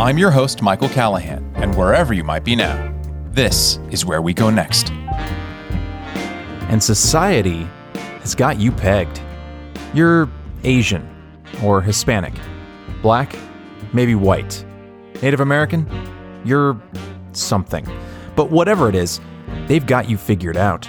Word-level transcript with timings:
I'm 0.00 0.16
your 0.16 0.30
host, 0.30 0.62
Michael 0.62 0.88
Callahan, 0.88 1.52
and 1.56 1.76
wherever 1.76 2.14
you 2.14 2.24
might 2.24 2.42
be 2.42 2.56
now, 2.56 2.90
this 3.32 3.78
is 3.90 4.06
where 4.06 4.22
we 4.22 4.32
go 4.32 4.48
next. 4.48 4.90
And 6.70 6.82
society 6.82 7.68
has 8.22 8.34
got 8.34 8.58
you 8.58 8.72
pegged. 8.72 9.20
You're 9.92 10.26
Asian 10.64 11.06
or 11.62 11.82
Hispanic, 11.82 12.32
black, 13.02 13.36
maybe 13.92 14.14
white, 14.14 14.64
Native 15.20 15.40
American, 15.40 15.86
you're 16.46 16.80
something. 17.32 17.86
But 18.36 18.50
whatever 18.50 18.88
it 18.88 18.94
is, 18.94 19.20
they've 19.66 19.84
got 19.84 20.08
you 20.08 20.16
figured 20.16 20.56
out. 20.56 20.88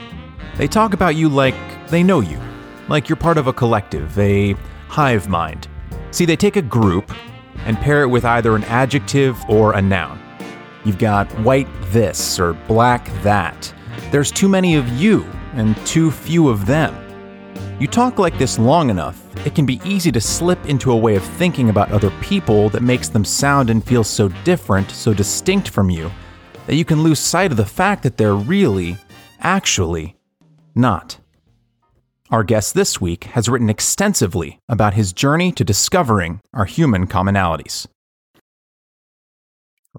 They 0.55 0.69
talk 0.69 0.93
about 0.93 1.17
you 1.17 1.27
like 1.27 1.55
they 1.89 2.01
know 2.01 2.21
you, 2.21 2.39
like 2.87 3.09
you're 3.09 3.17
part 3.17 3.37
of 3.37 3.47
a 3.47 3.53
collective, 3.53 4.17
a 4.17 4.53
hive 4.87 5.27
mind. 5.27 5.67
See, 6.11 6.23
they 6.23 6.37
take 6.37 6.55
a 6.55 6.61
group 6.61 7.11
and 7.65 7.77
pair 7.77 8.03
it 8.03 8.07
with 8.07 8.25
either 8.25 8.55
an 8.55 8.63
adjective 8.65 9.37
or 9.49 9.73
a 9.73 9.81
noun. 9.81 10.19
You've 10.83 10.97
got 10.97 11.31
white 11.39 11.67
this 11.87 12.39
or 12.39 12.53
black 12.53 13.05
that. 13.23 13.73
There's 14.09 14.31
too 14.31 14.49
many 14.49 14.75
of 14.75 14.87
you 14.89 15.23
and 15.53 15.75
too 15.85 16.11
few 16.11 16.49
of 16.49 16.65
them. 16.65 16.95
You 17.79 17.87
talk 17.87 18.19
like 18.19 18.37
this 18.37 18.59
long 18.59 18.89
enough, 18.89 19.23
it 19.45 19.55
can 19.55 19.65
be 19.65 19.81
easy 19.83 20.11
to 20.11 20.21
slip 20.21 20.63
into 20.67 20.91
a 20.91 20.97
way 20.97 21.15
of 21.15 21.23
thinking 21.23 21.69
about 21.69 21.91
other 21.91 22.11
people 22.21 22.69
that 22.69 22.83
makes 22.83 23.09
them 23.09 23.25
sound 23.25 23.69
and 23.69 23.83
feel 23.83 24.03
so 24.03 24.27
different, 24.43 24.91
so 24.91 25.13
distinct 25.13 25.69
from 25.69 25.89
you, 25.89 26.11
that 26.67 26.75
you 26.75 26.85
can 26.85 27.01
lose 27.01 27.19
sight 27.19 27.51
of 27.51 27.57
the 27.57 27.65
fact 27.65 28.03
that 28.03 28.17
they're 28.17 28.35
really, 28.35 28.97
actually, 29.39 30.15
not. 30.75 31.17
Our 32.31 32.45
guest 32.45 32.75
this 32.75 33.01
week 33.01 33.25
has 33.25 33.49
written 33.49 33.69
extensively 33.69 34.57
about 34.69 34.93
his 34.93 35.11
journey 35.11 35.51
to 35.51 35.65
discovering 35.65 36.39
our 36.53 36.63
human 36.63 37.05
commonalities. 37.05 37.87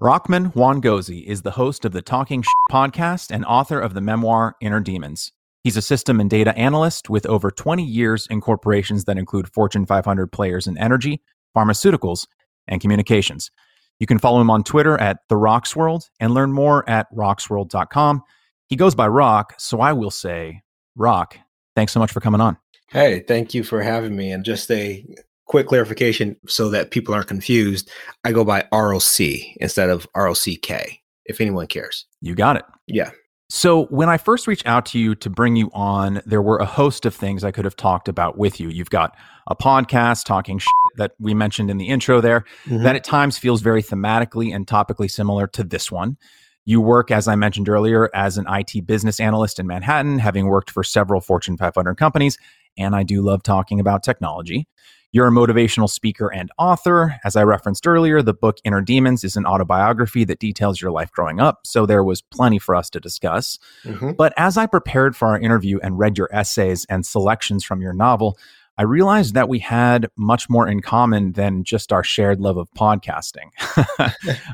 Rahmaan 0.01 0.51
Mwongozi 0.51 1.23
is 1.27 1.43
the 1.43 1.51
host 1.51 1.85
of 1.85 1.91
the 1.91 2.01
Talking 2.01 2.41
Sh- 2.41 2.47
podcast 2.71 3.29
and 3.29 3.45
author 3.45 3.79
of 3.79 3.93
the 3.93 4.01
memoir 4.01 4.55
Inner 4.61 4.79
Demons. 4.79 5.31
He's 5.63 5.77
a 5.77 5.81
system 5.83 6.19
and 6.19 6.27
data 6.27 6.57
analyst 6.57 7.07
with 7.07 7.27
over 7.27 7.51
20 7.51 7.83
years 7.83 8.25
in 8.31 8.41
corporations 8.41 9.03
that 9.03 9.19
include 9.19 9.53
Fortune 9.53 9.85
500 9.85 10.31
players 10.31 10.65
in 10.65 10.75
energy, 10.79 11.21
pharmaceuticals, 11.55 12.25
and 12.67 12.81
communications. 12.81 13.51
You 13.99 14.07
can 14.07 14.17
follow 14.17 14.41
him 14.41 14.49
on 14.49 14.63
Twitter 14.63 14.99
at 14.99 15.19
The 15.29 15.37
Rocs 15.37 15.75
World 15.75 16.09
and 16.19 16.33
learn 16.33 16.51
more 16.51 16.89
at 16.89 17.05
rocsworld.com. 17.13 18.23
He 18.69 18.75
goes 18.75 18.95
by 18.95 19.07
Roc, 19.07 19.53
so 19.59 19.81
I 19.81 19.93
will 19.93 20.09
say, 20.09 20.63
Roc, 20.95 21.37
thanks 21.75 21.91
so 21.91 21.99
much 21.99 22.11
for 22.11 22.19
coming 22.19 22.41
on. 22.41 22.57
Hey, 22.89 23.21
thank 23.27 23.53
you 23.53 23.63
for 23.63 23.81
having 23.81 24.15
me. 24.15 24.31
And 24.31 24.43
just 24.45 24.69
a 24.71 25.05
quick 25.45 25.67
clarification 25.67 26.35
so 26.47 26.69
that 26.69 26.91
people 26.91 27.13
aren't 27.13 27.27
confused 27.27 27.89
I 28.23 28.31
go 28.31 28.43
by 28.45 28.65
ROC 28.71 29.19
instead 29.57 29.89
of 29.89 30.07
ROCK, 30.15 30.99
if 31.25 31.41
anyone 31.41 31.67
cares. 31.67 32.05
You 32.21 32.35
got 32.35 32.55
it. 32.57 32.63
Yeah. 32.87 33.11
So, 33.49 33.85
when 33.87 34.09
I 34.09 34.17
first 34.17 34.47
reached 34.47 34.65
out 34.65 34.83
to 34.87 34.99
you 34.99 35.13
to 35.15 35.29
bring 35.29 35.55
you 35.55 35.69
on, 35.73 36.21
there 36.25 36.41
were 36.41 36.57
a 36.57 36.65
host 36.65 37.05
of 37.05 37.13
things 37.13 37.43
I 37.43 37.51
could 37.51 37.65
have 37.65 37.75
talked 37.75 38.07
about 38.07 38.35
with 38.35 38.59
you. 38.59 38.69
You've 38.69 38.89
got 38.89 39.15
a 39.47 39.55
podcast 39.55 40.25
talking 40.25 40.57
shit 40.57 40.69
that 40.97 41.11
we 41.19 41.35
mentioned 41.35 41.69
in 41.69 41.77
the 41.77 41.87
intro 41.87 42.19
there 42.19 42.45
Mhm. 42.65 42.81
that 42.83 42.95
at 42.95 43.03
times 43.03 43.37
feels 43.37 43.61
very 43.61 43.83
thematically 43.83 44.55
and 44.55 44.65
topically 44.65 45.11
similar 45.11 45.45
to 45.47 45.63
this 45.63 45.91
one. 45.91 46.17
You 46.65 46.79
work, 46.79 47.11
as 47.11 47.27
I 47.27 47.35
mentioned 47.35 47.67
earlier, 47.67 48.09
as 48.13 48.37
an 48.37 48.45
IT 48.47 48.85
business 48.85 49.19
analyst 49.19 49.59
in 49.59 49.67
Manhattan, 49.67 50.19
having 50.19 50.47
worked 50.47 50.71
for 50.71 50.83
several 50.83 51.19
Fortune 51.19 51.57
500 51.57 51.95
companies. 51.95 52.37
And 52.77 52.95
I 52.95 53.03
do 53.03 53.21
love 53.21 53.43
talking 53.43 53.79
about 53.79 54.03
technology. 54.03 54.67
You're 55.11 55.27
a 55.27 55.31
motivational 55.31 55.87
speaker 55.87 56.33
and 56.33 56.49
author. 56.57 57.17
As 57.23 57.35
I 57.35 57.43
referenced 57.43 57.85
earlier, 57.85 58.23
the 58.23 58.33
book 58.33 58.57
Inner 58.63 58.81
Demons 58.81 59.23
is 59.23 59.35
an 59.35 59.45
autobiography 59.45 60.23
that 60.23 60.39
details 60.39 60.81
your 60.81 60.89
life 60.89 61.11
growing 61.11 61.39
up. 61.39 61.67
So 61.67 61.85
there 61.85 62.03
was 62.03 62.23
plenty 62.23 62.57
for 62.57 62.73
us 62.73 62.89
to 62.91 62.99
discuss. 62.99 63.59
Mhm. 63.85 64.17
But 64.17 64.33
as 64.37 64.57
I 64.57 64.65
prepared 64.65 65.15
for 65.15 65.27
our 65.27 65.39
interview 65.39 65.77
and 65.83 65.99
read 65.99 66.17
your 66.17 66.29
essays 66.33 66.85
and 66.89 67.05
selections 67.05 67.63
from 67.63 67.79
your 67.79 67.93
novel, 67.93 68.39
I 68.77 68.83
realized 68.83 69.35
that 69.35 69.49
we 69.49 69.59
had 69.59 70.07
much 70.17 70.49
more 70.49 70.67
in 70.67 70.81
common 70.81 71.33
than 71.33 71.63
just 71.63 71.93
our 71.93 72.03
shared 72.03 72.39
love 72.39 72.57
of 72.57 72.71
podcasting. 72.71 73.51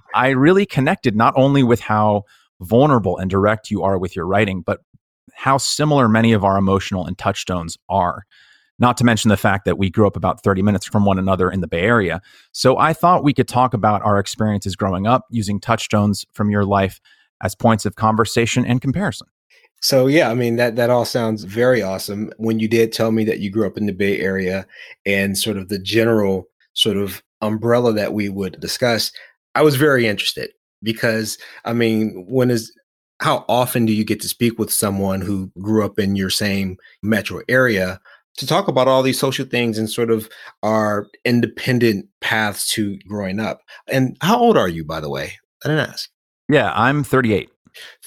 I 0.15 0.29
really 0.29 0.65
connected 0.65 1.15
not 1.15 1.33
only 1.37 1.63
with 1.63 1.79
how 1.79 2.23
vulnerable 2.59 3.17
and 3.17 3.29
direct 3.29 3.71
you 3.71 3.83
are 3.83 3.97
with 3.97 4.15
your 4.15 4.25
writing, 4.25 4.61
but 4.61 4.81
how 5.33 5.57
similar 5.57 6.09
many 6.09 6.33
of 6.33 6.43
our 6.43 6.57
emotional 6.57 7.05
and 7.05 7.17
touchstones 7.17 7.77
are. 7.87 8.25
Not 8.77 8.97
to 8.97 9.03
mention 9.05 9.29
the 9.29 9.37
fact 9.37 9.65
that 9.65 9.77
we 9.77 9.89
grew 9.89 10.07
up 10.07 10.17
about 10.17 10.43
30 10.43 10.61
minutes 10.61 10.85
from 10.85 11.05
one 11.05 11.19
another 11.19 11.49
in 11.49 11.61
the 11.61 11.67
Bay 11.67 11.81
Area. 11.81 12.21
So 12.51 12.77
I 12.77 12.93
thought 12.93 13.23
we 13.23 13.33
could 13.33 13.47
talk 13.47 13.73
about 13.73 14.01
our 14.03 14.19
experiences 14.19 14.75
growing 14.75 15.07
up 15.07 15.25
using 15.29 15.59
touchstones 15.59 16.25
from 16.33 16.49
your 16.49 16.65
life 16.65 16.99
as 17.41 17.55
points 17.55 17.85
of 17.85 17.95
conversation 17.95 18.65
and 18.65 18.81
comparison. 18.81 19.27
So 19.81 20.07
yeah, 20.07 20.29
I 20.29 20.33
mean 20.33 20.57
that 20.57 20.75
that 20.75 20.89
all 20.89 21.05
sounds 21.05 21.43
very 21.43 21.81
awesome. 21.81 22.31
When 22.37 22.59
you 22.59 22.67
did 22.67 22.91
tell 22.91 23.11
me 23.11 23.23
that 23.25 23.39
you 23.39 23.49
grew 23.49 23.65
up 23.65 23.77
in 23.77 23.85
the 23.85 23.93
Bay 23.93 24.19
Area 24.19 24.67
and 25.05 25.37
sort 25.37 25.57
of 25.57 25.69
the 25.69 25.79
general 25.79 26.47
sort 26.73 26.97
of 26.97 27.23
umbrella 27.41 27.93
that 27.93 28.13
we 28.13 28.29
would 28.29 28.59
discuss, 28.59 29.11
I 29.55 29.61
was 29.61 29.75
very 29.75 30.07
interested 30.07 30.51
because 30.83 31.37
I 31.65 31.73
mean, 31.73 32.25
when 32.27 32.51
is 32.51 32.73
how 33.21 33.45
often 33.49 33.85
do 33.85 33.93
you 33.93 34.05
get 34.05 34.21
to 34.21 34.29
speak 34.29 34.59
with 34.59 34.71
someone 34.71 35.21
who 35.21 35.51
grew 35.59 35.85
up 35.85 35.99
in 35.99 36.15
your 36.15 36.29
same 36.29 36.77
metro 37.03 37.41
area 37.49 37.99
to 38.37 38.47
talk 38.47 38.67
about 38.69 38.87
all 38.87 39.03
these 39.03 39.19
social 39.19 39.45
things 39.45 39.77
and 39.77 39.89
sort 39.89 40.09
of 40.09 40.29
our 40.63 41.07
independent 41.25 42.07
paths 42.21 42.67
to 42.69 42.97
growing 43.07 43.39
up? 43.39 43.61
And 43.87 44.17
how 44.21 44.39
old 44.39 44.57
are 44.57 44.69
you, 44.69 44.83
by 44.85 44.99
the 44.99 45.09
way? 45.09 45.33
I 45.63 45.69
didn't 45.69 45.89
ask. 45.89 46.09
Yeah, 46.47 46.71
I'm 46.73 47.03
38. 47.03 47.49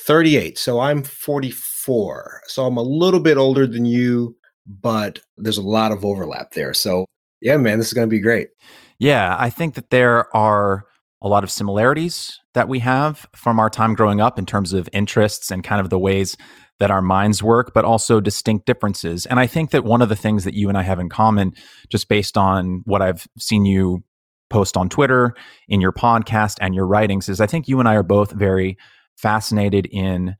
38. 0.06 0.58
So 0.58 0.80
I'm 0.80 1.02
44. 1.02 2.42
So 2.46 2.66
I'm 2.66 2.76
a 2.76 2.82
little 2.82 3.20
bit 3.20 3.36
older 3.36 3.66
than 3.66 3.84
you, 3.84 4.36
but 4.66 5.20
there's 5.36 5.58
a 5.58 5.62
lot 5.62 5.92
of 5.92 6.04
overlap 6.04 6.52
there. 6.52 6.74
So 6.74 7.06
yeah, 7.40 7.56
man, 7.56 7.78
this 7.78 7.88
is 7.88 7.94
going 7.94 8.08
to 8.08 8.10
be 8.10 8.20
great. 8.20 8.48
Yeah, 8.98 9.36
I 9.38 9.50
think 9.50 9.74
that 9.74 9.90
there 9.90 10.34
are 10.34 10.84
a 11.20 11.28
lot 11.28 11.44
of 11.44 11.50
similarities 11.50 12.38
that 12.54 12.68
we 12.68 12.80
have 12.80 13.26
from 13.34 13.58
our 13.58 13.70
time 13.70 13.94
growing 13.94 14.20
up 14.20 14.38
in 14.38 14.46
terms 14.46 14.72
of 14.72 14.88
interests 14.92 15.50
and 15.50 15.64
kind 15.64 15.80
of 15.80 15.90
the 15.90 15.98
ways 15.98 16.36
that 16.78 16.90
our 16.90 17.02
minds 17.02 17.42
work, 17.42 17.72
but 17.74 17.84
also 17.84 18.20
distinct 18.20 18.66
differences. 18.66 19.26
And 19.26 19.38
I 19.38 19.46
think 19.46 19.70
that 19.70 19.84
one 19.84 20.02
of 20.02 20.08
the 20.08 20.16
things 20.16 20.44
that 20.44 20.54
you 20.54 20.68
and 20.68 20.76
I 20.76 20.82
have 20.82 20.98
in 20.98 21.08
common, 21.08 21.52
just 21.88 22.08
based 22.08 22.36
on 22.36 22.82
what 22.84 23.02
I've 23.02 23.26
seen 23.38 23.64
you 23.64 24.02
post 24.50 24.76
on 24.76 24.88
Twitter, 24.88 25.34
in 25.68 25.80
your 25.80 25.92
podcast, 25.92 26.58
and 26.60 26.74
your 26.74 26.86
writings, 26.86 27.28
is 27.28 27.40
I 27.40 27.46
think 27.46 27.68
you 27.68 27.78
and 27.78 27.88
I 27.88 27.94
are 27.94 28.02
both 28.02 28.32
very 28.32 28.76
fascinated 29.16 29.86
in 29.90 30.36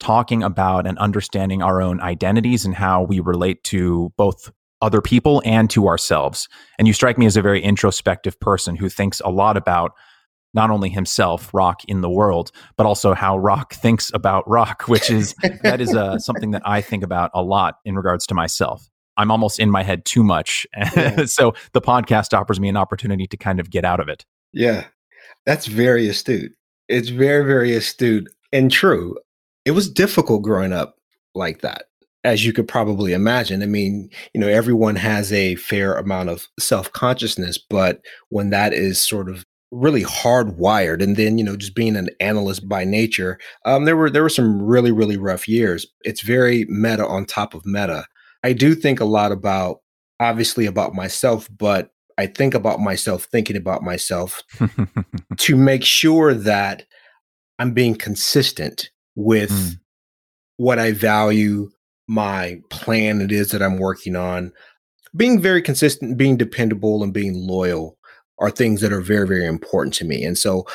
talking 0.00 0.42
about 0.42 0.86
and 0.86 0.98
understanding 0.98 1.62
our 1.62 1.82
own 1.82 2.00
identities 2.00 2.64
and 2.64 2.74
how 2.74 3.02
we 3.02 3.20
relate 3.20 3.62
to 3.64 4.12
both 4.16 4.50
other 4.80 5.00
people 5.00 5.42
and 5.44 5.68
to 5.70 5.88
ourselves. 5.88 6.48
And 6.78 6.86
you 6.86 6.94
strike 6.94 7.18
me 7.18 7.26
as 7.26 7.36
a 7.36 7.42
very 7.42 7.62
introspective 7.62 8.38
person 8.38 8.76
who 8.76 8.88
thinks 8.88 9.20
a 9.24 9.30
lot 9.30 9.56
about 9.56 9.92
not 10.54 10.70
only 10.70 10.88
himself, 10.88 11.52
Roc 11.52 11.84
in 11.86 12.00
the 12.00 12.08
world, 12.08 12.50
but 12.76 12.86
also 12.86 13.14
how 13.14 13.38
Roc 13.38 13.74
thinks 13.74 14.10
about 14.14 14.48
Roc, 14.48 14.82
which 14.88 15.10
is 15.10 15.34
that 15.62 15.80
is 15.80 15.94
uh, 15.94 16.18
something 16.18 16.52
that 16.52 16.62
I 16.64 16.80
think 16.80 17.02
about 17.02 17.30
a 17.34 17.42
lot 17.42 17.76
in 17.84 17.96
regards 17.96 18.26
to 18.28 18.34
myself. 18.34 18.88
I'm 19.16 19.32
almost 19.32 19.58
in 19.58 19.70
my 19.70 19.82
head 19.82 20.04
too 20.04 20.22
much. 20.22 20.66
Yeah. 20.76 21.24
so 21.26 21.54
the 21.72 21.80
podcast 21.80 22.38
offers 22.38 22.60
me 22.60 22.68
an 22.68 22.76
opportunity 22.76 23.26
to 23.26 23.36
kind 23.36 23.58
of 23.58 23.68
get 23.68 23.84
out 23.84 23.98
of 23.98 24.08
it. 24.08 24.24
Yeah, 24.52 24.86
that's 25.44 25.66
very 25.66 26.08
astute. 26.08 26.52
It's 26.88 27.08
very, 27.08 27.44
very 27.44 27.74
astute 27.74 28.28
and 28.52 28.70
true. 28.70 29.16
It 29.64 29.72
was 29.72 29.90
difficult 29.90 30.42
growing 30.42 30.72
up 30.72 30.96
like 31.34 31.60
that, 31.60 31.84
as 32.24 32.44
you 32.44 32.52
could 32.52 32.66
probably 32.66 33.12
imagine. 33.12 33.62
I 33.62 33.66
mean, 33.66 34.10
you 34.32 34.40
know, 34.40 34.48
everyone 34.48 34.96
has 34.96 35.32
a 35.32 35.56
fair 35.56 35.94
amount 35.94 36.30
of 36.30 36.48
self 36.58 36.92
consciousness, 36.92 37.58
but 37.58 38.00
when 38.30 38.50
that 38.50 38.72
is 38.72 38.98
sort 39.00 39.28
of 39.28 39.44
really 39.70 40.02
hardwired 40.02 41.02
and 41.02 41.16
then 41.16 41.36
you 41.36 41.44
know 41.44 41.54
just 41.54 41.74
being 41.74 41.94
an 41.94 42.08
analyst 42.20 42.66
by 42.66 42.84
nature 42.84 43.38
um 43.66 43.84
there 43.84 43.98
were 43.98 44.08
there 44.08 44.22
were 44.22 44.30
some 44.30 44.62
really 44.62 44.90
really 44.90 45.18
rough 45.18 45.46
years 45.46 45.86
it's 46.04 46.22
very 46.22 46.64
meta 46.70 47.06
on 47.06 47.26
top 47.26 47.52
of 47.52 47.66
meta 47.66 48.06
i 48.44 48.52
do 48.54 48.74
think 48.74 48.98
a 48.98 49.04
lot 49.04 49.30
about 49.30 49.80
obviously 50.20 50.64
about 50.64 50.94
myself 50.94 51.50
but 51.58 51.90
i 52.18 52.26
think 52.26 52.52
about 52.54 52.80
myself 52.80 53.24
thinking 53.24 53.56
about 53.56 53.82
myself 53.82 54.42
to 55.38 55.56
make 55.56 55.84
sure 55.84 56.34
that 56.34 56.84
I'm 57.58 57.72
being 57.72 57.96
consistent 57.96 58.90
with 59.16 59.50
Mm. 59.50 59.80
what 60.58 60.78
I 60.78 60.92
value, 60.92 61.70
my 62.06 62.60
plan 62.70 63.20
it 63.20 63.32
is 63.32 63.50
that 63.50 63.62
I'm 63.62 63.78
working 63.78 64.14
on. 64.14 64.52
Being 65.16 65.40
very 65.40 65.60
consistent, 65.60 66.16
being 66.16 66.36
dependable, 66.36 67.02
and 67.02 67.12
being 67.12 67.34
loyal 67.34 67.96
are 68.38 68.50
things 68.52 68.80
that 68.80 68.92
are 68.92 69.00
very, 69.00 69.26
very 69.26 69.44
important 69.46 69.94
to 69.94 70.04
me. 70.04 70.22
And 70.22 70.38
so 70.38 70.66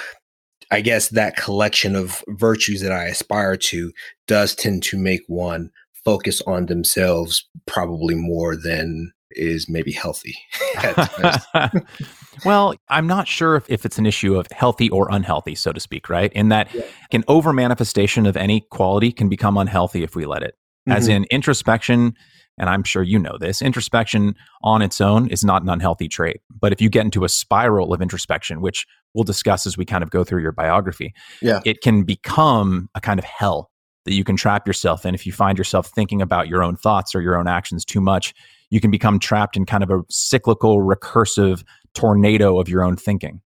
I 0.71 0.81
guess 0.81 1.07
that 1.09 1.37
collection 1.37 1.95
of 1.95 2.21
virtues 2.29 2.81
that 2.81 2.91
I 2.91 3.05
aspire 3.05 3.55
to 3.57 3.93
does 4.27 4.55
tend 4.55 4.83
to 4.83 4.97
make 4.97 5.21
one 5.27 5.71
focus 6.03 6.41
on 6.45 6.65
themselves 6.65 7.47
probably 7.65 8.15
more 8.15 8.57
than 8.57 9.13
is 9.35 9.69
maybe 9.69 9.91
healthy. 9.91 10.35
well, 12.45 12.75
I'm 12.89 13.07
not 13.07 13.27
sure 13.27 13.55
if, 13.55 13.69
if 13.69 13.85
it's 13.85 13.97
an 13.97 14.05
issue 14.05 14.37
of 14.37 14.47
healthy 14.51 14.89
or 14.89 15.07
unhealthy, 15.11 15.55
so 15.55 15.71
to 15.71 15.79
speak, 15.79 16.09
right? 16.09 16.31
In 16.33 16.49
that 16.49 16.73
yeah. 16.73 16.83
an 17.11 17.23
over 17.27 17.53
manifestation 17.53 18.25
of 18.25 18.37
any 18.37 18.61
quality 18.71 19.11
can 19.11 19.29
become 19.29 19.57
unhealthy 19.57 20.03
if 20.03 20.15
we 20.15 20.25
let 20.25 20.43
it. 20.43 20.55
As 20.87 21.05
mm-hmm. 21.05 21.23
in 21.23 21.25
introspection, 21.31 22.13
and 22.57 22.69
I'm 22.69 22.83
sure 22.83 23.03
you 23.03 23.17
know 23.17 23.37
this, 23.39 23.61
introspection 23.61 24.35
on 24.63 24.81
its 24.81 24.99
own 24.99 25.29
is 25.29 25.43
not 25.43 25.63
an 25.63 25.69
unhealthy 25.69 26.07
trait. 26.07 26.41
But 26.49 26.73
if 26.73 26.81
you 26.81 26.89
get 26.89 27.05
into 27.05 27.23
a 27.23 27.29
spiral 27.29 27.93
of 27.93 28.01
introspection, 28.01 28.61
which 28.61 28.85
we'll 29.13 29.23
discuss 29.23 29.65
as 29.65 29.77
we 29.77 29.85
kind 29.85 30.03
of 30.03 30.09
go 30.09 30.23
through 30.23 30.41
your 30.41 30.51
biography, 30.51 31.13
yeah. 31.41 31.61
it 31.65 31.81
can 31.81 32.03
become 32.03 32.89
a 32.95 33.01
kind 33.01 33.19
of 33.19 33.25
hell 33.25 33.69
that 34.05 34.13
you 34.13 34.23
can 34.23 34.35
trap 34.35 34.67
yourself 34.67 35.05
in 35.05 35.15
if 35.15 35.25
you 35.25 35.31
find 35.31 35.57
yourself 35.57 35.87
thinking 35.87 36.21
about 36.21 36.47
your 36.47 36.63
own 36.63 36.75
thoughts 36.75 37.15
or 37.15 37.21
your 37.21 37.37
own 37.37 37.47
actions 37.47 37.85
too 37.85 38.01
much 38.01 38.33
you 38.73 38.81
can 38.81 38.89
become 38.89 39.19
trapped 39.19 39.55
in 39.55 39.65
kind 39.65 39.83
of 39.83 39.91
a 39.91 40.01
cyclical 40.09 40.79
recursive 40.79 41.63
tornado 41.93 42.59
of 42.59 42.67
your 42.67 42.83
own 42.83 42.95
thinking 42.95 43.39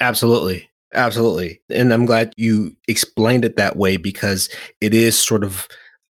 absolutely 0.00 0.68
absolutely 0.94 1.60
and 1.68 1.92
i'm 1.92 2.06
glad 2.06 2.32
you 2.36 2.74
explained 2.88 3.44
it 3.44 3.56
that 3.56 3.76
way 3.76 3.96
because 3.98 4.48
it 4.80 4.94
is 4.94 5.18
sort 5.18 5.44
of 5.44 5.68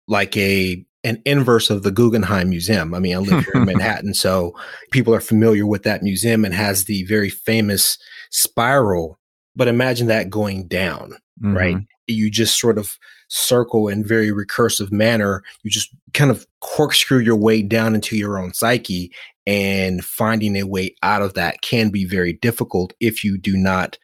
like 0.07 0.36
a 0.38 0.83
an 1.04 1.21
inverse 1.25 1.69
of 1.69 1.83
the 1.83 1.92
Guggenheim 1.92 2.50
Museum. 2.50 2.94
I 2.94 3.00
mean, 3.00 3.13
I 3.13 3.19
live 3.19 3.44
here 3.44 3.56
in 3.56 3.65
Manhattan, 3.65 4.13
so 4.13 4.56
people 4.92 5.13
are 5.13 5.19
familiar 5.19 5.65
with 5.65 5.83
that 5.83 6.01
museum 6.01 6.45
and 6.45 6.54
has 6.54 6.86
the 6.86 7.04
very 7.04 7.30
famous 7.30 7.98
spiral. 8.31 9.19
But 9.54 9.68
imagine 9.68 10.07
that 10.07 10.30
going 10.30 10.68
down, 10.68 11.18
mm-hmm. 11.42 11.57
right? 11.57 11.77
You 12.07 12.31
just 12.31 12.57
sort 12.57 12.77
of 12.77 12.98
circle 13.33 13.88
in 13.88 14.06
very 14.06 14.30
recursive 14.30 14.91
manner. 14.91 15.44
You 15.63 15.71
just 15.71 15.89
kind 16.13 16.30
of 16.30 16.45
corkscrew 16.62 17.19
your 17.19 17.35
way 17.35 17.62
down 17.62 17.95
into 17.95 18.15
your 18.15 18.38
own 18.38 18.53
psyche 18.53 19.12
and 19.45 20.06
finding 20.06 20.56
a 20.56 20.63
way 20.63 20.95
out 21.01 21.21
of 21.21 21.33
that 21.33 21.62
can 21.62 21.89
be 21.89 22.06
very 22.06 22.33
difficult 22.33 22.94
if 23.00 23.24
you 23.24 23.38
do 23.38 23.57
not 23.57 23.97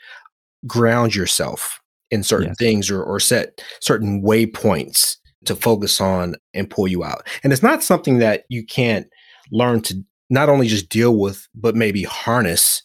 ground 0.68 1.16
yourself 1.16 1.80
in 2.12 2.24
certain 2.24 2.50
yes. 2.50 2.58
things 2.58 2.90
or, 2.90 3.04
or 3.04 3.20
set 3.20 3.64
certain 3.82 4.22
waypoints 4.24 5.18
to 5.46 5.56
focus 5.56 6.02
on 6.02 6.36
and 6.54 6.70
pull 6.70 6.88
you 6.88 7.04
out. 7.04 7.28
And 7.44 7.54
it's 7.54 7.64
not 7.64 7.84
something 7.84 8.18
that 8.18 8.44
you 8.50 8.66
can't 8.66 9.08
learn 9.52 9.82
to 9.84 10.04
not 10.30 10.50
only 10.50 10.68
just 10.68 10.90
deal 10.90 11.18
with, 11.18 11.48
but 11.56 11.76
maybe 11.76 12.04
harness, 12.04 12.82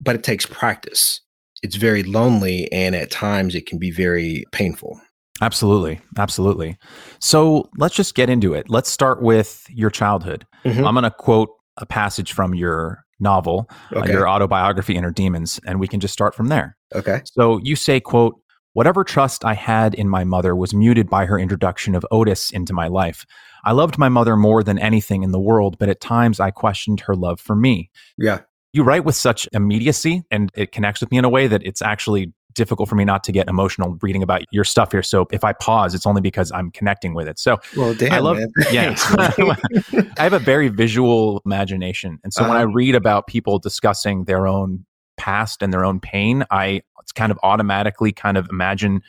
but 0.00 0.16
it 0.16 0.24
takes 0.24 0.46
practice. 0.46 1.20
It's 1.62 1.76
very 1.76 2.02
lonely 2.02 2.70
and 2.72 2.96
at 2.96 3.10
times 3.10 3.54
it 3.54 3.66
can 3.66 3.78
be 3.78 3.90
very 3.90 4.44
painful. 4.52 5.00
Absolutely. 5.42 6.00
Absolutely. 6.16 6.78
So 7.20 7.68
let's 7.76 7.94
just 7.94 8.14
get 8.14 8.30
into 8.30 8.54
it. 8.54 8.70
Let's 8.70 8.90
start 8.90 9.20
with 9.20 9.66
your 9.68 9.90
childhood. 9.90 10.46
Mm-hmm. 10.64 10.86
I'm 10.86 10.94
going 10.94 11.04
to 11.04 11.10
quote 11.10 11.50
a 11.76 11.84
passage 11.84 12.32
from 12.32 12.54
your 12.54 13.04
novel, 13.18 13.68
uh, 13.94 13.98
okay. 13.98 14.10
uh, 14.10 14.12
your 14.12 14.28
autobiography, 14.28 14.96
Inner 14.96 15.10
Demons, 15.10 15.60
and 15.66 15.80
we 15.80 15.88
can 15.88 16.00
just 16.00 16.14
start 16.14 16.34
from 16.34 16.48
there. 16.48 16.76
Okay. 16.94 17.22
So 17.24 17.58
you 17.62 17.76
say, 17.76 18.00
quote, 18.00 18.36
Whatever 18.74 19.04
trust 19.04 19.44
I 19.44 19.52
had 19.52 19.94
in 19.94 20.08
my 20.08 20.24
mother 20.24 20.56
was 20.56 20.72
muted 20.72 21.10
by 21.10 21.26
her 21.26 21.38
introduction 21.38 21.94
of 21.94 22.06
Otis 22.10 22.50
into 22.50 22.72
my 22.72 22.88
life. 22.88 23.26
I 23.64 23.72
loved 23.72 23.98
my 23.98 24.08
mother 24.08 24.34
more 24.34 24.62
than 24.62 24.78
anything 24.78 25.22
in 25.22 25.30
the 25.30 25.40
world, 25.40 25.76
but 25.78 25.90
at 25.90 26.00
times 26.00 26.40
I 26.40 26.50
questioned 26.50 27.00
her 27.00 27.14
love 27.14 27.38
for 27.38 27.54
me. 27.54 27.90
Yeah. 28.16 28.40
You 28.72 28.82
write 28.82 29.04
with 29.04 29.14
such 29.14 29.46
immediacy 29.52 30.22
and 30.30 30.50
it 30.54 30.72
connects 30.72 31.02
with 31.02 31.10
me 31.10 31.18
in 31.18 31.26
a 31.26 31.28
way 31.28 31.48
that 31.48 31.62
it's 31.66 31.82
actually 31.82 32.32
difficult 32.54 32.88
for 32.88 32.94
me 32.94 33.04
not 33.04 33.24
to 33.24 33.32
get 33.32 33.48
emotional 33.48 33.98
reading 34.02 34.22
about 34.22 34.42
your 34.50 34.64
stuff 34.64 34.92
here. 34.92 35.02
So 35.02 35.26
if 35.32 35.44
I 35.44 35.52
pause, 35.52 35.94
it's 35.94 36.06
only 36.06 36.20
because 36.20 36.52
I'm 36.52 36.70
connecting 36.70 37.14
with 37.14 37.28
it. 37.28 37.38
So 37.38 37.58
well, 37.76 37.94
damn, 37.94 38.12
I 38.12 38.18
love, 38.18 38.38
man. 38.38 38.52
yeah, 38.72 38.94
I 40.18 40.22
have 40.22 40.32
a 40.32 40.38
very 40.38 40.68
visual 40.68 41.42
imagination. 41.44 42.18
And 42.24 42.32
so 42.32 42.42
uh-huh. 42.42 42.52
when 42.52 42.58
I 42.58 42.62
read 42.62 42.94
about 42.94 43.26
people 43.26 43.58
discussing 43.58 44.24
their 44.24 44.46
own 44.46 44.84
past 45.16 45.62
and 45.62 45.72
their 45.72 45.84
own 45.84 46.00
pain, 46.00 46.44
I 46.50 46.82
it's 47.00 47.12
kind 47.12 47.32
of 47.32 47.38
automatically 47.42 48.12
kind 48.12 48.36
of 48.36 48.48
imagine 48.50 49.02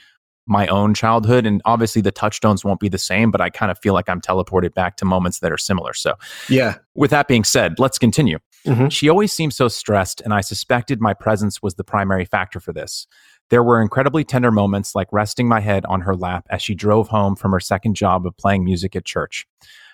my 0.46 0.68
own 0.68 0.94
childhood. 0.94 1.46
And 1.46 1.62
obviously 1.66 2.02
the 2.02 2.12
touchstones 2.12 2.66
won't 2.66 2.80
be 2.80 2.90
the 2.90 2.98
same, 2.98 3.32
but 3.32 3.40
I 3.40 3.50
kind 3.50 3.72
of 3.72 3.80
feel 3.80 3.94
like 3.94 4.10
I'm 4.10 4.20
teleported 4.20 4.74
back 4.74 4.98
to 4.98 5.06
moments 5.06 5.40
that 5.40 5.52
are 5.52 5.58
similar. 5.58 5.94
So, 5.94 6.16
yeah. 6.50 6.78
With 6.96 7.12
that 7.12 7.28
being 7.28 7.44
said, 7.44 7.80
let's 7.80 7.98
continue. 7.98 8.40
Mm-hmm. 8.68 8.90
She 8.90 9.10
always 9.10 9.34
seemed 9.34 9.54
so 9.54 9.68
stressed, 9.68 10.22
and 10.22 10.34
I 10.34 10.42
suspected 10.42 11.02
my 11.02 11.14
presence 11.14 11.62
was 11.62 11.76
the 11.76 11.84
primary 11.84 12.24
factor 12.24 12.60
for 12.62 12.72
this. 12.72 13.08
There 13.54 13.62
were 13.62 13.84
incredibly 13.84 14.24
tender 14.24 14.50
moments 14.50 14.96
like 14.96 15.10
resting 15.12 15.48
my 15.48 15.60
head 15.60 15.86
on 15.86 16.02
her 16.02 16.16
lap 16.16 16.48
as 16.50 16.60
she 16.60 16.74
drove 16.74 17.10
home 17.10 17.36
from 17.36 17.52
her 17.52 17.60
second 17.60 17.94
job 17.94 18.26
of 18.26 18.36
playing 18.36 18.66
music 18.66 18.96
at 18.96 19.06
church. 19.06 19.46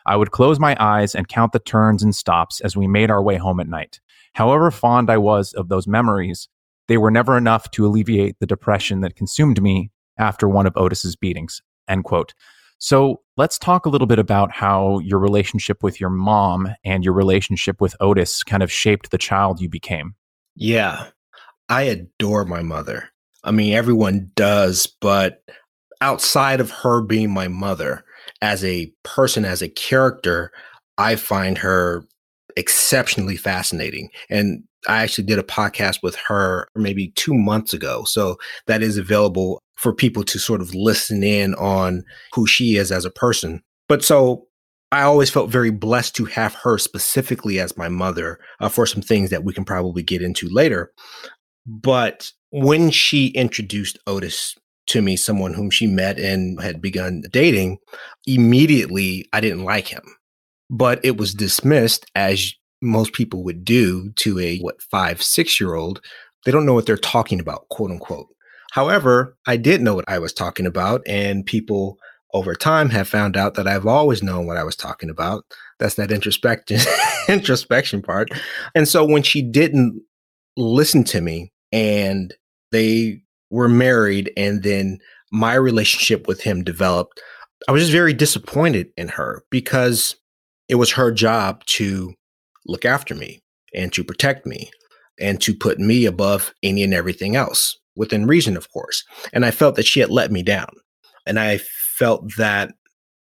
I 0.06 0.16
would 0.16 0.32
close 0.32 0.62
my 0.62 0.78
eyes 0.80 1.14
and 1.14 1.28
count 1.28 1.52
the 1.52 1.60
turns 1.60 2.02
and 2.02 2.16
stops 2.16 2.62
as 2.62 2.78
we 2.78 2.88
made 2.88 3.12
our 3.12 3.22
way 3.22 3.36
home 3.36 3.60
at 3.60 3.68
night. 3.68 4.00
However 4.32 4.72
fond 4.72 5.10
I 5.10 5.18
was 5.18 5.52
of 5.52 5.68
those 5.68 5.88
memories, 5.90 6.48
they 6.88 6.96
were 6.96 7.12
never 7.12 7.36
enough 7.36 7.70
to 7.72 7.86
alleviate 7.86 8.40
the 8.40 8.46
depression 8.46 9.02
that 9.02 9.18
consumed 9.18 9.62
me 9.62 9.92
after 10.18 10.48
one 10.48 10.66
of 10.66 10.78
Otis's 10.78 11.18
beatings. 11.18 11.62
End 11.90 12.06
quote. 12.06 12.34
So 12.78 13.24
let's 13.36 13.60
talk 13.60 13.86
a 13.86 13.90
little 13.90 14.08
bit 14.08 14.20
about 14.20 14.54
how 14.54 15.00
your 15.00 15.20
relationship 15.20 15.84
with 15.84 16.00
your 16.00 16.12
mom 16.12 16.70
and 16.86 17.04
your 17.04 17.14
relationship 17.14 17.82
with 17.82 17.94
Otis 18.00 18.42
kind 18.42 18.64
of 18.64 18.72
shaped 18.72 19.12
the 19.12 19.18
child 19.18 19.60
you 19.60 19.68
became. 19.68 20.16
Yeah. 20.56 21.08
I 21.68 21.82
adore 21.82 22.46
my 22.46 22.62
mother. 22.62 23.10
I 23.44 23.52
mean, 23.52 23.74
everyone 23.74 24.32
does, 24.36 24.88
but 25.02 25.44
outside 26.02 26.60
of 26.60 26.72
her 26.72 27.02
being 27.02 27.32
my 27.32 27.48
mother, 27.48 28.04
as 28.42 28.64
a 28.64 28.92
person, 29.04 29.46
as 29.46 29.62
a 29.62 29.70
character, 29.70 30.52
I 30.98 31.16
find 31.16 31.58
her 31.58 32.04
exceptionally 32.56 33.38
fascinating. 33.38 34.10
And 34.30 34.64
I 34.88 35.02
actually 35.04 35.26
did 35.26 35.40
a 35.40 35.44
podcast 35.44 36.00
with 36.04 36.16
her 36.28 36.68
maybe 36.76 37.12
two 37.16 37.34
months 37.34 37.74
ago. 37.74 38.04
So 38.06 38.38
that 38.68 38.82
is 38.82 38.98
available 38.98 39.62
for 39.76 39.94
people 39.94 40.24
to 40.24 40.40
sort 40.40 40.62
of 40.62 40.74
listen 40.74 41.24
in 41.24 41.56
on 41.56 42.04
who 42.34 42.48
she 42.48 42.76
is 42.76 42.92
as 42.92 43.06
a 43.06 43.12
person. 43.12 43.62
But 43.88 44.04
so 44.04 44.48
I 44.92 45.04
always 45.04 45.30
felt 45.30 45.50
very 45.50 45.70
blessed 45.70 46.16
to 46.16 46.26
have 46.26 46.56
her 46.56 46.78
specifically 46.78 47.60
as 47.60 47.78
my 47.78 47.90
mother 47.90 48.40
uh, 48.60 48.70
for 48.70 48.86
some 48.86 49.02
things 49.02 49.30
that 49.30 49.44
we 49.44 49.54
can 49.54 49.64
probably 49.64 50.02
get 50.02 50.22
into 50.22 50.50
later. 50.50 50.92
But 51.66 52.32
when 52.52 52.90
she 52.92 53.28
introduced 53.28 53.98
Otis 54.08 54.56
to 54.88 55.02
me, 55.02 55.16
someone 55.16 55.54
whom 55.54 55.70
she 55.70 55.88
met 55.88 56.20
and 56.20 56.62
had 56.62 56.82
begun 56.82 57.24
dating, 57.32 57.78
immediately 58.26 59.26
I 59.34 59.40
didn't 59.40 59.64
like 59.64 59.88
him. 59.88 60.04
But 60.70 61.04
it 61.04 61.18
was 61.18 61.34
dismissed 61.34 62.06
as 62.16 62.54
most 62.82 63.14
people 63.14 63.44
would 63.44 63.64
do 63.64 64.12
to 64.18 64.40
a, 64.40 64.58
what, 64.60 64.82
five, 64.82 65.22
six 65.22 65.60
year 65.60 65.76
old. 65.76 66.02
They 66.46 66.52
don't 66.52 66.66
know 66.66 66.74
what 66.74 66.86
they're 66.86 66.98
talking 66.98 67.40
about, 67.40 67.68
quote 67.70 67.92
unquote. 67.92 68.28
However, 68.72 69.38
I 69.48 69.58
did 69.58 69.82
know 69.82 69.96
what 69.96 70.08
I 70.08 70.20
was 70.20 70.32
talking 70.32 70.66
about, 70.66 71.02
and 71.08 71.46
people 71.46 71.98
over 72.34 72.54
time 72.54 72.90
have 72.90 73.08
found 73.08 73.36
out 73.36 73.56
that 73.56 73.68
I've 73.68 73.88
always 73.88 74.22
known 74.22 74.46
what 74.46 74.58
I 74.58 74.64
was 74.64 74.76
talking 74.76 75.10
about. 75.10 75.44
That's 75.80 75.96
that 75.96 76.12
introspection 76.12 76.80
introspection 77.30 78.02
part. 78.02 78.30
And 78.76 78.88
so 78.88 79.06
when 79.06 79.24
she 79.24 79.42
didn't 79.42 80.02
listen 80.60 81.04
to 81.06 81.22
me 81.22 81.52
and 81.72 82.34
they 82.72 83.22
were 83.50 83.70
married 83.70 84.32
and 84.38 84.64
then 84.64 85.00
my 85.32 85.54
relationship 85.54 86.28
with 86.28 86.42
him 86.42 86.64
developed, 86.64 87.20
I 87.68 87.72
was 87.72 87.84
just 87.84 87.92
very 87.92 88.14
disappointed 88.14 88.92
in 88.98 89.10
her 89.10 89.44
because 89.50 90.16
it 90.68 90.76
was 90.76 90.92
her 90.92 91.12
job 91.12 91.64
to 91.66 92.14
look 92.66 92.86
after 92.86 93.16
me 93.16 93.42
and 93.74 93.92
to 93.94 94.04
protect 94.04 94.46
me 94.46 94.70
and 95.20 95.42
to 95.42 95.54
put 95.54 95.80
me 95.80 96.06
above 96.06 96.54
any 96.64 96.84
and 96.84 96.94
everything 96.94 97.36
else 97.36 97.78
within 97.96 98.28
reason, 98.28 98.56
of 98.56 98.72
course. 98.72 99.04
And 99.34 99.46
I 99.46 99.52
felt 99.52 99.76
that 99.76 99.86
she 99.86 100.00
had 100.00 100.10
let 100.10 100.32
me 100.32 100.44
down. 100.44 100.70
And 101.26 101.40
I 101.40 101.60
felt 101.98 102.36
that 102.38 102.72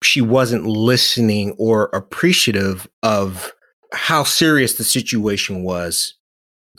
she 0.01 0.21
wasn't 0.21 0.65
listening 0.65 1.53
or 1.57 1.89
appreciative 1.93 2.87
of 3.03 3.51
how 3.91 4.23
serious 4.23 4.75
the 4.75 4.83
situation 4.83 5.63
was 5.63 6.13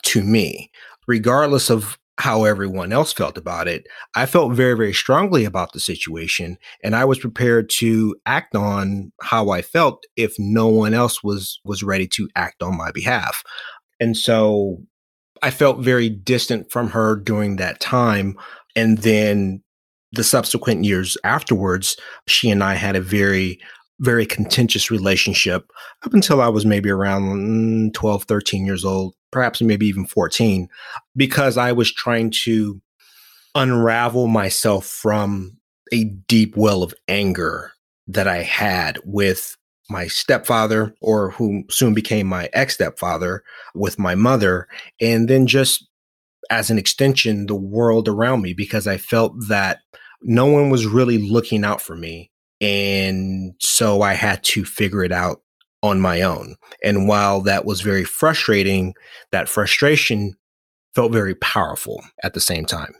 to 0.03 0.23
me, 0.23 0.71
regardless 1.07 1.69
of 1.69 1.97
how 2.17 2.43
everyone 2.43 2.93
else 2.93 3.11
felt 3.11 3.35
about 3.35 3.67
it. 3.67 3.87
I 4.15 4.27
felt 4.27 4.53
very, 4.53 4.75
very 4.75 4.93
strongly 4.93 5.43
about 5.43 5.73
the 5.73 5.79
situation, 5.79 6.57
and 6.83 6.95
I 6.95 7.03
was 7.05 7.17
prepared 7.17 7.69
to 7.77 8.15
act 8.27 8.55
on 8.55 9.11
how 9.21 9.49
I 9.49 9.63
felt 9.63 10.03
if 10.15 10.35
no 10.37 10.67
one 10.67 10.93
else 10.93 11.23
was 11.23 11.59
was 11.65 11.81
ready 11.81 12.07
to 12.09 12.29
act 12.35 12.61
on 12.61 12.77
my 12.77 12.91
behalf. 12.91 13.43
And 13.99 14.15
so 14.15 14.83
I 15.41 15.49
felt 15.49 15.79
very 15.79 16.09
distant 16.09 16.71
from 16.71 16.89
her 16.89 17.15
during 17.15 17.55
that 17.55 17.79
time. 17.79 18.37
And 18.75 18.99
then 18.99 19.63
the 20.11 20.23
subsequent 20.23 20.85
years 20.85 21.17
afterwards, 21.23 21.97
she 22.27 22.49
and 22.49 22.63
I 22.63 22.75
had 22.75 22.95
a 22.95 23.01
very 23.01 23.59
very 24.01 24.25
contentious 24.25 24.89
relationship 24.91 25.71
up 26.03 26.13
until 26.13 26.41
I 26.41 26.49
was 26.49 26.65
maybe 26.65 26.89
around 26.89 27.23
mm, 27.23 27.93
12, 27.93 28.23
13 28.23 28.65
years 28.65 28.83
old, 28.83 29.15
perhaps 29.31 29.61
maybe 29.61 29.87
even 29.87 30.05
14, 30.05 30.67
because 31.15 31.55
I 31.55 31.71
was 31.71 31.93
trying 31.93 32.31
to 32.43 32.81
unravel 33.55 34.27
myself 34.27 34.85
from 34.85 35.57
a 35.93 36.05
deep 36.05 36.57
well 36.57 36.83
of 36.83 36.95
anger 37.07 37.71
that 38.07 38.27
I 38.27 38.41
had 38.41 38.99
with 39.05 39.55
my 39.89 40.07
stepfather, 40.07 40.95
or 41.01 41.31
who 41.31 41.63
soon 41.69 41.93
became 41.93 42.25
my 42.25 42.49
ex 42.53 42.75
stepfather, 42.75 43.43
with 43.75 43.99
my 43.99 44.15
mother, 44.15 44.67
and 44.99 45.27
then 45.27 45.45
just 45.47 45.87
as 46.49 46.71
an 46.71 46.77
extension, 46.77 47.45
the 47.45 47.55
world 47.55 48.07
around 48.07 48.41
me, 48.41 48.53
because 48.53 48.87
I 48.87 48.97
felt 48.97 49.33
that 49.47 49.79
no 50.21 50.45
one 50.45 50.69
was 50.69 50.85
really 50.85 51.17
looking 51.17 51.63
out 51.63 51.81
for 51.81 51.95
me. 51.95 52.30
And 52.61 53.55
so 53.59 54.03
I 54.03 54.13
had 54.13 54.43
to 54.45 54.63
figure 54.63 55.03
it 55.03 55.11
out 55.11 55.41
on 55.83 55.99
my 55.99 56.21
own. 56.21 56.55
And 56.83 57.07
while 57.07 57.41
that 57.41 57.65
was 57.65 57.81
very 57.81 58.03
frustrating, 58.03 58.93
that 59.31 59.49
frustration 59.49 60.35
felt 60.93 61.11
very 61.11 61.35
powerful 61.35 62.03
at 62.23 62.33
the 62.33 62.39
same 62.39 62.65
time. 62.65 62.93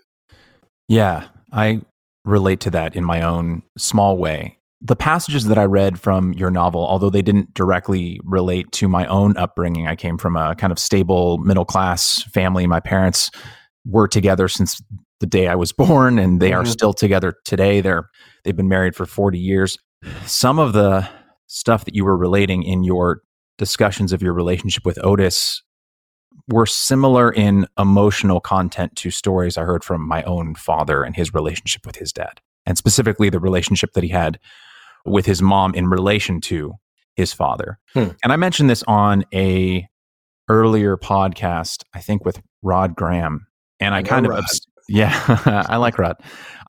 Yeah, 0.88 1.28
I 1.52 1.82
relate 2.26 2.60
to 2.62 2.70
that 2.72 2.96
in 2.96 3.04
my 3.04 3.22
own 3.22 3.62
small 3.78 4.18
way. 4.18 4.58
The 4.82 4.96
passages 4.96 5.46
that 5.46 5.60
I 5.60 5.66
read 5.66 6.00
from 6.00 6.34
your 6.34 6.50
novel, 6.50 6.86
although 6.86 7.12
they 7.12 7.22
didn't 7.22 7.54
directly 7.54 8.20
relate 8.24 8.72
to 8.74 8.88
my 8.88 9.06
own 9.06 9.38
upbringing, 9.38 9.88
I 9.88 9.96
came 9.96 10.18
from 10.18 10.36
a 10.36 10.56
kind 10.56 10.72
of 10.72 10.80
stable 10.80 11.38
middle 11.38 11.66
class 11.66 12.24
family. 12.24 12.66
My 12.66 12.80
parents 12.80 13.30
were 13.86 14.08
together 14.08 14.48
since 14.48 14.82
the 15.20 15.28
day 15.28 15.48
I 15.48 15.56
was 15.56 15.72
born, 15.72 16.18
and 16.18 16.42
they 16.42 16.50
mm-hmm. 16.50 16.62
are 16.62 16.66
still 16.66 16.94
together 16.94 17.36
today. 17.46 17.82
They're 17.82 18.10
they've 18.44 18.56
been 18.56 18.68
married 18.68 18.96
for 18.96 19.06
40 19.06 19.38
years. 19.38 19.78
Some 20.26 20.60
of 20.60 20.74
the 20.74 21.08
stuff 21.48 21.86
that 21.86 21.96
you 21.96 22.06
were 22.06 22.18
relating 22.18 22.64
in 22.64 22.84
your 22.84 23.22
discussions 23.58 24.14
of 24.14 24.22
your 24.22 24.34
relationship 24.34 24.86
with 24.86 25.04
Otis 25.04 25.62
were 26.48 26.66
similar 26.66 27.32
in 27.32 27.68
emotional 27.78 28.40
content 28.40 28.96
to 28.96 29.12
stories 29.12 29.58
I 29.58 29.64
heard 29.64 29.84
from 29.84 30.08
my 30.08 30.24
own 30.24 30.56
father 30.56 31.04
and 31.04 31.16
his 31.16 31.34
relationship 31.34 31.86
with 31.86 31.98
his 31.98 32.12
dad, 32.12 32.42
and 32.66 32.78
specifically 32.78 33.30
the 33.30 33.40
relationship 33.40 33.94
that 33.94 34.04
he 34.04 34.10
had 34.10 34.40
with 35.06 35.26
his 35.26 35.42
mom 35.42 35.74
in 35.76 35.88
relation 35.88 36.42
to 36.42 36.74
his 37.16 37.34
father. 37.34 37.80
Hmm. 37.94 38.10
And 38.24 38.32
I 38.32 38.36
mentioned 38.36 38.70
this 38.70 38.84
on 38.84 39.26
a 39.34 39.88
earlier 40.50 40.98
podcast, 40.98 41.84
I 41.94 42.00
think 42.00 42.26
with 42.26 42.42
Rod 42.62 42.96
Graham, 42.96 43.48
and 43.80 43.94
I, 43.94 44.00
I 44.00 44.04
kind 44.04 44.26
of 44.26 44.34
obs- 44.34 44.68
yeah, 44.88 45.14
I 45.70 45.78
like 45.78 45.98
Rod. 45.98 46.18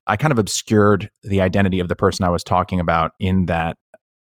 I 0.07 0.17
kind 0.17 0.31
of 0.31 0.39
obscured 0.39 1.09
the 1.23 1.41
identity 1.41 1.79
of 1.79 1.87
the 1.87 1.95
person 1.95 2.25
I 2.25 2.29
was 2.29 2.43
talking 2.43 2.79
about 2.79 3.11
in 3.19 3.45
that 3.45 3.77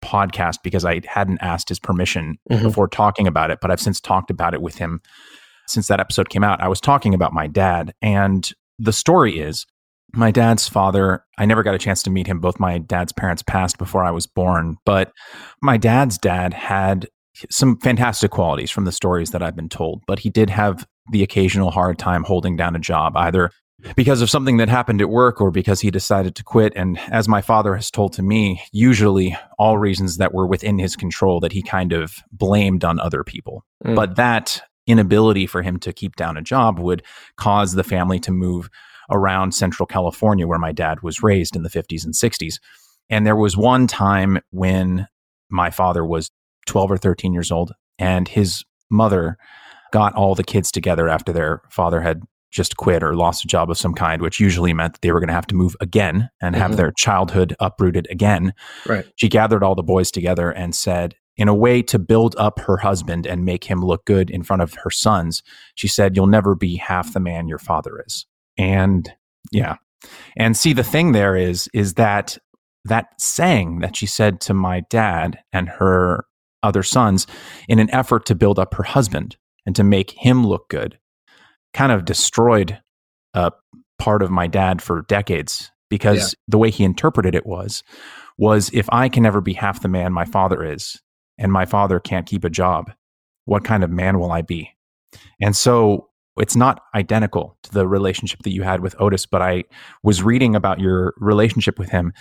podcast 0.03 0.57
because 0.63 0.85
I 0.85 1.01
hadn't 1.05 1.39
asked 1.41 1.69
his 1.69 1.79
permission 1.79 2.37
mm-hmm. 2.49 2.63
before 2.63 2.87
talking 2.87 3.27
about 3.27 3.51
it, 3.51 3.59
but 3.61 3.71
I've 3.71 3.81
since 3.81 3.99
talked 3.99 4.29
about 4.29 4.53
it 4.53 4.61
with 4.61 4.77
him 4.77 5.01
since 5.67 5.87
that 5.87 5.99
episode 5.99 6.29
came 6.29 6.43
out. 6.43 6.61
I 6.61 6.67
was 6.67 6.79
talking 6.79 7.13
about 7.13 7.33
my 7.33 7.47
dad, 7.47 7.93
and 8.01 8.49
the 8.77 8.93
story 8.93 9.39
is 9.39 9.65
my 10.13 10.31
dad's 10.31 10.67
father, 10.67 11.23
I 11.37 11.45
never 11.45 11.63
got 11.63 11.75
a 11.75 11.79
chance 11.79 12.03
to 12.03 12.09
meet 12.09 12.27
him. 12.27 12.39
Both 12.39 12.59
my 12.59 12.77
dad's 12.77 13.11
parents 13.11 13.43
passed 13.43 13.77
before 13.77 14.03
I 14.03 14.11
was 14.11 14.27
born, 14.27 14.77
but 14.85 15.11
my 15.61 15.77
dad's 15.77 16.17
dad 16.17 16.53
had 16.53 17.07
some 17.49 17.77
fantastic 17.79 18.31
qualities 18.31 18.71
from 18.71 18.85
the 18.85 18.91
stories 18.91 19.31
that 19.31 19.43
I've 19.43 19.55
been 19.55 19.69
told, 19.69 20.03
but 20.07 20.19
he 20.19 20.29
did 20.29 20.49
have 20.49 20.87
the 21.11 21.21
occasional 21.21 21.69
hard 21.69 21.99
time 21.99 22.23
holding 22.23 22.55
down 22.55 22.75
a 22.75 22.79
job, 22.79 23.17
either 23.17 23.51
because 23.95 24.21
of 24.21 24.29
something 24.29 24.57
that 24.57 24.69
happened 24.69 25.01
at 25.01 25.09
work 25.09 25.41
or 25.41 25.51
because 25.51 25.81
he 25.81 25.91
decided 25.91 26.35
to 26.35 26.43
quit. 26.43 26.73
And 26.75 26.97
as 27.09 27.27
my 27.27 27.41
father 27.41 27.75
has 27.75 27.91
told 27.91 28.13
to 28.13 28.23
me, 28.23 28.61
usually 28.71 29.35
all 29.59 29.77
reasons 29.77 30.17
that 30.17 30.33
were 30.33 30.47
within 30.47 30.79
his 30.79 30.95
control 30.95 31.39
that 31.41 31.51
he 31.51 31.61
kind 31.61 31.93
of 31.93 32.15
blamed 32.31 32.83
on 32.83 32.99
other 32.99 33.23
people. 33.23 33.65
Mm. 33.85 33.95
But 33.95 34.15
that 34.15 34.61
inability 34.87 35.47
for 35.47 35.61
him 35.61 35.79
to 35.79 35.93
keep 35.93 36.15
down 36.15 36.37
a 36.37 36.41
job 36.41 36.79
would 36.79 37.03
cause 37.37 37.73
the 37.73 37.83
family 37.83 38.19
to 38.19 38.31
move 38.31 38.69
around 39.09 39.53
Central 39.53 39.85
California, 39.85 40.47
where 40.47 40.59
my 40.59 40.71
dad 40.71 41.01
was 41.01 41.21
raised 41.21 41.55
in 41.55 41.63
the 41.63 41.69
50s 41.69 42.03
and 42.03 42.13
60s. 42.13 42.59
And 43.09 43.25
there 43.25 43.35
was 43.35 43.55
one 43.55 43.87
time 43.87 44.39
when 44.51 45.07
my 45.49 45.69
father 45.69 46.03
was 46.03 46.31
12 46.65 46.91
or 46.91 46.97
13 46.97 47.33
years 47.33 47.51
old, 47.51 47.73
and 47.99 48.27
his 48.27 48.63
mother 48.89 49.37
got 49.91 50.15
all 50.15 50.33
the 50.33 50.43
kids 50.43 50.71
together 50.71 51.07
after 51.07 51.31
their 51.31 51.61
father 51.69 52.01
had 52.01 52.23
just 52.55 52.77
quit 52.77 53.03
or 53.03 53.15
lost 53.15 53.43
a 53.43 53.47
job 53.47 53.69
of 53.69 53.77
some 53.77 53.93
kind, 53.93 54.21
which 54.21 54.39
usually 54.39 54.73
meant 54.73 54.93
that 54.93 55.01
they 55.01 55.11
were 55.11 55.19
going 55.19 55.27
to 55.27 55.33
have 55.33 55.47
to 55.47 55.55
move 55.55 55.75
again 55.81 56.29
and 56.41 56.55
mm-hmm. 56.55 56.61
have 56.61 56.77
their 56.77 56.93
childhood 56.97 57.53
uprooted 57.59 58.07
again. 58.09 58.53
Right. 58.85 59.05
She 59.15 59.27
gathered 59.27 59.61
all 59.61 59.75
the 59.75 59.83
boys 59.83 60.09
together 60.09 60.49
and 60.49 60.73
said, 60.73 61.15
in 61.37 61.49
a 61.49 61.53
way 61.53 61.81
to 61.81 61.99
build 61.99 62.33
up 62.37 62.59
her 62.61 62.77
husband 62.77 63.27
and 63.27 63.43
make 63.43 63.65
him 63.65 63.81
look 63.81 64.05
good 64.05 64.29
in 64.29 64.41
front 64.41 64.61
of 64.61 64.73
her 64.83 64.89
sons, 64.89 65.43
she 65.75 65.89
said, 65.89 66.15
You'll 66.15 66.27
never 66.27 66.55
be 66.55 66.77
half 66.77 67.11
the 67.11 67.19
man 67.19 67.49
your 67.49 67.59
father 67.59 68.01
is. 68.07 68.25
And 68.57 69.11
yeah. 69.51 69.75
And 70.37 70.55
see, 70.55 70.71
the 70.71 70.83
thing 70.83 71.11
there 71.11 71.35
is, 71.35 71.67
is 71.73 71.95
that 71.95 72.37
that 72.85 73.19
saying 73.19 73.79
that 73.79 73.97
she 73.97 74.05
said 74.05 74.39
to 74.39 74.53
my 74.53 74.81
dad 74.89 75.39
and 75.51 75.67
her 75.67 76.25
other 76.63 76.83
sons 76.83 77.27
in 77.67 77.79
an 77.79 77.93
effort 77.93 78.25
to 78.27 78.35
build 78.35 78.57
up 78.57 78.73
her 78.75 78.83
husband 78.83 79.35
and 79.65 79.75
to 79.75 79.83
make 79.83 80.11
him 80.11 80.45
look 80.45 80.69
good 80.69 80.97
kind 81.75 81.91
of 81.91 82.05
destroyed 82.05 82.79
a 83.33 83.51
part 83.99 84.23
of 84.23 84.31
my 84.31 84.47
dad 84.47 84.81
for 84.81 85.03
decades 85.03 85.71
because 85.89 86.33
yeah. 86.33 86.39
the 86.47 86.57
way 86.57 86.71
he 86.71 86.85
interpreted 86.85 87.35
it 87.35 87.45
was 87.45 87.83
was 88.37 88.69
if 88.73 88.87
I 88.91 89.09
can 89.09 89.23
never 89.23 89.41
be 89.41 89.53
half 89.53 89.81
the 89.81 89.89
man 89.89 90.13
my 90.13 90.25
father 90.25 90.63
is 90.63 91.01
and 91.37 91.51
my 91.51 91.65
father 91.65 91.99
can't 91.99 92.25
keep 92.25 92.45
a 92.45 92.49
job, 92.49 92.91
what 93.43 93.65
kind 93.65 93.83
of 93.83 93.91
man 93.91 94.19
will 94.19 94.31
I 94.31 94.41
be? 94.41 94.71
And 95.41 95.55
so 95.55 96.09
it's 96.37 96.55
not 96.55 96.81
identical 96.93 97.57
to 97.63 97.71
the 97.71 97.87
relationship 97.87 98.43
that 98.43 98.51
you 98.51 98.63
had 98.63 98.81
with 98.81 98.95
Otis, 98.99 99.25
but 99.25 99.41
I 99.41 99.63
was 100.03 100.21
reading 100.21 100.55
about 100.55 100.79
your 100.79 101.13
relationship 101.17 101.79
with 101.79 101.89
him 101.89 102.13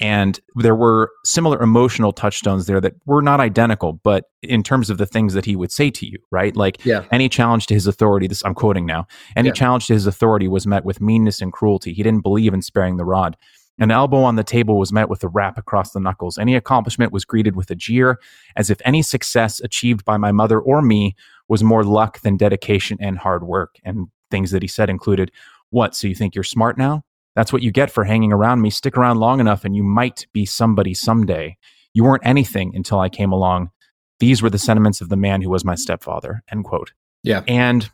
and 0.00 0.40
there 0.56 0.74
were 0.74 1.12
similar 1.24 1.62
emotional 1.62 2.12
touchstones 2.12 2.66
there 2.66 2.80
that 2.80 2.94
were 3.04 3.20
not 3.20 3.38
identical, 3.38 3.92
but 3.92 4.24
in 4.42 4.62
terms 4.62 4.88
of 4.88 4.96
the 4.96 5.04
things 5.04 5.34
that 5.34 5.44
he 5.44 5.54
would 5.54 5.70
say 5.70 5.90
to 5.90 6.06
you, 6.06 6.18
right? 6.30 6.56
Like 6.56 6.84
yeah. 6.86 7.04
any 7.12 7.28
challenge 7.28 7.66
to 7.66 7.74
his 7.74 7.86
authority, 7.86 8.26
this 8.26 8.42
I'm 8.44 8.54
quoting 8.54 8.86
now, 8.86 9.06
any 9.36 9.48
yeah. 9.48 9.54
challenge 9.54 9.88
to 9.88 9.92
his 9.92 10.06
authority 10.06 10.48
was 10.48 10.66
met 10.66 10.86
with 10.86 11.02
meanness 11.02 11.42
and 11.42 11.52
cruelty. 11.52 11.92
He 11.92 12.02
didn't 12.02 12.22
believe 12.22 12.54
in 12.54 12.62
sparing 12.62 12.96
the 12.96 13.04
rod. 13.04 13.36
An 13.80 13.90
elbow 13.90 14.18
on 14.18 14.36
the 14.36 14.44
table 14.44 14.78
was 14.78 14.92
met 14.92 15.08
with 15.08 15.24
a 15.24 15.28
rap 15.28 15.56
across 15.56 15.92
the 15.92 16.00
knuckles. 16.00 16.36
Any 16.36 16.54
accomplishment 16.54 17.12
was 17.12 17.24
greeted 17.24 17.56
with 17.56 17.70
a 17.70 17.74
jeer, 17.74 18.20
as 18.54 18.68
if 18.68 18.78
any 18.84 19.00
success 19.00 19.58
achieved 19.60 20.04
by 20.04 20.18
my 20.18 20.32
mother 20.32 20.60
or 20.60 20.82
me 20.82 21.16
was 21.48 21.64
more 21.64 21.82
luck 21.82 22.20
than 22.20 22.36
dedication 22.36 22.98
and 23.00 23.18
hard 23.18 23.42
work. 23.42 23.76
And 23.82 24.08
things 24.30 24.50
that 24.50 24.62
he 24.62 24.68
said 24.68 24.90
included, 24.90 25.32
What, 25.70 25.96
so 25.96 26.06
you 26.06 26.14
think 26.14 26.34
you're 26.34 26.44
smart 26.44 26.76
now? 26.76 27.02
That's 27.34 27.52
what 27.52 27.62
you 27.62 27.70
get 27.70 27.90
for 27.90 28.04
hanging 28.04 28.32
around 28.32 28.60
me. 28.60 28.70
Stick 28.70 28.96
around 28.96 29.18
long 29.18 29.40
enough 29.40 29.64
and 29.64 29.74
you 29.74 29.82
might 29.82 30.26
be 30.32 30.44
somebody 30.44 30.92
someday. 30.94 31.56
You 31.94 32.04
weren't 32.04 32.26
anything 32.26 32.72
until 32.74 33.00
I 33.00 33.08
came 33.08 33.32
along. 33.32 33.70
These 34.18 34.42
were 34.42 34.50
the 34.50 34.58
sentiments 34.58 35.00
of 35.00 35.08
the 35.08 35.16
man 35.16 35.40
who 35.40 35.48
was 35.48 35.64
my 35.64 35.74
stepfather. 35.74 36.42
End 36.50 36.64
quote. 36.64 36.92
Yeah. 37.22 37.42
And 37.48 37.90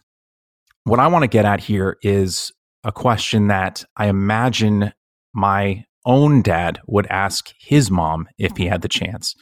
what 0.85 0.99
I 0.99 1.07
want 1.07 1.23
to 1.23 1.29
get 1.29 1.45
at 1.45 1.61
here 1.61 1.97
is 2.03 2.53
a 2.83 2.93
question 2.93 3.49
that 3.49 3.85
I 3.97 4.07
imagine 4.07 4.93
my 5.37 5.85
own 6.05 6.41
dad 6.41 6.81
would 6.87 7.07
ask 7.09 7.53
his 7.59 7.91
mom 7.91 8.29
if 8.39 8.57
he 8.57 8.67
had 8.67 8.83
the 8.83 8.89
chance. 8.89 9.35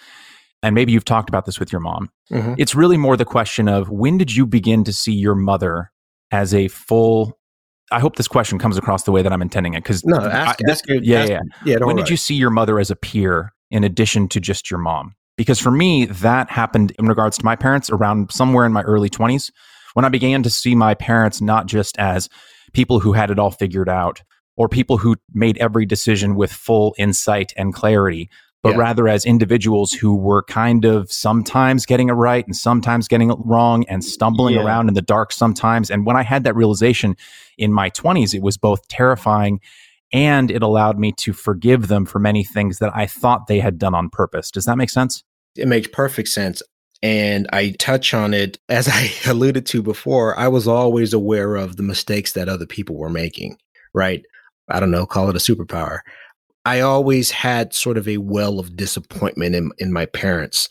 And 0.63 0.75
maybe 0.75 0.93
you've 0.93 1.05
talked 1.05 1.29
about 1.29 1.45
this 1.47 1.61
with 1.61 1.71
your 1.71 1.81
mom. 1.81 2.11
Mm-hmm. 2.33 2.55
It's 2.59 2.75
really 2.75 2.97
more 2.97 3.17
the 3.17 3.25
question 3.25 3.69
of 3.69 3.91
when 3.91 4.19
did 4.19 4.35
you 4.35 4.47
begin 4.47 4.83
to 4.85 4.93
see 4.93 5.13
your 5.13 5.35
mother 5.35 5.93
as 6.31 6.53
a 6.53 6.69
full 6.69 7.39
I 7.93 8.01
hope 8.01 8.17
this 8.17 8.29
question 8.29 8.59
comes 8.59 8.79
across 8.79 9.03
the 9.03 9.13
way 9.13 9.21
that 9.21 9.33
I'm 9.33 9.43
intending 9.43 9.75
it. 9.75 9.85
Because 9.85 10.05
no, 10.07 10.17
ask, 10.17 10.59
I, 10.67 10.71
ask, 10.71 10.85
yeah, 10.89 11.21
ask, 11.21 11.31
yeah, 11.31 11.41
yeah. 11.65 11.77
When 11.85 11.97
did 11.97 12.09
you 12.09 12.17
see 12.17 12.35
your 12.35 12.51
mother 12.51 12.81
as 12.81 12.91
a 12.91 12.97
peer 12.97 13.53
in 13.71 13.85
addition 13.85 14.27
to 14.29 14.41
just 14.41 14.71
your 14.71 14.79
mom? 14.79 15.15
Because 15.37 15.61
for 15.61 15.71
me, 15.71 16.07
that 16.07 16.51
happened 16.51 16.93
in 16.99 17.07
regards 17.07 17.37
to 17.39 17.45
my 17.45 17.57
parents 17.57 17.91
around 17.91 18.33
somewhere 18.33 18.65
in 18.65 18.73
my 18.73 18.83
early 18.83 19.11
20s 19.11 19.53
when 19.93 20.05
I 20.05 20.09
began 20.09 20.43
to 20.43 20.51
see 20.51 20.75
my 20.75 20.95
parents 20.95 21.43
not 21.43 21.67
just 21.67 21.99
as 21.99 22.31
people 22.73 23.01
who 23.01 23.13
had 23.13 23.31
it 23.31 23.39
all 23.39 23.51
figured 23.51 23.89
out 23.89 24.23
or 24.56 24.68
people 24.68 24.99
who 24.99 25.16
made 25.32 25.58
every 25.58 25.87
decision 25.87 26.37
with 26.37 26.52
full 26.52 26.94
insight 26.99 27.52
and 27.56 27.75
clarity, 27.75 28.30
but 28.62 28.73
yeah. 28.73 28.78
rather 28.78 29.08
as 29.08 29.26
individuals 29.26 29.92
who 29.92 30.16
were 30.16 30.42
kind 30.44 30.84
of 30.84 31.11
sometimes 31.12 31.84
getting 31.84 32.08
it 32.08 32.12
right 32.12 32.46
and 32.46 32.56
sometimes 32.56 33.08
getting 33.08 33.30
it 33.30 33.37
wrong 33.44 33.84
and 33.88 34.04
stumbling 34.04 34.54
yeah. 34.54 34.62
around 34.62 34.88
in 34.88 34.94
the 34.94 35.02
dark 35.02 35.32
sometimes. 35.32 35.90
And 35.90 36.06
when 36.06 36.16
I 36.16 36.23
had 36.23 36.44
that 36.44 36.56
realization 36.56 37.16
in 37.58 37.73
my 37.73 37.90
20s, 37.90 38.34
it 38.34 38.42
was 38.42 38.56
both 38.56 38.87
terrifying 38.88 39.61
and 40.14 40.50
it 40.50 40.62
allowed 40.62 40.99
me 40.99 41.12
to 41.18 41.32
forgive 41.32 41.88
them 41.88 42.06
for 42.06 42.20
many 42.20 42.44
things 42.44 42.78
that 42.78 42.94
I 42.94 43.06
thought 43.06 43.49
they 43.49 43.58
had 43.58 43.78
done 43.78 43.94
on 43.94 44.08
purpose. 44.08 44.50
Does 44.50 44.64
that 44.64 44.78
make 44.78 44.90
sense? 44.90 45.25
It 45.56 45.68
makes 45.68 45.88
perfect 45.88 46.28
sense. 46.28 46.62
And 47.02 47.46
I 47.52 47.75
touch 47.78 48.14
on 48.14 48.32
it, 48.32 48.58
as 48.68 48.88
I 48.92 49.11
alluded 49.26 49.66
to 49.66 49.82
before, 49.82 50.38
I 50.38 50.49
was 50.49 50.66
always 50.66 51.12
aware 51.12 51.56
of 51.56 51.76
the 51.76 51.82
mistakes 51.82 52.32
that 52.32 52.49
other 52.49 52.64
people 52.64 52.96
were 52.96 53.11
making, 53.11 53.58
right? 53.92 54.25
I 54.68 54.80
don't 54.80 54.90
know, 54.90 55.06
call 55.06 55.28
it 55.28 55.37
a 55.37 55.38
superpower. 55.38 56.00
I 56.64 56.80
always 56.80 57.30
had 57.30 57.75
sort 57.75 57.99
of 57.99 58.09
a 58.09 58.16
well 58.18 58.59
of 58.59 58.76
disappointment 58.76 59.54
in, 59.54 59.71
in 59.78 59.92
my 59.92 60.06
parents. 60.06 60.68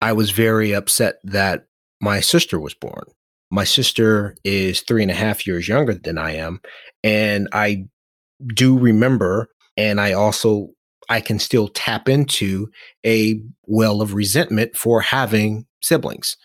I 0.00 0.12
was 0.12 0.30
very 0.30 0.72
upset 0.72 1.16
that 1.24 1.66
my 2.00 2.20
sister 2.20 2.60
was 2.60 2.74
born. 2.74 3.04
My 3.50 3.64
sister 3.64 4.36
is 4.44 4.80
three 4.80 5.02
and 5.02 5.10
a 5.10 5.14
half 5.14 5.46
years 5.46 5.68
younger 5.68 5.94
than 5.94 6.18
I 6.18 6.36
am. 6.36 6.60
And 7.04 7.48
I 7.52 7.86
do 8.54 8.78
remember, 8.78 9.48
and 9.76 10.00
I 10.00 10.12
also 10.12 10.70
I 11.08 11.20
can 11.20 11.38
still 11.38 11.68
tap 11.68 12.08
into 12.08 12.68
a 13.04 13.40
well 13.66 14.00
of 14.00 14.14
resentment 14.14 14.76
for 14.76 15.00
having 15.00 15.66
siblings. 15.80 16.36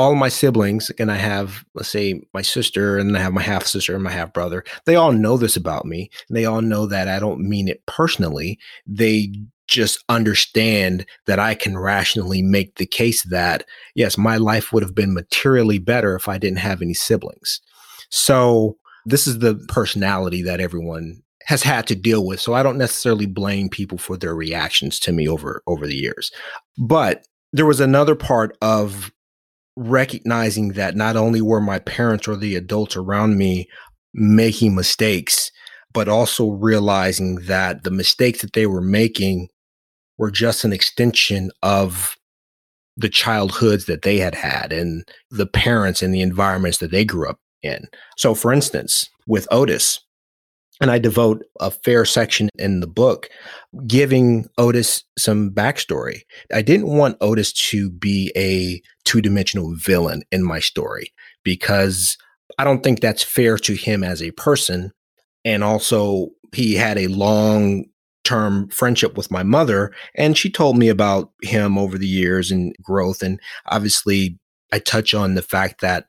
All 0.00 0.14
my 0.14 0.30
siblings, 0.30 0.90
and 0.98 1.12
I 1.12 1.16
have, 1.16 1.62
let's 1.74 1.90
say, 1.90 2.22
my 2.32 2.40
sister, 2.40 2.96
and 2.96 3.14
I 3.18 3.20
have 3.20 3.34
my 3.34 3.42
half 3.42 3.66
sister 3.66 3.94
and 3.94 4.02
my 4.02 4.10
half 4.10 4.32
brother, 4.32 4.64
they 4.86 4.96
all 4.96 5.12
know 5.12 5.36
this 5.36 5.56
about 5.56 5.84
me. 5.84 6.08
They 6.30 6.46
all 6.46 6.62
know 6.62 6.86
that 6.86 7.06
I 7.06 7.18
don't 7.18 7.46
mean 7.46 7.68
it 7.68 7.84
personally. 7.84 8.58
They 8.86 9.30
just 9.68 10.02
understand 10.08 11.04
that 11.26 11.38
I 11.38 11.54
can 11.54 11.76
rationally 11.76 12.40
make 12.40 12.76
the 12.76 12.86
case 12.86 13.24
that, 13.24 13.64
yes, 13.94 14.16
my 14.16 14.38
life 14.38 14.72
would 14.72 14.82
have 14.82 14.94
been 14.94 15.12
materially 15.12 15.78
better 15.78 16.16
if 16.16 16.28
I 16.28 16.38
didn't 16.38 16.60
have 16.60 16.80
any 16.80 16.94
siblings. 16.94 17.60
So, 18.08 18.78
this 19.04 19.26
is 19.26 19.40
the 19.40 19.56
personality 19.68 20.42
that 20.42 20.60
everyone 20.60 21.22
has 21.44 21.62
had 21.62 21.86
to 21.88 21.94
deal 21.94 22.26
with. 22.26 22.40
So 22.40 22.54
I 22.54 22.62
don't 22.62 22.78
necessarily 22.78 23.26
blame 23.26 23.68
people 23.68 23.98
for 23.98 24.16
their 24.16 24.34
reactions 24.34 24.98
to 25.00 25.12
me 25.12 25.28
over 25.28 25.62
over 25.66 25.86
the 25.86 25.96
years. 25.96 26.30
But 26.78 27.26
there 27.52 27.66
was 27.66 27.80
another 27.80 28.14
part 28.14 28.56
of 28.62 29.10
recognizing 29.76 30.70
that 30.70 30.96
not 30.96 31.16
only 31.16 31.40
were 31.40 31.60
my 31.60 31.78
parents 31.78 32.28
or 32.28 32.36
the 32.36 32.56
adults 32.56 32.96
around 32.96 33.38
me 33.38 33.68
making 34.12 34.74
mistakes, 34.74 35.50
but 35.92 36.08
also 36.08 36.50
realizing 36.50 37.36
that 37.36 37.84
the 37.84 37.90
mistakes 37.90 38.42
that 38.42 38.52
they 38.52 38.66
were 38.66 38.80
making 38.80 39.48
were 40.18 40.30
just 40.30 40.64
an 40.64 40.72
extension 40.72 41.50
of 41.62 42.16
the 42.96 43.08
childhoods 43.08 43.86
that 43.86 44.02
they 44.02 44.18
had 44.18 44.34
had 44.34 44.72
and 44.72 45.08
the 45.30 45.46
parents 45.46 46.02
and 46.02 46.12
the 46.12 46.20
environments 46.20 46.78
that 46.78 46.90
they 46.90 47.04
grew 47.04 47.28
up 47.28 47.38
in. 47.62 47.86
So, 48.16 48.34
for 48.34 48.52
instance, 48.52 49.08
with 49.26 49.48
Otis, 49.50 50.00
and 50.80 50.90
I 50.90 50.98
devote 50.98 51.44
a 51.60 51.70
fair 51.70 52.04
section 52.04 52.48
in 52.58 52.80
the 52.80 52.86
book 52.86 53.28
giving 53.86 54.48
Otis 54.58 55.04
some 55.18 55.50
backstory. 55.50 56.22
I 56.52 56.62
didn't 56.62 56.88
want 56.88 57.18
Otis 57.20 57.52
to 57.70 57.90
be 57.90 58.32
a 58.36 58.80
two 59.04 59.20
dimensional 59.20 59.74
villain 59.76 60.22
in 60.32 60.42
my 60.42 60.58
story 60.58 61.12
because 61.44 62.16
I 62.58 62.64
don't 62.64 62.82
think 62.82 63.00
that's 63.00 63.22
fair 63.22 63.58
to 63.58 63.74
him 63.74 64.02
as 64.02 64.22
a 64.22 64.32
person. 64.32 64.92
And 65.44 65.62
also, 65.62 66.28
he 66.52 66.74
had 66.74 66.98
a 66.98 67.06
long 67.06 67.84
term 68.24 68.68
friendship 68.68 69.16
with 69.16 69.30
my 69.30 69.42
mother, 69.42 69.92
and 70.14 70.36
she 70.36 70.50
told 70.50 70.76
me 70.76 70.88
about 70.88 71.30
him 71.42 71.78
over 71.78 71.96
the 71.96 72.06
years 72.06 72.50
and 72.50 72.74
growth. 72.82 73.22
And 73.22 73.40
obviously, 73.66 74.38
I 74.72 74.78
touch 74.78 75.14
on 75.14 75.34
the 75.34 75.42
fact 75.42 75.80
that 75.80 76.06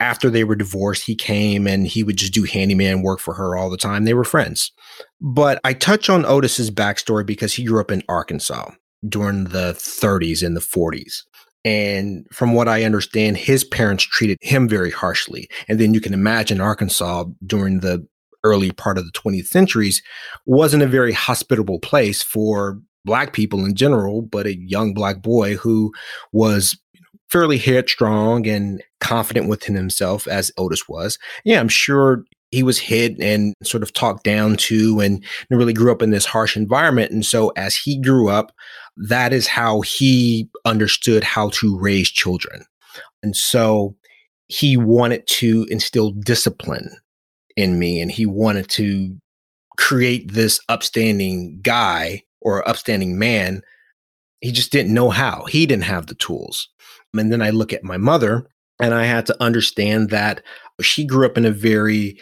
after 0.00 0.28
they 0.28 0.44
were 0.44 0.56
divorced, 0.56 1.06
he 1.06 1.14
came 1.14 1.66
and 1.66 1.86
he 1.86 2.02
would 2.02 2.16
just 2.16 2.34
do 2.34 2.44
handyman 2.44 3.02
work 3.02 3.18
for 3.18 3.34
her 3.34 3.56
all 3.56 3.70
the 3.70 3.76
time. 3.76 4.04
They 4.04 4.14
were 4.14 4.24
friends. 4.24 4.72
But 5.20 5.60
I 5.64 5.72
touch 5.72 6.10
on 6.10 6.26
Otis's 6.26 6.70
backstory 6.70 7.24
because 7.24 7.54
he 7.54 7.64
grew 7.64 7.80
up 7.80 7.90
in 7.90 8.02
Arkansas 8.08 8.70
during 9.08 9.44
the 9.44 9.72
30s 9.72 10.44
and 10.44 10.56
the 10.56 10.60
40s. 10.60 11.22
And 11.64 12.26
from 12.32 12.52
what 12.52 12.68
I 12.68 12.84
understand, 12.84 13.36
his 13.36 13.64
parents 13.64 14.04
treated 14.04 14.38
him 14.40 14.68
very 14.68 14.90
harshly. 14.90 15.48
And 15.68 15.80
then 15.80 15.94
you 15.94 16.00
can 16.00 16.14
imagine 16.14 16.60
Arkansas 16.60 17.24
during 17.44 17.80
the 17.80 18.06
early 18.44 18.70
part 18.70 18.98
of 18.98 19.04
the 19.04 19.12
20th 19.12 19.48
centuries 19.48 20.02
wasn't 20.44 20.82
a 20.82 20.86
very 20.86 21.12
hospitable 21.12 21.80
place 21.80 22.22
for 22.22 22.80
black 23.04 23.32
people 23.32 23.64
in 23.64 23.74
general, 23.74 24.22
but 24.22 24.46
a 24.46 24.56
young 24.56 24.94
black 24.94 25.22
boy 25.22 25.56
who 25.56 25.92
was 26.32 26.78
fairly 27.28 27.58
headstrong 27.58 28.46
and 28.46 28.82
confident 29.00 29.48
within 29.48 29.74
himself 29.74 30.26
as 30.26 30.52
Otis 30.56 30.88
was. 30.88 31.18
Yeah, 31.44 31.60
I'm 31.60 31.68
sure 31.68 32.24
he 32.50 32.62
was 32.62 32.78
hit 32.78 33.20
and 33.20 33.54
sort 33.62 33.82
of 33.82 33.92
talked 33.92 34.24
down 34.24 34.56
to 34.56 35.00
and 35.00 35.24
really 35.50 35.72
grew 35.72 35.90
up 35.90 36.02
in 36.02 36.10
this 36.10 36.24
harsh 36.24 36.56
environment. 36.56 37.10
And 37.10 37.26
so 37.26 37.50
as 37.56 37.74
he 37.74 38.00
grew 38.00 38.28
up, 38.28 38.52
that 38.96 39.32
is 39.32 39.46
how 39.46 39.80
he 39.80 40.48
understood 40.64 41.24
how 41.24 41.50
to 41.50 41.78
raise 41.78 42.10
children. 42.10 42.64
And 43.22 43.36
so 43.36 43.96
he 44.48 44.76
wanted 44.76 45.26
to 45.26 45.66
instill 45.70 46.12
discipline 46.12 46.96
in 47.56 47.78
me 47.78 48.00
and 48.00 48.12
he 48.12 48.26
wanted 48.26 48.68
to 48.70 49.16
create 49.76 50.32
this 50.32 50.60
upstanding 50.68 51.58
guy 51.62 52.22
or 52.40 52.66
upstanding 52.68 53.18
man. 53.18 53.60
He 54.40 54.52
just 54.52 54.70
didn't 54.70 54.94
know 54.94 55.10
how. 55.10 55.44
He 55.46 55.66
didn't 55.66 55.84
have 55.84 56.06
the 56.06 56.14
tools. 56.14 56.68
And 57.12 57.32
then 57.32 57.42
I 57.42 57.50
look 57.50 57.72
at 57.72 57.82
my 57.82 57.96
mother 57.96 58.46
and 58.80 58.94
I 58.94 59.04
had 59.04 59.26
to 59.26 59.42
understand 59.42 60.10
that 60.10 60.42
she 60.80 61.06
grew 61.06 61.26
up 61.26 61.38
in 61.38 61.44
a 61.44 61.50
very 61.50 62.20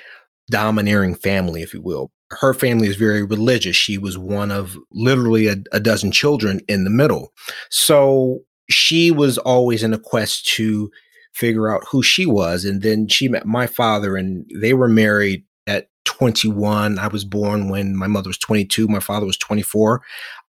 domineering 0.51 1.15
family, 1.15 1.63
if 1.63 1.75
you 1.75 1.83
will. 1.83 2.11
Her 2.31 2.55
family 2.55 2.89
is 2.89 2.97
very 2.97 3.23
religious. 3.23 3.77
She 3.77 3.99
was 3.99 4.19
one 4.19 4.51
of 4.51 4.77
literally 4.93 5.47
a, 5.47 5.57
a 5.73 5.81
dozen 5.81 6.13
children 6.13 6.61
in 6.69 6.85
the 6.85 6.91
middle. 6.91 7.33
So 7.71 8.41
she 8.71 9.11
was 9.11 9.39
always 9.39 9.83
in 9.83 9.93
a 9.93 9.99
quest 9.99 10.47
to 10.55 10.91
figure 11.33 11.69
out 11.69 11.85
who 11.91 12.03
she 12.03 12.27
was. 12.27 12.65
And 12.65 12.83
then 12.83 13.09
she 13.09 13.29
met 13.29 13.47
my 13.47 13.67
father, 13.67 14.17
and 14.17 14.49
they 14.55 14.75
were 14.75 14.89
married 14.89 15.45
at 15.67 15.89
21. 16.05 16.99
I 16.99 17.09
was 17.09 17.25
born 17.25 17.69
when 17.69 17.97
my 17.97 18.07
mother 18.07 18.29
was 18.29 18.39
22, 18.39 18.89
my 18.89 19.01
father 19.01 19.27
was 19.27 19.39
24. 19.39 20.03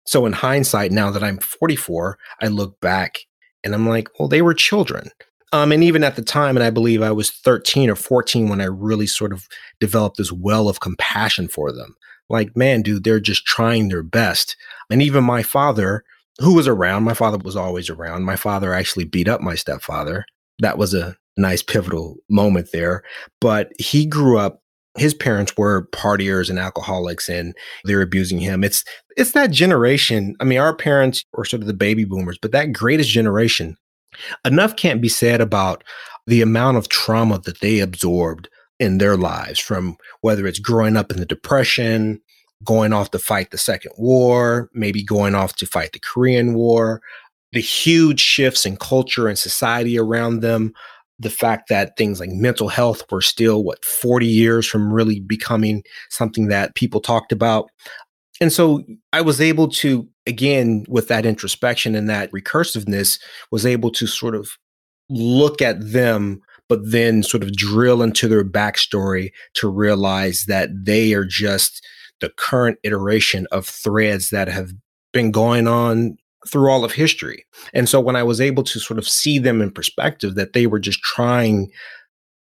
So, 0.07 0.27
in 0.27 0.33
hindsight, 0.33 0.93
now 0.93 1.11
that 1.11 1.23
I'm 1.23 1.39
44, 1.39 2.19
I 2.43 2.49
look 2.49 2.79
back 2.81 3.21
and 3.63 3.75
I'm 3.75 3.89
like, 3.89 4.09
well, 4.19 4.29
they 4.29 4.43
were 4.43 4.55
children. 4.55 5.11
Um, 5.53 5.73
and 5.73 5.85
even 5.85 6.03
at 6.03 6.17
the 6.17 6.23
time, 6.23 6.57
and 6.57 6.65
I 6.65 6.71
believe 6.71 7.03
I 7.03 7.13
was 7.13 7.31
13 7.31 7.89
or 7.89 7.95
14 7.95 8.49
when 8.49 8.61
I 8.61 8.65
really 8.65 9.07
sort 9.07 9.33
of 9.33 9.47
developed 9.81 10.17
this 10.17 10.33
well 10.33 10.69
of 10.69 10.81
compassion 10.81 11.49
for 11.49 11.73
them. 11.73 11.95
Like, 12.29 12.57
man, 12.57 12.83
dude, 12.83 13.05
they're 13.05 13.21
just 13.21 13.45
trying 13.45 13.89
their 13.89 14.03
best. 14.03 14.57
And 14.91 15.03
even 15.03 15.23
my 15.23 15.43
father, 15.43 16.05
who 16.41 16.55
was 16.55 16.67
around, 16.67 17.05
my 17.05 17.15
father 17.15 17.39
was 17.39 17.57
always 17.57 17.89
around. 17.89 18.25
My 18.25 18.37
father 18.37 18.73
actually 18.73 19.05
beat 19.05 19.29
up 19.29 19.41
my 19.41 19.55
stepfather. 19.55 20.25
That 20.59 20.79
was 20.79 20.95
a 20.95 21.17
nice 21.37 21.63
pivotal 21.63 22.17
moment 22.29 22.71
there. 22.73 23.03
But 23.41 23.73
he 23.79 24.07
grew 24.07 24.39
up 24.39 24.61
his 24.97 25.15
parents 25.15 25.57
were 25.57 25.89
partiers 25.89 26.49
and 26.49 26.59
alcoholics 26.59 27.29
and 27.29 27.55
they're 27.85 28.03
abusing 28.03 28.39
him. 28.39 28.63
It's 28.63 28.85
it's 29.17 29.33
that 29.33 29.51
generation. 29.51 30.37
I 30.41 30.45
mean, 30.45 30.59
our 30.59 30.75
parents 30.75 31.25
were 31.33 31.45
sort 31.45 31.63
of 31.63 31.67
the 31.67 31.75
baby 31.75 32.05
boomers, 32.05 32.39
but 32.41 32.53
that 32.53 32.73
greatest 32.73 33.11
generation, 33.11 33.77
enough 34.45 34.77
can't 34.77 35.01
be 35.01 35.09
said 35.09 35.41
about 35.41 35.85
the 36.27 36.43
amount 36.43 36.77
of 36.77 36.89
trauma 36.89 37.39
that 37.41 37.61
they 37.61 37.81
absorbed 37.81 38.49
in 38.81 38.99
their 38.99 39.17
lives 39.17 39.59
from 39.59 39.97
whether 40.23 40.47
it's 40.47 40.59
growing 40.59 40.97
up 40.97 41.11
in 41.11 41.19
the 41.19 41.27
depression, 41.27 42.21
going 42.65 42.93
off 42.93 43.11
to 43.11 43.19
fight 43.19 43.51
the 43.51 43.59
second 43.59 43.93
war, 43.97 44.71
maybe 44.73 45.03
going 45.03 45.35
off 45.35 45.55
to 45.57 45.67
fight 45.67 45.93
the 45.93 46.01
Korean 46.01 46.55
war, 46.55 47.01
the 47.53 47.61
huge 47.61 48.21
shifts 48.21 48.67
in 48.67 48.77
culture 48.77 49.29
and 49.29 49.39
society 49.39 49.99
around 49.99 50.41
them, 50.41 50.73
the 51.19 51.31
fact 51.31 51.69
that 51.69 51.97
things 51.97 52.19
like 52.19 52.31
mental 52.31 52.69
health 52.69 53.05
were 53.11 53.21
still 53.21 53.63
what 53.63 53.85
40 53.85 54.27
years 54.27 54.67
from 54.67 54.93
really 54.93 55.21
becoming 55.21 55.85
something 56.11 56.49
that 56.49 56.75
people 56.75 57.01
talked 57.01 57.31
about 57.31 57.71
and 58.41 58.53
so 58.53 58.83
I 59.13 59.21
was 59.21 59.41
able 59.41 59.69
to, 59.69 60.09
again, 60.27 60.85
with 60.89 61.09
that 61.09 61.27
introspection 61.27 61.95
and 61.95 62.09
that 62.09 62.33
recursiveness, 62.33 63.21
was 63.51 63.65
able 63.65 63.91
to 63.93 64.07
sort 64.07 64.35
of 64.35 64.51
look 65.09 65.63
at 65.63 65.93
them, 65.93 66.41
but 66.69 66.81
then 66.85 67.23
sort 67.23 67.43
of 67.43 67.53
drill 67.53 68.03
into 68.03 68.27
their 68.27 68.45
backstory 68.45 69.31
to 69.55 69.69
realize 69.69 70.45
that 70.49 70.71
they 70.85 71.13
are 71.13 71.25
just 71.25 71.85
the 72.21 72.31
current 72.31 72.79
iteration 72.83 73.47
of 73.53 73.67
threads 73.67 74.31
that 74.31 74.49
have 74.49 74.71
been 75.13 75.31
going 75.31 75.69
on 75.69 76.17
through 76.49 76.71
all 76.71 76.85
of 76.85 76.93
history. 76.93 77.45
And 77.73 77.89
so 77.89 78.01
when 78.01 78.17
I 78.17 78.23
was 78.23 78.41
able 78.41 78.63
to 78.65 78.79
sort 78.81 78.99
of 78.99 79.09
see 79.09 79.39
them 79.39 79.63
in 79.63 79.71
perspective, 79.71 80.35
that 80.35 80.53
they 80.53 80.67
were 80.67 80.81
just 80.81 81.01
trying 81.01 81.71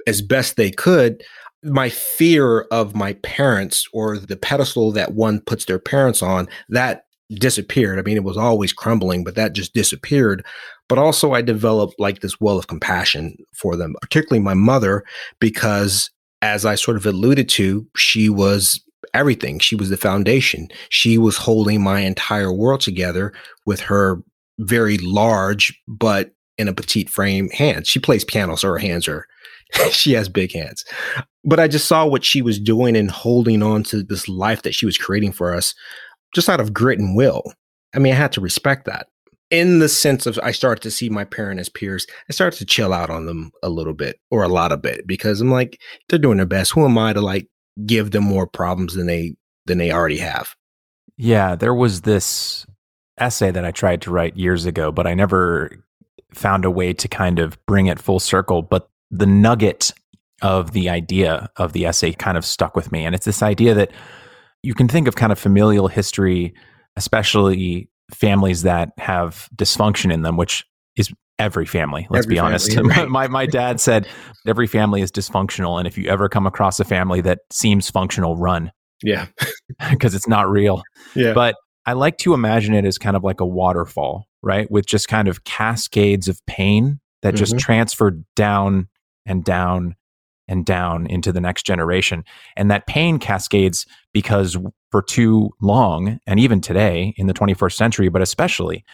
as 0.07 0.23
best 0.23 0.57
they 0.57 0.71
could, 0.71 1.23
my 1.63 1.89
fear 1.89 2.63
of 2.71 2.95
my 2.95 3.15
parents 3.15 3.87
or 3.93 4.19
the 4.19 4.37
pedestal 4.37 4.93
that 4.93 5.15
one 5.15 5.41
puts 5.41 5.65
their 5.67 5.79
parents 5.79 6.23
on 6.23 6.49
that 6.69 7.05
disappeared. 7.35 7.99
I 7.99 8.03
mean 8.03 8.17
it 8.17 8.25
was 8.25 8.37
always 8.37 8.73
crumbling 8.73 9.25
but 9.25 9.35
that 9.35 9.53
just 9.53 9.75
disappeared. 9.75 10.45
But 10.89 10.99
also 10.99 11.33
i 11.33 11.43
developed 11.43 11.95
like 11.99 12.21
this 12.21 12.41
well 12.41 12.59
of 12.59 12.67
compassion 12.67 13.37
for 13.55 13.77
them 13.77 13.95
particularly 14.01 14.43
my 14.43 14.55
mother 14.55 15.05
because 15.39 16.11
as 16.43 16.65
i 16.65 16.75
sort 16.75 16.97
of 16.97 17.07
alluded 17.07 17.49
to 17.51 17.87
she 17.97 18.29
was 18.29 18.83
everything. 19.15 19.59
She 19.59 19.77
was 19.77 19.91
the 19.91 19.97
foundation. 19.97 20.69
She 20.89 21.19
was 21.19 21.37
holding 21.37 21.83
my 21.83 22.01
entire 22.01 22.53
world 22.53 22.81
together 22.81 23.33
with 23.67 23.81
her 23.81 24.23
very 24.59 24.99
large 24.99 25.79
but 25.89 26.33
in 26.59 26.69
a 26.69 26.75
petite 26.75 27.09
frame 27.09 27.49
hands. 27.51 27.89
She 27.89 27.99
plays 27.99 28.25
piano 28.25 28.57
so 28.57 28.69
her 28.69 28.79
hands 28.79 29.09
are 29.09 29.27
she 29.91 30.13
has 30.13 30.29
big 30.29 30.53
hands. 30.53 30.85
But 31.45 31.61
I 31.61 31.69
just 31.69 31.87
saw 31.87 32.07
what 32.07 32.25
she 32.25 32.43
was 32.43 32.59
doing 32.59 32.97
and 32.97 33.11
holding 33.11 33.63
on 33.63 33.83
to 33.85 34.03
this 34.03 34.29
life 34.29 34.63
that 34.63 34.75
she 34.75 34.87
was 34.87 34.99
creating 34.99 35.33
for 35.33 35.55
us 35.55 35.75
just 36.35 36.49
out 36.49 36.61
of 36.61 36.75
grit 36.75 36.99
and 36.99 37.17
will. 37.17 37.43
I 37.95 37.99
mean, 37.99 38.13
I 38.13 38.17
had 38.17 38.33
to 38.33 38.41
respect 38.41 38.87
that. 38.87 39.09
In 39.51 39.81
the 39.81 39.89
sense 39.89 40.27
of, 40.27 40.39
I 40.43 40.53
started 40.53 40.83
to 40.83 40.93
see 40.93 41.09
my 41.09 41.25
parent 41.25 41.59
as 41.59 41.69
peers, 41.69 42.07
I 42.29 42.33
started 42.33 42.57
to 42.59 42.65
chill 42.65 42.93
out 42.93 43.11
on 43.11 43.27
them 43.27 43.51
a 43.65 43.69
little 43.69 43.95
bit 43.95 44.21
or 44.31 44.45
a 44.45 44.49
lot 44.49 44.71
of 44.71 44.81
bit 44.81 45.07
because 45.07 45.41
I'm 45.41 45.51
like, 45.51 45.81
they're 46.09 46.21
doing 46.21 46.37
their 46.37 46.47
best. 46.47 46.71
Who 46.73 46.85
am 46.85 46.97
I 46.97 47.13
to 47.13 47.21
like 47.21 47.49
give 47.85 48.13
them 48.13 48.25
more 48.25 48.47
problems 48.47 48.95
than 48.95 49.07
they 49.07 49.35
than 49.67 49.79
they 49.79 49.91
already 49.91 50.19
have? 50.19 50.55
Yeah, 51.17 51.57
there 51.57 51.75
was 51.75 52.03
this 52.03 52.65
essay 53.19 53.51
that 53.51 53.65
I 53.65 53.71
tried 53.71 54.03
to 54.03 54.11
write 54.11 54.37
years 54.37 54.67
ago, 54.67 54.93
but 54.93 55.07
I 55.07 55.15
never 55.15 55.85
found 56.33 56.65
a 56.65 56.71
way 56.71 56.93
to 56.93 57.09
kind 57.09 57.39
of 57.39 57.59
bring 57.67 57.87
it 57.87 57.99
full 57.99 58.21
circle. 58.21 58.63
But 58.63 58.89
the 59.11 59.27
nugget 59.27 59.91
of 60.43 60.73
the 60.73 60.89
idea 60.89 61.51
of 61.57 61.73
the 61.73 61.85
essay 61.87 62.13
kind 62.13 62.39
of 62.39 62.45
stuck 62.45 62.75
with 62.77 62.91
me. 62.93 63.05
And 63.05 63.15
it's 63.15 63.27
this 63.27 63.43
idea 63.43 63.75
that 63.75 63.91
you 64.63 64.75
can 64.75 64.89
think 64.89 65.07
of 65.09 65.17
kind 65.17 65.33
of 65.33 65.39
familial 65.39 65.89
history, 65.89 66.55
especially 66.97 67.89
families 68.15 68.63
that 68.63 68.91
have 68.99 69.49
dysfunction 69.57 70.13
in 70.13 70.23
them, 70.23 70.37
which 70.37 70.65
is 70.97 71.13
every 71.39 71.67
family. 71.67 72.07
Let's 72.11 72.27
Every 72.27 72.35
be 72.35 72.39
honest. 72.39 72.73
family, 72.73 72.91
right. 72.97 73.09
my 73.19 73.29
my 73.29 73.47
dad 73.47 73.81
said 73.81 74.07
every 74.47 74.67
family 74.67 75.01
is 75.03 75.11
dysfunctional, 75.11 75.79
and 75.79 75.87
if 75.87 75.97
you 75.97 76.09
ever 76.09 76.29
come 76.29 76.47
across 76.47 76.79
a 76.81 76.85
family 76.85 77.21
that 77.23 77.41
seems 77.51 77.91
functional, 77.91 78.37
run 78.37 78.71
Yeah. 79.03 79.27
because 79.91 80.15
it's 80.15 80.29
not 80.29 80.49
real. 80.51 80.83
Yeah. 81.15 81.33
But 81.33 81.55
I 81.87 81.95
like 81.95 82.19
to 82.19 82.35
imagine 82.35 82.75
it 82.75 82.85
as 82.85 82.99
kind 82.99 83.17
of 83.17 83.25
like 83.25 83.41
a 83.41 83.47
waterfall, 83.47 84.27
right? 84.43 84.71
With 84.71 84.87
just 84.87 85.09
kind 85.09 85.29
of 85.29 85.45
cascades 85.45 86.29
of 86.29 86.39
pain 86.47 87.01
that 87.23 87.35
just 87.35 87.55
Mhm. 87.55 87.59
transfer 87.61 88.11
down 88.37 88.89
and 89.27 89.45
down 89.45 89.97
and 90.49 90.67
down 90.67 91.07
into 91.07 91.33
the 91.33 91.41
next 91.41 91.65
generation. 91.65 92.25
And 92.57 92.71
that 92.71 92.87
pain 92.87 93.19
cascades 93.19 93.87
because 94.13 94.57
for 94.91 95.01
too 95.01 95.51
long, 95.63 96.19
and 96.27 96.41
even 96.41 96.61
today 96.61 97.15
in 97.17 97.29
the 97.29 97.35
21st 97.35 97.75
century, 97.75 98.09
but 98.09 98.23
especially 98.23 98.85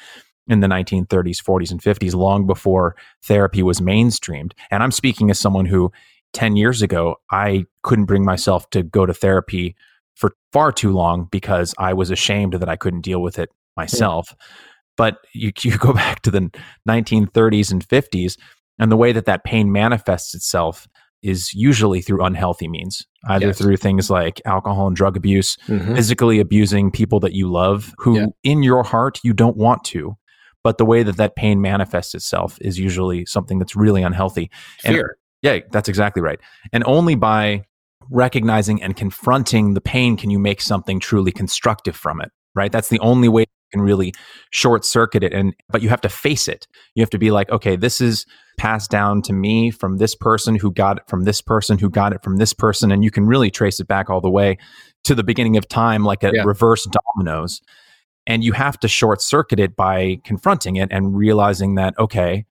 in 0.48 0.60
the 0.60 0.66
1930s, 0.66 1.42
40s, 1.42 1.70
and 1.70 1.82
50s, 1.82 2.14
long 2.14 2.46
before 2.46 2.94
therapy 3.24 3.62
was 3.62 3.80
mainstreamed. 3.80 4.52
And 4.70 4.82
I'm 4.82 4.92
speaking 4.92 5.30
as 5.30 5.38
someone 5.38 5.66
who 5.66 5.90
10 6.34 6.56
years 6.56 6.82
ago, 6.82 7.16
I 7.30 7.64
couldn't 7.82 8.04
bring 8.04 8.24
myself 8.24 8.68
to 8.70 8.82
go 8.82 9.06
to 9.06 9.14
therapy 9.14 9.74
for 10.14 10.36
far 10.52 10.72
too 10.72 10.92
long 10.92 11.28
because 11.30 11.74
I 11.78 11.94
was 11.94 12.10
ashamed 12.10 12.54
that 12.54 12.68
I 12.68 12.76
couldn't 12.76 13.00
deal 13.02 13.22
with 13.22 13.38
it 13.38 13.50
myself. 13.76 14.34
But 14.96 15.18
you, 15.32 15.52
you 15.60 15.78
go 15.78 15.92
back 15.92 16.22
to 16.22 16.30
the 16.30 16.50
1930s 16.88 17.72
and 17.72 17.86
50s, 17.86 18.36
and 18.78 18.90
the 18.92 18.96
way 18.96 19.12
that 19.12 19.24
that 19.26 19.44
pain 19.44 19.72
manifests 19.72 20.34
itself 20.34 20.86
is 21.22 21.52
usually 21.54 22.00
through 22.02 22.22
unhealthy 22.22 22.68
means, 22.68 23.04
either 23.28 23.48
Yes. 23.48 23.58
through 23.58 23.76
things 23.78 24.10
like 24.10 24.40
alcohol 24.44 24.86
and 24.86 24.94
drug 24.94 25.16
abuse, 25.16 25.56
Mhm. 25.66 25.96
physically 25.96 26.38
abusing 26.40 26.90
people 26.90 27.18
that 27.20 27.32
you 27.32 27.50
love, 27.50 27.92
who 27.98 28.16
Yeah. 28.18 28.26
in 28.44 28.62
your 28.62 28.82
heart 28.84 29.18
you 29.24 29.32
don't 29.32 29.56
want 29.56 29.82
to. 29.84 30.16
But 30.62 30.78
the 30.78 30.84
way 30.84 31.02
that 31.02 31.16
that 31.16 31.34
pain 31.36 31.60
manifests 31.60 32.14
itself 32.14 32.58
is 32.60 32.78
usually 32.78 33.24
something 33.26 33.58
that's 33.58 33.74
really 33.74 34.02
unhealthy. 34.02 34.50
And- 34.84 34.94
Fear. 34.94 35.16
Yeah, 35.42 35.58
that's 35.70 35.88
exactly 35.88 36.22
right. 36.22 36.38
And 36.72 36.84
only 36.86 37.14
by 37.14 37.64
recognizing 38.10 38.82
and 38.82 38.94
confronting 38.96 39.74
the 39.74 39.80
pain 39.80 40.16
can 40.16 40.30
you 40.30 40.38
make 40.38 40.60
something 40.60 41.00
truly 41.00 41.32
constructive 41.32 41.96
from 41.96 42.20
it, 42.20 42.30
right? 42.54 42.70
That's 42.70 42.88
the 42.88 43.00
only 43.00 43.28
way 43.28 43.44
can 43.76 43.84
really 43.84 44.12
short 44.50 44.84
circuit 44.84 45.22
it 45.22 45.32
and 45.32 45.54
but 45.68 45.82
you 45.82 45.88
have 45.88 46.00
to 46.00 46.08
face 46.08 46.48
it. 46.48 46.66
You 46.94 47.02
have 47.02 47.10
to 47.10 47.18
be 47.18 47.30
like, 47.30 47.50
okay, 47.50 47.76
this 47.76 48.00
is 48.00 48.26
passed 48.58 48.90
down 48.90 49.22
to 49.22 49.32
me 49.32 49.70
from 49.70 49.98
this 49.98 50.14
person 50.14 50.56
who 50.56 50.72
got 50.72 50.96
it 50.98 51.02
from 51.08 51.24
this 51.24 51.40
person 51.42 51.78
who 51.78 51.90
got 51.90 52.12
it 52.12 52.22
from 52.22 52.36
this 52.36 52.52
person 52.52 52.90
and 52.90 53.04
you 53.04 53.10
can 53.10 53.26
really 53.26 53.50
trace 53.50 53.80
it 53.80 53.86
back 53.86 54.08
all 54.08 54.20
the 54.20 54.30
way 54.30 54.56
to 55.04 55.14
the 55.14 55.22
beginning 55.24 55.56
of 55.56 55.68
time 55.68 56.04
like 56.04 56.24
a 56.24 56.32
Yeah. 56.34 56.42
reverse 56.44 56.88
dominoes. 57.16 57.60
And 58.26 58.42
you 58.42 58.52
have 58.52 58.78
to 58.80 58.88
short 58.88 59.22
circuit 59.22 59.60
it 59.60 59.76
by 59.76 60.20
confronting 60.24 60.76
it 60.76 60.88
and 60.90 61.16
realizing 61.16 61.76
that 61.76 61.94
okay, 61.98 62.46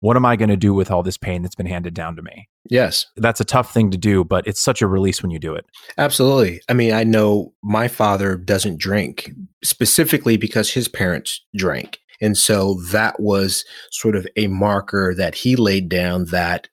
what 0.00 0.16
am 0.16 0.24
I 0.24 0.36
going 0.36 0.48
to 0.48 0.56
do 0.56 0.72
with 0.72 0.90
all 0.90 1.02
this 1.02 1.18
pain 1.18 1.42
that's 1.42 1.56
been 1.56 1.66
handed 1.66 1.92
down 1.94 2.16
to 2.16 2.22
me? 2.22 2.47
Yes. 2.70 3.06
that's 3.16 3.40
a 3.40 3.44
tough 3.44 3.72
thing 3.72 3.90
to 3.90 3.98
do, 3.98 4.24
but 4.24 4.46
it's 4.46 4.60
such 4.60 4.82
a 4.82 4.86
release 4.86 5.22
when 5.22 5.30
you 5.30 5.38
do 5.38 5.54
it. 5.54 5.64
Absolutely. 5.96 6.60
I 6.68 6.74
mean, 6.74 6.92
I 6.92 7.04
know 7.04 7.52
my 7.62 7.88
father 7.88 8.36
doesn't 8.36 8.78
drink 8.78 9.30
specifically 9.64 10.36
because 10.36 10.70
his 10.70 10.88
parents 10.88 11.44
drank. 11.56 11.98
And 12.20 12.36
so 12.36 12.74
that 12.90 13.20
was 13.20 13.64
sort 13.90 14.16
of 14.16 14.26
a 14.36 14.48
marker 14.48 15.14
that 15.16 15.34
he 15.34 15.56
laid 15.56 15.88
down 15.88 16.26
that 16.26 16.68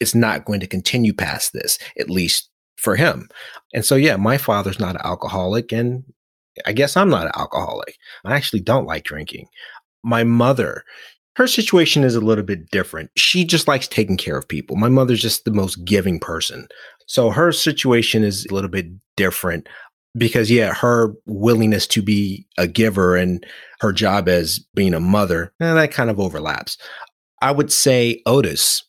it's 0.00 0.14
not 0.14 0.44
going 0.44 0.60
to 0.60 0.66
continue 0.66 1.12
past 1.12 1.52
this, 1.52 1.78
at 1.98 2.10
least 2.10 2.50
for 2.76 2.96
him. 2.96 3.28
And 3.74 3.84
so, 3.84 3.94
yeah, 3.94 4.16
my 4.16 4.38
father's 4.38 4.80
not 4.80 4.96
an 4.96 5.02
alcoholic. 5.04 5.72
And 5.72 6.04
I 6.64 6.72
guess 6.72 6.96
I'm 6.96 7.10
not 7.10 7.26
an 7.26 7.32
alcoholic. 7.36 7.96
I 8.24 8.34
actually 8.34 8.60
don't 8.60 8.86
like 8.86 9.04
drinking. 9.04 9.48
My 10.02 10.24
mother, 10.24 10.84
her 11.36 11.46
situation 11.46 12.02
is 12.02 12.14
a 12.14 12.20
little 12.20 12.44
bit 12.44 12.70
different. 12.70 13.10
She 13.16 13.44
just 13.44 13.68
likes 13.68 13.86
taking 13.86 14.16
care 14.16 14.38
of 14.38 14.48
people. 14.48 14.74
My 14.74 14.88
mother's 14.88 15.20
just 15.20 15.44
the 15.44 15.50
most 15.50 15.84
giving 15.84 16.18
person. 16.18 16.66
So 17.06 17.30
her 17.30 17.52
situation 17.52 18.24
is 18.24 18.46
a 18.46 18.54
little 18.54 18.70
bit 18.70 18.86
different 19.16 19.68
because, 20.16 20.50
yeah, 20.50 20.72
her 20.72 21.14
willingness 21.26 21.86
to 21.88 22.00
be 22.00 22.46
a 22.56 22.66
giver 22.66 23.16
and 23.16 23.44
her 23.80 23.92
job 23.92 24.30
as 24.30 24.60
being 24.74 24.94
a 24.94 25.00
mother, 25.00 25.52
eh, 25.60 25.74
that 25.74 25.92
kind 25.92 26.08
of 26.08 26.18
overlaps. 26.18 26.78
I 27.42 27.52
would 27.52 27.70
say 27.70 28.22
Otis. 28.24 28.82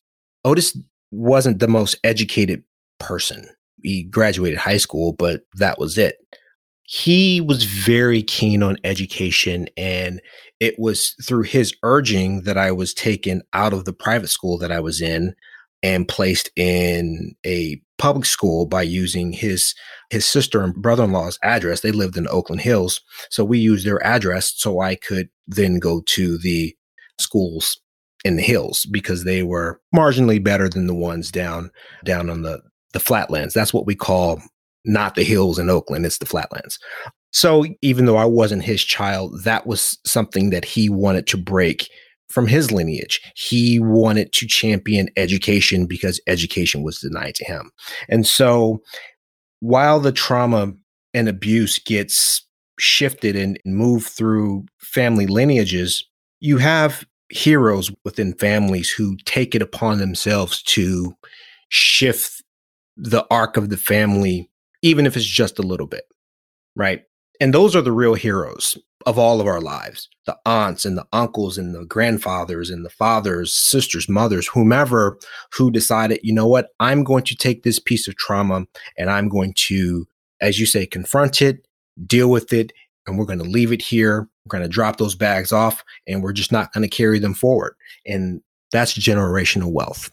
Otis 0.45 0.77
wasn't 1.11 1.59
the 1.59 1.67
most 1.67 1.97
educated 2.05 2.63
person. 2.97 3.45
He 3.83 4.03
graduated 4.03 4.57
high 4.57 4.77
school, 4.77 5.11
but 5.11 5.41
that 5.55 5.79
was 5.79 5.97
it. 5.97 6.15
He 6.83 7.41
was 7.41 7.65
very 7.65 8.23
keen 8.23 8.63
on 8.63 8.77
education, 8.85 9.67
and 9.75 10.21
it 10.59 10.75
was 10.77 11.15
through 11.23 11.43
his 11.43 11.73
urging 11.83 12.41
that 12.43 12.57
I 12.57 12.71
was 12.71 12.93
taken 12.93 13.41
out 13.53 13.73
of 13.73 13.85
the 13.85 13.93
private 13.93 14.29
school 14.29 14.57
that 14.59 14.71
I 14.71 14.79
was 14.79 15.01
in 15.01 15.35
and 15.83 16.07
placed 16.07 16.49
in 16.55 17.35
a 17.45 17.81
public 17.97 18.25
school 18.25 18.65
by 18.65 18.81
using 18.81 19.31
his 19.31 19.75
his 20.09 20.25
sister 20.25 20.61
and 20.61 20.73
brother-in-law's 20.75 21.37
address. 21.43 21.81
They 21.81 21.91
lived 21.91 22.17
in 22.17 22.27
Oakland 22.29 22.61
Hills, 22.61 23.01
so 23.29 23.43
we 23.43 23.59
used 23.59 23.85
their 23.85 24.03
address 24.05 24.53
so 24.55 24.79
I 24.79 24.95
could 24.95 25.29
then 25.47 25.79
go 25.79 26.01
to 26.07 26.37
the 26.37 26.75
schools 27.19 27.79
in 28.25 28.35
the 28.35 28.43
hills 28.43 28.85
because 28.85 29.23
they 29.23 29.43
were 29.43 29.79
marginally 29.95 30.43
better 30.43 30.67
than 30.69 30.87
the 30.87 30.95
ones 30.95 31.31
down 31.31 31.71
down 32.03 32.29
on 32.29 32.41
the 32.41 32.61
the 32.93 32.99
flatlands. 32.99 33.53
That's 33.53 33.73
what 33.73 33.85
we 33.85 33.95
call 33.95 34.41
not 34.85 35.15
the 35.15 35.23
hills 35.23 35.59
in 35.59 35.69
Oakland, 35.69 36.05
it's 36.05 36.17
the 36.17 36.25
flatlands. 36.25 36.79
So 37.31 37.65
even 37.81 38.05
though 38.05 38.17
I 38.17 38.25
wasn't 38.25 38.63
his 38.63 38.83
child, 38.83 39.43
that 39.43 39.67
was 39.67 39.97
something 40.05 40.49
that 40.49 40.65
he 40.65 40.89
wanted 40.89 41.27
to 41.27 41.37
break 41.37 41.89
from 42.29 42.47
his 42.47 42.71
lineage. 42.71 43.21
He 43.35 43.79
wanted 43.79 44.33
to 44.33 44.47
champion 44.47 45.09
education 45.15 45.85
because 45.85 46.19
education 46.27 46.83
was 46.83 46.99
denied 46.99 47.35
to 47.35 47.45
him. 47.45 47.71
And 48.09 48.25
so 48.25 48.81
while 49.59 49.99
the 49.99 50.11
trauma 50.11 50.73
and 51.13 51.29
abuse 51.29 51.79
gets 51.79 52.45
shifted 52.79 53.35
and 53.35 53.59
moved 53.65 54.07
through 54.07 54.65
family 54.79 55.25
lineages, 55.25 56.05
you 56.39 56.57
have 56.57 57.05
heroes 57.29 57.91
within 58.03 58.33
families 58.33 58.89
who 58.89 59.17
take 59.25 59.55
it 59.55 59.61
upon 59.61 59.97
themselves 59.97 60.61
to 60.63 61.13
shift 61.69 62.43
the 62.95 63.25
arc 63.29 63.57
of 63.57 63.69
the 63.69 63.77
family, 63.77 64.49
even 64.81 65.05
if 65.05 65.15
it's 65.15 65.25
just 65.25 65.59
a 65.59 65.63
little 65.63 65.87
bit, 65.87 66.03
right? 66.75 67.03
And 67.39 67.53
those 67.53 67.75
are 67.75 67.81
the 67.81 67.91
real 67.91 68.15
heroes 68.15 68.77
of 69.05 69.17
all 69.17 69.39
of 69.39 69.47
our 69.47 69.61
lives 69.61 70.09
the 70.25 70.37
aunts 70.45 70.83
and 70.83 70.97
the 70.97 71.07
uncles 71.13 71.57
and 71.57 71.73
the 71.73 71.85
grandfathers 71.85 72.69
and 72.69 72.83
the 72.83 72.89
fathers, 72.89 73.53
sisters, 73.53 74.09
mothers, 74.09 74.47
whomever 74.47 75.17
who 75.53 75.71
decided, 75.71 76.19
you 76.21 76.33
know 76.33 76.47
what, 76.47 76.69
I'm 76.81 77.05
going 77.05 77.23
to 77.25 77.35
take 77.35 77.63
this 77.63 77.79
piece 77.79 78.07
of 78.09 78.17
trauma 78.17 78.65
and 78.97 79.09
I'm 79.09 79.29
going 79.29 79.53
to, 79.67 80.05
as 80.41 80.59
you 80.59 80.65
say, 80.65 80.85
confront 80.85 81.41
it, 81.41 81.65
deal 82.05 82.29
with 82.29 82.51
it, 82.51 82.73
and 83.05 83.17
we're 83.17 83.25
going 83.25 83.39
to 83.39 83.45
leave 83.45 83.71
it 83.71 83.81
here. 83.81 84.27
We're 84.45 84.59
going 84.59 84.63
to 84.63 84.69
drop 84.69 84.97
those 84.97 85.15
bags 85.15 85.53
off 85.53 85.83
and 86.07 86.21
we're 86.21 86.33
just 86.33 86.51
not 86.51 86.73
going 86.73 86.83
to 86.83 86.93
carry 86.93 87.19
them 87.19 87.33
forward. 87.33 87.75
And 88.05 88.41
that's 88.71 88.97
generational 88.97 89.71
wealth. 89.71 90.09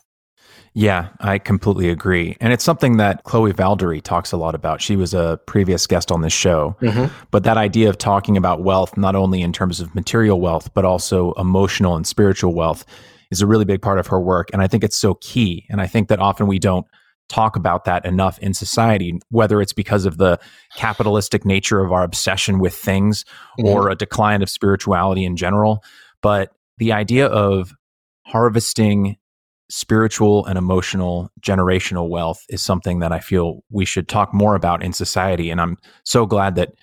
Yeah, 0.77 1.11
I 1.21 1.39
completely 1.39 1.89
agree. 1.89 2.37
And 2.41 2.53
it's 2.53 2.65
something 2.65 2.97
that 2.97 3.23
Chloe 3.23 3.53
Valdary 3.53 4.03
talks 4.03 4.33
a 4.33 4.37
lot 4.37 4.57
about. 4.57 4.83
She 4.83 4.97
was 4.97 5.15
a 5.15 5.39
previous 5.47 5.87
guest 5.87 6.11
on 6.11 6.23
this 6.23 6.33
show. 6.33 6.77
Mm-hmm. 6.81 7.15
But 7.31 7.45
that 7.45 7.57
idea 7.57 7.89
of 7.89 7.97
talking 7.97 8.37
about 8.37 8.63
wealth, 8.63 8.97
not 8.97 9.15
only 9.15 9.41
in 9.41 9.53
terms 9.53 9.81
of 9.81 9.95
material 9.95 10.41
wealth, 10.41 10.75
but 10.75 10.85
also 10.85 11.33
emotional 11.35 11.95
and 11.95 12.05
spiritual 12.05 12.55
wealth, 12.55 12.85
is 13.31 13.41
a 13.41 13.47
really 13.47 13.65
big 13.65 13.83
part 13.83 14.01
of 14.01 14.09
her 14.09 14.21
work. 14.21 14.49
And 14.53 14.61
I 14.61 14.67
think 14.67 14.83
it's 14.83 14.97
so 14.97 15.15
key. 15.15 15.65
And 15.71 15.81
I 15.81 15.87
think 15.87 16.09
that 16.09 16.19
often 16.19 16.49
we 16.49 16.59
don't 16.59 16.87
talk 17.29 17.55
about 17.55 17.85
that 17.85 18.05
enough 18.05 18.39
in 18.41 18.53
society, 18.53 19.19
whether 19.31 19.61
it's 19.61 19.73
because 19.73 20.05
of 20.07 20.19
the 20.19 20.41
capitalistic 20.77 21.45
nature 21.45 21.81
of 21.81 21.93
our 21.93 22.03
obsession 22.03 22.59
with 22.59 22.75
things 22.75 23.25
mm-hmm. 23.59 23.69
or 23.69 23.91
a 23.91 23.95
decline 23.95 24.43
of 24.43 24.51
spirituality 24.51 25.25
in 25.25 25.37
general. 25.37 25.85
But 26.21 26.53
the 26.79 26.93
idea 26.93 27.27
of 27.27 27.73
harvesting 28.27 29.17
spiritual 29.71 30.45
and 30.47 30.59
emotional 30.59 31.31
generational 31.41 32.09
wealth 32.09 32.45
is 32.49 32.63
something 32.63 32.99
that 32.99 33.13
I 33.13 33.19
feel 33.21 33.61
we 33.71 33.85
should 33.85 34.09
talk 34.09 34.35
more 34.35 34.55
about 34.55 34.83
in 34.83 34.93
society. 34.93 35.51
And 35.51 35.61
I'm 35.61 35.77
so 36.05 36.27
glad 36.27 36.55
that 36.57 36.75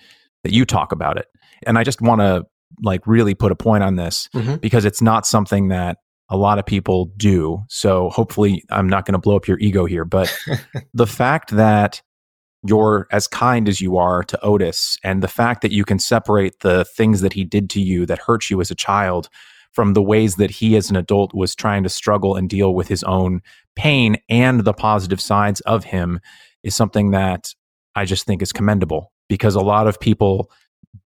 that 0.44 0.52
you 0.52 0.64
talk 0.64 0.90
about 0.92 1.16
it. 1.16 1.26
And 1.66 1.78
I 1.78 1.84
just 1.84 2.00
want 2.00 2.20
to 2.20 2.44
like 2.82 3.06
really 3.06 3.34
put 3.34 3.52
a 3.52 3.56
point 3.56 3.84
on 3.84 3.96
this 3.96 4.28
Mhm. 4.34 4.60
because 4.60 4.84
it's 4.84 5.00
not 5.02 5.26
something 5.26 5.68
that 5.68 5.98
a 6.28 6.36
lot 6.36 6.58
of 6.58 6.66
people 6.66 7.10
do. 7.16 7.62
So 7.68 8.10
hopefully 8.10 8.64
I'm 8.70 8.88
not 8.88 9.04
going 9.04 9.12
to 9.12 9.18
blow 9.18 9.36
up 9.36 9.46
your 9.46 9.58
ego 9.60 9.84
here, 9.84 10.04
but 10.04 10.34
the 10.94 11.06
fact 11.06 11.50
that 11.50 12.02
you're 12.66 13.06
as 13.10 13.26
kind 13.28 13.68
as 13.68 13.80
you 13.80 13.96
are 13.98 14.22
to 14.22 14.40
Otis, 14.42 14.96
and 15.04 15.22
the 15.22 15.28
fact 15.28 15.62
that 15.62 15.72
you 15.72 15.84
can 15.84 15.98
separate 15.98 16.60
the 16.60 16.84
things 16.84 17.20
that 17.20 17.32
he 17.32 17.44
did 17.44 17.68
to 17.70 17.80
you 17.80 18.06
that 18.06 18.18
hurt 18.18 18.50
you 18.50 18.60
as 18.60 18.70
a 18.70 18.74
child 18.74 19.28
from 19.72 19.94
the 19.94 20.02
ways 20.02 20.36
that 20.36 20.50
he 20.50 20.76
as 20.76 20.90
an 20.90 20.96
adult 20.96 21.34
was 21.34 21.54
trying 21.54 21.82
to 21.82 21.88
struggle 21.88 22.36
and 22.36 22.48
deal 22.48 22.74
with 22.74 22.88
his 22.88 23.02
own 23.04 23.40
pain 23.74 24.16
and 24.28 24.64
the 24.64 24.74
positive 24.74 25.20
sides 25.20 25.60
of 25.62 25.84
him 25.84 26.20
is 26.62 26.74
something 26.74 27.10
that 27.10 27.54
I 27.94 28.04
just 28.04 28.26
think 28.26 28.42
is 28.42 28.52
commendable 28.52 29.12
because 29.28 29.54
a 29.54 29.60
lot 29.60 29.86
of 29.86 29.98
people 29.98 30.50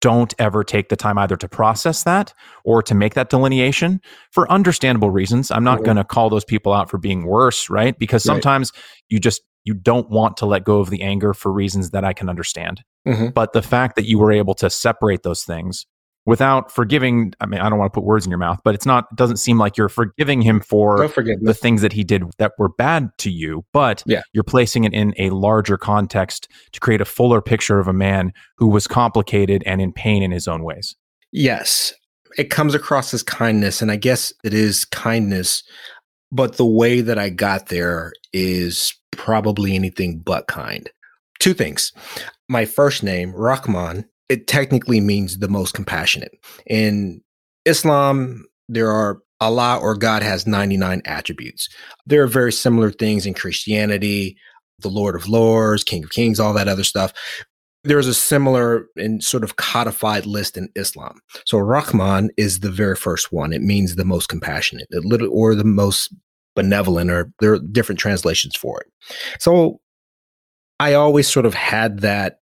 don't 0.00 0.34
ever 0.38 0.64
take 0.64 0.88
the 0.88 0.96
time 0.96 1.16
either 1.16 1.36
to 1.36 1.48
process 1.48 2.02
that 2.02 2.34
or 2.64 2.82
to 2.82 2.94
make 2.94 3.14
that 3.14 3.30
delineation 3.30 4.00
for 4.32 4.50
understandable 4.50 5.10
reasons. 5.10 5.50
I'm 5.50 5.64
not 5.64 5.84
going 5.84 5.96
to 5.96 6.04
call 6.04 6.28
those 6.28 6.44
people 6.44 6.72
out 6.72 6.90
for 6.90 6.98
being 6.98 7.24
worse, 7.24 7.70
right? 7.70 7.96
Because 7.96 8.24
sometimes 8.24 8.72
right. 8.74 8.82
you 9.08 9.20
just 9.20 9.42
you 9.64 9.74
don't 9.74 10.08
want 10.10 10.36
to 10.38 10.46
let 10.46 10.64
go 10.64 10.80
of 10.80 10.90
the 10.90 11.02
anger 11.02 11.34
for 11.34 11.52
reasons 11.52 11.90
that 11.90 12.04
I 12.04 12.12
can 12.12 12.28
understand. 12.28 12.82
Mm-hmm. 13.06 13.28
But 13.28 13.52
the 13.52 13.62
fact 13.62 13.96
that 13.96 14.06
you 14.06 14.18
were 14.18 14.32
able 14.32 14.54
to 14.54 14.70
separate 14.70 15.22
those 15.22 15.44
things 15.44 15.86
without 16.26 16.70
forgiving 16.70 17.32
i 17.40 17.46
mean 17.46 17.60
i 17.60 17.68
don't 17.68 17.78
want 17.78 17.92
to 17.92 17.94
put 17.94 18.04
words 18.04 18.26
in 18.26 18.30
your 18.30 18.38
mouth 18.38 18.58
but 18.64 18.74
it's 18.74 18.86
not 18.86 19.06
it 19.10 19.16
doesn't 19.16 19.38
seem 19.38 19.58
like 19.58 19.76
you're 19.76 19.88
forgiving 19.88 20.42
him 20.42 20.60
for 20.60 21.08
the 21.40 21.56
things 21.58 21.80
that 21.82 21.92
he 21.92 22.04
did 22.04 22.24
that 22.38 22.52
were 22.58 22.68
bad 22.68 23.08
to 23.18 23.30
you 23.30 23.64
but 23.72 24.02
yeah. 24.06 24.22
you're 24.32 24.44
placing 24.44 24.84
it 24.84 24.92
in 24.92 25.14
a 25.18 25.30
larger 25.30 25.78
context 25.78 26.48
to 26.72 26.80
create 26.80 27.00
a 27.00 27.04
fuller 27.04 27.40
picture 27.40 27.78
of 27.78 27.88
a 27.88 27.92
man 27.92 28.32
who 28.58 28.68
was 28.68 28.86
complicated 28.86 29.62
and 29.66 29.80
in 29.80 29.92
pain 29.92 30.22
in 30.22 30.30
his 30.30 30.48
own 30.48 30.62
ways. 30.62 30.94
Yes. 31.32 31.92
It 32.38 32.50
comes 32.50 32.74
across 32.74 33.14
as 33.14 33.22
kindness 33.22 33.80
and 33.80 33.90
i 33.90 33.96
guess 33.96 34.32
it 34.44 34.52
is 34.52 34.84
kindness 34.84 35.62
but 36.32 36.56
the 36.56 36.66
way 36.66 37.00
that 37.00 37.18
i 37.18 37.30
got 37.30 37.66
there 37.68 38.12
is 38.32 38.94
probably 39.12 39.74
anything 39.74 40.18
but 40.18 40.46
kind. 40.46 40.90
Two 41.38 41.54
things. 41.54 41.92
My 42.48 42.64
first 42.64 43.02
name 43.02 43.32
Rahmaan 43.32 44.04
it 44.28 44.46
technically 44.46 45.00
means 45.00 45.38
the 45.38 45.48
most 45.48 45.74
compassionate. 45.74 46.32
In 46.66 47.20
Islam, 47.64 48.44
there 48.68 48.90
are 48.90 49.20
Allah 49.40 49.78
or 49.78 49.94
God 49.94 50.22
has 50.22 50.46
99 50.46 51.02
attributes. 51.04 51.68
There 52.06 52.22
are 52.22 52.28
very 52.28 52.52
similar 52.52 52.90
things 52.90 53.26
in 53.26 53.34
Christianity, 53.34 54.36
the 54.80 54.88
Lord 54.88 55.14
of 55.14 55.28
Lords, 55.28 55.84
King 55.84 56.04
of 56.04 56.10
Kings, 56.10 56.40
all 56.40 56.54
that 56.54 56.68
other 56.68 56.84
stuff. 56.84 57.12
There's 57.84 58.08
a 58.08 58.14
similar 58.14 58.88
and 58.96 59.22
sort 59.22 59.44
of 59.44 59.56
codified 59.56 60.26
list 60.26 60.56
in 60.56 60.68
Islam. 60.74 61.20
So 61.44 61.58
Rahman 61.58 62.30
is 62.36 62.60
the 62.60 62.70
very 62.70 62.96
first 62.96 63.32
one. 63.32 63.52
It 63.52 63.62
means 63.62 63.94
the 63.94 64.04
most 64.04 64.28
compassionate, 64.28 64.88
or 65.30 65.54
the 65.54 65.64
most 65.64 66.12
benevolent, 66.56 67.10
or 67.10 67.30
there 67.40 67.52
are 67.52 67.60
different 67.60 68.00
translations 68.00 68.56
for 68.56 68.80
it. 68.80 68.86
So 69.38 69.80
I 70.80 70.94
always 70.94 71.28
sort 71.28 71.46
of 71.46 71.54
had 71.54 72.00
that 72.00 72.40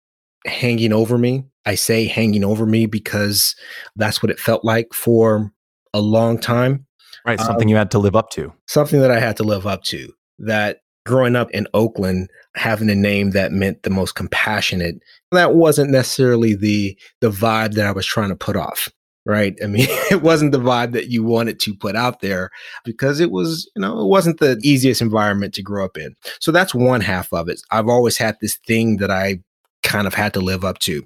hanging 0.46 0.92
over 0.92 1.18
me. 1.18 1.44
I 1.64 1.74
say 1.74 2.06
hanging 2.06 2.44
over 2.44 2.66
me 2.66 2.86
because 2.86 3.56
that's 3.96 4.22
what 4.22 4.30
it 4.30 4.38
felt 4.38 4.64
like 4.64 4.94
for 4.94 5.52
a 5.92 6.00
long 6.00 6.38
time. 6.38 6.86
Right. 7.26 7.40
Something 7.40 7.66
um, 7.66 7.70
you 7.70 7.76
had 7.76 7.90
to 7.90 7.98
live 7.98 8.14
up 8.14 8.30
to. 8.30 8.52
Something 8.66 9.00
that 9.00 9.10
I 9.10 9.18
had 9.18 9.36
to 9.38 9.42
live 9.42 9.66
up 9.66 9.82
to. 9.84 10.12
That 10.38 10.78
growing 11.06 11.34
up 11.34 11.50
in 11.50 11.66
Oakland, 11.74 12.30
having 12.54 12.90
a 12.90 12.94
name 12.94 13.30
that 13.30 13.52
meant 13.52 13.82
the 13.82 13.90
most 13.90 14.14
compassionate, 14.14 14.96
that 15.32 15.54
wasn't 15.54 15.90
necessarily 15.90 16.54
the 16.54 16.96
the 17.20 17.30
vibe 17.30 17.74
that 17.74 17.86
I 17.86 17.92
was 17.92 18.06
trying 18.06 18.28
to 18.28 18.36
put 18.36 18.56
off. 18.56 18.88
Right. 19.24 19.56
I 19.62 19.66
mean, 19.66 19.86
it 20.10 20.22
wasn't 20.22 20.52
the 20.52 20.60
vibe 20.60 20.92
that 20.92 21.08
you 21.08 21.24
wanted 21.24 21.58
to 21.60 21.74
put 21.74 21.96
out 21.96 22.20
there 22.20 22.50
because 22.84 23.18
it 23.18 23.32
was, 23.32 23.68
you 23.74 23.82
know, 23.82 24.00
it 24.00 24.06
wasn't 24.06 24.38
the 24.38 24.56
easiest 24.62 25.02
environment 25.02 25.52
to 25.54 25.62
grow 25.62 25.84
up 25.84 25.98
in. 25.98 26.14
So 26.38 26.52
that's 26.52 26.74
one 26.74 27.00
half 27.00 27.32
of 27.32 27.48
it. 27.48 27.60
I've 27.72 27.88
always 27.88 28.16
had 28.16 28.36
this 28.40 28.56
thing 28.68 28.98
that 28.98 29.10
I 29.10 29.40
kind 29.86 30.06
of 30.06 30.12
had 30.12 30.34
to 30.34 30.40
live 30.40 30.64
up 30.64 30.78
to. 30.80 31.02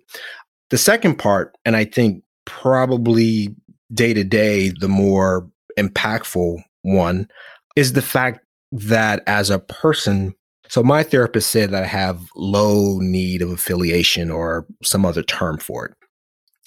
The 0.71 0.79
second 0.79 1.16
part, 1.16 1.57
and 1.64 1.77
I 1.77 1.85
think 1.85 2.25
probably 2.47 3.55
day 3.95 4.14
to 4.14 4.25
day, 4.25 4.71
the 4.71 4.88
more 4.88 5.49
impactful 5.79 6.62
one, 6.83 7.29
is 7.77 7.93
the 7.93 8.03
fact 8.03 8.40
that 8.73 9.23
as 9.27 9.51
a 9.51 9.59
person, 9.59 10.35
so 10.69 10.83
my 10.83 11.03
therapist 11.03 11.51
said 11.51 11.71
that 11.71 11.85
I 11.85 11.87
have 11.87 12.21
low 12.35 12.99
need 13.01 13.43
of 13.43 13.51
affiliation 13.51 14.31
or 14.31 14.66
some 14.83 15.05
other 15.05 15.23
term 15.23 15.59
for 15.59 15.87
it. 15.87 15.95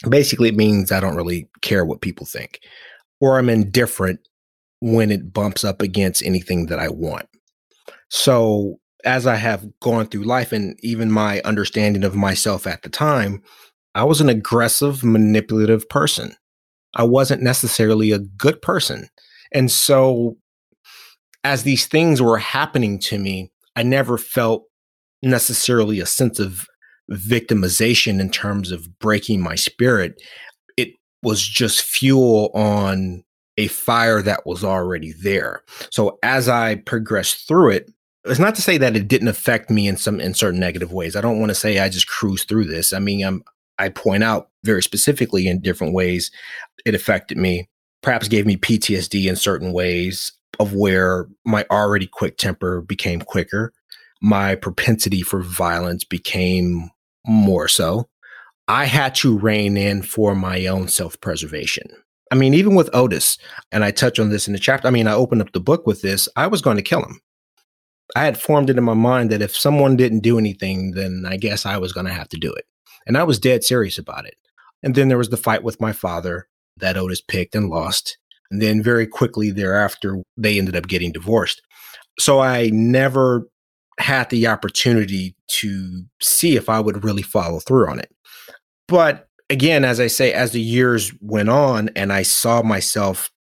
Basically, 0.10 0.50
it 0.50 0.56
means 0.56 0.92
I 0.92 1.00
don't 1.00 1.16
really 1.16 1.50
care 1.62 1.86
what 1.86 2.02
people 2.02 2.26
think, 2.26 2.60
or 3.22 3.38
I'm 3.38 3.50
indifferent 3.50 4.20
when 4.82 5.12
it 5.12 5.32
bumps 5.32 5.64
up 5.64 5.82
against 5.82 6.26
anything 6.26 6.66
that 6.66 6.80
I 6.80 6.90
want. 6.90 7.28
So 8.10 8.80
as 9.04 9.28
I 9.28 9.36
have 9.36 9.68
gone 9.80 10.08
through 10.08 10.24
life 10.24 10.52
and 10.52 10.78
even 10.82 11.12
my 11.12 11.42
understanding 11.42 12.04
of 12.04 12.16
myself 12.16 12.66
at 12.66 12.84
the 12.84 12.90
time, 12.90 13.42
I 13.96 14.04
was 14.04 14.22
an 14.22 14.30
aggressive, 14.30 15.04
manipulative 15.04 15.88
person. 15.90 16.36
I 16.96 17.04
wasn't 17.04 17.42
necessarily 17.42 18.12
a 18.12 18.20
good 18.20 18.62
person. 18.62 19.10
And 19.52 19.72
so, 19.72 20.38
as 21.44 21.64
these 21.64 21.86
things 21.86 22.22
were 22.22 22.38
happening 22.38 23.00
to 23.00 23.20
me, 23.20 23.52
I 23.76 23.84
never 23.84 24.18
felt 24.18 24.64
necessarily 25.22 26.00
a 26.00 26.06
sense 26.06 26.40
of 26.40 26.66
victimization 27.12 28.20
in 28.20 28.30
terms 28.30 28.72
of 28.72 29.00
breaking 29.00 29.42
my 29.42 29.56
spirit. 29.56 30.22
It 30.78 30.94
was 31.22 31.46
just 31.46 31.82
fuel 31.82 32.50
on 32.54 33.24
a 33.58 33.68
fire 33.68 34.22
that 34.22 34.46
was 34.46 34.64
already 34.64 35.14
there. 35.22 35.62
So, 35.92 36.18
as 36.24 36.50
I 36.50 36.76
progressed 36.76 37.48
through 37.48 37.72
it, 37.72 37.92
it's 38.26 38.40
not 38.40 38.56
to 38.56 38.62
say 38.62 38.78
that 38.78 38.96
it 38.96 39.08
didn't 39.08 39.28
affect 39.28 39.70
me 39.70 39.88
in 39.88 39.98
some 39.98 40.20
in 40.20 40.34
certain 40.34 40.60
negative 40.60 40.92
ways. 40.92 41.16
I 41.16 41.22
don't 41.22 41.40
want 41.40 41.50
to 41.50 41.56
say 41.56 41.80
I 41.80 41.90
just 41.90 42.08
cruise 42.08 42.44
through 42.44 42.66
this. 42.66 42.94
I 42.94 43.00
mean, 43.00 43.26
I'm 43.26 43.44
I 43.80 43.90
point 43.90 44.24
out 44.24 44.50
very 44.64 44.84
specifically 44.84 45.48
in 45.48 45.62
different 45.62 45.94
ways 45.94 46.32
it 46.86 46.96
affected 46.96 47.38
me. 47.38 47.70
Perhaps 48.02 48.28
gave 48.28 48.46
me 48.46 48.58
PTSD 48.58 49.26
in 49.26 49.36
certain 49.36 49.74
ways 49.74 50.34
of 50.60 50.74
where 50.74 51.28
my 51.46 51.66
already 51.72 52.08
quick 52.08 52.38
temper 52.38 52.82
became 52.82 53.22
quicker. 53.22 53.74
My 54.22 54.56
propensity 54.56 55.22
for 55.22 55.42
violence 55.42 56.04
became 56.04 56.92
more 57.26 57.68
so. 57.68 58.08
I 58.68 58.86
had 58.86 59.16
to 59.16 59.38
rein 59.38 59.76
in 59.76 60.02
for 60.02 60.36
my 60.36 60.66
own 60.68 60.88
self 60.88 61.20
preservation. 61.20 61.90
I 62.32 62.36
mean, 62.36 62.54
even 62.54 62.76
with 62.76 62.90
Otis, 62.94 63.38
and 63.72 63.84
I 63.84 63.92
touch 63.92 64.18
on 64.18 64.30
this 64.30 64.48
in 64.48 64.54
the 64.54 64.60
chapter. 64.60 64.88
I 64.88 64.92
mean, 64.92 65.08
I 65.08 65.14
opened 65.14 65.42
up 65.42 65.52
the 65.52 65.60
book 65.60 65.86
with 65.86 66.02
this. 66.02 66.28
I 66.36 66.48
was 66.48 66.62
going 66.62 66.78
to 66.78 66.84
kill 66.84 67.04
him. 67.04 67.20
I 68.16 68.26
had 68.26 68.40
formed 68.40 68.70
it 68.70 68.78
in 68.78 68.84
my 68.84 68.94
mind 68.94 69.32
that 69.32 69.42
if 69.42 69.56
someone 69.56 69.96
didn't 69.96 70.20
do 70.20 70.38
anything, 70.38 70.92
then 70.92 71.26
I 71.28 71.38
guess 71.38 71.66
I 71.66 71.78
was 71.78 71.94
going 71.94 72.06
to 72.06 72.14
have 72.14 72.30
to 72.30 72.38
do 72.38 72.52
it. 72.54 72.66
And 73.08 73.18
I 73.18 73.24
was 73.24 73.40
dead 73.40 73.64
serious 73.64 73.98
about 73.98 74.26
it. 74.26 74.36
And 74.82 74.96
then 74.96 75.08
there 75.08 75.18
was 75.18 75.30
the 75.30 75.38
fight 75.38 75.64
with 75.64 75.82
my 75.82 75.94
father 75.94 76.48
that 76.78 76.98
Otis 76.98 77.22
picked 77.22 77.56
and 77.56 77.70
lost. 77.70 78.18
And 78.52 78.62
then 78.62 78.84
very 78.84 79.08
quickly 79.08 79.52
thereafter, 79.52 80.22
they 80.38 80.58
ended 80.58 80.76
up 80.76 80.88
getting 80.88 81.12
divorced. 81.12 81.62
So 82.20 82.40
I 82.40 82.70
never 82.72 83.48
had 84.00 84.30
the 84.30 84.48
opportunity 84.48 85.36
to 85.48 86.04
see 86.22 86.56
if 86.56 86.70
I 86.70 86.80
would 86.80 87.04
really 87.04 87.22
follow 87.22 87.60
through 87.60 87.88
on 87.90 88.00
it. 88.00 88.12
But 88.88 89.28
again, 89.50 89.86
as 89.86 90.00
I 90.00 90.08
say, 90.08 90.34
as 90.34 90.52
the 90.52 90.62
years 90.62 91.14
went 91.22 91.50
on 91.50 91.90
and 91.96 92.12
I 92.12 92.24
saw 92.24 92.62
myself 92.62 93.32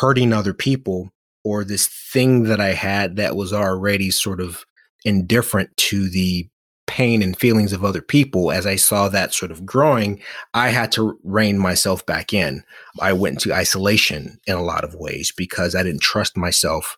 hurting 0.00 0.32
other 0.32 0.54
people, 0.54 1.10
or 1.44 1.64
this 1.64 1.86
thing 1.86 2.44
that 2.44 2.60
I 2.60 2.72
had 2.72 3.16
that 3.16 3.36
was 3.36 3.52
already 3.52 4.10
sort 4.10 4.40
of 4.40 4.64
indifferent 5.04 5.76
to 5.76 6.08
the 6.08 6.48
pain 6.86 7.22
and 7.22 7.38
feelings 7.38 7.72
of 7.72 7.84
other 7.84 8.02
people, 8.02 8.50
as 8.50 8.66
I 8.66 8.76
saw 8.76 9.08
that 9.08 9.34
sort 9.34 9.52
of 9.52 9.64
growing, 9.64 10.20
I 10.54 10.70
had 10.70 10.90
to 10.92 11.18
rein 11.22 11.58
myself 11.58 12.04
back 12.06 12.32
in. 12.32 12.64
I 13.00 13.12
went 13.12 13.34
into 13.34 13.54
isolation 13.54 14.38
in 14.46 14.56
a 14.56 14.64
lot 14.64 14.84
of 14.84 14.94
ways 14.94 15.32
because 15.36 15.74
I 15.74 15.82
didn't 15.82 16.02
trust 16.02 16.36
myself 16.36 16.96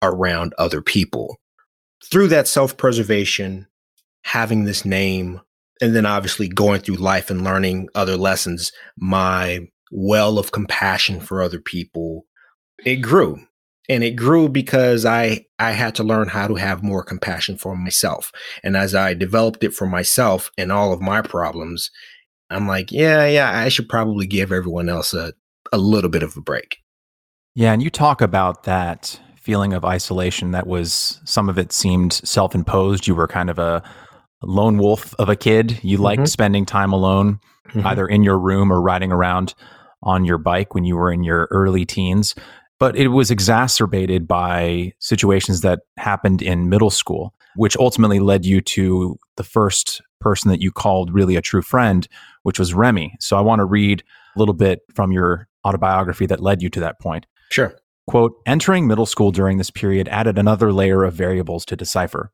around 0.00 0.54
other 0.56 0.80
people. 0.80 1.36
Through 2.10 2.28
that 2.28 2.48
self 2.48 2.76
preservation, 2.76 3.66
having 4.22 4.64
this 4.64 4.84
name, 4.84 5.40
and 5.80 5.94
then 5.94 6.06
obviously 6.06 6.48
going 6.48 6.80
through 6.80 6.96
life 6.96 7.28
and 7.28 7.42
learning 7.42 7.88
other 7.94 8.16
lessons, 8.16 8.72
my 8.96 9.60
well 9.90 10.38
of 10.38 10.52
compassion 10.52 11.20
for 11.20 11.42
other 11.42 11.60
people, 11.60 12.24
it 12.84 12.96
grew 12.96 13.46
and 13.88 14.02
it 14.02 14.12
grew 14.12 14.48
because 14.48 15.04
i 15.04 15.44
i 15.58 15.72
had 15.72 15.94
to 15.94 16.02
learn 16.02 16.28
how 16.28 16.46
to 16.46 16.54
have 16.54 16.82
more 16.82 17.02
compassion 17.02 17.56
for 17.56 17.76
myself. 17.76 18.32
And 18.62 18.76
as 18.76 18.94
i 18.94 19.14
developed 19.14 19.64
it 19.64 19.74
for 19.74 19.86
myself 19.86 20.50
and 20.58 20.72
all 20.72 20.92
of 20.92 21.00
my 21.00 21.22
problems 21.22 21.90
i'm 22.50 22.66
like 22.66 22.92
yeah 22.92 23.26
yeah 23.26 23.58
i 23.58 23.68
should 23.68 23.88
probably 23.88 24.26
give 24.26 24.52
everyone 24.52 24.88
else 24.88 25.14
a, 25.14 25.32
a 25.72 25.78
little 25.78 26.10
bit 26.10 26.22
of 26.22 26.36
a 26.36 26.40
break. 26.40 26.78
Yeah 27.54 27.72
and 27.72 27.82
you 27.82 27.90
talk 27.90 28.20
about 28.20 28.64
that 28.64 29.20
feeling 29.44 29.74
of 29.74 29.84
isolation 29.84 30.52
that 30.52 30.66
was 30.66 31.20
some 31.24 31.50
of 31.50 31.58
it 31.58 31.70
seemed 31.70 32.14
self-imposed. 32.14 33.06
You 33.06 33.14
were 33.14 33.28
kind 33.28 33.50
of 33.50 33.58
a 33.58 33.82
lone 34.42 34.78
wolf 34.78 35.14
of 35.18 35.28
a 35.28 35.36
kid. 35.36 35.78
You 35.82 35.98
liked 35.98 36.20
mm-hmm. 36.20 36.26
spending 36.26 36.64
time 36.64 36.94
alone 36.94 37.40
mm-hmm. 37.68 37.86
either 37.86 38.06
in 38.06 38.22
your 38.22 38.38
room 38.38 38.72
or 38.72 38.80
riding 38.80 39.12
around 39.12 39.54
on 40.02 40.24
your 40.24 40.38
bike 40.38 40.74
when 40.74 40.84
you 40.84 40.96
were 40.96 41.12
in 41.12 41.22
your 41.22 41.48
early 41.50 41.84
teens 41.84 42.34
but 42.78 42.96
it 42.96 43.08
was 43.08 43.30
exacerbated 43.30 44.26
by 44.26 44.92
situations 44.98 45.60
that 45.62 45.80
happened 45.96 46.42
in 46.42 46.68
middle 46.68 46.90
school, 46.90 47.34
which 47.56 47.76
ultimately 47.76 48.20
led 48.20 48.44
you 48.44 48.60
to 48.60 49.18
the 49.36 49.44
first 49.44 50.02
person 50.20 50.50
that 50.50 50.62
you 50.62 50.72
called 50.72 51.12
really 51.12 51.36
a 51.36 51.42
true 51.42 51.62
friend, 51.62 52.08
which 52.42 52.58
was 52.58 52.74
Remy. 52.74 53.16
So 53.20 53.36
I 53.36 53.42
want 53.42 53.60
to 53.60 53.64
read 53.64 54.02
a 54.34 54.38
little 54.38 54.54
bit 54.54 54.80
from 54.94 55.12
your 55.12 55.48
autobiography 55.64 56.26
that 56.26 56.40
led 56.40 56.62
you 56.62 56.70
to 56.70 56.80
that 56.80 57.00
point. 57.00 57.26
Sure. 57.50 57.74
Quote 58.06 58.34
Entering 58.46 58.86
middle 58.86 59.06
school 59.06 59.30
during 59.30 59.58
this 59.58 59.70
period 59.70 60.08
added 60.08 60.38
another 60.38 60.72
layer 60.72 61.04
of 61.04 61.14
variables 61.14 61.64
to 61.66 61.76
decipher. 61.76 62.32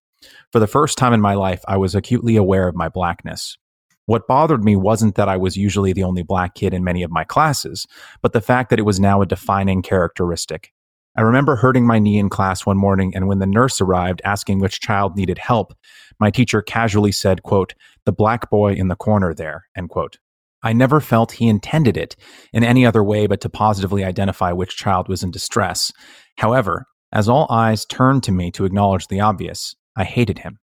For 0.53 0.59
the 0.59 0.67
first 0.67 0.99
time 0.99 1.13
in 1.13 1.21
my 1.21 1.35
life, 1.35 1.63
I 1.69 1.77
was 1.77 1.95
acutely 1.95 2.37
aware 2.37 2.69
of 2.69 2.75
my 2.75 2.89
blackness. 2.89 3.57
What 4.07 4.27
bothered 4.27 4.65
me 4.65 4.77
wasn't 4.77 5.15
that 5.15 5.29
I 5.29 5.37
was 5.37 5.57
usually 5.57 5.93
the 5.93 6.05
only 6.05 6.23
black 6.23 6.55
kid 6.55 6.75
in 6.75 6.83
many 6.83 7.03
of 7.03 7.11
my 7.11 7.25
classes, 7.25 7.87
but 8.23 8.33
the 8.33 8.41
fact 8.41 8.71
that 8.71 8.79
it 8.79 8.85
was 8.85 8.99
now 8.99 9.23
a 9.23 9.27
defining 9.27 9.83
characteristic. 9.83 10.73
I 11.17 11.23
remember 11.23 11.57
hurting 11.57 11.87
my 11.87 11.99
knee 11.99 12.19
in 12.19 12.29
class 12.29 12.65
one 12.65 12.77
morning, 12.77 13.13
and 13.15 13.27
when 13.27 13.41
the 13.41 13.47
nurse 13.47 13.81
arrived 13.81 14.23
asking 14.25 14.61
which 14.61 14.81
child 14.81 15.17
needed 15.17 15.39
help, 15.39 15.75
my 16.19 16.31
teacher 16.31 16.63
casually 16.63 17.13
said, 17.13 17.43
quote, 17.43 17.75
the 18.05 18.13
black 18.13 18.49
boy 18.49 18.73
in 18.73 18.89
the 18.89 18.97
corner 18.97 19.35
there, 19.35 19.67
end 19.77 19.91
quote. 19.91 20.19
I 20.63 20.73
never 20.73 21.01
felt 21.01 21.33
he 21.33 21.49
intended 21.49 21.97
it 21.97 22.17
in 22.53 22.63
any 22.65 22.85
other 22.85 23.03
way 23.03 23.27
but 23.27 23.41
to 23.43 23.49
positively 23.49 24.05
identify 24.05 24.53
which 24.53 24.77
child 24.77 25.09
was 25.09 25.23
in 25.23 25.31
distress. 25.31 25.93
However, 26.37 26.87
as 27.13 27.29
all 27.29 27.47
eyes 27.51 27.85
turned 27.85 28.23
to 28.25 28.33
me 28.33 28.51
to 28.53 28.65
acknowledge 28.65 29.09
the 29.09 29.21
obvious, 29.21 29.75
I 29.97 30.05
hated 30.05 30.41
him. 30.41 30.59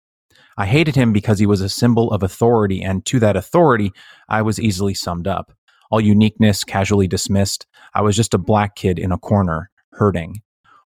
I 0.57 0.65
hated 0.65 0.95
him 0.95 1.11
because 1.11 1.39
he 1.39 1.45
was 1.45 1.61
a 1.61 1.69
symbol 1.69 2.11
of 2.11 2.23
authority, 2.23 2.81
and 2.81 3.05
to 3.05 3.19
that 3.19 3.35
authority, 3.35 3.91
I 4.29 4.41
was 4.41 4.59
easily 4.59 4.93
summed 4.93 5.27
up. 5.27 5.51
All 5.91 5.99
uniqueness 5.99 6.63
casually 6.63 7.07
dismissed, 7.07 7.67
I 7.93 8.01
was 8.01 8.15
just 8.15 8.33
a 8.33 8.39
black 8.39 8.75
kid 8.75 8.97
in 8.97 9.11
a 9.11 9.17
corner, 9.17 9.69
hurting. 9.91 10.41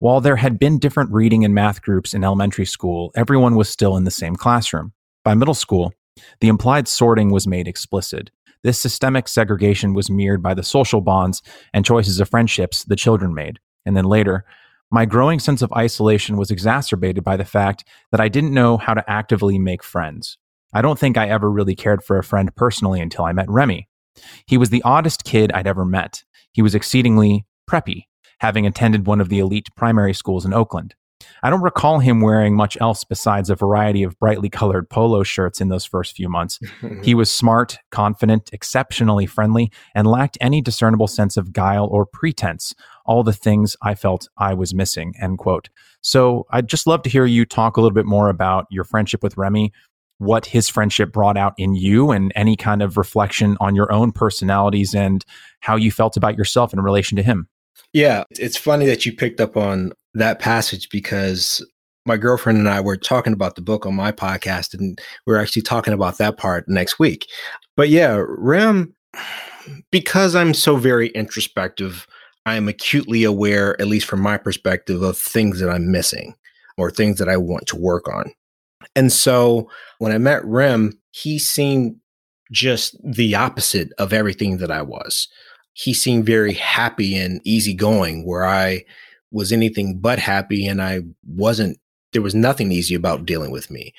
While 0.00 0.20
there 0.20 0.36
had 0.36 0.58
been 0.58 0.80
different 0.80 1.12
reading 1.12 1.44
and 1.44 1.54
math 1.54 1.80
groups 1.80 2.12
in 2.12 2.24
elementary 2.24 2.66
school, 2.66 3.12
everyone 3.14 3.54
was 3.54 3.68
still 3.68 3.96
in 3.96 4.02
the 4.02 4.10
same 4.10 4.34
classroom. 4.34 4.92
By 5.24 5.34
middle 5.34 5.54
school, 5.54 5.92
the 6.40 6.48
implied 6.48 6.88
sorting 6.88 7.30
was 7.30 7.46
made 7.46 7.68
explicit. 7.68 8.32
This 8.64 8.80
systemic 8.80 9.28
segregation 9.28 9.94
was 9.94 10.10
mirrored 10.10 10.42
by 10.42 10.54
the 10.54 10.62
social 10.62 11.00
bonds 11.00 11.40
and 11.72 11.84
choices 11.84 12.18
of 12.20 12.28
friendships 12.28 12.84
the 12.84 12.96
children 12.96 13.32
made. 13.32 13.60
And 13.86 13.96
then 13.96 14.04
later, 14.04 14.44
my 14.92 15.06
growing 15.06 15.38
sense 15.38 15.62
of 15.62 15.72
isolation 15.72 16.36
was 16.36 16.50
exacerbated 16.50 17.24
by 17.24 17.38
the 17.38 17.46
fact 17.46 17.82
that 18.10 18.20
I 18.20 18.28
didn't 18.28 18.52
know 18.52 18.76
how 18.76 18.92
to 18.92 19.10
actively 19.10 19.58
make 19.58 19.82
friends. 19.82 20.36
I 20.74 20.82
don't 20.82 20.98
think 20.98 21.16
I 21.16 21.28
ever 21.28 21.50
really 21.50 21.74
cared 21.74 22.04
for 22.04 22.18
a 22.18 22.22
friend 22.22 22.54
personally 22.54 23.00
until 23.00 23.24
I 23.24 23.32
met 23.32 23.48
Remy. 23.48 23.88
He 24.46 24.58
was 24.58 24.68
the 24.68 24.82
oddest 24.82 25.24
kid 25.24 25.50
I'd 25.52 25.66
ever 25.66 25.86
met. 25.86 26.24
He 26.52 26.60
was 26.60 26.74
exceedingly 26.74 27.46
preppy, 27.68 28.04
having 28.40 28.66
attended 28.66 29.06
one 29.06 29.22
of 29.22 29.30
the 29.30 29.38
elite 29.38 29.68
primary 29.76 30.12
schools 30.12 30.44
in 30.44 30.52
Oakland. 30.52 30.94
I 31.42 31.50
don't 31.50 31.62
recall 31.62 31.98
him 32.00 32.20
wearing 32.20 32.54
much 32.54 32.76
else 32.80 33.04
besides 33.04 33.50
a 33.50 33.54
variety 33.54 34.02
of 34.02 34.18
brightly 34.18 34.48
colored 34.48 34.88
polo 34.90 35.22
shirts 35.22 35.60
in 35.60 35.68
those 35.68 35.84
first 35.84 36.16
few 36.16 36.28
months. 36.28 36.58
he 37.02 37.14
was 37.14 37.30
smart, 37.30 37.78
confident, 37.90 38.50
exceptionally 38.52 39.26
friendly, 39.26 39.70
and 39.94 40.06
lacked 40.06 40.38
any 40.40 40.60
discernible 40.60 41.06
sense 41.06 41.36
of 41.36 41.52
guile 41.52 41.88
or 41.90 42.06
pretense, 42.06 42.74
all 43.04 43.22
the 43.22 43.32
things 43.32 43.76
I 43.82 43.94
felt 43.94 44.28
I 44.38 44.54
was 44.54 44.74
missing, 44.74 45.14
end 45.20 45.38
quote. 45.38 45.68
So 46.00 46.46
I'd 46.50 46.68
just 46.68 46.86
love 46.86 47.02
to 47.02 47.10
hear 47.10 47.26
you 47.26 47.44
talk 47.44 47.76
a 47.76 47.80
little 47.80 47.94
bit 47.94 48.06
more 48.06 48.28
about 48.28 48.66
your 48.70 48.84
friendship 48.84 49.22
with 49.22 49.36
Remy, 49.36 49.72
what 50.18 50.46
his 50.46 50.68
friendship 50.68 51.12
brought 51.12 51.36
out 51.36 51.54
in 51.58 51.74
you, 51.74 52.10
and 52.10 52.32
any 52.34 52.56
kind 52.56 52.82
of 52.82 52.96
reflection 52.96 53.56
on 53.60 53.74
your 53.74 53.92
own 53.92 54.12
personalities 54.12 54.94
and 54.94 55.24
how 55.60 55.76
you 55.76 55.90
felt 55.90 56.16
about 56.16 56.36
yourself 56.36 56.72
in 56.72 56.80
relation 56.80 57.16
to 57.16 57.22
him. 57.22 57.48
Yeah, 57.92 58.24
it's 58.30 58.56
funny 58.56 58.86
that 58.86 59.04
you 59.04 59.12
picked 59.12 59.40
up 59.40 59.56
on 59.56 59.92
that 60.14 60.38
passage 60.38 60.88
because 60.90 61.64
my 62.04 62.16
girlfriend 62.16 62.58
and 62.58 62.68
I 62.68 62.80
were 62.80 62.96
talking 62.96 63.32
about 63.32 63.54
the 63.54 63.62
book 63.62 63.86
on 63.86 63.94
my 63.94 64.12
podcast, 64.12 64.74
and 64.74 65.00
we're 65.26 65.40
actually 65.40 65.62
talking 65.62 65.94
about 65.94 66.18
that 66.18 66.36
part 66.36 66.68
next 66.68 66.98
week. 66.98 67.26
But 67.76 67.88
yeah, 67.88 68.22
Rem, 68.26 68.94
because 69.90 70.34
I'm 70.34 70.54
so 70.54 70.76
very 70.76 71.08
introspective, 71.08 72.06
I 72.44 72.56
am 72.56 72.68
acutely 72.68 73.24
aware, 73.24 73.80
at 73.80 73.86
least 73.86 74.06
from 74.06 74.20
my 74.20 74.36
perspective, 74.36 75.02
of 75.02 75.16
things 75.16 75.60
that 75.60 75.70
I'm 75.70 75.90
missing 75.90 76.34
or 76.76 76.90
things 76.90 77.18
that 77.18 77.28
I 77.28 77.36
want 77.36 77.66
to 77.68 77.76
work 77.76 78.08
on. 78.08 78.32
And 78.96 79.12
so 79.12 79.70
when 79.98 80.12
I 80.12 80.18
met 80.18 80.44
Rem, 80.44 80.98
he 81.12 81.38
seemed 81.38 81.96
just 82.50 82.96
the 83.04 83.34
opposite 83.34 83.92
of 83.98 84.12
everything 84.12 84.58
that 84.58 84.70
I 84.70 84.82
was. 84.82 85.28
He 85.74 85.94
seemed 85.94 86.26
very 86.26 86.52
happy 86.52 87.16
and 87.16 87.40
easygoing, 87.44 88.26
where 88.26 88.44
I 88.44 88.84
was 89.30 89.52
anything 89.52 89.98
but 89.98 90.18
happy 90.18 90.66
and 90.66 90.82
I 90.82 91.00
wasn't, 91.26 91.78
there 92.12 92.22
was 92.22 92.34
nothing 92.34 92.72
easy 92.72 92.94
about 92.94 93.24
dealing 93.24 93.50
with 93.50 93.70
me. 93.70 93.94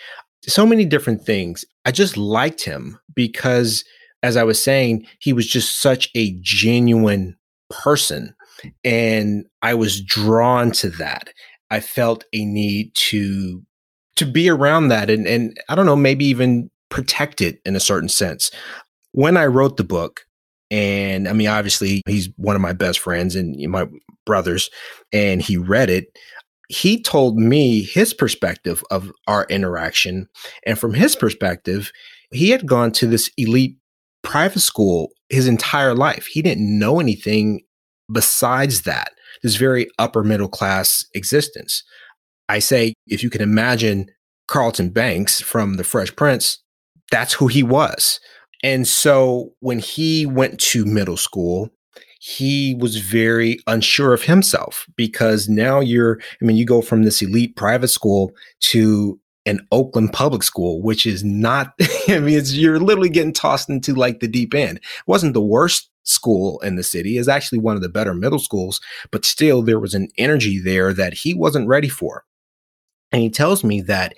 So 0.46 0.66
many 0.66 0.86
different 0.86 1.26
things. 1.26 1.66
I 1.86 1.92
just 1.92 2.18
liked 2.18 2.64
him 2.64 3.00
because, 3.16 3.84
as 4.22 4.38
I 4.38 4.44
was 4.44 4.62
saying, 4.62 5.08
he 5.20 5.34
was 5.34 5.48
just 5.48 5.82
such 5.82 6.10
a 6.14 6.38
genuine 6.42 7.38
person. 7.70 8.36
And 8.84 9.46
I 9.62 9.74
was 9.74 10.02
drawn 10.02 10.72
to 10.74 10.90
that. 10.92 11.30
I 11.70 11.80
felt 11.80 12.26
a 12.34 12.46
need 12.46 12.94
to 12.96 13.64
to 14.16 14.26
be 14.26 14.48
around 14.50 14.90
that 14.90 15.10
and 15.10 15.28
and 15.28 15.58
I 15.70 15.76
don't 15.76 15.88
know, 15.88 15.96
maybe 15.96 16.26
even 16.26 16.70
protect 16.90 17.42
it 17.42 17.60
in 17.66 17.76
a 17.76 17.80
certain 17.80 18.10
sense. 18.10 18.52
When 19.12 19.38
I 19.38 19.48
wrote 19.48 19.78
the 19.78 19.84
book, 19.84 20.22
and 20.70 21.28
I 21.28 21.34
mean, 21.34 21.48
obviously, 21.48 22.02
he's 22.08 22.30
one 22.38 22.56
of 22.56 22.62
my 22.62 22.74
best 22.74 23.00
friends 23.00 23.36
and 23.36 23.56
my 23.70 23.88
brothers, 24.26 24.70
and 25.12 25.42
he 25.42 25.58
read 25.58 25.90
it. 25.90 26.18
He 26.70 27.02
told 27.02 27.38
me 27.38 27.84
his 27.84 28.14
perspective 28.14 28.84
of 28.90 29.12
our 29.28 29.46
interaction. 29.50 30.28
And 30.66 30.80
from 30.80 30.94
his 30.96 31.16
perspective, 31.16 31.92
he 32.32 32.50
had 32.50 32.66
gone 32.66 32.92
to 32.94 33.06
this 33.06 33.30
elite 33.38 33.78
private 34.24 34.62
school 34.62 35.10
his 35.34 35.48
entire 35.48 35.94
life. 35.94 36.26
He 36.26 36.42
didn't 36.42 36.80
know 36.80 37.00
anything 37.00 37.62
besides 38.12 38.82
that, 38.82 39.14
this 39.42 39.56
very 39.56 39.88
upper 40.00 40.24
middle 40.24 40.48
class 40.48 41.06
existence. 41.14 41.84
I 42.50 42.60
say, 42.60 42.94
if 43.08 43.24
you 43.24 43.30
can 43.30 43.42
imagine 43.42 44.10
Carlton 44.48 44.90
Banks 44.90 45.42
from 45.42 45.78
The 45.78 45.84
Fresh 45.84 46.16
Prince, 46.16 46.60
that's 47.12 47.34
who 47.34 47.48
he 47.48 47.64
was. 47.64 48.20
And 48.64 48.88
so 48.88 49.54
when 49.60 49.80
he 49.80 50.26
went 50.26 50.60
to 50.62 50.86
middle 50.86 51.18
school, 51.18 51.70
he 52.20 52.76
was 52.76 52.98
very 52.98 53.60
unsure 53.68 54.14
of 54.14 54.24
himself 54.24 54.86
because 54.96 55.50
now 55.50 55.82
you're, 55.82 56.20
I 56.42 56.46
mean, 56.46 56.56
you 56.56 56.66
go 56.66 56.82
from 56.82 57.04
this 57.04 57.22
elite 57.22 57.58
private 57.58 57.90
school 57.90 58.32
to 58.62 59.20
an 59.46 59.66
Oakland 59.72 60.14
public 60.14 60.44
school, 60.44 60.82
which 60.82 61.06
is 61.06 61.24
not, 61.24 61.74
I 62.08 62.20
mean, 62.20 62.38
it's, 62.38 62.54
you're 62.54 62.80
literally 62.80 63.10
getting 63.10 63.34
tossed 63.34 63.70
into 63.70 63.94
like 63.94 64.20
the 64.20 64.28
deep 64.28 64.54
end. 64.54 64.78
It 64.78 64.84
wasn't 65.08 65.34
the 65.34 65.42
worst 65.42 65.90
school 66.04 66.60
in 66.60 66.76
the 66.76 66.84
city, 66.84 67.18
is 67.18 67.28
actually 67.28 67.60
one 67.60 67.76
of 67.76 67.82
the 67.82 67.90
better 67.90 68.14
middle 68.14 68.40
schools, 68.40 68.82
but 69.12 69.26
still 69.26 69.62
there 69.62 69.80
was 69.80 69.94
an 69.94 70.10
energy 70.18 70.60
there 70.60 70.94
that 70.94 71.14
he 71.14 71.34
wasn't 71.34 71.68
ready 71.68 71.90
for. 71.90 72.26
And 73.12 73.22
he 73.22 73.30
tells 73.30 73.64
me 73.64 73.82
that 73.82 74.16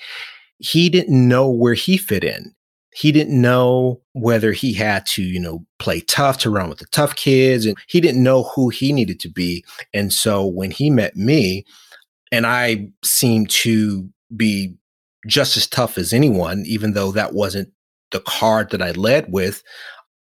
he 0.60 0.90
didn't 0.90 1.28
know 1.28 1.50
where 1.50 1.74
he 1.74 1.98
fit 1.98 2.24
in 2.24 2.56
he 2.96 3.12
didn't 3.12 3.40
know 3.40 4.00
whether 4.14 4.54
he 4.54 4.72
had 4.72 5.06
to, 5.06 5.22
you 5.22 5.38
know, 5.38 5.66
play 5.80 6.00
tough 6.00 6.38
to 6.38 6.50
run 6.50 6.70
with 6.70 6.78
the 6.78 6.86
tough 6.88 7.18
kids. 7.18 7.66
And 7.66 7.78
he 7.88 8.00
didn't 8.00 8.24
know 8.24 8.44
who 8.44 8.70
he 8.70 8.94
needed 8.94 9.20
to 9.20 9.30
be. 9.30 9.66
And 9.94 10.14
so 10.14 10.46
when 10.46 10.72
he 10.72 10.90
met 10.90 11.18
me, 11.18 11.66
and 12.32 12.48
I 12.48 12.88
seemed 13.04 13.50
to 13.50 14.10
be 14.38 14.74
just 15.26 15.58
as 15.58 15.68
tough 15.68 15.98
as 15.98 16.14
anyone, 16.14 16.64
even 16.66 16.94
though 16.94 17.12
that 17.12 17.34
wasn't 17.34 17.72
the 18.12 18.20
card 18.22 18.70
that 18.72 18.82
I 18.82 18.92
led 18.92 19.32
with, 19.32 19.64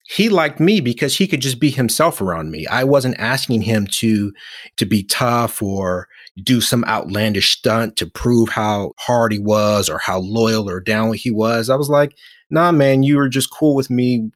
he 0.08 0.30
liked 0.30 0.60
me 0.60 0.82
because 0.82 1.18
he 1.18 1.28
could 1.28 1.42
just 1.42 1.60
be 1.60 1.70
himself 1.70 2.20
around 2.22 2.52
me. 2.52 2.68
I 2.68 2.84
wasn't 2.84 3.20
asking 3.20 3.62
him 3.62 3.88
to 3.88 4.34
to 4.78 4.86
be 4.86 5.04
tough 5.04 5.62
or 5.62 6.08
do 6.44 6.62
some 6.62 6.84
outlandish 6.86 7.58
stunt 7.58 7.96
to 7.98 8.06
prove 8.06 8.50
how 8.50 8.94
hard 8.98 9.32
he 9.32 9.40
was 9.40 9.90
or 9.90 10.00
how 10.00 10.20
loyal 10.20 10.70
or 10.70 10.80
down 10.80 11.14
he 11.14 11.32
was. 11.32 11.70
I 11.70 11.76
was 11.76 11.90
like, 11.90 12.16
nah, 12.50 12.72
man, 12.72 13.04
you 13.04 13.18
were 13.18 13.30
just 13.30 13.52
cool 13.52 13.76
with 13.76 13.90
me 13.90 14.30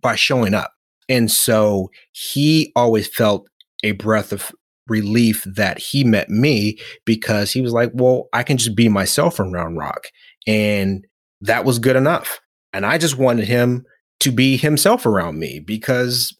by 0.00 0.16
showing 0.16 0.54
up. 0.54 0.72
And 1.08 1.30
so 1.30 1.90
he 2.12 2.72
always 2.76 3.08
felt 3.08 3.48
a 3.82 3.92
breath 3.92 4.32
of 4.32 4.52
relief 4.90 5.44
that 5.44 5.78
he 5.78 6.04
met 6.04 6.28
me 6.28 6.78
because 7.04 7.52
he 7.52 7.62
was 7.62 7.72
like, 7.72 7.90
well, 7.94 8.28
I 8.32 8.42
can 8.42 8.58
just 8.58 8.74
be 8.74 8.88
myself 8.88 9.40
around 9.40 9.76
Roc. 9.76 10.08
And 10.46 11.06
that 11.40 11.64
was 11.64 11.78
good 11.78 11.96
enough. 11.96 12.40
And 12.72 12.84
I 12.84 12.98
just 12.98 13.16
wanted 13.16 13.46
him 13.46 13.86
to 14.20 14.30
be 14.30 14.56
himself 14.56 15.06
around 15.06 15.38
me 15.38 15.60
because 15.60 16.36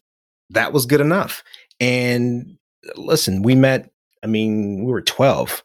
that 0.51 0.73
was 0.73 0.85
good 0.85 1.01
enough. 1.01 1.43
And 1.79 2.57
listen, 2.95 3.41
we 3.41 3.55
met, 3.55 3.89
I 4.23 4.27
mean, 4.27 4.83
we 4.85 4.91
were 4.91 5.01
12. 5.01 5.63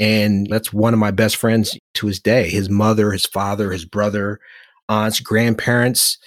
And 0.00 0.48
that's 0.50 0.72
one 0.72 0.92
of 0.92 0.98
my 0.98 1.12
best 1.12 1.36
friends 1.36 1.78
to 1.94 2.06
his 2.08 2.18
day. 2.18 2.50
His 2.50 2.68
mother, 2.68 3.12
his 3.12 3.26
father, 3.26 3.70
his 3.70 3.84
brother, 3.84 4.40
aunts, 4.88 5.20
grandparents. 5.20 6.18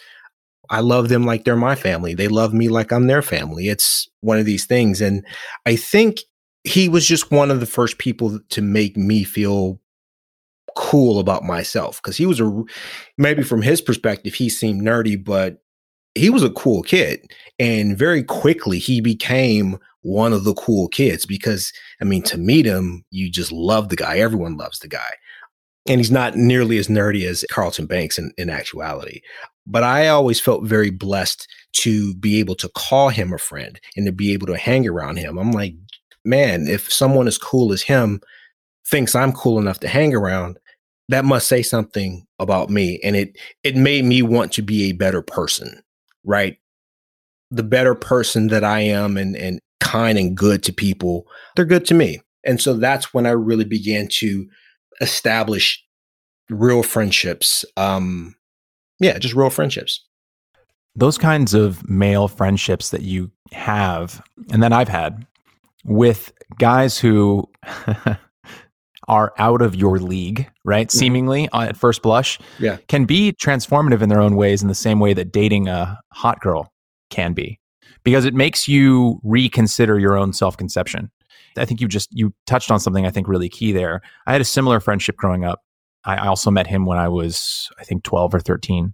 I 0.70 0.82
love 0.82 1.10
them 1.10 1.26
like 1.26 1.44
they're 1.44 1.56
my 1.56 1.76
family. 1.76 2.14
They 2.14 2.28
love 2.28 2.54
me 2.54 2.70
like 2.70 2.92
I'm 2.92 3.08
their 3.08 3.22
family. 3.22 3.70
It's 3.70 4.10
one 4.22 4.40
of 4.40 4.46
these 4.46 4.66
things. 4.66 5.02
And 5.02 5.26
I 5.66 5.76
think 5.76 6.20
he 6.64 6.90
was 6.90 7.08
just 7.08 7.32
one 7.32 7.50
of 7.50 7.60
the 7.60 7.66
first 7.66 7.98
people 7.98 8.40
to 8.50 8.62
make 8.62 8.98
me 8.98 9.24
feel 9.24 9.80
cool 10.76 11.20
about 11.20 11.44
myself 11.44 12.02
because 12.02 12.18
he 12.18 12.26
was 12.28 12.40
a 12.40 12.64
maybe 13.18 13.42
from 13.42 13.64
his 13.64 13.82
perspective 13.82 14.36
he 14.36 14.48
seemed 14.48 14.80
nerdy 14.80 15.22
but 15.22 15.64
he 16.14 16.30
was 16.30 16.44
a 16.44 16.52
cool 16.52 16.84
kid 16.84 17.32
and 17.58 17.98
very 17.98 18.22
quickly 18.22 18.78
he 18.78 19.02
became 19.02 19.80
one 20.02 20.34
of 20.34 20.44
the 20.44 20.54
cool 20.54 20.88
kids 20.88 21.26
because 21.26 21.74
i 22.00 22.06
mean 22.06 22.22
to 22.22 22.38
meet 22.38 22.64
him 22.64 23.04
you 23.10 23.28
just 23.28 23.52
love 23.52 23.90
the 23.90 23.96
guy 23.96 24.20
everyone 24.20 24.56
loves 24.56 24.78
the 24.80 24.88
guy 24.88 25.16
and 25.88 26.00
he's 26.00 26.12
not 26.12 26.36
nearly 26.36 26.78
as 26.78 26.88
nerdy 26.88 27.26
as 27.26 27.44
carlton 27.50 27.88
banks 27.88 28.20
in, 28.20 28.32
in 28.38 28.48
actuality 28.48 29.22
but 29.68 29.84
i 29.84 30.08
always 30.08 30.40
felt 30.40 30.64
very 30.66 30.90
blessed 30.90 31.48
to 31.74 32.16
be 32.16 32.40
able 32.40 32.56
to 32.56 32.70
call 32.70 33.10
him 33.10 33.32
a 33.32 33.38
friend 33.38 33.80
and 33.96 34.06
to 34.06 34.12
be 34.12 34.34
able 34.34 34.48
to 34.48 34.58
hang 34.58 34.88
around 34.88 35.18
him. 35.18 35.38
I'm 35.38 35.52
like 35.52 35.76
man 36.26 36.68
if 36.68 36.92
someone 36.92 37.28
as 37.28 37.38
cool 37.38 37.72
as 37.72 37.84
him 37.84 38.20
thinks 38.86 39.16
i'm 39.16 39.32
cool 39.32 39.60
enough 39.60 39.80
to 39.80 39.88
hang 39.88 40.14
around 40.14 40.58
that 41.10 41.24
must 41.24 41.48
say 41.48 41.62
something 41.62 42.28
about 42.38 42.70
me. 42.70 43.00
And 43.04 43.16
it 43.16 43.38
it 43.64 43.76
made 43.78 44.04
me 44.04 44.22
want 44.22 44.52
to 44.54 44.62
be 44.62 44.86
a 44.86 44.94
better 44.94 45.22
person 45.22 45.82
right? 46.26 46.58
The 47.52 47.64
better 47.64 47.96
person 47.96 48.48
that 48.48 48.64
i 48.64 48.80
am 48.82 49.18
and 49.18 49.36
and 49.36 49.60
kind 49.80 50.18
and 50.18 50.36
good 50.36 50.64
to 50.64 50.74
people 50.74 51.28
they're 51.56 51.66
good 51.66 51.86
to 51.86 51.94
me. 51.94 52.22
And 52.44 52.60
so 52.62 52.74
that's 52.74 53.14
when 53.14 53.26
i 53.26 53.32
really 53.32 53.66
began 53.66 54.08
to 54.20 54.48
establish 55.00 55.84
real 56.50 56.84
friendships. 56.84 57.64
Um 57.78 58.37
yeah 59.00 59.18
just 59.18 59.36
real 59.36 59.50
friendships 59.50 60.06
those 60.96 61.18
kinds 61.18 61.54
of 61.54 61.88
male 61.88 62.28
friendships 62.28 62.90
that 62.90 63.02
you 63.02 63.32
have 63.52 64.22
and 64.52 64.62
that 64.64 64.74
i've 64.74 64.90
had 64.90 65.26
with 65.86 66.32
guys 66.60 66.98
who 66.98 67.48
are 69.08 69.34
out 69.38 69.62
of 69.62 69.74
your 69.74 70.00
league, 70.00 70.50
right? 70.66 70.88
Mm-hmm. 70.88 70.98
Seemingly 70.98 71.50
uh, 71.50 71.62
at 71.62 71.78
first 71.78 72.02
blush, 72.02 72.40
yeah, 72.60 72.78
can 72.88 73.06
be 73.06 73.34
transformative 73.34 74.02
in 74.02 74.10
their 74.10 74.20
own 74.20 74.36
ways 74.36 74.62
in 74.62 74.68
the 74.68 74.76
same 74.76 75.00
way 75.00 75.14
that 75.14 75.32
dating 75.32 75.68
a 75.68 75.98
hot 76.12 76.40
girl 76.42 76.72
can 77.10 77.34
be, 77.34 77.60
because 78.04 78.26
it 78.26 78.34
makes 78.34 78.68
you 78.68 79.20
reconsider 79.24 79.98
your 79.98 80.18
own 80.18 80.34
self 80.34 80.58
conception. 80.58 81.10
I 81.58 81.66
think 81.66 81.82
you 81.82 81.88
just 81.88 82.10
you 82.12 82.34
touched 82.46 82.70
on 82.70 82.80
something 82.80 83.06
I 83.06 83.10
think 83.10 83.28
really 83.28 83.50
key 83.50 83.72
there. 83.72 84.02
I 84.28 84.34
had 84.34 84.42
a 84.42 84.46
similar 84.46 84.80
friendship 84.80 85.16
growing 85.16 85.44
up. 85.44 85.62
I 86.06 86.28
also 86.28 86.52
met 86.52 86.68
him 86.68 86.86
when 86.86 86.98
I 86.98 87.10
was 87.10 87.70
I 87.80 87.84
think 87.84 88.04
12 88.04 88.36
or 88.36 88.40
13. 88.40 88.94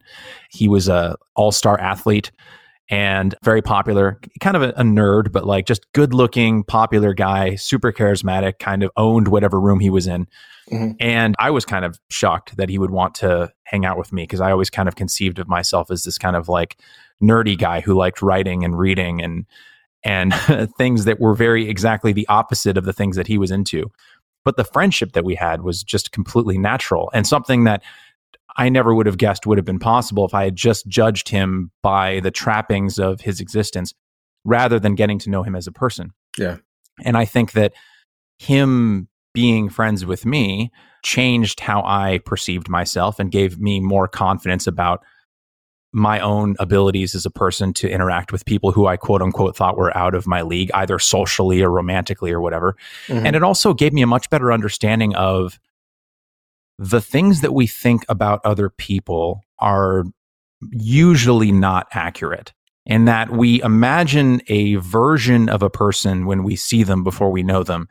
He 0.50 0.68
was 0.68 0.88
a 0.88 1.16
all-star 1.36 1.80
athlete 1.80 2.32
and 2.90 3.34
very 3.44 3.62
popular, 3.62 4.20
kind 4.42 4.58
of 4.58 4.62
a, 4.62 4.70
a, 4.72 4.84
nerd, 4.84 5.32
but 5.32 5.46
like 5.46 5.66
just 5.66 5.92
good 5.94 6.14
looking, 6.14 6.64
popular 6.64 7.14
guy, 7.14 7.56
super 7.56 7.94
charismatic, 7.94 8.60
kind 8.60 8.84
of 8.84 8.92
owned 8.98 9.30
whatever 9.30 9.60
room 9.60 9.80
he 9.80 9.90
was 9.90 10.06
in. 10.06 10.28
Mm-hmm. 10.70 10.92
And 11.00 11.36
I 11.40 11.50
was 11.50 11.66
kind 11.66 11.86
of 11.86 11.98
shocked 12.10 12.58
that 12.58 12.70
he 12.70 12.78
would 12.78 12.92
want 12.92 13.16
to 13.16 13.52
hang 13.64 13.86
out 13.86 13.98
with 13.98 14.12
me 14.12 14.24
because 14.24 14.42
I 14.42 14.52
always 14.52 14.70
kind 14.70 14.88
of 14.88 14.96
conceived 14.96 15.40
of 15.40 15.48
myself 15.48 15.92
as 15.92 16.04
this 16.04 16.18
kind 16.18 16.36
of 16.36 16.50
like 16.50 16.78
nerdy 17.22 17.58
guy 17.58 17.80
who 17.80 17.94
liked 17.94 18.22
writing 18.22 18.64
and 18.64 18.78
reading 18.78 19.22
and 19.22 19.46
and 20.04 20.34
things 20.78 21.06
that 21.06 21.20
were 21.20 21.34
very 21.34 21.70
exactly 21.70 22.12
the 22.12 22.28
opposite 22.28 22.78
of 22.78 22.84
the 22.84 22.94
things 22.94 23.16
that 23.16 23.28
he 23.28 23.38
was 23.38 23.52
into. 23.52 23.90
But 24.46 24.58
the 24.58 24.64
friendship 24.64 25.14
that 25.14 25.24
we 25.24 25.36
had 25.36 25.62
was 25.62 25.84
just 25.84 26.12
completely 26.12 26.58
natural 26.58 27.10
and 27.14 27.26
something 27.26 27.64
that 27.64 27.84
I 28.58 28.70
never 28.70 28.94
would 28.94 29.06
have 29.06 29.18
guessed 29.18 29.46
would 29.46 29.58
have 29.58 29.66
been 29.66 29.80
possible 29.80 30.26
if 30.26 30.34
I 30.34 30.44
had 30.44 30.56
just 30.56 30.88
judged 30.88 31.30
him 31.30 31.72
by 31.82 32.20
the 32.20 32.32
trappings 32.32 33.00
of 33.00 33.22
his 33.22 33.40
existence 33.40 33.94
rather 34.46 34.80
than 34.80 34.96
getting 34.96 35.20
to 35.20 35.30
know 35.30 35.44
him 35.44 35.56
as 35.56 35.68
a 35.68 35.72
person. 35.72 36.12
Yeah. 36.38 36.58
And 37.04 37.18
I 37.18 37.26
think 37.26 37.54
that 37.54 37.74
him 38.38 39.08
being 39.34 39.70
friends 39.70 40.06
with 40.06 40.26
me 40.26 40.72
changed 41.04 41.60
how 41.60 41.82
I 41.84 42.20
perceived 42.26 42.70
myself 42.70 43.20
and 43.20 43.32
gave 43.32 43.60
me 43.60 43.80
more 43.80 44.08
confidence 44.08 44.68
about 44.68 45.04
my 45.94 46.20
own 46.20 46.56
abilities 46.60 47.14
as 47.14 47.26
a 47.26 47.30
person 47.30 47.72
to 47.74 47.90
interact 47.90 48.32
with 48.32 48.46
people 48.46 48.72
who 48.72 48.88
I 48.88 48.98
quote 48.98 49.22
unquote 49.22 49.56
thought 49.56 49.78
were 49.78 49.96
out 49.96 50.16
of 50.16 50.28
my 50.28 50.42
league, 50.42 50.72
either 50.74 51.00
socially 51.00 51.62
or 51.62 51.70
romantically 51.70 52.32
or 52.32 52.42
whatever. 52.42 52.76
Mm-hmm. 53.08 53.26
And 53.26 53.36
it 53.36 53.44
also 53.44 53.74
gave 53.74 53.94
me 53.94 54.02
a 54.02 54.08
much 54.08 54.30
better 54.30 54.52
understanding 54.52 55.16
of 55.16 55.60
the 56.80 57.00
things 57.00 57.42
that 57.42 57.54
we 57.54 57.68
think 57.68 58.04
about 58.10 58.42
other 58.44 58.70
people 58.70 59.42
are 59.60 60.06
usually 60.72 61.52
not 61.52 61.88
accurate 61.92 62.54
in 62.86 63.06
that 63.06 63.32
we 63.32 63.62
imagine 63.62 64.42
a 64.48 64.76
version 64.76 65.48
of 65.48 65.62
a 65.62 65.70
person 65.70 66.26
when 66.26 66.44
we 66.44 66.56
see 66.56 66.84
them 66.84 67.04
before 67.04 67.32
we 67.32 67.44
know 67.44 67.64
them 67.64 67.88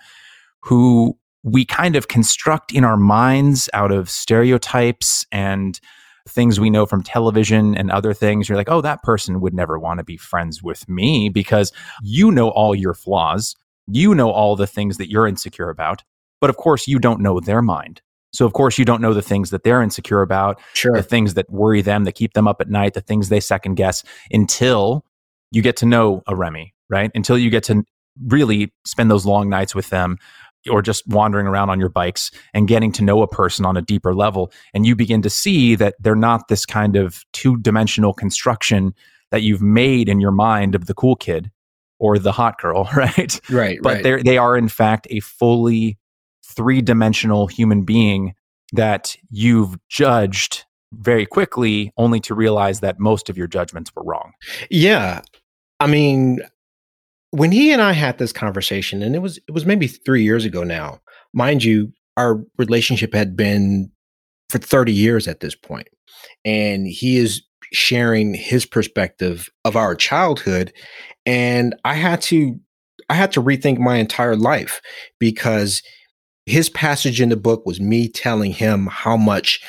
who 0.60 1.16
we 1.42 1.64
kind 1.64 1.96
of 1.96 2.08
construct 2.08 2.72
in 2.72 2.84
our 2.84 2.96
minds 2.96 3.68
out 3.72 3.90
of 3.90 4.10
stereotypes 4.10 5.26
and 5.32 5.80
things 6.28 6.60
we 6.60 6.70
know 6.70 6.86
from 6.86 7.02
television 7.02 7.76
and 7.76 7.90
other 7.90 8.14
things. 8.14 8.48
You're 8.48 8.58
like, 8.58 8.70
oh, 8.70 8.80
that 8.80 9.02
person 9.02 9.40
would 9.40 9.54
never 9.54 9.78
want 9.78 9.98
to 9.98 10.04
be 10.04 10.16
friends 10.16 10.62
with 10.62 10.88
me 10.88 11.28
because 11.28 11.72
you 12.02 12.30
know 12.30 12.50
all 12.50 12.74
your 12.74 12.94
flaws. 12.94 13.56
You 13.88 14.14
know 14.14 14.30
all 14.30 14.56
the 14.56 14.66
things 14.66 14.96
that 14.98 15.10
you're 15.10 15.26
insecure 15.26 15.68
about. 15.68 16.02
But 16.40 16.50
of 16.50 16.56
course, 16.56 16.86
you 16.86 16.98
don't 16.98 17.20
know 17.20 17.40
their 17.40 17.62
mind. 17.62 18.00
So 18.32 18.46
of 18.46 18.52
course 18.52 18.78
you 18.78 18.84
don't 18.84 19.02
know 19.02 19.12
the 19.12 19.22
things 19.22 19.50
that 19.50 19.62
they're 19.62 19.82
insecure 19.82 20.22
about, 20.22 20.60
sure. 20.72 20.92
the 20.94 21.02
things 21.02 21.34
that 21.34 21.50
worry 21.50 21.82
them, 21.82 22.04
that 22.04 22.12
keep 22.12 22.32
them 22.32 22.48
up 22.48 22.60
at 22.60 22.70
night, 22.70 22.94
the 22.94 23.00
things 23.00 23.28
they 23.28 23.40
second 23.40 23.74
guess 23.74 24.02
until 24.30 25.04
you 25.50 25.60
get 25.60 25.76
to 25.78 25.86
know 25.86 26.22
a 26.26 26.34
Remy, 26.34 26.72
right? 26.88 27.10
Until 27.14 27.36
you 27.36 27.50
get 27.50 27.64
to 27.64 27.84
really 28.26 28.72
spend 28.86 29.10
those 29.10 29.26
long 29.26 29.48
nights 29.48 29.74
with 29.74 29.90
them 29.90 30.18
or 30.70 30.82
just 30.82 31.06
wandering 31.08 31.46
around 31.46 31.70
on 31.70 31.80
your 31.80 31.88
bikes 31.88 32.30
and 32.54 32.68
getting 32.68 32.92
to 32.92 33.02
know 33.02 33.22
a 33.22 33.28
person 33.28 33.64
on 33.64 33.76
a 33.76 33.82
deeper 33.82 34.14
level 34.14 34.52
and 34.74 34.86
you 34.86 34.94
begin 34.94 35.22
to 35.22 35.30
see 35.30 35.74
that 35.74 35.94
they're 36.00 36.14
not 36.14 36.48
this 36.48 36.64
kind 36.64 36.96
of 36.96 37.24
two-dimensional 37.32 38.12
construction 38.12 38.94
that 39.30 39.42
you've 39.42 39.62
made 39.62 40.08
in 40.08 40.20
your 40.20 40.30
mind 40.30 40.74
of 40.74 40.86
the 40.86 40.94
cool 40.94 41.16
kid 41.16 41.50
or 41.98 42.18
the 42.18 42.32
hot 42.32 42.60
girl, 42.60 42.88
right? 42.96 43.40
Right. 43.50 43.78
But 43.82 43.94
right. 43.94 44.02
they 44.02 44.22
they 44.22 44.38
are 44.38 44.56
in 44.56 44.68
fact 44.68 45.06
a 45.10 45.20
fully 45.20 45.98
three 46.44 46.82
dimensional 46.82 47.46
human 47.46 47.84
being 47.84 48.34
that 48.72 49.16
you've 49.30 49.76
judged 49.88 50.64
very 50.92 51.24
quickly, 51.24 51.92
only 51.96 52.20
to 52.20 52.34
realize 52.34 52.80
that 52.80 52.98
most 52.98 53.30
of 53.30 53.38
your 53.38 53.46
judgments 53.46 53.90
were 53.94 54.02
wrong. 54.04 54.32
Yeah. 54.70 55.22
I 55.80 55.86
mean, 55.86 56.40
when 57.32 57.50
he 57.50 57.72
and 57.72 57.82
I 57.82 57.92
had 57.92 58.18
this 58.18 58.32
conversation, 58.32 59.02
and 59.02 59.16
it 59.16 59.20
was 59.20 59.38
it 59.48 59.52
was 59.52 59.66
maybe 59.66 59.88
three 59.88 60.22
years 60.22 60.44
ago 60.44 60.62
now, 60.62 61.00
mind 61.32 61.64
you, 61.64 61.92
our 62.16 62.44
relationship 62.58 63.14
had 63.14 63.36
been 63.36 63.90
for 64.50 64.58
30 64.58 64.92
years 64.92 65.26
at 65.26 65.40
this. 65.40 65.56
And 66.44 66.86
he 66.86 67.16
is 67.16 67.42
sharing 67.72 68.34
his 68.34 68.66
perspective 68.66 69.48
of 69.64 69.76
our 69.76 69.94
childhood. 69.94 70.74
And 71.24 71.74
I 71.86 71.94
had 71.94 72.20
to 72.22 72.60
I 73.08 73.14
had 73.14 73.32
to 73.32 73.42
rethink 73.42 73.78
my 73.78 73.96
entire 73.96 74.36
life 74.36 74.82
because 75.18 75.82
his 76.44 76.68
passage 76.68 77.20
in 77.20 77.30
the 77.30 77.36
book 77.36 77.64
was 77.64 77.80
me 77.80 78.08
telling 78.08 78.52
him 78.52 78.88
how 78.90 79.16
much 79.16 79.60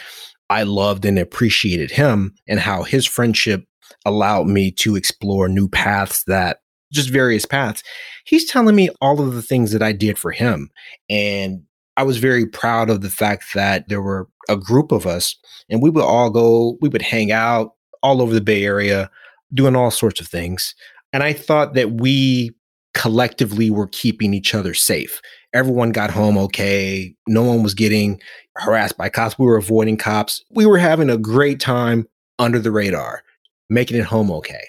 I 0.50 0.64
loved 0.64 1.06
and 1.06 1.18
appreciated 1.18 1.92
him 1.92 2.34
and 2.48 2.60
how 2.60 2.84
his 2.84 3.06
friendship 3.06 3.64
allowed 4.06 4.48
me 4.48 4.70
to 4.72 4.98
explore 4.98 5.48
new 5.48 5.70
paths 5.70 6.26
that 6.26 6.58
just 6.94 7.10
various 7.10 7.46
paths. 7.46 7.84
He's 8.26 8.46
telling 8.46 8.76
me 8.76 8.90
all 9.02 9.20
of 9.20 9.34
the 9.34 9.42
things 9.42 9.72
that 9.72 9.82
I 9.82 9.92
did 9.92 10.18
for 10.18 10.32
him. 10.32 10.70
And 11.10 11.64
I 11.98 12.04
was 12.04 12.18
very 12.18 12.46
proud 12.46 12.90
of 12.90 13.02
the 13.02 13.10
fact 13.10 13.54
that 13.54 13.88
there 13.90 14.02
were 14.02 14.28
a 14.50 14.56
group 14.58 14.92
of 14.92 15.06
us 15.06 15.36
and 15.70 15.82
we 15.82 15.90
would 15.90 16.04
all 16.04 16.30
go, 16.30 16.78
we 16.82 16.90
would 16.90 17.02
hang 17.02 17.32
out 17.32 17.74
all 18.02 18.22
over 18.22 18.34
the 18.34 18.42
Bay 18.42 18.64
Area, 18.64 19.10
doing 19.54 19.76
all 19.76 19.92
sorts 19.92 20.20
of 20.22 20.28
things. 20.28 20.76
And 21.12 21.24
I 21.24 21.34
thought 21.34 21.74
that 21.74 21.94
we 21.94 22.52
collectively 22.94 23.70
were 23.70 23.88
keeping 23.88 24.34
each 24.34 24.56
other 24.56 24.74
safe 24.74 25.22
everyone 25.54 25.92
got 25.92 26.10
home 26.10 26.38
okay. 26.38 27.16
No 27.28 27.44
one 27.44 27.64
was 27.64 27.74
getting 27.74 28.20
harassed 28.58 28.98
by 28.98 29.10
cops. 29.10 29.38
We 29.38 29.46
were 29.46 29.58
avoiding 29.58 29.98
cops. 29.98 30.44
We 30.50 30.66
were 30.66 30.78
having 30.78 31.10
a 31.10 31.18
great 31.18 31.60
time 31.60 32.08
under 32.40 32.60
the 32.60 32.72
radar, 32.72 33.24
making 33.70 33.98
it 33.98 34.06
home 34.06 34.32
okay. 34.32 34.64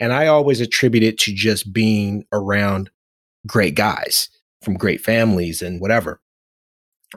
And 0.00 0.12
I 0.12 0.26
always 0.26 0.60
attribute 0.60 1.04
it 1.04 1.18
to 1.20 1.34
just 1.34 1.72
being 1.72 2.24
around 2.32 2.90
great 3.46 3.74
guys 3.74 4.28
from 4.62 4.74
great 4.74 5.00
families 5.00 5.62
and 5.62 5.80
whatever. 5.80 6.20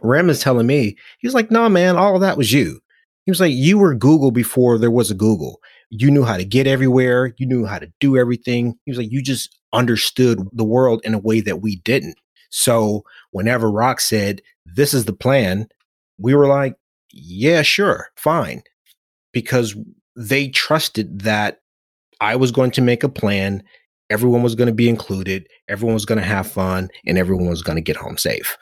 Rem 0.02 0.30
is 0.30 0.42
telling 0.42 0.68
me, 0.68 0.96
he 1.20 1.28
was 1.28 1.34
like, 1.34 1.50
no, 1.50 1.64
nah, 1.64 1.70
man, 1.70 1.96
all 1.96 2.16
of 2.16 2.22
that 2.22 2.38
was 2.38 2.52
you. 2.52 2.80
He 3.26 3.32
was 3.32 3.40
like, 3.40 3.54
you 3.54 3.78
were 3.78 3.96
Google 3.96 4.32
before 4.32 4.78
there 4.78 4.92
was 4.92 5.10
a 5.10 5.16
Google. 5.16 5.62
You 5.90 6.12
knew 6.12 6.24
how 6.24 6.38
to 6.38 6.44
get 6.44 6.68
everywhere. 6.68 7.34
You 7.38 7.46
knew 7.46 7.66
how 7.66 7.80
to 7.80 7.92
do 8.00 8.18
everything. 8.18 8.76
He 8.86 8.92
was 8.92 8.98
like, 8.98 9.12
you 9.12 9.22
just 9.22 9.58
understood 9.72 10.40
the 10.52 10.64
world 10.64 11.02
in 11.04 11.14
a 11.14 11.20
way 11.20 11.40
that 11.42 11.62
we 11.62 11.78
didn't. 11.78 12.18
So 12.50 13.04
whenever 13.32 13.72
Roc 13.72 14.00
said, 14.00 14.42
This 14.66 14.94
is 14.94 15.06
the 15.06 15.14
plan, 15.14 15.68
we 16.18 16.36
were 16.36 16.48
like, 16.48 16.76
Yeah, 17.12 17.62
sure, 17.62 18.10
fine. 18.16 18.64
Because 19.32 19.76
they 20.16 20.50
trusted 20.50 21.22
that 21.22 21.62
I 22.24 22.38
was 22.38 22.52
going 22.52 22.72
to 22.72 22.82
make 22.82 23.04
a 23.04 23.10
plan, 23.10 23.62
everyone 24.10 24.44
was 24.44 24.56
going 24.56 24.68
to 24.68 24.74
be 24.74 24.88
included, 24.88 25.46
everyone 25.68 25.94
was 25.94 26.06
going 26.06 26.20
to 26.20 26.26
have 26.26 26.50
fun, 26.50 26.90
and 27.06 27.18
everyone 27.18 27.50
was 27.50 27.62
going 27.62 27.76
to 27.76 27.82
get 27.82 27.98
home 27.98 28.18
safe. 28.18 28.58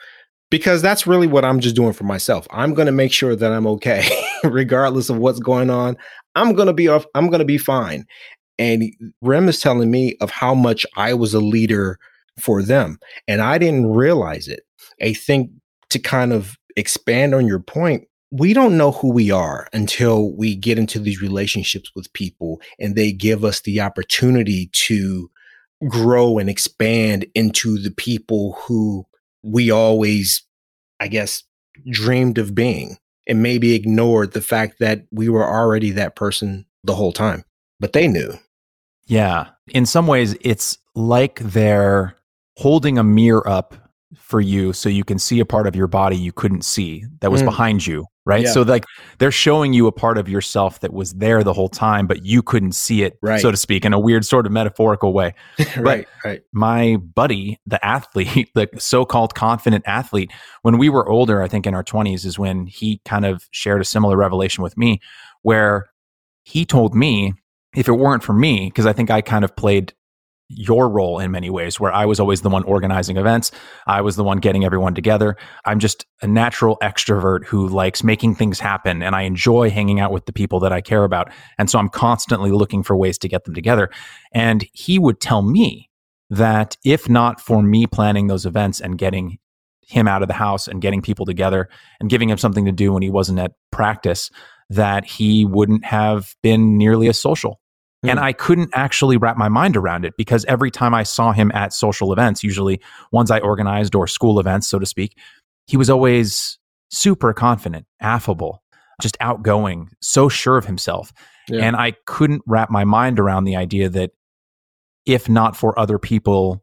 because 0.50 0.82
that's 0.82 1.06
really 1.06 1.26
what 1.26 1.46
I'm 1.46 1.60
just 1.60 1.74
doing 1.74 1.94
for 1.94 2.04
myself. 2.04 2.46
I'm 2.50 2.74
going 2.74 2.86
to 2.86 2.92
make 2.92 3.10
sure 3.10 3.34
that 3.34 3.52
I'm 3.52 3.66
okay, 3.68 4.04
regardless 4.44 5.08
of 5.08 5.16
what's 5.16 5.38
going 5.38 5.70
on. 5.70 5.96
I'm 6.34 6.54
going 6.54 6.66
to 6.66 6.74
be 6.74 6.88
off. 6.88 7.06
I'm 7.14 7.28
going 7.28 7.38
to 7.38 7.46
be 7.46 7.56
fine. 7.56 8.04
And 8.58 8.92
Rem 9.22 9.48
is 9.48 9.60
telling 9.60 9.90
me 9.90 10.14
of 10.20 10.30
how 10.30 10.54
much 10.54 10.84
I 10.96 11.14
was 11.14 11.32
a 11.32 11.40
leader 11.40 11.98
for 12.38 12.62
them, 12.62 12.98
and 13.26 13.40
I 13.40 13.58
didn't 13.58 13.92
realize 13.92 14.46
it. 14.46 14.60
I 15.00 15.14
think 15.14 15.50
to 15.88 15.98
kind 15.98 16.32
of 16.32 16.56
expand 16.76 17.34
on 17.34 17.46
your 17.46 17.60
point, 17.60 18.06
we 18.32 18.54
don't 18.54 18.78
know 18.78 18.92
who 18.92 19.12
we 19.12 19.30
are 19.30 19.68
until 19.74 20.34
we 20.34 20.56
get 20.56 20.78
into 20.78 20.98
these 20.98 21.20
relationships 21.20 21.92
with 21.94 22.12
people 22.14 22.62
and 22.80 22.96
they 22.96 23.12
give 23.12 23.44
us 23.44 23.60
the 23.60 23.78
opportunity 23.78 24.70
to 24.72 25.30
grow 25.86 26.38
and 26.38 26.48
expand 26.48 27.26
into 27.34 27.78
the 27.78 27.90
people 27.90 28.58
who 28.62 29.06
we 29.42 29.70
always, 29.70 30.44
I 30.98 31.08
guess, 31.08 31.42
dreamed 31.90 32.38
of 32.38 32.54
being 32.54 32.96
and 33.26 33.42
maybe 33.42 33.74
ignored 33.74 34.32
the 34.32 34.40
fact 34.40 34.78
that 34.78 35.04
we 35.10 35.28
were 35.28 35.46
already 35.46 35.90
that 35.90 36.16
person 36.16 36.64
the 36.84 36.94
whole 36.94 37.12
time. 37.12 37.44
But 37.80 37.92
they 37.92 38.08
knew. 38.08 38.32
Yeah. 39.04 39.48
In 39.68 39.84
some 39.84 40.06
ways, 40.06 40.34
it's 40.40 40.78
like 40.94 41.38
they're 41.40 42.16
holding 42.56 42.96
a 42.96 43.04
mirror 43.04 43.46
up 43.46 43.81
for 44.14 44.40
you 44.40 44.72
so 44.72 44.88
you 44.88 45.04
can 45.04 45.18
see 45.18 45.40
a 45.40 45.44
part 45.44 45.66
of 45.66 45.74
your 45.74 45.86
body 45.86 46.16
you 46.16 46.32
couldn't 46.32 46.64
see 46.64 47.04
that 47.20 47.30
was 47.30 47.42
mm. 47.42 47.46
behind 47.46 47.86
you 47.86 48.04
right 48.24 48.44
yeah. 48.44 48.50
so 48.50 48.62
like 48.62 48.84
they're 49.18 49.30
showing 49.30 49.72
you 49.72 49.86
a 49.86 49.92
part 49.92 50.18
of 50.18 50.28
yourself 50.28 50.80
that 50.80 50.92
was 50.92 51.12
there 51.14 51.42
the 51.42 51.52
whole 51.52 51.68
time 51.68 52.06
but 52.06 52.24
you 52.24 52.42
couldn't 52.42 52.72
see 52.72 53.02
it 53.02 53.18
right. 53.22 53.40
so 53.40 53.50
to 53.50 53.56
speak 53.56 53.84
in 53.84 53.92
a 53.92 53.98
weird 53.98 54.24
sort 54.24 54.46
of 54.46 54.52
metaphorical 54.52 55.12
way 55.12 55.34
right 55.78 56.06
right 56.24 56.42
my 56.52 56.96
buddy 57.14 57.58
the 57.66 57.84
athlete 57.84 58.50
the 58.54 58.68
so-called 58.78 59.34
confident 59.34 59.84
athlete 59.86 60.30
when 60.62 60.78
we 60.78 60.88
were 60.88 61.08
older 61.08 61.42
i 61.42 61.48
think 61.48 61.66
in 61.66 61.74
our 61.74 61.84
20s 61.84 62.24
is 62.24 62.38
when 62.38 62.66
he 62.66 63.00
kind 63.04 63.24
of 63.24 63.48
shared 63.50 63.80
a 63.80 63.84
similar 63.84 64.16
revelation 64.16 64.62
with 64.62 64.76
me 64.76 65.00
where 65.42 65.86
he 66.44 66.64
told 66.64 66.94
me 66.94 67.32
if 67.74 67.88
it 67.88 67.92
weren't 67.92 68.22
for 68.22 68.34
me 68.34 68.68
because 68.68 68.86
i 68.86 68.92
think 68.92 69.10
i 69.10 69.20
kind 69.20 69.44
of 69.44 69.54
played 69.56 69.94
your 70.54 70.88
role 70.88 71.18
in 71.18 71.30
many 71.30 71.50
ways, 71.50 71.80
where 71.80 71.92
I 71.92 72.06
was 72.06 72.20
always 72.20 72.42
the 72.42 72.48
one 72.48 72.62
organizing 72.64 73.16
events. 73.16 73.50
I 73.86 74.00
was 74.00 74.16
the 74.16 74.24
one 74.24 74.38
getting 74.38 74.64
everyone 74.64 74.94
together. 74.94 75.36
I'm 75.64 75.78
just 75.78 76.06
a 76.20 76.26
natural 76.26 76.78
extrovert 76.82 77.44
who 77.44 77.68
likes 77.68 78.04
making 78.04 78.34
things 78.34 78.60
happen 78.60 79.02
and 79.02 79.14
I 79.14 79.22
enjoy 79.22 79.70
hanging 79.70 80.00
out 80.00 80.12
with 80.12 80.26
the 80.26 80.32
people 80.32 80.60
that 80.60 80.72
I 80.72 80.80
care 80.80 81.04
about. 81.04 81.30
And 81.58 81.70
so 81.70 81.78
I'm 81.78 81.88
constantly 81.88 82.50
looking 82.50 82.82
for 82.82 82.96
ways 82.96 83.18
to 83.18 83.28
get 83.28 83.44
them 83.44 83.54
together. 83.54 83.90
And 84.32 84.66
he 84.72 84.98
would 84.98 85.20
tell 85.20 85.42
me 85.42 85.90
that 86.30 86.76
if 86.84 87.08
not 87.08 87.40
for 87.40 87.62
me 87.62 87.86
planning 87.86 88.26
those 88.26 88.46
events 88.46 88.80
and 88.80 88.98
getting 88.98 89.38
him 89.86 90.08
out 90.08 90.22
of 90.22 90.28
the 90.28 90.34
house 90.34 90.68
and 90.68 90.80
getting 90.80 91.02
people 91.02 91.26
together 91.26 91.68
and 92.00 92.08
giving 92.08 92.28
him 92.28 92.38
something 92.38 92.64
to 92.64 92.72
do 92.72 92.92
when 92.92 93.02
he 93.02 93.10
wasn't 93.10 93.38
at 93.38 93.52
practice, 93.70 94.30
that 94.70 95.04
he 95.04 95.44
wouldn't 95.44 95.84
have 95.84 96.34
been 96.42 96.78
nearly 96.78 97.08
as 97.08 97.18
social. 97.18 97.60
And 98.02 98.18
hmm. 98.18 98.24
I 98.24 98.32
couldn't 98.32 98.70
actually 98.74 99.16
wrap 99.16 99.36
my 99.36 99.48
mind 99.48 99.76
around 99.76 100.04
it 100.04 100.14
because 100.16 100.44
every 100.46 100.70
time 100.70 100.94
I 100.94 101.02
saw 101.02 101.32
him 101.32 101.52
at 101.52 101.72
social 101.72 102.12
events, 102.12 102.42
usually 102.42 102.80
ones 103.12 103.30
I 103.30 103.38
organized 103.38 103.94
or 103.94 104.06
school 104.06 104.40
events, 104.40 104.68
so 104.68 104.78
to 104.78 104.86
speak, 104.86 105.16
he 105.66 105.76
was 105.76 105.88
always 105.88 106.58
super 106.90 107.32
confident, 107.32 107.86
affable, 108.00 108.62
just 109.00 109.16
outgoing, 109.20 109.90
so 110.00 110.28
sure 110.28 110.56
of 110.56 110.66
himself. 110.66 111.12
Yeah. 111.48 111.64
And 111.64 111.76
I 111.76 111.92
couldn't 112.06 112.42
wrap 112.46 112.70
my 112.70 112.84
mind 112.84 113.18
around 113.18 113.44
the 113.44 113.56
idea 113.56 113.88
that 113.88 114.10
if 115.06 115.28
not 115.28 115.56
for 115.56 115.78
other 115.78 115.98
people 115.98 116.62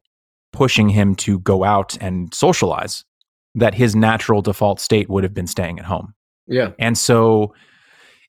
pushing 0.54 0.90
him 0.90 1.16
to 1.16 1.40
go 1.40 1.64
out 1.64 1.98
and 2.02 2.34
socialize, 2.34 3.04
that 3.56 3.74
his 3.74 3.96
natural 3.96 4.42
default 4.42 4.80
state 4.80 5.10
would 5.10 5.24
have 5.24 5.34
been 5.34 5.48
staying 5.48 5.80
at 5.80 5.86
home. 5.86 6.14
Yeah. 6.48 6.72
And 6.80 6.98
so 6.98 7.54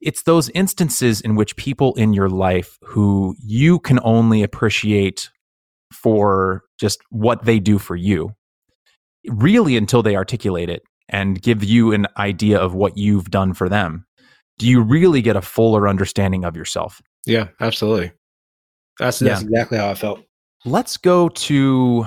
it's 0.01 0.23
those 0.23 0.49
instances 0.51 1.21
in 1.21 1.37
which 1.37 1.57
people 1.57 1.95
in 1.95 2.15
your 2.15 2.29
life 2.29 2.79
who 2.83 3.37
you 3.39 3.79
can 3.79 4.01
only 4.03 4.43
appreciate 4.43 5.31
for 5.93 6.63
just 6.79 7.01
what 7.11 7.45
they 7.45 7.59
do 7.59 7.79
for 7.79 7.97
you, 7.97 8.35
really 9.27 9.77
until 9.77 10.03
they 10.03 10.17
articulate 10.17 10.71
it 10.71 10.83
and 11.09 11.43
give 11.43 11.63
you 11.65 11.93
an 11.93 12.07
idea 12.17 12.59
of 12.59 12.75
what 12.75 12.97
you've 12.97 13.31
done 13.31 13.53
for 13.53 13.69
them, 13.69 14.07
do 14.59 14.67
you 14.67 14.81
really 14.81 15.21
get 15.21 15.37
a 15.37 15.43
fuller 15.43 15.89
understanding 15.89 16.45
of 16.45 16.57
yourself? 16.57 17.03
Yeah, 17.27 17.49
absolutely. 17.61 18.13
That's, 18.99 19.19
that's 19.19 19.43
yeah. 19.43 19.47
exactly 19.47 19.79
how 19.79 19.91
I 19.91 19.95
felt. 19.95 20.21
Let's 20.65 20.97
go 20.97 21.29
to 21.29 22.07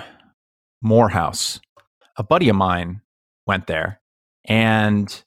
Morehouse. 0.81 1.59
A 2.17 2.23
buddy 2.23 2.49
of 2.49 2.55
mine 2.55 3.01
went 3.47 3.67
there. 3.67 3.99
And 4.45 5.23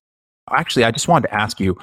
actually, 0.50 0.84
I 0.84 0.90
just 0.90 1.08
wanted 1.08 1.28
to 1.28 1.34
ask 1.34 1.58
you 1.58 1.76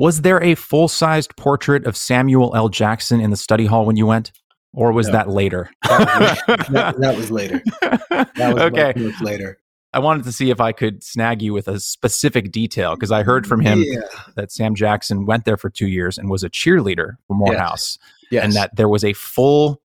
was 0.00 0.22
there 0.22 0.42
a 0.42 0.54
full 0.54 0.88
sized 0.88 1.36
portrait 1.36 1.84
of 1.84 1.94
Samuel 1.94 2.56
L. 2.56 2.70
Jackson 2.70 3.20
in 3.20 3.28
the 3.28 3.36
study 3.36 3.66
hall 3.66 3.84
when 3.84 3.98
you 3.98 4.06
went? 4.06 4.32
Or 4.72 4.92
was 4.92 5.08
no. 5.08 5.12
that 5.12 5.28
later? 5.28 5.70
That 5.88 6.38
was, 6.48 6.66
that, 6.68 7.00
that 7.00 7.16
was 7.16 7.30
later. 7.30 7.62
That 7.80 8.54
was 8.54 8.62
okay. 8.62 8.94
later. 9.20 9.58
I 9.92 9.98
wanted 9.98 10.24
to 10.24 10.32
see 10.32 10.48
if 10.48 10.58
I 10.58 10.72
could 10.72 11.02
snag 11.02 11.42
you 11.42 11.52
with 11.52 11.68
a 11.68 11.78
specific 11.80 12.50
detail 12.50 12.94
because 12.94 13.12
I 13.12 13.24
heard 13.24 13.46
from 13.46 13.60
him 13.60 13.82
yeah. 13.84 14.00
that 14.36 14.50
Sam 14.52 14.74
Jackson 14.74 15.26
went 15.26 15.44
there 15.44 15.58
for 15.58 15.68
two 15.68 15.88
years 15.88 16.16
and 16.16 16.30
was 16.30 16.44
a 16.44 16.48
cheerleader 16.48 17.16
for 17.26 17.34
Morehouse. 17.34 17.98
Yes. 18.00 18.30
yes. 18.30 18.44
And 18.44 18.52
that 18.54 18.76
there 18.76 18.88
was 18.88 19.04
a 19.04 19.12
full 19.12 19.82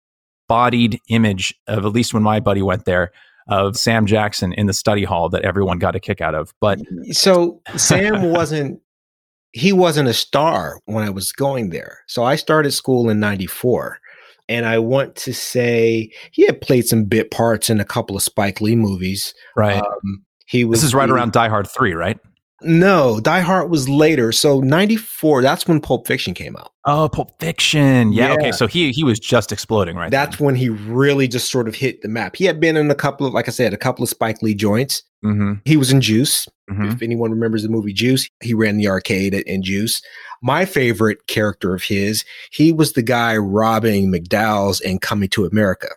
bodied 0.48 0.98
image 1.08 1.54
of, 1.68 1.84
at 1.84 1.92
least 1.92 2.14
when 2.14 2.24
my 2.24 2.40
buddy 2.40 2.62
went 2.62 2.84
there, 2.84 3.12
of 3.46 3.76
Sam 3.76 4.06
Jackson 4.06 4.54
in 4.54 4.66
the 4.66 4.72
study 4.72 5.04
hall 5.04 5.28
that 5.28 5.42
everyone 5.42 5.78
got 5.78 5.94
a 5.94 6.00
kick 6.00 6.20
out 6.20 6.34
of. 6.34 6.52
But 6.60 6.80
so 7.12 7.60
Sam 7.76 8.22
wasn't 8.32 8.80
he 9.52 9.72
wasn't 9.72 10.08
a 10.08 10.14
star 10.14 10.80
when 10.84 11.04
I 11.04 11.10
was 11.10 11.32
going 11.32 11.70
there. 11.70 12.00
So 12.06 12.24
I 12.24 12.36
started 12.36 12.72
school 12.72 13.08
in 13.08 13.20
94. 13.20 13.98
And 14.48 14.66
I 14.66 14.78
want 14.78 15.14
to 15.16 15.32
say 15.32 16.10
he 16.32 16.44
had 16.44 16.60
played 16.60 16.86
some 16.86 17.04
bit 17.04 17.30
parts 17.30 17.70
in 17.70 17.78
a 17.78 17.84
couple 17.84 18.16
of 18.16 18.22
Spike 18.22 18.60
Lee 18.60 18.74
movies. 18.74 19.32
Right. 19.54 19.80
Um, 19.80 20.24
he 20.46 20.64
was. 20.64 20.80
This 20.80 20.88
is 20.88 20.94
right 20.94 21.08
around 21.08 21.32
Die 21.32 21.48
Hard 21.48 21.68
3, 21.68 21.94
right? 21.94 22.18
No, 22.62 23.20
Die 23.20 23.40
Hard 23.40 23.70
was 23.70 23.88
later. 23.88 24.32
So 24.32 24.60
94, 24.60 25.42
that's 25.42 25.66
when 25.66 25.80
Pulp 25.80 26.06
Fiction 26.06 26.34
came 26.34 26.56
out. 26.56 26.72
Oh, 26.84 27.08
Pulp 27.08 27.38
Fiction. 27.40 28.12
Yeah, 28.12 28.28
yeah. 28.28 28.34
okay. 28.34 28.52
So 28.52 28.66
he 28.66 28.90
he 28.92 29.04
was 29.04 29.18
just 29.18 29.52
exploding, 29.52 29.96
right? 29.96 30.10
That's 30.10 30.38
then. 30.38 30.46
when 30.46 30.54
he 30.54 30.68
really 30.68 31.28
just 31.28 31.50
sort 31.50 31.68
of 31.68 31.74
hit 31.74 32.02
the 32.02 32.08
map. 32.08 32.36
He 32.36 32.44
had 32.44 32.60
been 32.60 32.76
in 32.76 32.90
a 32.90 32.94
couple 32.94 33.26
of, 33.26 33.32
like 33.32 33.48
I 33.48 33.50
said, 33.50 33.72
a 33.72 33.78
couple 33.78 34.02
of 34.02 34.08
Spike 34.08 34.42
Lee 34.42 34.54
joints. 34.54 35.02
Mm-hmm. 35.24 35.54
He 35.64 35.76
was 35.76 35.92
in 35.92 36.00
Juice. 36.00 36.48
Mm-hmm. 36.70 36.90
If 36.90 37.02
anyone 37.02 37.30
remembers 37.30 37.62
the 37.62 37.68
movie 37.68 37.92
Juice, 37.92 38.28
he 38.42 38.54
ran 38.54 38.78
the 38.78 38.88
arcade 38.88 39.34
in 39.34 39.62
Juice. 39.62 40.00
My 40.42 40.64
favorite 40.64 41.26
character 41.26 41.74
of 41.74 41.82
his, 41.82 42.24
he 42.52 42.72
was 42.72 42.94
the 42.94 43.02
guy 43.02 43.36
robbing 43.36 44.10
McDowell's 44.10 44.80
and 44.80 45.00
coming 45.02 45.28
to 45.30 45.44
America. 45.44 45.88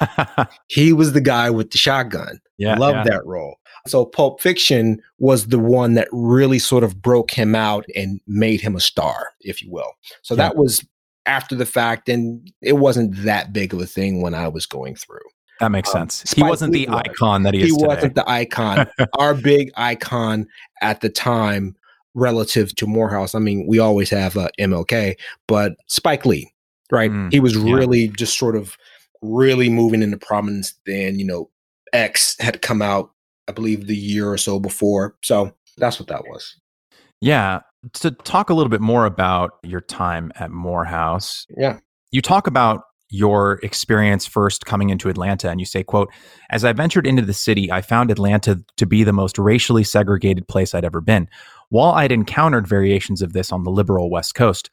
he 0.68 0.92
was 0.92 1.12
the 1.12 1.20
guy 1.20 1.50
with 1.50 1.70
the 1.70 1.78
shotgun. 1.78 2.40
Yeah, 2.58 2.76
love 2.76 2.94
yeah. 2.94 3.04
that 3.04 3.26
role. 3.26 3.56
So 3.86 4.04
Pulp 4.04 4.40
Fiction 4.40 5.02
was 5.18 5.48
the 5.48 5.58
one 5.58 5.94
that 5.94 6.08
really 6.12 6.58
sort 6.58 6.84
of 6.84 7.02
broke 7.02 7.30
him 7.30 7.54
out 7.54 7.84
and 7.96 8.20
made 8.26 8.60
him 8.60 8.76
a 8.76 8.80
star, 8.80 9.30
if 9.40 9.62
you 9.62 9.70
will. 9.70 9.92
So 10.22 10.34
yeah. 10.34 10.48
that 10.48 10.56
was 10.56 10.84
after 11.26 11.54
the 11.54 11.66
fact, 11.66 12.08
and 12.08 12.50
it 12.60 12.74
wasn't 12.74 13.16
that 13.24 13.52
big 13.52 13.72
of 13.74 13.80
a 13.80 13.86
thing 13.86 14.22
when 14.22 14.34
I 14.34 14.48
was 14.48 14.66
going 14.66 14.94
through. 14.96 15.20
That 15.60 15.70
makes 15.70 15.94
um, 15.94 16.10
sense. 16.10 16.32
He 16.32 16.42
wasn't 16.42 16.72
the 16.72 16.88
icon 16.88 17.44
that 17.44 17.54
he 17.54 17.62
is. 17.62 17.66
He 17.66 17.72
wasn't 17.72 18.14
the 18.14 18.28
icon. 18.28 18.86
Our 19.18 19.34
big 19.34 19.70
icon 19.76 20.46
at 20.80 21.00
the 21.00 21.08
time, 21.08 21.76
relative 22.14 22.74
to 22.76 22.86
Morehouse. 22.86 23.34
I 23.34 23.38
mean, 23.38 23.66
we 23.66 23.78
always 23.78 24.10
have 24.10 24.36
uh, 24.36 24.48
MLK, 24.58 25.16
but 25.46 25.74
Spike 25.86 26.26
Lee, 26.26 26.52
right? 26.90 27.10
Mm, 27.10 27.32
he 27.32 27.40
was 27.40 27.56
yeah. 27.56 27.74
really 27.74 28.08
just 28.08 28.38
sort 28.38 28.56
of 28.56 28.76
really 29.22 29.68
moving 29.68 30.02
into 30.02 30.18
prominence. 30.18 30.74
Then 30.84 31.18
you 31.18 31.24
know, 31.24 31.50
X 31.92 32.36
had 32.40 32.62
come 32.62 32.82
out 32.82 33.11
I 33.48 33.52
believe, 33.52 33.86
the 33.86 33.96
year 33.96 34.30
or 34.30 34.38
so 34.38 34.60
before. 34.60 35.16
So 35.22 35.52
that's 35.76 35.98
what 35.98 36.08
that 36.08 36.24
was. 36.24 36.56
Yeah. 37.20 37.60
To 37.94 38.10
talk 38.10 38.50
a 38.50 38.54
little 38.54 38.70
bit 38.70 38.80
more 38.80 39.06
about 39.06 39.52
your 39.62 39.80
time 39.80 40.32
at 40.36 40.50
Morehouse. 40.50 41.46
Yeah. 41.56 41.78
You 42.10 42.20
talk 42.20 42.46
about 42.46 42.82
your 43.10 43.60
experience 43.62 44.26
first 44.26 44.64
coming 44.64 44.90
into 44.90 45.08
Atlanta 45.08 45.50
and 45.50 45.60
you 45.60 45.66
say, 45.66 45.84
quote, 45.84 46.10
as 46.50 46.64
I 46.64 46.72
ventured 46.72 47.06
into 47.06 47.22
the 47.22 47.34
city, 47.34 47.70
I 47.70 47.82
found 47.82 48.10
Atlanta 48.10 48.58
to 48.78 48.86
be 48.86 49.04
the 49.04 49.12
most 49.12 49.38
racially 49.38 49.84
segregated 49.84 50.48
place 50.48 50.74
I'd 50.74 50.84
ever 50.84 51.00
been. 51.00 51.28
While 51.68 51.92
I'd 51.92 52.12
encountered 52.12 52.66
variations 52.66 53.20
of 53.20 53.34
this 53.34 53.52
on 53.52 53.64
the 53.64 53.70
liberal 53.70 54.10
West 54.10 54.34
Coast, 54.34 54.70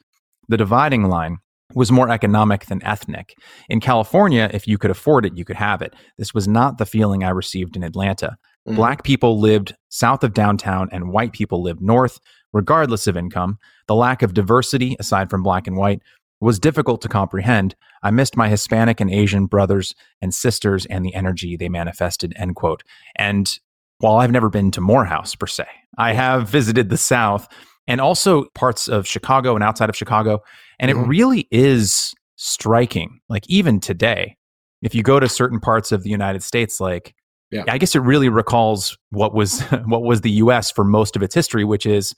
the 0.48 0.56
dividing 0.56 1.04
line 1.04 1.38
was 1.74 1.92
more 1.92 2.10
economic 2.10 2.66
than 2.66 2.82
ethnic. 2.84 3.34
In 3.68 3.78
California, 3.80 4.50
if 4.52 4.66
you 4.66 4.78
could 4.78 4.90
afford 4.90 5.24
it, 5.24 5.36
you 5.36 5.44
could 5.44 5.56
have 5.56 5.82
it. 5.82 5.94
This 6.18 6.34
was 6.34 6.48
not 6.48 6.78
the 6.78 6.86
feeling 6.86 7.22
I 7.22 7.30
received 7.30 7.76
in 7.76 7.84
Atlanta. 7.84 8.36
Mm-hmm. 8.70 8.76
Black 8.76 9.02
people 9.04 9.38
lived 9.38 9.74
south 9.88 10.24
of 10.24 10.32
downtown 10.32 10.88
and 10.92 11.10
white 11.12 11.32
people 11.32 11.62
lived 11.62 11.80
north, 11.80 12.18
regardless 12.52 13.06
of 13.06 13.16
income. 13.16 13.58
The 13.86 13.94
lack 13.94 14.22
of 14.22 14.34
diversity, 14.34 14.96
aside 14.98 15.30
from 15.30 15.42
black 15.42 15.66
and 15.66 15.76
white, 15.76 16.02
was 16.40 16.58
difficult 16.58 17.02
to 17.02 17.08
comprehend. 17.08 17.74
I 18.02 18.10
missed 18.10 18.36
my 18.36 18.48
Hispanic 18.48 19.00
and 19.00 19.10
Asian 19.10 19.46
brothers 19.46 19.94
and 20.22 20.34
sisters 20.34 20.86
and 20.86 21.04
the 21.04 21.14
energy 21.14 21.56
they 21.56 21.68
manifested, 21.68 22.32
end 22.36 22.56
quote. 22.56 22.82
And 23.16 23.58
while 23.98 24.16
I've 24.16 24.30
never 24.30 24.48
been 24.48 24.70
to 24.70 24.80
Morehouse 24.80 25.34
per 25.34 25.46
se, 25.46 25.66
I 25.98 26.14
have 26.14 26.48
visited 26.48 26.88
the 26.88 26.96
South 26.96 27.46
and 27.86 28.00
also 28.00 28.44
parts 28.54 28.88
of 28.88 29.06
Chicago 29.06 29.54
and 29.54 29.62
outside 29.62 29.90
of 29.90 29.96
Chicago. 29.96 30.42
And 30.78 30.90
Mhm. 30.90 31.04
it 31.04 31.06
really 31.08 31.48
is 31.50 32.14
striking. 32.36 33.20
Like 33.28 33.48
even 33.50 33.80
today, 33.80 34.36
if 34.80 34.94
you 34.94 35.02
go 35.02 35.20
to 35.20 35.28
certain 35.28 35.60
parts 35.60 35.92
of 35.92 36.04
the 36.04 36.10
United 36.10 36.42
States, 36.42 36.80
like 36.80 37.14
Yeah. 37.50 37.64
I 37.68 37.78
guess 37.78 37.94
it 37.96 38.00
really 38.00 38.28
recalls 38.28 38.96
what 39.10 39.34
was 39.34 39.60
what 39.86 40.02
was 40.02 40.20
the 40.20 40.30
US 40.32 40.70
for 40.70 40.84
most 40.84 41.16
of 41.16 41.22
its 41.22 41.34
history, 41.34 41.64
which 41.64 41.86
is 41.86 42.14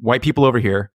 white 0.00 0.22
people 0.22 0.44
over 0.44 0.58
here, 0.58 0.90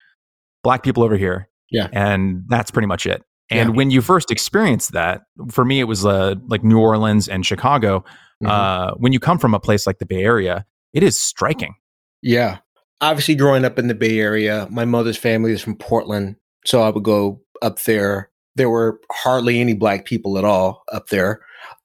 black 0.62 0.82
people 0.82 1.02
over 1.02 1.16
here. 1.16 1.48
Yeah. 1.70 1.88
And 1.92 2.44
that's 2.48 2.70
pretty 2.70 2.86
much 2.88 3.06
it. 3.06 3.22
And 3.50 3.70
Yeah. 3.70 3.76
when 3.76 3.90
you 3.90 4.02
first 4.02 4.30
experienced 4.30 4.92
that, 4.92 5.22
for 5.50 5.64
me, 5.64 5.80
it 5.80 5.84
was 5.84 6.04
uh, 6.04 6.34
like 6.48 6.62
New 6.64 6.78
Orleans 6.78 7.28
and 7.28 7.44
Chicago. 7.46 8.04
Mhm. 8.42 8.48
Uh, 8.48 8.94
when 8.96 9.12
you 9.12 9.20
come 9.20 9.38
from 9.38 9.54
a 9.54 9.60
place 9.60 9.86
like 9.86 9.98
the 9.98 10.06
Bay 10.06 10.22
Area, 10.22 10.66
it 10.92 11.02
is 11.02 11.18
striking. 11.18 11.74
Yeah. 12.22 12.58
Obviously, 13.00 13.34
growing 13.34 13.64
up 13.64 13.78
in 13.78 13.86
the 13.86 13.94
Bay 13.94 14.18
Area, 14.18 14.66
my 14.70 14.84
mother's 14.84 15.16
family 15.16 15.52
is 15.52 15.62
from 15.62 15.76
Portland. 15.76 16.36
So 16.66 16.82
I 16.82 16.90
would 16.90 17.02
go 17.04 17.40
up 17.62 17.80
there. 17.82 18.30
There 18.56 18.68
were 18.68 19.00
hardly 19.12 19.60
any 19.60 19.74
black 19.74 20.04
people 20.04 20.36
at 20.38 20.44
all 20.44 20.82
up 20.92 21.08
there. 21.08 21.40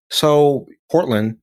So 0.09 0.65
Portland 0.91 1.37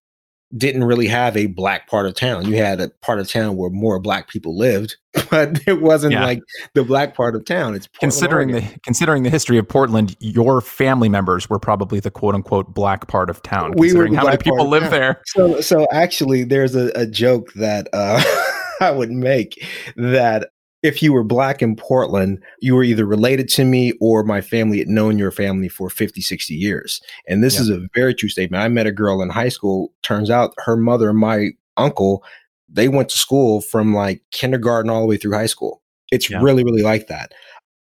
didn't 0.57 0.85
really 0.85 1.07
have 1.07 1.37
a 1.37 1.47
black 1.47 1.89
part 1.89 2.07
of 2.07 2.15
town. 2.15 2.47
You 2.47 2.57
had 2.57 2.81
a 2.81 2.89
part 3.01 3.19
of 3.19 3.29
town 3.29 3.57
where 3.57 3.71
more 3.71 3.99
black 3.99 4.29
people 4.29 4.57
lived, 4.57 4.97
but 5.31 5.61
it 5.67 5.81
wasn't 5.81 6.13
Yeah. 6.13 6.25
like 6.25 6.41
the 6.75 6.85
black 6.85 7.15
part 7.15 7.35
of 7.35 7.45
town. 7.45 7.75
It's 7.75 7.87
Portland, 7.87 8.13
considering 8.13 8.51
Oregon. 8.53 8.71
the 8.75 8.81
considering 8.81 9.23
the 9.23 9.31
history 9.31 9.59
of 9.59 9.69
Portland, 9.69 10.17
your 10.21 10.61
family 10.61 11.09
members 11.09 11.49
were 11.49 11.59
probably 11.59 12.01
the 12.01 12.11
quote 12.11 12.35
unquote 12.35 12.75
black 12.75 13.09
part 13.09 13.31
of 13.31 13.43
town. 13.43 13.73
We 13.77 13.89
were 13.95 14.05
considering 14.05 14.15
how 14.15 14.25
many 14.25 14.37
people 14.39 14.69
live 14.69 14.91
there. 14.91 15.23
So, 15.27 15.61
so 15.61 15.87
actually, 15.93 16.45
there's 16.45 16.75
a, 16.75 16.91
a 16.95 17.07
joke 17.07 17.53
that 17.55 17.89
uh, 17.93 18.23
I 18.81 18.91
would 18.91 19.11
make 19.11 19.67
that 19.97 20.51
if 20.83 21.03
you 21.03 21.13
were 21.13 21.23
black 21.25 21.63
in 21.63 21.77
Portland, 21.77 22.43
you 22.61 22.75
were 22.75 22.83
either 22.83 23.07
related 23.07 23.49
to 23.51 23.65
me 23.65 23.93
or 24.01 24.25
my 24.25 24.41
family 24.41 24.79
had 24.79 24.89
known 24.89 25.19
your 25.19 25.31
family 25.31 25.69
for 25.69 25.89
50, 25.89 26.21
60 26.21 26.55
years. 26.55 27.01
And 27.29 27.43
this 27.43 27.55
Yeah. 27.55 27.61
is 27.63 27.69
a 27.71 27.87
very 27.95 28.15
true 28.15 28.29
statement. 28.29 28.63
I 28.63 28.69
met 28.69 28.87
a 28.87 28.93
girl 28.93 29.23
in 29.23 29.29
high 29.29 29.49
school. 29.49 29.93
Turns 30.03 30.29
out 30.31 30.55
her 30.59 30.77
mother 30.77 31.11
and 31.11 31.19
my 31.19 31.51
uncle, 31.77 32.25
they 32.69 32.89
went 32.89 33.09
to 33.11 33.19
school 33.19 33.61
from 33.61 33.95
like 33.95 34.23
kindergarten 34.33 34.91
all 34.91 35.01
the 35.01 35.07
way 35.07 35.17
through 35.17 35.35
high 35.35 35.47
school. 35.47 35.83
It's 36.11 36.29
Yeah. 36.29 36.41
really, 36.43 36.65
really 36.65 36.83
like 36.83 37.07
that. 37.09 37.33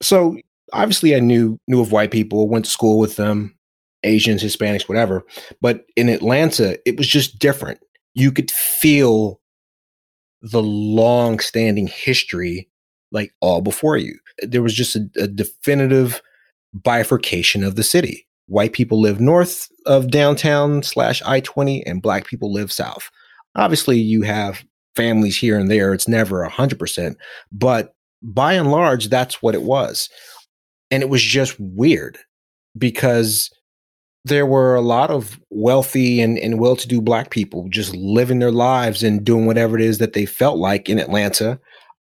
So 0.03 0.37
obviously 0.73 1.15
I 1.15 1.21
knew 1.21 1.59
knew 1.69 1.81
of 1.81 1.93
white 1.93 2.11
people, 2.11 2.49
went 2.49 2.65
to 2.65 2.71
school 2.71 2.99
with 2.99 3.17
them, 3.17 3.55
Asians, 4.03 4.43
Hispanics, 4.43 4.89
whatever. 4.89 5.25
But 5.61 5.85
in 5.97 6.09
Atlanta, 6.09 6.79
it 6.87 6.97
was 6.97 7.07
just 7.07 7.39
different. 7.39 7.79
You 8.15 8.33
could 8.33 8.51
feel 8.51 9.41
the 10.43 10.63
long 10.63 11.39
standing 11.41 11.87
history 11.87 12.69
like 13.13 13.33
all 13.41 13.61
before 13.61 13.97
you. 13.97 14.19
There 14.43 14.63
was 14.63 14.75
just 14.75 14.97
a, 14.97 15.09
a 15.17 15.27
definitive 15.27 16.21
bifurcation 16.73 17.65
of 17.65 17.77
the 17.77 17.83
city. 17.83 18.27
White 18.47 18.73
people 18.73 19.01
live 19.01 19.21
north 19.21 19.69
of 19.87 20.11
downtown 20.11 20.83
slash 20.83 21.23
I 21.23 21.41
20, 21.41 21.85
and 21.87 22.03
black 22.03 22.27
people 22.27 22.53
live 22.53 22.73
south. 22.73 23.11
Obviously, 23.55 23.99
you 23.99 24.23
have 24.23 24.65
families 24.97 25.37
here 25.37 25.59
and 25.59 25.71
there. 25.71 25.93
It's 25.93 26.09
never 26.09 26.47
100%, 26.49 27.17
but 27.53 27.95
by 28.23 28.55
and 28.55 28.71
large, 28.71 29.09
that's 29.09 29.43
what 29.43 29.55
it 29.55 29.63
was. 29.63 30.09
And 30.91 31.03
it 31.03 31.09
was 31.09 31.23
just 31.23 31.57
weird 31.59 32.19
because 32.77 33.51
there 34.25 34.47
were 34.47 34.75
a 34.75 34.81
lot 34.81 35.11
of 35.11 35.39
wealthy 35.51 36.21
and, 36.21 36.39
and 36.39 36.59
well 36.59 36.77
to 36.77 36.89
do 36.89 37.01
black 37.01 37.31
people 37.31 37.67
just 37.69 37.95
living 37.95 38.39
their 38.39 38.53
lives 38.53 39.03
and 39.03 39.25
doing 39.25 39.47
whatever 39.47 39.77
it 39.77 39.83
is 39.83 39.99
that 39.99 40.13
they 40.13 40.27
felt 40.27 40.59
like 40.59 40.89
in 40.89 40.99
Atlanta. 40.99 41.59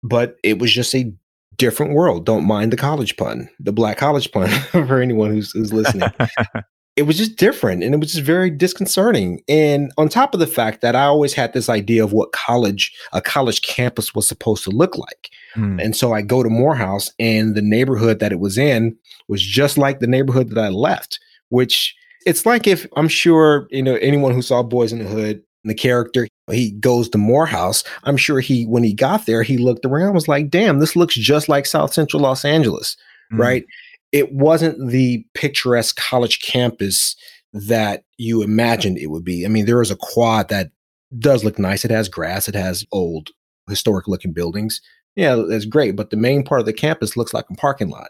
But 0.03 0.37
it 0.43 0.59
was 0.59 0.71
just 0.71 0.95
a 0.95 1.13
different 1.57 1.93
world. 1.93 2.25
Don't 2.25 2.47
mind 2.47 2.73
the 2.73 2.77
college 2.77 3.17
pun, 3.17 3.49
the 3.59 3.71
black 3.71 3.97
college 3.97 4.31
pun 4.31 4.49
for 4.71 5.01
anyone 5.01 5.31
who's, 5.31 5.51
who's 5.51 5.71
listening. 5.71 6.09
it 6.95 7.03
was 7.03 7.17
just 7.17 7.37
different 7.37 7.83
and 7.83 7.93
it 7.93 7.99
was 7.99 8.11
just 8.11 8.25
very 8.25 8.49
disconcerting. 8.49 9.41
And 9.47 9.91
on 9.97 10.09
top 10.09 10.33
of 10.33 10.39
the 10.39 10.47
fact 10.47 10.81
that 10.81 10.95
I 10.95 11.03
always 11.03 11.33
had 11.33 11.53
this 11.53 11.69
idea 11.69 12.03
of 12.03 12.13
what 12.13 12.31
college, 12.31 12.93
a 13.13 13.21
college 13.21 13.61
campus 13.61 14.13
was 14.13 14.27
supposed 14.27 14.63
to 14.65 14.71
look 14.71 14.97
like. 14.97 15.29
Hmm. 15.53 15.79
And 15.79 15.95
so 15.95 16.13
I 16.13 16.21
go 16.21 16.43
to 16.43 16.49
Morehouse, 16.49 17.11
and 17.19 17.55
the 17.55 17.61
neighborhood 17.61 18.19
that 18.19 18.31
it 18.31 18.39
was 18.39 18.57
in 18.57 18.97
was 19.27 19.41
just 19.41 19.77
like 19.77 19.99
the 19.99 20.07
neighborhood 20.07 20.49
that 20.49 20.59
I 20.59 20.69
left, 20.69 21.19
which 21.49 21.95
it's 22.25 22.45
like 22.45 22.67
if 22.67 22.85
I'm 22.95 23.07
sure, 23.07 23.67
you 23.71 23.83
know, 23.83 23.95
anyone 23.95 24.33
who 24.33 24.41
saw 24.41 24.63
Boyz 24.63 24.91
n 24.91 24.99
the 24.99 25.05
Hood, 25.05 25.43
the 25.63 25.75
character, 25.75 26.27
he 26.49 26.71
goes 26.71 27.07
to 27.09 27.17
Morehouse. 27.17 27.83
I'm 28.03 28.17
sure 28.17 28.39
he, 28.39 28.65
when 28.65 28.83
he 28.83 28.93
got 28.93 29.25
there, 29.25 29.43
he 29.43 29.57
looked 29.57 29.85
around, 29.85 30.13
was 30.13 30.27
like, 30.27 30.49
damn, 30.49 30.79
this 30.79 30.95
looks 30.95 31.15
just 31.15 31.47
like 31.49 31.65
South 31.65 31.93
Central 31.93 32.21
Los 32.21 32.43
Angeles, 32.45 32.97
Hmm. 33.31 33.41
right? 33.41 33.65
It 34.11 34.33
wasn't 34.33 34.89
the 34.89 35.23
picturesque 35.35 35.95
college 35.97 36.41
campus 36.41 37.15
that 37.53 38.03
you 38.17 38.41
imagined 38.41 38.97
it 38.97 39.07
would 39.07 39.23
be. 39.23 39.45
I 39.45 39.49
mean, 39.49 39.65
there 39.65 39.81
is 39.81 39.91
a 39.91 39.95
quad 39.97 40.49
that 40.49 40.71
does 41.19 41.43
look 41.43 41.59
nice. 41.59 41.85
It 41.85 41.91
has 41.91 42.09
grass, 42.09 42.47
it 42.47 42.55
has 42.55 42.85
old 42.91 43.29
historic 43.69 44.07
looking 44.07 44.33
buildings. 44.33 44.81
Yeah, 45.15 45.35
that's 45.35 45.65
great. 45.65 45.95
But 45.95 46.09
the 46.09 46.17
main 46.17 46.43
part 46.43 46.61
of 46.61 46.65
the 46.65 46.73
campus 46.73 47.15
looks 47.17 47.33
like 47.33 47.45
a 47.49 47.55
parking 47.55 47.89
lot. 47.89 48.09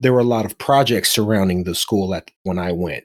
There 0.00 0.12
were 0.12 0.18
a 0.20 0.24
lot 0.24 0.44
of 0.44 0.58
projects 0.58 1.10
surrounding 1.10 1.64
the 1.64 1.74
school 1.74 2.14
at 2.14 2.30
when 2.42 2.58
I 2.58 2.72
went. 2.72 3.04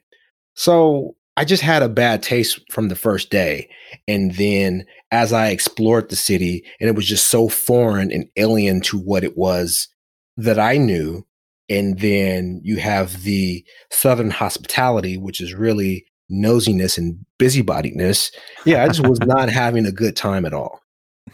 So 0.56 1.16
I 1.40 1.46
just 1.46 1.64
had 1.64 1.82
a 1.82 1.88
bad 1.88 2.22
taste 2.22 2.60
from 2.70 2.90
the 2.90 2.96
first 2.98 3.30
day. 3.30 3.70
And 4.10 4.36
then 4.36 4.86
as 5.10 5.32
I 5.32 5.48
explored 5.50 6.10
the 6.10 6.18
city, 6.18 6.66
and 6.82 6.90
it 6.90 6.96
was 6.96 7.08
just 7.08 7.28
so 7.32 7.48
foreign 7.48 8.12
and 8.12 8.26
alien 8.36 8.82
to 8.82 8.98
what 9.00 9.24
it 9.24 9.38
was 9.38 9.88
that 10.36 10.60
I 10.60 10.76
knew. 10.76 11.26
And 11.70 11.98
then 12.00 12.60
you 12.64 12.76
have 12.78 13.24
the 13.24 13.64
Southern 13.90 14.32
hospitality, 14.32 15.18
which 15.18 15.40
is 15.40 15.54
really 15.54 16.06
nosiness 16.30 16.98
and 16.98 17.18
busybodiness. 17.40 18.32
Yeah, 18.66 18.84
I 18.84 18.88
just 18.88 19.08
was 19.08 19.20
not 19.26 19.50
having 19.50 19.86
a 19.86 19.94
good 19.94 20.18
time 20.18 20.46
at 20.46 20.54
all. 20.54 20.82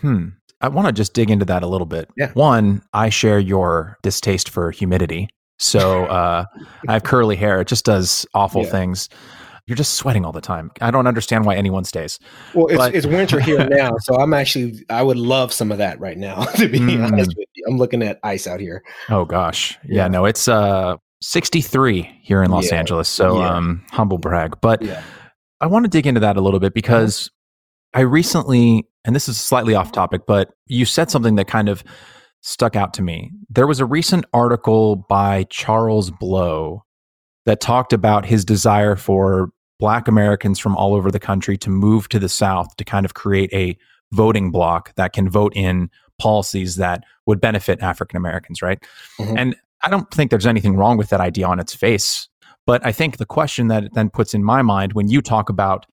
Hmm. 0.02 0.28
I 0.62 0.68
want 0.68 0.86
to 0.88 0.94
just 0.94 1.14
dig 1.16 1.32
into 1.32 1.46
that 1.46 1.64
a 1.64 1.68
little 1.68 1.88
bit. 1.88 2.10
Yeah. 2.16 2.32
One, 2.34 2.84
I 2.94 3.10
share 3.10 3.40
your 3.40 3.98
distaste 4.04 4.50
for 4.50 4.70
humidity. 4.70 5.30
So 5.58 6.06
uh, 6.20 6.46
I 6.88 6.94
have 6.94 7.04
curly 7.04 7.36
hair. 7.36 7.60
It 7.62 7.68
just 7.68 7.86
does 7.86 8.26
awful 8.36 8.64
Yeah. 8.66 8.70
things. 8.70 9.10
You're 9.68 9.76
just 9.76 9.96
sweating 9.96 10.26
all 10.26 10.32
the 10.32 10.42
time. 10.42 10.72
I 10.80 10.92
don't 10.92 11.08
understand 11.08 11.46
why 11.46 11.56
anyone 11.56 11.86
stays. 11.86 12.20
Well, 12.54 12.68
it's, 12.68 12.78
But- 12.78 12.94
it's 12.96 13.06
winter 13.08 13.40
here 13.40 13.68
now, 13.68 13.98
so 14.00 14.16
I'm 14.16 14.34
actually 14.34 14.86
I 14.90 15.02
would 15.02 15.18
love 15.18 15.52
some 15.52 15.72
of 15.72 15.80
that 15.80 16.00
right 16.00 16.18
now. 16.18 16.44
To 16.56 16.68
be 16.68 16.80
Mm. 16.80 17.04
honest 17.12 17.34
with 17.36 17.48
you, 17.56 17.66
I'm 17.68 17.78
looking 17.78 18.04
at 18.04 18.20
ice 18.24 18.46
out 18.48 18.60
here. 18.60 18.84
Oh 19.10 19.26
gosh. 19.26 19.78
Yeah, 19.84 20.04
Yeah. 20.04 20.08
no, 20.10 20.26
it's 20.26 20.48
uh 20.48 20.96
63 21.22 22.20
here 22.22 22.44
in 22.44 22.52
Los 22.52 22.72
Yeah. 22.72 22.78
Angeles. 22.78 23.10
So 23.10 23.40
Yeah. 23.40 23.56
um 23.56 23.84
humble 23.92 24.18
brag. 24.20 24.56
But. 24.62 24.84
I 25.62 25.68
want 25.68 25.86
to 25.86 25.90
dig 25.90 26.06
into 26.06 26.20
that 26.20 26.36
a 26.36 26.42
little 26.42 26.60
bit 26.60 26.74
because 26.74 27.32
I 27.94 28.02
recently, 28.02 28.86
and 29.06 29.16
this 29.16 29.30
is 29.30 29.40
slightly 29.40 29.74
off 29.74 29.94
topic, 29.94 30.24
but 30.28 30.50
you 30.68 30.84
said 30.84 31.10
something 31.10 31.36
that 31.36 31.48
kind 31.48 31.70
of 31.70 31.82
stuck 32.42 32.76
out 32.76 32.94
to 32.96 33.02
me. 33.02 33.32
There 33.50 33.66
was 33.66 33.80
a 33.80 33.86
recent 33.86 34.26
article 34.34 34.98
by 35.10 35.46
Charles 35.50 36.12
Blow 36.12 36.84
that 37.46 37.62
talked 37.62 37.94
about 37.94 38.26
his 38.26 38.44
desire 38.44 38.96
for 38.96 39.52
Black 39.80 40.08
Americans 40.08 40.60
from 40.60 40.76
all 40.76 40.94
over 40.94 41.12
the 41.12 41.20
country 41.20 41.58
to 41.58 41.70
move 41.70 42.10
to 42.10 42.20
the 42.20 42.30
South 42.30 42.76
to 42.78 42.84
kind 42.84 43.06
of 43.06 43.14
create 43.14 43.52
a 43.54 43.78
voting 44.12 44.52
bloc 44.52 44.94
that 44.96 45.14
can 45.14 45.30
vote 45.30 45.54
in 45.56 45.90
policies 46.20 46.78
that 46.78 47.04
would 47.26 47.42
benefit 47.42 47.82
African 47.82 48.18
Americans, 48.18 48.62
right? 48.62 48.82
Mhm. 49.20 49.38
And 49.38 49.56
I 49.84 49.90
don't 49.90 50.10
think 50.12 50.32
there's 50.32 50.48
anything 50.48 50.78
wrong 50.78 50.98
with 50.98 51.10
that 51.10 51.20
idea 51.20 51.48
on 51.48 51.60
its 51.60 51.76
face. 51.76 52.30
But 52.66 52.86
I 52.86 52.92
think 52.92 53.18
the 53.18 53.26
question 53.26 53.68
that 53.68 53.84
it 53.84 53.94
then 53.94 54.10
puts 54.10 54.34
in 54.34 54.44
my 54.44 54.62
mind 54.62 54.94
when 54.94 55.10
you 55.10 55.22
talk 55.22 55.50
about 55.50 55.86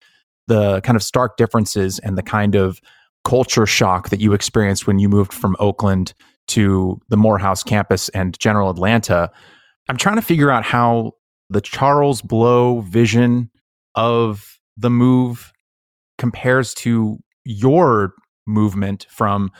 the 0.46 0.80
kind 0.82 0.96
of 0.96 1.02
stark 1.02 1.36
differences 1.36 1.98
and 1.98 2.16
the 2.16 2.22
kind 2.22 2.54
of 2.54 2.80
culture 3.24 3.66
shock 3.66 4.08
that 4.08 4.20
you 4.20 4.32
experienced 4.32 4.86
when 4.86 4.98
you 4.98 5.08
moved 5.08 5.32
from 5.32 5.56
Oakland 5.58 6.14
to 6.48 7.00
the 7.08 7.16
Morehouse 7.16 7.62
campus 7.62 8.08
and 8.10 8.38
general 8.38 8.70
Atlanta, 8.70 9.30
I'm 9.88 9.96
trying 9.96 10.16
to 10.16 10.22
figure 10.22 10.50
out 10.50 10.64
how 10.64 11.12
the 11.52 11.60
Charles 11.60 12.22
Blow 12.22 12.80
vision 12.80 13.50
of 13.94 14.58
the 14.76 14.90
move 14.90 15.52
compares 16.18 16.74
to 16.74 17.18
your 17.44 18.14
movement 18.46 19.06
from 19.10 19.50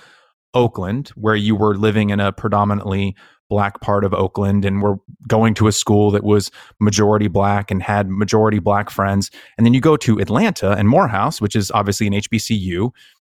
Oakland, 0.55 1.09
where 1.11 1.35
you 1.35 1.55
were 1.57 1.77
living 1.77 2.11
in 2.11 2.21
a 2.21 2.33
predominantly 2.33 3.17
black 3.49 3.81
part 3.81 4.05
of 4.05 4.15
Oakland 4.15 4.65
and 4.65 4.81
were 4.81 4.97
going 5.29 5.53
to 5.55 5.67
a 5.67 5.73
school 5.73 6.11
that 6.11 6.25
was 6.25 6.51
majority 6.81 7.29
black 7.29 7.71
and 7.71 7.83
had 7.83 8.09
majority 8.09 8.59
black 8.59 8.89
friends. 8.89 9.31
And 9.59 9.67
then 9.67 9.75
you 9.75 9.81
go 9.81 9.97
to 9.99 10.19
Atlanta 10.19 10.71
and 10.73 10.89
Morehouse, 10.89 11.41
which 11.41 11.55
is 11.55 11.71
obviously 11.73 12.07
an 12.07 12.15
HBCU 12.15 12.91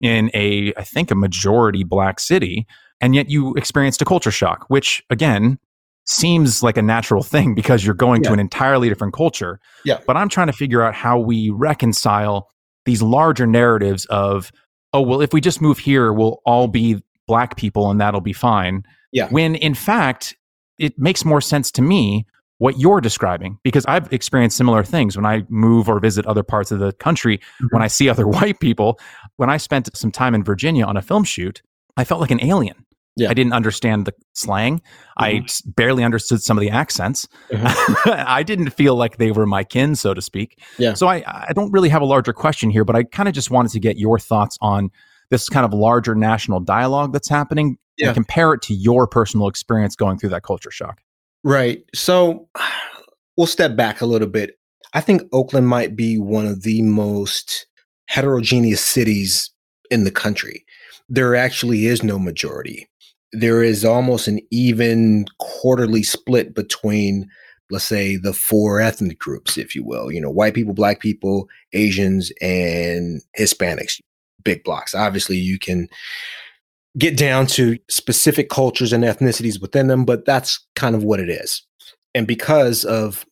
in 0.02 0.30
a, 0.34 0.74
I 0.78 0.84
think, 0.84 1.10
a 1.10 1.16
majority 1.16 1.84
black 1.84 2.20
city. 2.20 2.68
And 3.02 3.16
yet 3.16 3.30
you 3.30 3.56
experienced 3.56 4.02
a 4.02 4.06
culture 4.06 4.32
shock, 4.32 4.66
which 4.68 5.04
again 5.10 5.58
seems 6.06 6.64
like 6.64 6.78
a 6.78 6.82
natural 6.82 7.24
thing 7.24 7.56
because 7.56 7.86
you're 7.86 7.96
going 7.96 8.24
to 8.24 8.34
an 8.34 8.40
entirely 8.40 8.90
different 8.90 9.14
culture. 9.14 9.60
Yeah. 9.86 10.00
But 10.06 10.18
I'm 10.18 10.30
trying 10.30 10.48
to 10.48 10.54
figure 10.54 10.82
out 10.82 10.94
how 10.94 11.20
we 11.20 11.50
reconcile 11.50 12.50
these 12.86 13.02
larger 13.02 13.48
narratives 13.48 14.06
of 14.06 14.52
oh, 14.96 15.02
well, 15.02 15.22
if 15.22 15.34
we 15.34 15.42
just 15.42 15.60
move 15.60 15.80
here, 15.80 16.14
we'll 16.14 16.40
all 16.46 16.68
be 16.68 17.02
black 17.26 17.58
people 17.58 17.90
and 17.90 18.00
that'll 18.00 18.22
be 18.22 18.34
fine. 18.34 18.84
Yeah. 19.12 19.28
When 19.30 19.56
in 19.56 19.74
fact, 19.74 20.36
it 20.78 20.98
makes 21.00 21.26
more 21.26 21.42
sense 21.42 21.72
to 21.72 21.82
me 21.82 22.28
what 22.60 22.80
you're 22.80 23.02
describing 23.02 23.60
because 23.64 23.86
I've 23.88 24.12
experienced 24.14 24.56
similar 24.58 24.84
things 24.84 25.16
when 25.16 25.26
I 25.26 25.44
move 25.50 25.90
or 25.90 26.00
visit 26.00 26.26
other 26.26 26.44
parts 26.44 26.72
of 26.72 26.80
the 26.80 26.94
country. 26.94 27.38
Mm-hmm. 27.38 27.68
When 27.72 27.82
I 27.82 27.88
see 27.88 28.10
other 28.10 28.28
white 28.28 28.60
people, 28.60 29.00
when 29.38 29.50
I 29.50 29.58
spent 29.58 29.96
some 29.96 30.12
time 30.12 30.36
in 30.36 30.44
Virginia 30.44 30.86
on 30.86 30.98
a 30.98 31.02
film 31.02 31.24
shoot, 31.24 31.62
I 31.98 32.04
felt 32.04 32.22
like 32.22 32.32
an 32.32 32.44
alien. 32.44 32.86
Yeah. 33.16 33.30
I 33.30 33.34
didn't 33.34 33.54
understand 33.54 34.06
the 34.06 34.14
slang. 34.34 34.80
Mm-hmm. 34.80 35.24
I 35.24 35.46
barely 35.66 36.04
understood 36.04 36.42
some 36.42 36.58
of 36.58 36.62
the 36.62 36.70
accents. 36.70 37.28
Mm-hmm. 37.52 38.10
I 38.28 38.44
didn't 38.44 38.72
feel 38.72 38.96
like 38.96 39.18
they 39.18 39.32
were 39.32 39.46
my 39.46 39.64
kin, 39.64 39.96
so 39.96 40.14
to 40.14 40.22
speak. 40.22 40.60
Yeah. 40.78 40.94
So 40.94 41.08
I, 41.08 41.24
I 41.28 41.54
don't 41.54 41.72
really 41.72 41.90
have 41.90 42.02
a 42.02 42.06
larger 42.06 42.34
question 42.34 42.70
here, 42.70 42.84
but 42.84 42.96
I 42.96 43.04
kind 43.04 43.30
of 43.30 43.36
just 43.36 43.52
wanted 43.52 43.72
to 43.74 43.80
get 43.80 43.98
your 43.98 44.18
thoughts 44.18 44.58
on 44.62 44.90
this 45.30 45.50
kind 45.50 45.66
of 45.66 45.74
larger 45.74 46.16
national 46.16 46.60
dialogue 46.60 47.14
that's 47.14 47.30
happening 47.30 47.78
yeah. 47.98 48.08
and 48.08 48.16
compare 48.16 48.54
it 48.54 48.62
to 48.64 48.74
your 48.74 49.08
personal 49.08 49.48
experience 49.48 49.96
going 49.96 50.18
through 50.18 50.30
that 50.30 50.44
culture 50.44 50.72
shock. 50.72 51.02
Right. 51.44 51.84
So 51.94 52.50
we'll 53.38 53.48
step 53.48 53.76
back 53.76 54.02
a 54.02 54.06
little 54.06 54.28
bit. 54.28 54.58
I 54.94 55.02
think 55.02 55.24
Oakland 55.32 55.68
might 55.68 55.96
be 55.96 56.18
one 56.18 56.46
of 56.46 56.64
the 56.64 56.82
most 56.82 57.68
heterogeneous 58.08 58.82
cities 58.82 59.52
in 59.90 60.04
the 60.04 60.12
country. 60.12 60.66
There 61.10 61.36
actually 61.36 61.88
is 61.88 62.04
no 62.04 62.18
majority 62.18 62.88
there 63.34 63.64
is 63.64 63.84
almost 63.84 64.28
an 64.28 64.40
even 64.52 65.26
quarterly 65.40 66.04
split 66.04 66.56
between 66.56 67.28
let's 67.72 67.86
say 67.86 68.16
the 68.16 68.34
four 68.34 68.80
ethnic 68.80 69.18
groups 69.20 69.58
if 69.58 69.76
you 69.76 69.84
will 69.84 70.12
you 70.12 70.22
know 70.22 70.30
white 70.30 70.54
people 70.54 70.74
black 70.74 71.00
people 71.00 71.48
asians 71.74 72.32
and 72.42 73.22
hispanics 73.38 74.00
big 74.44 74.64
blocks. 74.64 74.94
Obviously 74.94 75.38
you 75.38 75.58
can 75.58 75.88
get 76.98 77.18
down 77.18 77.48
to 77.48 77.78
specific 77.90 78.50
cultures 78.50 78.94
and 78.94 79.04
ethnicities 79.04 79.60
within 79.60 79.88
them 79.88 80.06
but 80.06 80.26
that's 80.26 80.66
kind 80.76 80.96
of 80.96 81.04
what 81.04 81.20
it 81.20 81.30
is. 81.30 81.64
And 82.14 82.28
because 82.28 82.86
of 82.86 83.26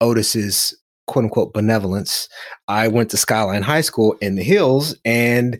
otis's 0.00 0.76
quote 1.06 1.24
unquote 1.24 1.52
benevolence 1.52 2.28
i 2.68 2.86
went 2.88 3.10
to 3.10 3.16
skyline 3.16 3.62
high 3.62 3.80
school 3.82 4.16
in 4.22 4.36
the 4.36 4.42
hills 4.42 4.96
and 5.04 5.58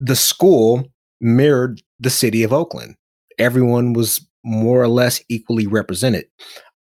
the 0.00 0.16
school 0.16 0.84
mirrored 1.20 1.80
the 2.04 2.10
city 2.10 2.42
of 2.42 2.52
Oakland. 2.52 2.96
Everyone 3.38 3.92
was 3.92 4.24
more 4.44 4.80
or 4.80 4.88
less 4.88 5.20
equally 5.28 5.66
represented. 5.66 6.26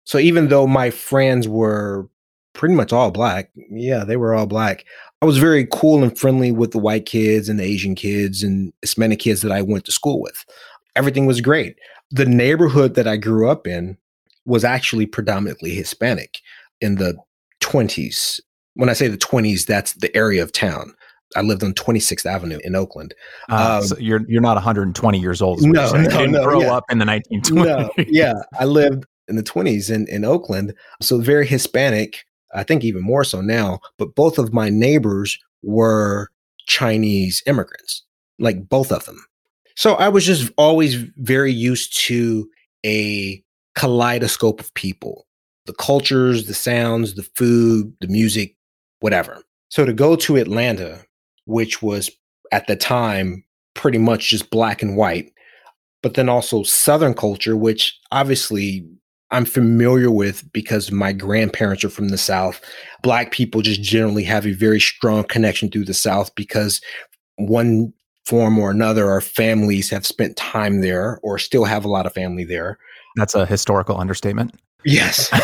So 0.05 0.19
even 0.19 0.49
though 0.49 0.67
my 0.67 0.91
friends 0.91 1.49
were 1.49 2.09
pretty 2.53 2.75
much 2.75 2.93
all 2.93 3.11
black, 3.11 3.51
yeah, 3.71 4.05
they 4.05 4.17
were 4.17 4.35
all 4.35 4.47
black. 4.47 4.85
I 5.23 5.27
was 5.27 5.39
very 5.39 5.67
cool 5.73 6.03
and 6.03 6.17
friendly 6.19 6.51
with 6.51 6.73
the 6.73 6.79
white 6.79 7.07
kids 7.07 7.49
and 7.49 7.59
the 7.59 7.65
Asian 7.65 7.95
kids 7.95 8.43
and 8.43 8.73
Hispanic 8.83 9.21
kids 9.21 9.41
that 9.43 9.53
I 9.53 9.63
went 9.63 9.85
to 9.87 9.93
school 9.93 10.21
with. 10.21 10.45
Everything 10.97 11.27
was 11.27 11.41
great. 11.41 11.77
The 12.11 12.27
neighborhood 12.27 12.95
that 12.95 13.09
I 13.09 13.17
grew 13.17 13.49
up 13.49 13.67
in 13.67 13.97
was 14.45 14.65
actually 14.65 15.07
predominantly 15.07 15.71
Hispanic 15.71 16.41
in 16.81 16.97
the 16.97 17.17
20s. 17.61 18.41
When 18.75 18.89
I 18.89 18.95
say 18.95 19.07
the 19.07 19.17
20s, 19.17 19.65
that's 19.65 19.95
the 19.95 20.15
area 20.17 20.43
of 20.43 20.53
town. 20.53 20.95
I 21.37 21.43
lived 21.43 21.63
on 21.65 21.75
26th 21.75 22.27
Avenue 22.27 22.59
in 22.65 22.75
Oakland. 22.75 23.15
Uh, 23.49 23.81
um, 23.81 23.87
so 23.87 23.97
you're 23.99 24.23
you're 24.29 24.43
not 24.43 24.55
120 24.55 25.19
years 25.19 25.43
old. 25.43 25.63
No, 25.63 25.93
no, 25.93 25.99
you 26.01 26.09
didn't 26.09 26.33
no, 26.33 26.45
grow 26.45 26.61
yeah. 26.63 26.75
up 26.75 26.85
in 26.91 26.99
the 26.99 27.05
1920s. 27.05 27.51
No, 27.53 27.91
yeah, 28.09 28.35
I 28.59 28.65
lived 28.65 29.05
in 29.29 29.37
the 29.37 29.43
20s 29.43 29.91
in 29.91 30.07
in 30.09 30.25
Oakland, 30.25 30.75
so 31.01 31.19
very 31.19 31.47
Hispanic. 31.47 32.25
I 32.55 32.63
think 32.63 32.85
even 32.85 33.03
more 33.03 33.25
so 33.25 33.41
now. 33.41 33.81
But 33.97 34.15
both 34.15 34.39
of 34.39 34.53
my 34.53 34.69
neighbors 34.69 35.39
were 35.63 36.29
Chinese 36.67 37.43
immigrants, 37.47 38.03
like 38.39 38.69
both 38.69 38.93
of 38.93 39.05
them. 39.07 39.25
So 39.77 39.95
I 39.95 40.09
was 40.09 40.27
just 40.27 40.53
always 40.59 40.95
very 41.17 41.53
used 41.53 41.97
to 42.07 42.49
a 42.85 43.43
kaleidoscope 43.75 44.61
of 44.61 44.73
people, 44.75 45.27
the 45.67 45.73
cultures, 45.73 46.47
the 46.47 46.55
sounds, 46.55 47.15
the 47.15 47.27
food, 47.37 47.95
the 48.01 48.09
music, 48.09 48.55
whatever. 49.01 49.43
So 49.71 49.87
to 49.87 49.93
go 49.93 50.17
to 50.17 50.37
Atlanta 50.37 51.03
which 51.47 51.83
was 51.83 52.11
at 52.53 52.67
the 52.67 52.77
time 52.77 53.45
pretty 53.75 53.99
much 53.99 54.29
just 54.29 54.51
black 54.51 54.83
and 54.83 54.97
white, 54.97 55.33
but 56.03 56.15
then 56.15 56.29
also 56.29 56.63
Southern 56.63 57.15
culture, 57.15 57.57
which 57.57 57.99
obviously 58.11 58.87
I'm 59.31 59.47
familiar 59.47 60.11
with 60.11 60.51
because 60.53 60.93
my 60.93 61.13
grandparents 61.13 61.85
are 61.85 61.91
from 61.91 62.11
the 62.11 62.19
South. 62.19 62.61
Black 63.03 63.33
people 63.33 63.63
just 63.63 63.83
generally 63.83 64.25
have 64.25 64.47
a 64.47 64.53
very 64.53 64.79
strong 64.79 65.25
connection 65.25 65.71
through 65.71 65.87
the 65.87 65.95
South 65.95 66.35
because 66.35 66.83
one 67.37 67.93
form 68.27 68.59
or 68.59 68.71
another, 68.71 69.11
our 69.11 69.23
families 69.23 69.91
have 69.91 70.07
spent 70.07 70.37
time 70.37 70.83
there 70.83 71.19
or 71.23 71.39
still 71.39 71.65
have 71.65 71.85
a 71.85 71.89
lot 71.89 72.07
of 72.07 72.13
family 72.13 72.45
there. 72.45 72.79
That's 73.17 73.35
a 73.35 73.47
historical 73.47 73.99
understatement. 73.99 74.55
Yes. 74.85 75.31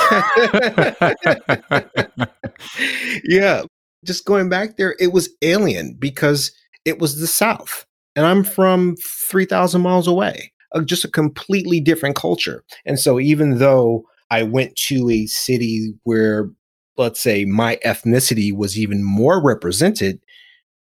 yeah 3.24 3.62
just 4.04 4.24
going 4.24 4.48
back 4.48 4.76
there, 4.76 4.96
it 4.98 5.12
was 5.12 5.28
alien 5.42 5.96
because 5.98 6.52
it 6.84 6.98
was 6.98 7.20
the 7.20 7.26
South. 7.26 7.86
And 8.16 8.26
I'm 8.26 8.42
from 8.44 8.96
3,000 8.96 9.80
miles 9.80 10.08
away, 10.08 10.52
uh, 10.74 10.80
just 10.80 11.04
a 11.04 11.10
completely 11.10 11.80
different 11.80 12.16
culture. 12.16 12.64
And 12.84 12.98
so 12.98 13.20
even 13.20 13.58
though 13.58 14.04
I 14.30 14.42
went 14.42 14.76
to 14.76 15.08
a 15.10 15.26
city 15.26 15.94
where, 16.04 16.50
let's 16.96 17.20
say, 17.20 17.44
my 17.44 17.76
ethnicity 17.84 18.54
was 18.54 18.78
even 18.78 19.04
more 19.04 19.42
represented, 19.42 20.20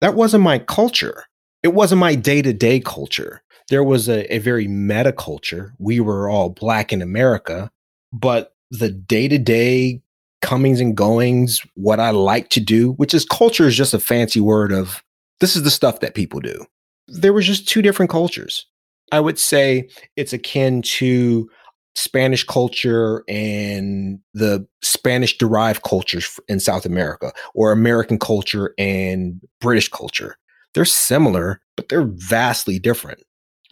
that 0.01 0.15
wasn't 0.15 0.43
my 0.43 0.59
culture. 0.59 1.25
It 1.63 1.75
wasn't 1.75 2.01
my 2.01 2.15
day 2.15 2.43
to 2.43 2.53
day 2.53 2.81
culture. 2.81 3.43
There 3.71 3.85
was 3.85 4.09
a, 4.09 4.33
a 4.35 4.39
very 4.39 4.67
meta 4.69 5.13
culture. 5.13 5.73
We 5.79 6.01
were 6.01 6.29
all 6.29 6.51
black 6.51 6.93
in 6.93 7.01
America, 7.01 7.71
but 8.13 8.55
the 8.71 8.91
day 8.91 9.29
to 9.29 9.39
day 9.39 10.02
comings 10.43 10.81
and 10.81 10.97
goings, 10.97 11.63
what 11.75 12.01
I 12.01 12.11
like 12.11 12.51
to 12.51 12.61
do, 12.61 12.93
which 12.93 13.15
is 13.15 13.25
culture 13.25 13.67
is 13.67 13.77
just 13.77 13.95
a 13.95 13.99
fancy 13.99 14.41
word 14.41 14.73
of 14.73 15.03
this 15.41 15.57
is 15.57 15.63
the 15.63 15.71
stuff 15.71 16.01
that 16.01 16.15
people 16.15 16.41
do. 16.41 16.67
There 17.09 17.33
was 17.33 17.47
just 17.47 17.69
two 17.69 17.83
different 17.83 18.11
cultures. 18.11 18.67
I 19.11 19.21
would 19.21 19.39
say 19.39 19.89
it's 20.17 20.33
akin 20.33 20.83
to 20.83 21.49
Spanish 21.95 22.45
culture 22.45 23.23
and 23.29 24.19
the 24.35 24.67
Spanish 24.83 25.37
derived 25.37 25.83
cultures 25.83 26.41
in 26.49 26.61
South 26.61 26.87
America, 26.87 27.33
or 27.55 27.73
American 27.73 28.19
culture 28.19 28.75
and 28.79 29.41
British 29.61 29.89
culture. 29.89 30.37
They're 30.75 30.85
similar, 30.85 31.61
but 31.77 31.89
they're 31.89 32.07
vastly 32.07 32.79
different. 32.79 33.23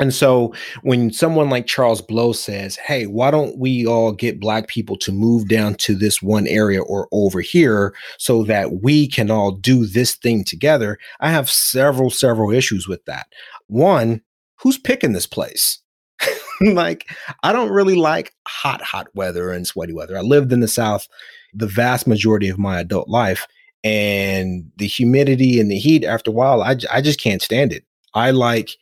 And 0.01 0.15
so 0.15 0.55
when 0.83 1.13
someone 1.13 1.51
like 1.51 1.67
Charles 1.67 2.01
Blow 2.01 2.33
says, 2.33 2.77
Hey, 2.77 3.07
why 3.07 3.31
don't 3.31 3.59
we 3.59 3.87
all 3.87 4.13
get 4.13 4.41
black 4.41 4.67
people 4.67 4.97
to 4.97 5.13
move 5.13 5.49
down 5.49 5.75
to 5.77 5.95
this 5.95 6.23
one 6.23 6.47
area 6.47 6.83
or 6.83 7.07
over 7.13 7.43
here 7.43 7.95
so 8.19 8.43
that 8.45 8.83
we 8.83 9.07
can 9.07 9.31
all 9.31 9.53
do 9.53 9.87
this 9.87 10.17
thing 10.17 10.43
together? 10.43 10.99
I 11.21 11.31
have 11.31 11.51
several, 11.51 12.11
several 12.11 12.51
issues 12.51 12.89
with 12.89 13.05
that. 13.05 13.27
One, 13.67 14.23
who's 14.57 14.79
picking 14.79 15.13
this 15.13 15.27
place? 15.27 15.79
like, 16.61 17.07
I 17.43 17.53
don't 17.53 17.71
really 17.71 17.95
like 17.95 18.33
hot, 18.49 18.81
hot 18.81 19.09
weather 19.15 19.53
and 19.53 19.67
sweaty 19.67 19.93
weather. 19.93 20.17
I 20.17 20.23
lived 20.23 20.53
in 20.53 20.61
the 20.61 20.69
South 20.69 21.07
the 21.53 21.67
vast 21.67 22.07
majority 22.07 22.49
of 22.49 22.59
my 22.59 22.81
adult 22.81 23.09
life. 23.09 23.47
And 23.83 24.71
the 24.77 24.87
humidity 24.87 25.59
and 25.59 25.71
the 25.71 25.79
heat, 25.79 26.05
after 26.05 26.31
a 26.31 26.35
while, 26.35 26.63
I, 26.63 26.77
I 26.91 27.01
just 27.01 27.21
can't 27.21 27.41
stand 27.41 27.73
it. 27.73 27.85
I 28.13 28.31
like 28.31 28.77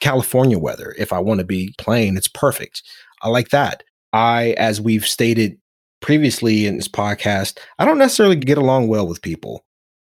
California 0.00 0.58
weather. 0.58 0.94
If 0.98 1.12
I 1.12 1.18
want 1.18 1.38
to 1.40 1.46
be 1.46 1.74
plain, 1.78 2.16
it's 2.16 2.28
perfect. 2.28 2.82
I 3.22 3.28
like 3.28 3.50
that. 3.50 3.82
I, 4.12 4.54
as 4.58 4.80
we've 4.80 5.06
stated 5.06 5.58
previously 6.00 6.66
in 6.66 6.76
this 6.76 6.88
podcast, 6.88 7.58
I 7.78 7.84
don't 7.84 7.98
necessarily 7.98 8.36
get 8.36 8.58
along 8.58 8.88
well 8.88 9.06
with 9.08 9.22
people. 9.22 9.64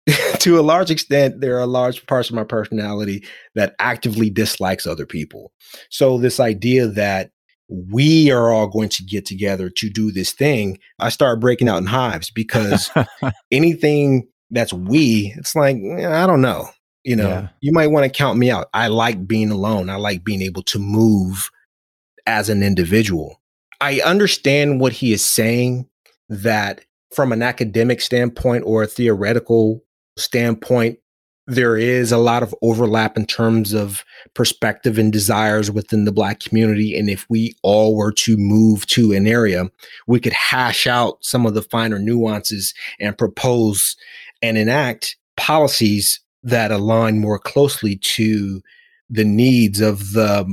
to 0.39 0.59
a 0.59 0.61
large 0.61 0.89
extent, 0.89 1.41
there 1.41 1.59
are 1.59 1.67
large 1.67 2.05
parts 2.07 2.29
of 2.29 2.35
my 2.35 2.43
personality 2.43 3.25
that 3.55 3.75
actively 3.79 4.29
dislikes 4.29 4.87
other 4.87 5.05
people. 5.05 5.51
So, 5.89 6.17
this 6.17 6.39
idea 6.39 6.87
that 6.87 7.31
we 7.67 8.31
are 8.31 8.51
all 8.51 8.67
going 8.67 8.89
to 8.89 9.03
get 9.03 9.25
together 9.25 9.69
to 9.69 9.89
do 9.89 10.11
this 10.11 10.31
thing, 10.31 10.79
I 10.99 11.09
start 11.09 11.39
breaking 11.39 11.69
out 11.69 11.77
in 11.77 11.85
hives 11.85 12.31
because 12.31 12.89
anything 13.51 14.27
that's 14.49 14.73
we, 14.73 15.33
it's 15.37 15.55
like, 15.55 15.75
eh, 15.75 16.07
I 16.07 16.25
don't 16.25 16.41
know 16.41 16.69
you 17.03 17.15
know 17.15 17.29
yeah. 17.29 17.47
you 17.61 17.71
might 17.71 17.87
want 17.87 18.05
to 18.05 18.17
count 18.17 18.37
me 18.37 18.51
out. 18.51 18.69
I 18.73 18.87
like 18.87 19.27
being 19.27 19.51
alone. 19.51 19.89
I 19.89 19.95
like 19.95 20.23
being 20.23 20.41
able 20.41 20.63
to 20.63 20.79
move 20.79 21.49
as 22.25 22.49
an 22.49 22.63
individual. 22.63 23.41
I 23.81 24.01
understand 24.01 24.79
what 24.79 24.93
he 24.93 25.13
is 25.13 25.23
saying 25.23 25.87
that 26.27 26.81
from 27.13 27.31
an 27.31 27.41
academic 27.41 28.01
standpoint 28.01 28.63
or 28.65 28.83
a 28.83 28.87
theoretical 28.87 29.83
standpoint 30.17 30.99
there 31.49 31.75
is 31.75 32.11
a 32.11 32.17
lot 32.17 32.43
of 32.43 32.53
overlap 32.61 33.17
in 33.17 33.25
terms 33.25 33.73
of 33.73 34.05
perspective 34.35 34.99
and 34.99 35.11
desires 35.11 35.71
within 35.71 36.05
the 36.05 36.11
black 36.11 36.39
community 36.39 36.95
and 36.95 37.09
if 37.09 37.25
we 37.27 37.55
all 37.63 37.95
were 37.95 38.11
to 38.11 38.37
move 38.37 38.85
to 38.85 39.11
an 39.13 39.25
area 39.25 39.65
we 40.05 40.19
could 40.19 40.33
hash 40.33 40.85
out 40.85 41.17
some 41.21 41.47
of 41.47 41.55
the 41.55 41.63
finer 41.63 41.97
nuances 41.97 42.73
and 42.99 43.17
propose 43.17 43.95
and 44.43 44.57
enact 44.57 45.17
policies 45.37 46.19
that 46.43 46.71
align 46.71 47.19
more 47.19 47.39
closely 47.39 47.97
to 47.97 48.61
the 49.09 49.25
needs 49.25 49.81
of 49.81 50.13
the 50.13 50.45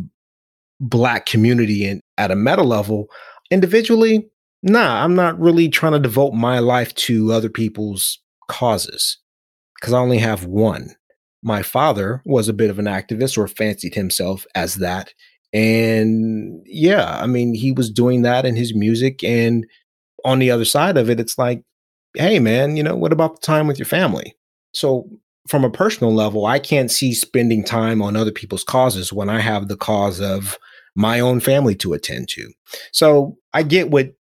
black 0.80 1.26
community 1.26 1.87
and 1.87 2.01
at 2.18 2.30
a 2.30 2.37
meta 2.37 2.62
level 2.62 3.07
individually 3.51 4.28
nah 4.62 5.03
i'm 5.03 5.14
not 5.14 5.39
really 5.41 5.68
trying 5.68 5.93
to 5.93 5.99
devote 5.99 6.32
my 6.32 6.59
life 6.59 6.95
to 6.95 7.32
other 7.32 7.49
people's 7.49 8.18
causes 8.49 9.18
because 9.74 9.93
i 9.93 9.99
only 9.99 10.18
have 10.18 10.45
one. 10.45 10.95
My 11.43 11.62
father 11.62 12.22
was 12.24 12.49
a 12.49 12.55
bit 12.55 12.70
of 12.70 12.78
an 12.78 12.87
activist 12.87 13.39
or 13.39 13.47
fancied 13.47 13.95
himself 13.95 14.47
as 14.55 14.76
that 14.76 15.14
and 15.53 16.61
yeah 16.66 17.18
i 17.22 17.26
mean 17.26 17.55
he 17.55 17.72
was 17.72 17.91
doing 17.91 18.22
that 18.22 18.45
in 18.45 18.57
his 18.57 18.74
music 18.74 19.22
and 19.22 19.64
on 20.24 20.41
the 20.41 20.51
other 20.51 20.64
side 20.64 20.97
of 20.97 21.09
it 21.09 21.20
it's 21.20 21.39
like 21.39 21.62
hey 22.16 22.39
man 22.39 22.76
you 22.76 22.82
know 22.82 22.97
what 22.97 23.12
about 23.12 23.41
the 23.41 23.47
time 23.47 23.66
with 23.66 23.78
your 23.78 23.87
family? 23.87 24.34
So 24.72 25.09
from 25.49 25.64
a 25.64 25.70
personal 25.70 26.14
level, 26.14 26.47
I 26.47 26.59
can't 26.59 26.90
see 26.90 27.14
spending 27.14 27.64
time 27.64 28.03
on 28.03 28.16
other 28.16 28.32
people's 28.32 28.64
causes 28.64 29.12
when 29.12 29.28
I 29.28 29.40
have 29.40 29.68
the 29.68 29.76
cause 29.76 30.20
of 30.20 30.59
my 30.94 31.20
own 31.20 31.40
family 31.40 31.74
to 31.76 31.92
attend 31.92 32.28
to. 32.30 32.51
So 32.92 33.36
I 33.53 33.62
get 33.62 33.90
what 33.90 34.14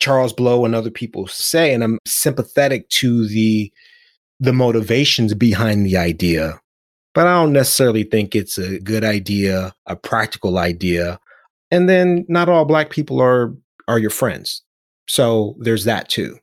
Charles 0.00 0.32
Blow 0.32 0.64
and 0.64 0.74
other 0.74 0.90
people 0.90 1.26
say, 1.26 1.74
and 1.74 1.82
I'm 1.82 1.98
sympathetic 2.06 2.88
to 2.90 3.26
the 3.26 3.72
the 4.40 4.52
motivations 4.52 5.34
behind 5.34 5.84
the 5.84 5.96
idea. 5.96 6.60
But 7.12 7.26
I 7.26 7.34
don't 7.34 7.52
necessarily 7.52 8.04
think 8.04 8.36
it's 8.36 8.56
a 8.56 8.78
good 8.78 9.02
idea, 9.02 9.74
a 9.86 9.96
practical 9.96 10.58
idea. 10.58 11.18
And 11.72 11.88
then 11.88 12.24
not 12.28 12.48
all 12.48 12.64
black 12.64 12.90
people 12.90 13.20
are 13.20 13.52
are 13.88 13.98
your 13.98 14.10
friends. 14.10 14.62
So 15.08 15.56
there's 15.58 15.84
that 15.84 16.08
too. 16.08 16.38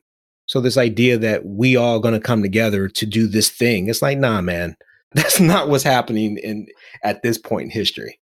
So 0.46 0.60
this 0.60 0.76
idea 0.76 1.18
that 1.18 1.44
we 1.44 1.76
all 1.76 2.00
going 2.00 2.14
to 2.14 2.20
come 2.20 2.42
together 2.42 2.88
to 2.88 3.06
do 3.06 3.26
this 3.26 3.50
thing, 3.50 3.88
it's 3.88 4.02
like, 4.02 4.18
nah, 4.18 4.40
man, 4.40 4.76
that's 5.12 5.40
not 5.40 5.68
what's 5.68 5.84
happening 5.84 6.38
in 6.38 6.66
at 7.02 7.22
this 7.22 7.38
point 7.38 7.64
in 7.64 7.70
history. 7.70 8.18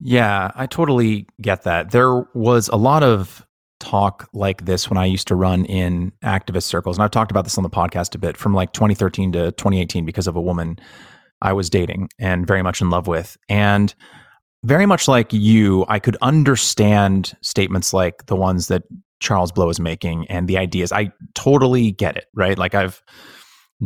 Yeah, 0.00 0.50
I 0.54 0.66
totally 0.66 1.26
get 1.42 1.64
that. 1.64 1.90
There 1.90 2.26
was 2.34 2.68
a 2.68 2.76
lot 2.76 3.02
of 3.02 3.46
talk 3.80 4.28
like 4.32 4.64
this 4.66 4.88
when 4.88 4.98
I 4.98 5.06
used 5.06 5.26
to 5.28 5.34
run 5.34 5.64
in 5.64 6.12
activist 6.22 6.64
circles. 6.64 6.96
And 6.96 7.04
I've 7.04 7.10
talked 7.10 7.30
about 7.30 7.44
this 7.44 7.58
on 7.58 7.64
the 7.64 7.70
podcast 7.70 8.14
a 8.14 8.18
bit 8.18 8.36
from 8.36 8.54
like 8.54 8.72
2013 8.72 9.32
to 9.32 9.52
2018 9.52 10.04
because 10.04 10.26
of 10.26 10.36
a 10.36 10.40
woman 10.40 10.78
I 11.42 11.52
was 11.52 11.70
dating 11.70 12.10
and 12.18 12.46
very 12.46 12.62
much 12.62 12.80
in 12.80 12.90
love 12.90 13.06
with. 13.06 13.36
And 13.48 13.94
very 14.62 14.86
much 14.86 15.08
like 15.08 15.32
you, 15.32 15.86
I 15.88 15.98
could 15.98 16.16
understand 16.20 17.34
statements 17.40 17.92
like 17.92 18.26
the 18.26 18.36
ones 18.36 18.68
that 18.68 18.82
Charles 19.20 19.52
Blow 19.52 19.68
is 19.68 19.78
making 19.78 20.26
and 20.28 20.48
the 20.48 20.58
ideas. 20.58 20.92
I 20.92 21.12
totally 21.34 21.92
get 21.92 22.16
it, 22.16 22.26
right? 22.34 22.58
Like 22.58 22.74
I've 22.74 23.02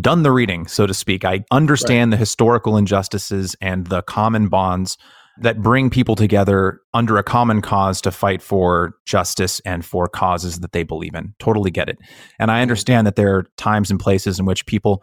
done 0.01 0.23
the 0.23 0.33
reading, 0.33 0.67
so 0.67 0.87
to 0.87 0.95
speak. 0.95 1.25
I 1.25 1.45
understand 1.51 2.11
right. 2.11 2.17
the 2.17 2.21
historical 2.21 2.77
injustices 2.77 3.55
and 3.61 3.87
the 3.87 4.03
common 4.03 4.49
bonds 4.49 4.97
that 5.39 5.61
bring 5.61 5.91
people 5.91 6.15
together 6.15 6.81
under 6.93 7.17
a 7.17 7.23
common 7.23 7.61
cause 7.61 8.01
to 8.01 8.11
fight 8.11 8.41
for 8.41 8.95
justice 9.05 9.61
and 9.61 9.85
for 9.85 10.09
causes 10.09 10.61
that 10.61 10.73
they 10.73 10.85
believe 10.85 11.15
in. 11.15 11.35
Totally 11.41 11.71
get 11.71 11.89
it. 11.89 11.99
And 12.39 12.51
I 12.51 12.55
mm-hmm. 12.55 12.63
understand 12.63 13.07
that 13.07 13.17
there 13.17 13.37
are 13.37 13.47
times 13.57 13.91
and 13.91 13.99
places 13.99 14.39
in 14.39 14.47
which 14.47 14.67
people 14.67 15.03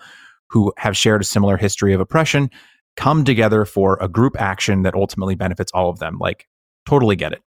who 0.49 0.73
have 0.77 0.95
shared 0.95 1.21
a 1.21 1.25
similar 1.25 1.57
history 1.57 1.93
of 1.93 1.99
oppression 1.99 2.49
come 2.95 3.23
together 3.23 3.65
for 3.65 3.97
a 4.01 4.07
group 4.07 4.39
action 4.39 4.83
that 4.83 4.95
ultimately 4.95 5.35
benefits 5.35 5.71
all 5.73 5.89
of 5.89 5.99
them. 5.99 6.17
Like, 6.19 6.47
totally 6.85 7.15
get 7.15 7.33
it. 7.33 7.41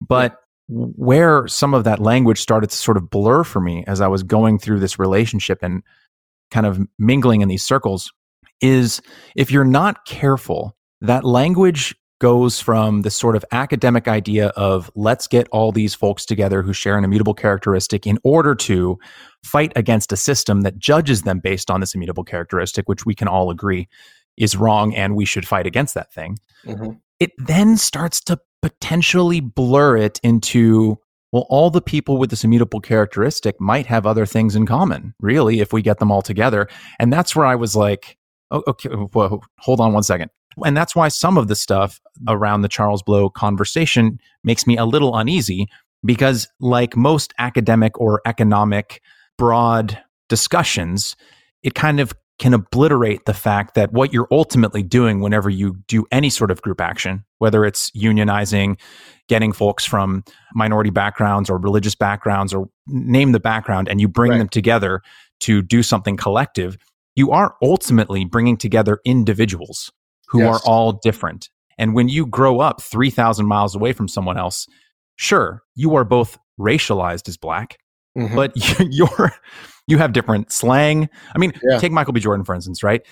But 0.00 0.36
where 0.68 1.46
some 1.48 1.74
of 1.74 1.84
that 1.84 1.98
language 1.98 2.40
started 2.40 2.70
to 2.70 2.76
sort 2.76 2.96
of 2.96 3.10
blur 3.10 3.44
for 3.44 3.60
me 3.60 3.84
as 3.86 4.00
I 4.00 4.08
was 4.08 4.22
going 4.22 4.58
through 4.58 4.80
this 4.80 4.98
relationship 4.98 5.58
and 5.62 5.82
kind 6.50 6.66
of 6.66 6.80
mingling 6.98 7.40
in 7.40 7.48
these 7.48 7.64
circles 7.64 8.12
is 8.60 9.02
if 9.34 9.50
you're 9.50 9.64
not 9.64 10.06
careful, 10.06 10.76
that 11.00 11.24
language 11.24 11.94
goes 12.20 12.60
from 12.60 13.02
the 13.02 13.10
sort 13.10 13.34
of 13.34 13.44
academic 13.50 14.06
idea 14.06 14.48
of 14.50 14.88
let's 14.94 15.26
get 15.26 15.48
all 15.50 15.72
these 15.72 15.92
folks 15.92 16.24
together 16.24 16.62
who 16.62 16.72
share 16.72 16.96
an 16.96 17.02
immutable 17.02 17.34
characteristic 17.34 18.06
in 18.06 18.16
order 18.22 18.54
to 18.54 18.96
fight 19.42 19.72
against 19.74 20.12
a 20.12 20.16
system 20.16 20.60
that 20.60 20.78
judges 20.78 21.22
them 21.22 21.40
based 21.40 21.68
on 21.68 21.80
this 21.80 21.96
immutable 21.96 22.22
characteristic, 22.22 22.88
which 22.88 23.04
we 23.04 23.12
can 23.12 23.26
all 23.26 23.50
agree 23.50 23.88
is 24.36 24.56
wrong 24.56 24.94
and 24.94 25.16
we 25.16 25.24
should 25.24 25.46
fight 25.46 25.66
against 25.66 25.94
that 25.94 26.12
thing. 26.12 26.38
Mm-hmm. 26.64 26.92
It 27.22 27.30
then 27.38 27.76
starts 27.76 28.20
to 28.22 28.40
potentially 28.62 29.38
blur 29.38 29.96
it 29.96 30.18
into 30.24 30.98
well, 31.30 31.46
all 31.48 31.70
the 31.70 31.80
people 31.80 32.18
with 32.18 32.30
this 32.30 32.42
immutable 32.42 32.80
characteristic 32.80 33.60
might 33.60 33.86
have 33.86 34.06
other 34.06 34.26
things 34.26 34.56
in 34.56 34.66
common, 34.66 35.14
really, 35.20 35.60
if 35.60 35.72
we 35.72 35.80
get 35.80 35.98
them 35.98 36.10
all 36.10 36.20
together. 36.20 36.68
And 36.98 37.12
that's 37.12 37.36
where 37.36 37.46
I 37.46 37.54
was 37.54 37.74
like, 37.74 38.18
oh, 38.50 38.62
okay, 38.66 38.90
whoa, 38.90 39.40
hold 39.60 39.80
on 39.80 39.92
one 39.92 40.02
second. 40.02 40.30
And 40.64 40.76
that's 40.76 40.96
why 40.96 41.06
some 41.08 41.38
of 41.38 41.46
the 41.46 41.54
stuff 41.54 42.00
around 42.28 42.62
the 42.62 42.68
Charles 42.68 43.04
Blow 43.04 43.30
conversation 43.30 44.18
makes 44.42 44.66
me 44.66 44.76
a 44.76 44.84
little 44.84 45.16
uneasy 45.16 45.68
because, 46.04 46.48
like 46.60 46.96
most 46.96 47.32
academic 47.38 47.98
or 48.00 48.20
economic 48.26 49.00
broad 49.38 49.98
discussions, 50.28 51.14
it 51.62 51.74
kind 51.74 52.00
of 52.00 52.12
can 52.38 52.54
obliterate 52.54 53.24
the 53.24 53.34
fact 53.34 53.74
that 53.74 53.92
what 53.92 54.12
you're 54.12 54.28
ultimately 54.30 54.82
doing 54.82 55.20
whenever 55.20 55.50
you 55.50 55.76
do 55.86 56.04
any 56.10 56.30
sort 56.30 56.50
of 56.50 56.60
group 56.62 56.80
action, 56.80 57.24
whether 57.38 57.64
it's 57.64 57.90
unionizing, 57.92 58.78
getting 59.28 59.52
folks 59.52 59.84
from 59.84 60.24
minority 60.54 60.90
backgrounds 60.90 61.48
or 61.48 61.58
religious 61.58 61.94
backgrounds 61.94 62.52
or 62.52 62.68
name 62.86 63.32
the 63.32 63.40
background, 63.40 63.88
and 63.88 64.00
you 64.00 64.08
bring 64.08 64.32
right. 64.32 64.38
them 64.38 64.48
together 64.48 65.02
to 65.40 65.62
do 65.62 65.82
something 65.82 66.16
collective, 66.16 66.76
you 67.14 67.30
are 67.30 67.54
ultimately 67.62 68.24
bringing 68.24 68.56
together 68.56 68.98
individuals 69.04 69.92
who 70.28 70.40
yes. 70.40 70.54
are 70.54 70.60
all 70.64 70.92
different. 70.92 71.50
And 71.78 71.94
when 71.94 72.08
you 72.08 72.26
grow 72.26 72.60
up 72.60 72.80
3,000 72.80 73.46
miles 73.46 73.74
away 73.74 73.92
from 73.92 74.08
someone 74.08 74.38
else, 74.38 74.66
sure, 75.16 75.62
you 75.74 75.94
are 75.94 76.04
both 76.04 76.38
racialized 76.58 77.28
as 77.28 77.36
black, 77.36 77.78
mm-hmm. 78.16 78.34
but 78.34 78.52
you're 78.90 79.32
you 79.86 79.98
have 79.98 80.12
different 80.12 80.52
slang. 80.52 81.08
I 81.34 81.38
mean, 81.38 81.52
yeah. 81.68 81.78
take 81.78 81.92
Michael 81.92 82.12
B. 82.12 82.20
Jordan, 82.20 82.44
for 82.44 82.54
instance, 82.54 82.82
right? 82.82 83.02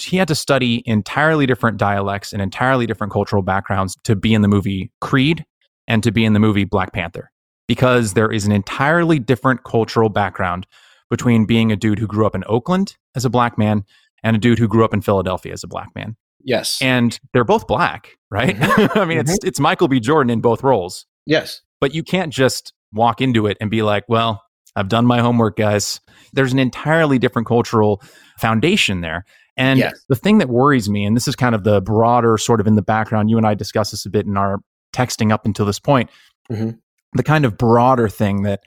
He 0.00 0.16
had 0.16 0.28
to 0.28 0.34
study 0.34 0.82
entirely 0.86 1.46
different 1.46 1.78
dialects 1.78 2.32
and 2.32 2.42
entirely 2.42 2.86
different 2.86 3.12
cultural 3.12 3.42
backgrounds 3.42 3.96
to 4.04 4.14
be 4.14 4.34
in 4.34 4.42
the 4.42 4.48
movie 4.48 4.90
Creed 5.00 5.44
and 5.86 6.02
to 6.02 6.12
be 6.12 6.24
in 6.24 6.34
the 6.34 6.40
movie 6.40 6.64
Black 6.64 6.92
Panther 6.92 7.30
because 7.66 8.14
there 8.14 8.30
is 8.30 8.44
an 8.44 8.52
entirely 8.52 9.18
different 9.18 9.64
cultural 9.64 10.08
background 10.08 10.66
between 11.10 11.46
being 11.46 11.72
a 11.72 11.76
dude 11.76 11.98
who 11.98 12.06
grew 12.06 12.26
up 12.26 12.34
in 12.34 12.44
Oakland 12.46 12.96
as 13.14 13.24
a 13.24 13.30
black 13.30 13.56
man 13.56 13.84
and 14.22 14.36
a 14.36 14.38
dude 14.38 14.58
who 14.58 14.68
grew 14.68 14.84
up 14.84 14.92
in 14.92 15.00
Philadelphia 15.00 15.52
as 15.52 15.64
a 15.64 15.68
black 15.68 15.88
man. 15.94 16.16
Yes. 16.44 16.80
And 16.82 17.18
they're 17.32 17.44
both 17.44 17.66
black, 17.66 18.16
right? 18.30 18.56
Mm-hmm. 18.56 18.98
I 18.98 19.04
mean, 19.04 19.18
mm-hmm. 19.18 19.30
it's 19.30 19.38
it's 19.44 19.60
Michael 19.60 19.88
B. 19.88 20.00
Jordan 20.00 20.30
in 20.30 20.40
both 20.40 20.62
roles. 20.62 21.06
Yes. 21.26 21.62
But 21.80 21.94
you 21.94 22.02
can't 22.02 22.32
just 22.32 22.72
walk 22.92 23.20
into 23.20 23.46
it 23.46 23.56
and 23.60 23.70
be 23.70 23.82
like, 23.82 24.04
well, 24.08 24.42
I've 24.78 24.88
done 24.88 25.06
my 25.06 25.20
homework, 25.20 25.56
guys. 25.56 26.00
There's 26.32 26.52
an 26.52 26.58
entirely 26.58 27.18
different 27.18 27.48
cultural 27.48 28.02
foundation 28.38 29.00
there. 29.00 29.24
And 29.56 29.80
yes. 29.80 30.04
the 30.08 30.14
thing 30.14 30.38
that 30.38 30.48
worries 30.48 30.88
me, 30.88 31.04
and 31.04 31.16
this 31.16 31.26
is 31.26 31.34
kind 31.34 31.54
of 31.54 31.64
the 31.64 31.80
broader 31.80 32.38
sort 32.38 32.60
of 32.60 32.66
in 32.66 32.76
the 32.76 32.82
background, 32.82 33.28
you 33.28 33.36
and 33.36 33.46
I 33.46 33.54
discussed 33.54 33.90
this 33.90 34.06
a 34.06 34.10
bit 34.10 34.24
in 34.24 34.36
our 34.36 34.60
texting 34.92 35.32
up 35.32 35.44
until 35.44 35.66
this 35.66 35.80
point. 35.80 36.10
Mm-hmm. 36.50 36.70
The 37.14 37.22
kind 37.22 37.44
of 37.44 37.58
broader 37.58 38.08
thing 38.08 38.42
that 38.42 38.60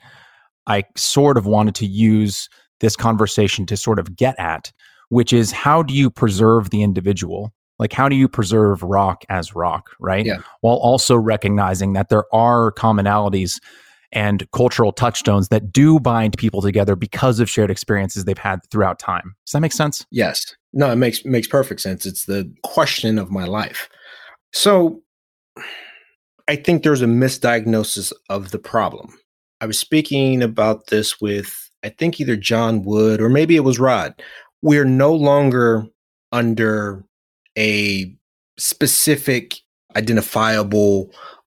I 0.66 0.84
sort 0.96 1.38
of 1.38 1.46
wanted 1.46 1.74
to 1.76 1.86
use 1.86 2.48
this 2.80 2.94
conversation 2.94 3.64
to 3.66 3.76
sort 3.76 3.98
of 3.98 4.16
get 4.16 4.38
at, 4.38 4.70
which 5.08 5.32
is 5.32 5.50
how 5.50 5.82
do 5.82 5.94
you 5.94 6.10
preserve 6.10 6.70
the 6.70 6.82
individual? 6.82 7.54
Like, 7.78 7.92
how 7.92 8.08
do 8.08 8.16
you 8.16 8.28
preserve 8.28 8.82
Roc 8.82 9.24
as 9.28 9.54
Roc, 9.54 9.90
right? 9.98 10.26
Yeah. 10.26 10.42
While 10.60 10.76
also 10.76 11.16
recognizing 11.16 11.94
that 11.94 12.10
there 12.10 12.24
are 12.34 12.70
commonalities 12.72 13.60
and 14.12 14.46
cultural 14.52 14.92
touchstones 14.92 15.48
that 15.48 15.72
do 15.72 15.98
bind 15.98 16.36
people 16.36 16.60
together 16.60 16.94
because 16.94 17.40
of 17.40 17.48
shared 17.48 17.70
experiences 17.70 18.24
they've 18.24 18.38
had 18.38 18.60
throughout 18.70 18.98
time. 18.98 19.34
Does 19.46 19.52
that 19.52 19.60
make 19.60 19.72
sense? 19.72 20.04
Yes. 20.10 20.54
No, 20.72 20.90
it 20.90 20.96
makes 20.96 21.24
makes 21.24 21.48
perfect 21.48 21.80
sense. 21.80 22.06
It's 22.06 22.26
the 22.26 22.52
question 22.62 23.18
of 23.18 23.30
my 23.30 23.44
life. 23.44 23.88
So 24.52 25.02
I 26.48 26.56
think 26.56 26.82
there's 26.82 27.02
a 27.02 27.06
misdiagnosis 27.06 28.12
of 28.28 28.50
the 28.50 28.58
problem. 28.58 29.18
I 29.60 29.66
was 29.66 29.78
speaking 29.78 30.42
about 30.42 30.88
this 30.88 31.20
with 31.20 31.70
I 31.82 31.88
think 31.88 32.20
either 32.20 32.36
John 32.36 32.84
Wood 32.84 33.20
or 33.20 33.28
maybe 33.28 33.56
it 33.56 33.60
was 33.64 33.78
Rod. 33.78 34.14
We're 34.60 34.84
no 34.84 35.12
longer 35.14 35.86
under 36.30 37.04
a 37.58 38.14
specific 38.58 39.56
identifiable 39.96 41.10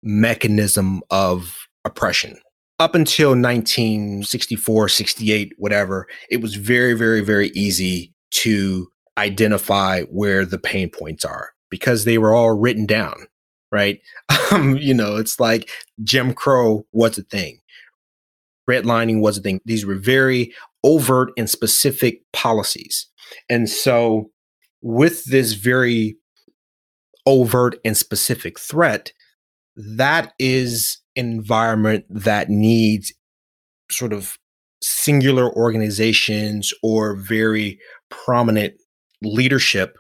mechanism 0.02 1.02
of 1.10 1.66
oppression 1.84 2.38
up 2.84 2.94
until 2.94 3.30
1964, 3.30 4.90
68, 4.90 5.54
whatever, 5.56 6.06
it 6.28 6.42
was 6.42 6.54
very, 6.54 6.92
very, 6.92 7.22
very 7.22 7.48
easy 7.54 8.12
to 8.30 8.86
identify 9.16 10.02
where 10.02 10.44
the 10.44 10.58
pain 10.58 10.90
points 10.90 11.24
are 11.24 11.52
because 11.70 12.04
they 12.04 12.18
were 12.18 12.34
all 12.34 12.52
written 12.52 12.84
down, 12.84 13.26
right? 13.72 14.00
Um, 14.50 14.76
you 14.76 14.94
know, 14.94 15.16
it's 15.16 15.40
like 15.40 15.70
Jim 16.04 16.32
Crow 16.32 16.86
was 16.92 17.18
a 17.18 17.22
thing, 17.22 17.58
redlining 18.70 19.20
was 19.20 19.38
a 19.38 19.40
thing. 19.40 19.58
These 19.64 19.84
were 19.84 19.96
very 19.96 20.52
overt 20.84 21.32
and 21.36 21.48
specific 21.50 22.20
policies. 22.32 23.06
And 23.48 23.68
so 23.68 24.30
with 24.82 25.24
this 25.24 25.54
very 25.54 26.16
overt 27.26 27.80
and 27.84 27.96
specific 27.96 28.60
threat, 28.60 29.12
that 29.76 30.34
is 30.38 30.98
environment 31.16 32.04
that 32.10 32.48
needs 32.48 33.12
sort 33.90 34.12
of 34.12 34.38
singular 34.82 35.54
organizations 35.54 36.72
or 36.82 37.16
very 37.16 37.78
prominent 38.10 38.74
leadership 39.22 39.96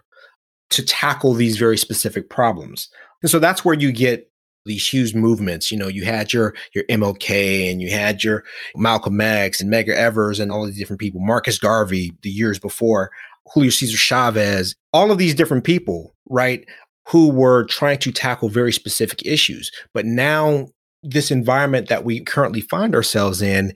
to 0.70 0.84
tackle 0.84 1.34
these 1.34 1.56
very 1.56 1.78
specific 1.78 2.28
problems. 2.28 2.88
And 3.22 3.30
so 3.30 3.38
that's 3.38 3.64
where 3.64 3.74
you 3.74 3.92
get 3.92 4.30
these 4.66 4.86
huge 4.86 5.14
movements. 5.14 5.70
You 5.70 5.78
know, 5.78 5.88
you 5.88 6.04
had 6.04 6.32
your 6.32 6.54
your 6.74 6.84
MLK 6.84 7.70
and 7.70 7.80
you 7.80 7.90
had 7.90 8.24
your 8.24 8.44
Malcolm 8.76 9.20
X 9.20 9.60
and 9.60 9.72
Medgar 9.72 9.94
Evers 9.94 10.40
and 10.40 10.50
all 10.50 10.66
these 10.66 10.78
different 10.78 11.00
people, 11.00 11.20
Marcus 11.20 11.58
Garvey 11.58 12.12
the 12.22 12.30
years 12.30 12.58
before, 12.58 13.10
Julio 13.46 13.70
Cesar 13.70 13.96
Chavez, 13.96 14.74
all 14.92 15.10
of 15.10 15.18
these 15.18 15.34
different 15.34 15.64
people, 15.64 16.14
right, 16.28 16.66
who 17.06 17.30
were 17.30 17.64
trying 17.64 17.98
to 17.98 18.12
tackle 18.12 18.48
very 18.48 18.72
specific 18.72 19.24
issues. 19.26 19.70
But 19.92 20.06
now 20.06 20.68
this 21.04 21.30
environment 21.30 21.88
that 21.88 22.04
we 22.04 22.20
currently 22.20 22.60
find 22.62 22.94
ourselves 22.94 23.42
in, 23.42 23.74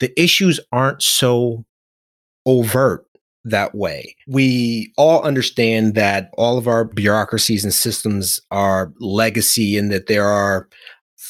the 0.00 0.12
issues 0.20 0.60
aren't 0.70 1.02
so 1.02 1.64
overt 2.46 3.06
that 3.44 3.74
way. 3.74 4.14
We 4.28 4.92
all 4.96 5.22
understand 5.22 5.94
that 5.94 6.30
all 6.34 6.58
of 6.58 6.68
our 6.68 6.84
bureaucracies 6.84 7.64
and 7.64 7.74
systems 7.74 8.40
are 8.50 8.92
legacy 9.00 9.76
and 9.76 9.90
that 9.90 10.06
there 10.06 10.26
are 10.26 10.68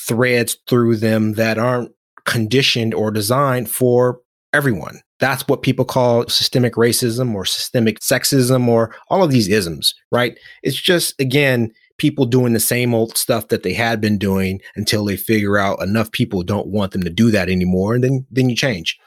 threads 0.07 0.57
through 0.69 0.97
them 0.97 1.35
that 1.35 1.59
aren't 1.59 1.93
conditioned 2.25 2.93
or 2.95 3.11
designed 3.11 3.71
for 3.71 4.21
everyone. 4.53 5.01
That's 5.21 5.47
what 5.49 5.63
people 5.63 5.85
call 5.85 6.27
systemic 6.29 6.75
racism 6.75 7.35
or 7.35 7.45
systemic 7.45 8.01
sexism 8.01 8.69
or 8.69 8.95
all 9.09 9.23
of 9.23 9.31
these 9.31 9.49
isms, 9.49 9.95
right? 10.11 10.37
It's 10.63 10.81
just, 10.81 11.19
again, 11.21 11.73
people 11.99 12.25
doing 12.25 12.53
the 12.53 12.61
same 12.61 12.95
old 12.95 13.17
stuff 13.17 13.49
that 13.49 13.63
they 13.63 13.73
had 13.73 14.01
been 14.01 14.19
doing 14.19 14.61
until 14.77 15.05
they 15.05 15.17
figure 15.17 15.59
out 15.59 15.83
enough 15.83 16.11
people 16.13 16.43
don't 16.43 16.69
want 16.69 16.93
them 16.93 17.03
to 17.03 17.11
do 17.11 17.31
that 17.31 17.49
anymore. 17.49 17.95
And 17.95 18.05
then, 18.05 18.27
then 18.31 18.49
you 18.49 18.57
change 18.57 18.99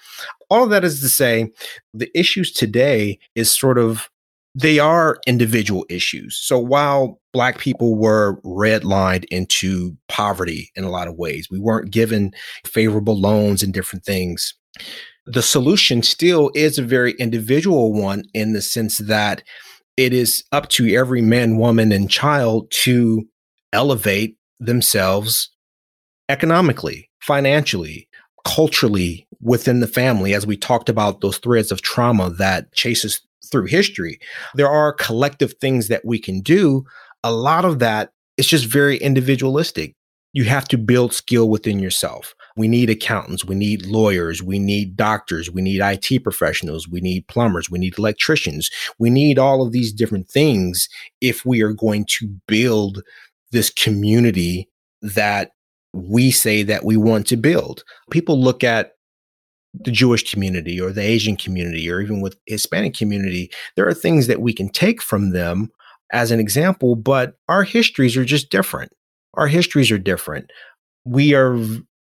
all 0.50 0.68
that 0.68 0.84
is 0.84 1.02
to 1.02 1.10
say 1.10 1.52
the 1.94 2.10
issues 2.18 2.52
today 2.52 3.20
is 3.36 3.56
sort 3.56 3.78
of 3.78 4.10
they 4.58 4.80
are 4.80 5.20
individual 5.28 5.86
issues. 5.90 6.38
So 6.38 6.58
while 6.58 7.20
black 7.34 7.60
people 7.60 7.98
were 7.98 8.40
redlined 8.44 9.26
into 9.26 9.98
poverty 10.08 10.72
in 10.76 10.86
a 10.86 10.90
lot 10.90 11.10
of 11.10 11.18
ways, 11.18 11.50
we 11.52 11.60
weren't 11.60 11.92
given 11.92 12.32
favorable 12.66 13.20
loans 13.20 13.62
and 13.62 13.74
different 13.74 14.06
things. 14.06 14.54
The 15.26 15.42
solution 15.42 16.04
still 16.04 16.52
is 16.56 16.78
a 16.78 16.84
very 16.84 17.14
individual 17.14 17.92
one 17.92 18.24
in 18.34 18.54
the 18.54 18.62
sense 18.62 19.00
that 19.00 19.44
it 19.98 20.14
is 20.14 20.44
up 20.52 20.70
to 20.70 20.94
every 20.96 21.22
man, 21.22 21.58
woman, 21.58 21.92
and 21.92 22.10
child 22.10 22.70
to 22.84 23.28
elevate 23.74 24.38
themselves 24.60 25.50
economically, 26.30 27.10
financially, 27.22 28.08
culturally, 28.46 29.28
within 29.42 29.80
the 29.80 29.88
family, 29.88 30.34
as 30.34 30.48
we 30.48 30.58
talked 30.58 30.90
about 30.90 31.22
those 31.22 31.38
threads 31.38 31.72
of 31.72 31.82
trauma 31.82 32.30
that 32.32 32.74
chases 32.74 33.22
through 33.52 33.66
history. 33.66 34.20
There 34.56 34.70
are 34.70 34.94
collective 34.94 35.54
things 35.62 35.88
that 35.88 36.04
we 36.04 36.20
can 36.20 36.42
do. 36.42 36.84
A 37.24 37.32
lot 37.32 37.64
of 37.64 37.80
that 37.80 38.12
is 38.38 38.48
just 38.48 38.66
very 38.66 38.98
individualistic. 38.98 39.96
You 40.34 40.44
have 40.46 40.68
to 40.70 40.78
build 40.78 41.14
skill 41.14 41.50
within 41.50 41.80
yourself. 41.80 42.35
We 42.58 42.68
need 42.70 42.90
accountants, 42.90 43.44
we 43.44 43.56
need 43.56 43.86
lawyers, 43.86 44.42
we 44.42 44.60
need 44.60 44.96
doctors, 44.96 45.52
we 45.52 45.62
need 45.62 45.82
IT 45.82 46.24
professionals, 46.24 46.88
we 46.88 47.02
need 47.02 47.28
plumbers, 47.28 47.70
we 47.70 47.80
need 47.80 47.98
electricians. 47.98 48.70
We 48.98 49.10
need 49.10 49.38
all 49.38 49.62
of 49.62 49.74
these 49.74 49.92
different 49.92 50.30
things 50.30 50.88
if 51.20 51.46
we 51.46 51.62
are 51.62 51.74
going 51.74 52.06
to 52.20 52.28
build 52.48 53.04
this 53.52 53.70
community 53.70 54.70
that 55.02 55.52
we 55.94 56.32
say 56.32 56.64
that 56.64 56.86
we 56.86 56.98
want 56.98 57.28
to 57.28 57.38
build. 57.38 57.84
People 58.10 58.40
look 58.40 58.64
at 58.64 58.94
the 59.74 59.92
Jewish 59.92 60.30
community 60.32 60.80
or 60.80 60.92
the 60.92 61.02
Asian 61.02 61.36
community 61.36 61.90
or 61.90 62.00
even 62.00 62.22
with 62.22 62.38
Hispanic 62.46 62.94
community, 62.94 63.52
there 63.76 63.88
are 63.88 63.94
things 63.94 64.28
that 64.28 64.42
we 64.42 64.54
can 64.54 64.70
take 64.70 65.02
from 65.02 65.32
them 65.32 65.70
as 66.12 66.32
an 66.32 66.40
example, 66.40 66.96
but 66.96 67.36
our 67.50 67.64
histories 67.64 68.16
are 68.16 68.26
just 68.26 68.50
different. 68.50 68.92
Our 69.34 69.48
histories 69.48 69.92
are 69.92 69.98
different. 69.98 70.52
We 71.04 71.34
are 71.34 71.58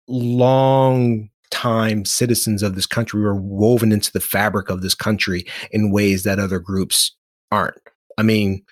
long 0.08 1.30
time 1.50 2.04
citizens 2.04 2.62
of 2.62 2.74
this 2.74 2.86
country. 2.86 3.20
We're 3.20 3.34
woven 3.34 3.92
into 3.92 4.10
the 4.10 4.20
fabric 4.20 4.70
of 4.70 4.82
this 4.82 4.94
country 4.94 5.46
in 5.70 5.92
ways 5.92 6.24
that 6.24 6.38
other 6.38 6.58
groups 6.58 7.14
aren't. 7.50 7.76
I 8.18 8.22
mean, 8.22 8.64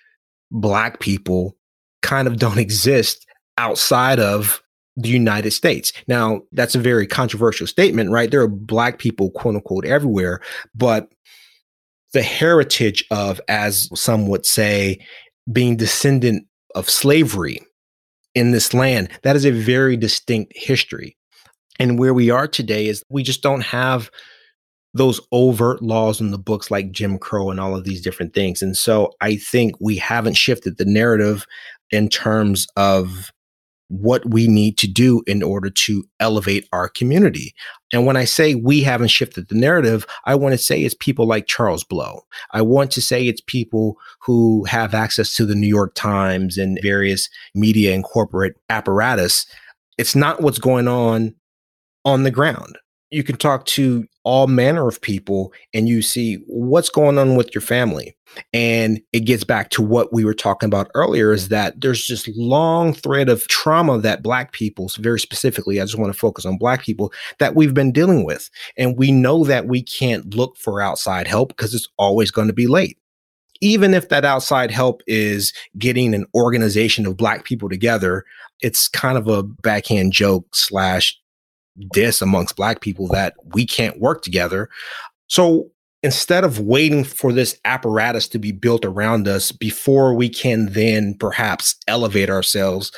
black 0.51 1.01
people 1.01 1.57
kind 2.03 2.26
of 2.26 2.39
don't 2.39 2.59
exist 2.66 3.26
outside 3.59 4.18
of 4.18 4.62
the 4.97 5.09
United 5.09 5.53
States. 5.53 5.93
Now, 6.09 6.43
that's 6.53 6.74
a 6.74 6.81
very 6.81 7.07
controversial 7.07 7.66
statement, 7.66 8.11
right? 8.11 8.31
There 8.31 8.43
are 8.43 8.49
black 8.49 8.99
people, 8.99 9.31
quote 9.31 9.55
unquote, 9.55 9.87
everywhere, 9.87 10.41
but 10.74 11.09
the 12.12 12.22
heritage 12.22 13.05
of, 13.11 13.41
as 13.49 13.89
some 13.95 14.28
would 14.28 14.45
say, 14.45 14.99
being 15.53 15.76
descendant 15.76 16.47
of 16.74 16.91
slavery 16.91 17.61
in 18.35 18.51
this 18.51 18.74
land, 18.74 19.09
that 19.22 19.37
is 19.37 19.45
a 19.45 19.51
very 19.51 19.97
distinct 19.97 20.53
history. 20.57 21.16
And 21.81 21.99
where 21.99 22.14
we 22.14 22.31
are 22.31 22.47
today 22.47 22.87
is 22.87 23.03
we 23.09 23.22
just 23.22 23.43
don't 23.43 23.62
have 23.62 24.11
those 24.93 25.20
overt 25.33 25.83
laws 25.83 26.20
in 26.20 26.31
the 26.31 26.39
books 26.39 26.70
like 26.70 26.93
Jim 26.93 27.18
Crow 27.18 27.51
and 27.51 27.59
all 27.59 27.74
of 27.74 27.85
these 27.85 28.03
different 28.03 28.35
things. 28.35 28.61
And 28.61 28.76
so 28.76 29.12
I 29.20 29.37
think 29.37 29.74
we 29.81 29.97
haven't 29.97 30.37
shifted 30.37 30.76
the 30.76 30.85
narrative 30.85 31.47
in 31.91 32.09
terms 32.09 32.66
of 32.76 33.33
what 33.89 34.28
we 34.28 34.47
need 34.47 34.78
to 34.78 34.87
do 34.87 35.22
in 35.26 35.43
order 35.43 35.70
to 35.70 36.05
elevate 36.20 36.68
our 36.72 36.89
community. 36.89 37.55
And 37.93 38.07
when 38.07 38.16
I 38.16 38.24
say 38.24 38.55
we 38.55 38.83
haven't 38.83 39.09
shifted 39.09 39.49
the 39.49 39.57
narrative, 39.57 40.07
I 40.26 40.35
want 40.37 40.53
to 40.53 40.59
say 40.59 40.83
it's 40.83 40.95
people 40.95 41.26
like 41.26 41.47
Charles 41.47 41.83
Blow. 41.83 42.20
I 42.53 42.62
want 42.62 42.93
to 42.93 43.03
say 43.03 43.26
it's 43.26 43.41
people 43.47 43.97
who 44.20 44.64
have 44.64 44.95
access 44.95 45.35
to 45.37 45.47
the 45.47 45.57
New 45.57 45.66
York 45.66 45.95
Times 45.95 46.59
and 46.59 46.78
various 46.83 47.28
media 47.55 47.95
and 47.95 48.05
corporate 48.05 48.57
apparatus. 48.68 49.47
It's 49.99 50.14
not 50.14 50.41
what's 50.41 50.59
going 50.59 50.87
on 50.87 51.35
on 52.05 52.23
the 52.23 52.31
ground 52.31 52.79
you 53.11 53.25
can 53.25 53.37
talk 53.37 53.67
to 53.67 54.07
all 54.23 54.47
manner 54.47 54.87
of 54.87 55.01
people 55.01 55.53
and 55.75 55.89
you 55.89 56.03
see 56.03 56.37
what's 56.47 56.89
going 56.89 57.19
on 57.19 57.35
with 57.35 57.55
your 57.55 57.63
family. 57.63 58.17
And 58.53 59.01
it 59.13 59.21
gets 59.21 59.43
back 59.43 59.71
to 59.71 59.83
what 59.83 60.13
we 60.13 60.25
were 60.25 60.35
talking 60.35 60.69
about 60.69 60.91
earlier 60.95 61.33
is 61.33 61.49
that 61.49 61.81
there's 61.81 62.07
this 62.07 62.29
long 62.37 62.93
thread 62.95 63.29
of 63.29 63.49
trauma 63.49 63.99
that 63.99 64.23
Black 64.23 64.53
people, 64.53 64.89
very 64.99 65.19
specifically, 65.19 65.81
I 65.81 65.85
just 65.85 65.99
want 65.99 66.13
to 66.13 66.19
focus 66.19 66.47
on 66.47 66.59
Black 66.59 66.83
people, 66.83 67.13
that 67.41 67.57
we've 67.57 67.75
been 67.75 67.91
dealing 67.91 68.25
with. 68.25 68.49
And 68.77 68.97
we 68.97 69.11
know 69.11 69.45
that 69.45 69.67
we 69.67 69.83
can't 69.83 70.33
look 70.35 70.57
for 70.57 70.81
outside 70.81 71.27
help 71.27 71.49
because 71.49 71.75
it's 71.75 71.89
always 71.99 72.31
going 72.31 72.47
to 72.47 72.55
be 72.55 72.69
late. 72.69 72.99
Even 73.61 73.93
if 73.93 74.09
that 74.09 74.25
outside 74.25 74.71
help 74.71 75.03
is 75.07 75.53
getting 75.77 76.15
an 76.15 76.27
organization 76.35 77.07
of 77.07 77.17
Black 77.17 77.45
people 77.45 77.69
together, 77.69 78.25
it's 78.61 78.87
kind 78.89 79.19
of 79.19 79.27
a 79.27 79.43
backhand 79.43 80.13
joke 80.13 80.55
slash 80.55 81.21
diss 81.93 82.21
amongst 82.21 82.57
black 82.57 82.81
people 82.81 83.09
that 83.09 83.35
we 83.55 83.66
can't 83.66 84.01
work 84.01 84.23
together. 84.23 84.68
So 85.29 85.71
instead 86.03 86.45
of 86.45 86.59
waiting 86.59 87.05
for 87.05 87.33
this 87.33 87.59
apparatus 87.64 88.29
to 88.29 88.39
be 88.39 88.53
built 88.53 88.85
around 88.85 89.29
us 89.29 89.53
before 89.53 90.14
we 90.14 90.29
can 90.29 90.66
then 90.73 91.14
perhaps 91.14 91.77
elevate 91.87 92.31
ourselves, 92.31 92.93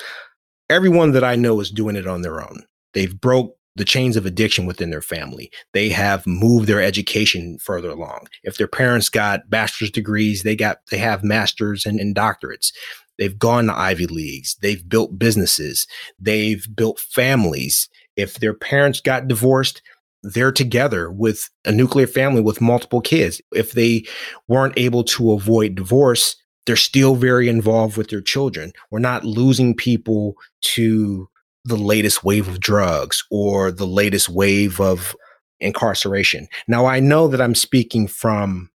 everyone 0.71 1.13
that 1.13 1.25
I 1.25 1.37
know 1.37 1.61
is 1.61 1.71
doing 1.71 1.97
it 1.97 2.07
on 2.07 2.23
their 2.23 2.41
own. 2.41 2.65
They've 2.95 3.19
broke 3.19 3.57
the 3.75 3.85
chains 3.85 4.17
of 4.17 4.27
addiction 4.27 4.67
within 4.67 4.91
their 4.91 5.01
family. 5.01 5.51
They 5.73 5.89
have 5.89 6.27
moved 6.27 6.69
their 6.69 6.83
education 6.83 7.59
further 7.59 7.91
along. 7.91 8.27
If 8.43 8.59
their 8.59 8.69
parents 8.69 9.09
got 9.09 9.49
bachelor's 9.49 9.91
degrees, 9.91 10.43
they 10.43 10.55
got 10.55 10.79
they 10.91 10.99
have 10.99 11.25
masters 11.25 11.87
and, 11.87 11.99
and 11.99 12.15
doctorates. 12.15 12.73
They've 13.19 13.39
gone 13.39 13.67
to 13.67 13.79
Ivy 13.79 14.07
Leagues. 14.07 14.57
They've 14.61 14.87
built 14.87 15.19
businesses. 15.19 15.87
They've 16.19 16.67
built 16.75 17.01
families. 17.01 17.89
If 18.17 18.35
their 18.35 18.55
parents 18.55 19.01
got 19.01 19.29
divorced, 19.29 19.83
they're 20.23 20.53
together 20.53 21.11
with 21.11 21.51
a 21.65 21.73
nuclear 21.73 22.07
family 22.07 22.41
with 22.41 22.61
multiple 22.61 23.01
kids. 23.01 23.41
If 23.53 23.73
they 23.73 24.05
weren't 24.49 24.75
able 24.77 25.05
to 25.05 25.33
avoid 25.33 25.75
divorce, 25.75 26.37
they're 26.67 26.77
still 26.77 27.17
very 27.17 27.49
involved 27.49 27.97
with 27.97 28.09
their 28.09 28.21
children. 28.21 28.73
We're 28.91 29.01
not 29.01 29.25
losing 29.25 29.75
people 29.75 30.37
to 30.63 31.29
the 31.65 31.77
latest 31.77 32.25
wave 32.25 32.49
of 32.49 32.61
drugs 32.61 33.25
or 33.31 33.71
the 33.71 33.87
latest 33.87 34.29
wave 34.29 34.81
of 34.81 35.17
incarceration. 35.61 36.49
Now, 36.69 36.87
I 36.87 37.01
know 37.01 37.29
that 37.29 37.41
I'm 37.41 37.55
speaking 37.55 38.07
from 38.07 38.71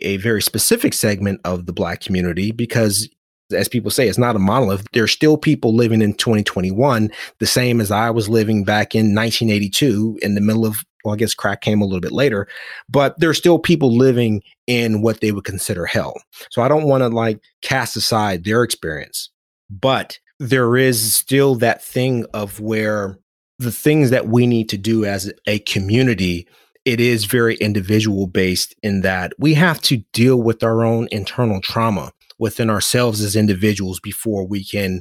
a 0.00 0.16
very 0.18 0.42
specific 0.42 0.92
segment 0.92 1.40
of 1.44 1.66
the 1.66 1.72
Black 1.72 2.00
community 2.00 2.52
because 2.52 3.08
as 3.52 3.68
people 3.68 3.90
say, 3.90 4.08
it's 4.08 4.18
not 4.18 4.36
a 4.36 4.40
monolith. 4.40 4.86
There's 4.92 5.12
still 5.12 5.36
people 5.36 5.74
living 5.74 6.02
in 6.02 6.14
2021, 6.14 7.10
the 7.38 7.46
same 7.46 7.80
as 7.80 7.90
I 7.90 8.10
was 8.10 8.28
living 8.28 8.64
back 8.64 8.94
in 8.94 9.14
1982 9.14 10.18
in 10.22 10.34
the 10.34 10.40
middle 10.40 10.66
of 10.66 10.84
Well, 11.04 11.14
I 11.14 11.16
guess 11.16 11.34
crack 11.34 11.60
came 11.60 11.80
a 11.80 11.84
little 11.84 12.00
bit 12.00 12.12
later, 12.12 12.48
but 12.88 13.18
there's 13.20 13.38
still 13.38 13.58
people 13.58 13.96
living 13.96 14.42
in 14.66 15.02
what 15.02 15.20
they 15.20 15.32
would 15.32 15.44
consider 15.44 15.86
hell. 15.86 16.14
So 16.50 16.62
I 16.62 16.68
don't 16.68 16.88
want 16.88 17.02
to 17.02 17.08
like 17.08 17.40
cast 17.62 17.96
aside 17.96 18.44
their 18.44 18.62
experience, 18.62 19.30
but 19.70 20.18
there 20.38 20.76
is 20.76 21.14
still 21.14 21.54
that 21.56 21.82
thing 21.82 22.26
of 22.34 22.60
where 22.60 23.18
the 23.58 23.72
things 23.72 24.10
that 24.10 24.28
we 24.28 24.46
need 24.46 24.68
to 24.68 24.76
do 24.76 25.04
as 25.04 25.32
a 25.46 25.60
community 25.60 26.46
it 26.84 27.00
is 27.00 27.24
very 27.24 27.56
individual 27.56 28.28
based 28.28 28.74
in 28.82 29.00
that 29.00 29.32
we 29.38 29.54
have 29.54 29.82
to 29.82 29.98
deal 30.12 30.40
with 30.40 30.62
our 30.62 30.84
own 30.84 31.08
internal 31.10 31.60
trauma 31.60 32.12
within 32.38 32.70
ourselves 32.70 33.20
as 33.20 33.36
individuals 33.36 34.00
before 34.00 34.46
we 34.46 34.64
can 34.64 35.00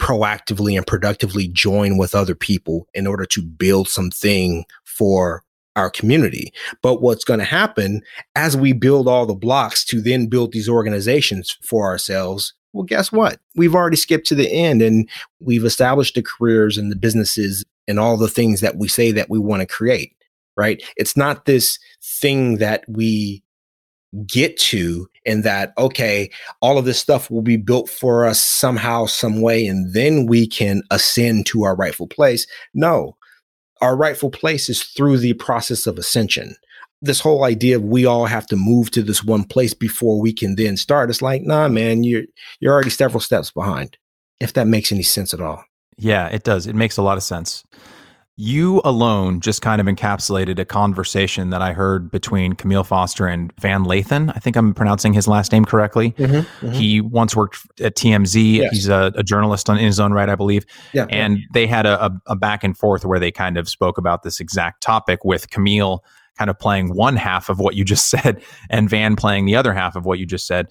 proactively 0.00 0.76
and 0.76 0.86
productively 0.86 1.48
join 1.48 1.96
with 1.96 2.14
other 2.14 2.34
people 2.34 2.88
in 2.94 3.06
order 3.06 3.24
to 3.24 3.42
build 3.42 3.88
something 3.88 4.64
for 4.84 5.42
our 5.76 5.90
community. 5.90 6.52
But 6.82 7.00
what's 7.00 7.24
going 7.24 7.40
to 7.40 7.44
happen 7.44 8.02
as 8.36 8.56
we 8.56 8.72
build 8.72 9.08
all 9.08 9.26
the 9.26 9.34
blocks 9.34 9.84
to 9.86 10.00
then 10.00 10.26
build 10.26 10.52
these 10.52 10.68
organizations 10.68 11.58
for 11.62 11.84
ourselves? 11.84 12.54
Well, 12.72 12.84
guess 12.84 13.12
what? 13.12 13.40
We've 13.56 13.74
already 13.74 13.96
skipped 13.96 14.26
to 14.28 14.34
the 14.34 14.50
end 14.50 14.82
and 14.82 15.08
we've 15.40 15.64
established 15.64 16.14
the 16.14 16.22
careers 16.22 16.76
and 16.76 16.90
the 16.90 16.96
businesses 16.96 17.64
and 17.86 17.98
all 17.98 18.16
the 18.16 18.28
things 18.28 18.60
that 18.60 18.76
we 18.76 18.88
say 18.88 19.12
that 19.12 19.30
we 19.30 19.38
want 19.38 19.60
to 19.60 19.66
create, 19.66 20.16
right? 20.56 20.82
It's 20.96 21.16
not 21.16 21.44
this 21.44 21.78
thing 22.02 22.56
that 22.58 22.84
we 22.88 23.42
get 24.26 24.56
to 24.58 25.08
and 25.26 25.44
that 25.44 25.72
okay 25.78 26.30
all 26.60 26.78
of 26.78 26.84
this 26.84 26.98
stuff 26.98 27.30
will 27.30 27.42
be 27.42 27.56
built 27.56 27.88
for 27.88 28.24
us 28.24 28.42
somehow 28.42 29.06
some 29.06 29.40
way 29.40 29.66
and 29.66 29.92
then 29.94 30.26
we 30.26 30.46
can 30.46 30.82
ascend 30.90 31.46
to 31.46 31.64
our 31.64 31.76
rightful 31.76 32.06
place. 32.06 32.46
No 32.74 33.16
our 33.80 33.96
rightful 33.96 34.30
place 34.30 34.68
is 34.68 34.82
through 34.82 35.18
the 35.18 35.34
process 35.34 35.86
of 35.86 35.98
ascension. 35.98 36.56
This 37.02 37.20
whole 37.20 37.44
idea 37.44 37.76
of 37.76 37.82
we 37.82 38.06
all 38.06 38.24
have 38.26 38.46
to 38.46 38.56
move 38.56 38.90
to 38.92 39.02
this 39.02 39.22
one 39.22 39.44
place 39.44 39.74
before 39.74 40.20
we 40.20 40.32
can 40.32 40.56
then 40.56 40.76
start 40.76 41.10
it's 41.10 41.20
like 41.20 41.42
nah 41.42 41.68
man 41.68 42.04
you're 42.04 42.24
you're 42.60 42.72
already 42.72 42.90
several 42.90 43.20
steps 43.20 43.50
behind 43.50 43.98
if 44.40 44.52
that 44.54 44.66
makes 44.66 44.90
any 44.92 45.02
sense 45.02 45.34
at 45.34 45.40
all. 45.40 45.64
Yeah 45.96 46.28
it 46.28 46.44
does. 46.44 46.66
It 46.66 46.74
makes 46.74 46.96
a 46.96 47.02
lot 47.02 47.16
of 47.16 47.22
sense 47.22 47.64
you 48.36 48.80
alone 48.84 49.40
just 49.40 49.62
kind 49.62 49.80
of 49.80 49.86
encapsulated 49.86 50.58
a 50.58 50.64
conversation 50.64 51.50
that 51.50 51.62
I 51.62 51.72
heard 51.72 52.10
between 52.10 52.54
Camille 52.54 52.82
Foster 52.82 53.28
and 53.28 53.52
Van 53.60 53.84
Lathan. 53.84 54.32
I 54.34 54.40
think 54.40 54.56
I'm 54.56 54.74
pronouncing 54.74 55.12
his 55.12 55.28
last 55.28 55.52
name 55.52 55.64
correctly. 55.64 56.12
Mm-hmm, 56.12 56.66
mm-hmm. 56.66 56.70
He 56.72 57.00
once 57.00 57.36
worked 57.36 57.58
at 57.80 57.94
TMZ. 57.94 58.56
Yes. 58.56 58.72
He's 58.72 58.88
a, 58.88 59.12
a, 59.14 59.22
journalist 59.22 59.70
on, 59.70 59.78
in 59.78 59.84
his 59.84 60.00
own 60.00 60.12
right, 60.12 60.28
I 60.28 60.34
believe. 60.34 60.66
Yeah, 60.92 61.06
and 61.10 61.38
yeah. 61.38 61.44
they 61.52 61.66
had 61.68 61.86
a, 61.86 62.10
a 62.26 62.34
back 62.34 62.64
and 62.64 62.76
forth 62.76 63.04
where 63.04 63.20
they 63.20 63.30
kind 63.30 63.56
of 63.56 63.68
spoke 63.68 63.98
about 63.98 64.24
this 64.24 64.40
exact 64.40 64.82
topic 64.82 65.24
with 65.24 65.50
Camille 65.50 66.04
kind 66.36 66.50
of 66.50 66.58
playing 66.58 66.92
one 66.92 67.14
half 67.14 67.48
of 67.48 67.60
what 67.60 67.76
you 67.76 67.84
just 67.84 68.08
said 68.10 68.42
and 68.68 68.90
Van 68.90 69.14
playing 69.14 69.46
the 69.46 69.54
other 69.54 69.72
half 69.72 69.94
of 69.94 70.04
what 70.04 70.18
you 70.18 70.26
just 70.26 70.46
said 70.46 70.68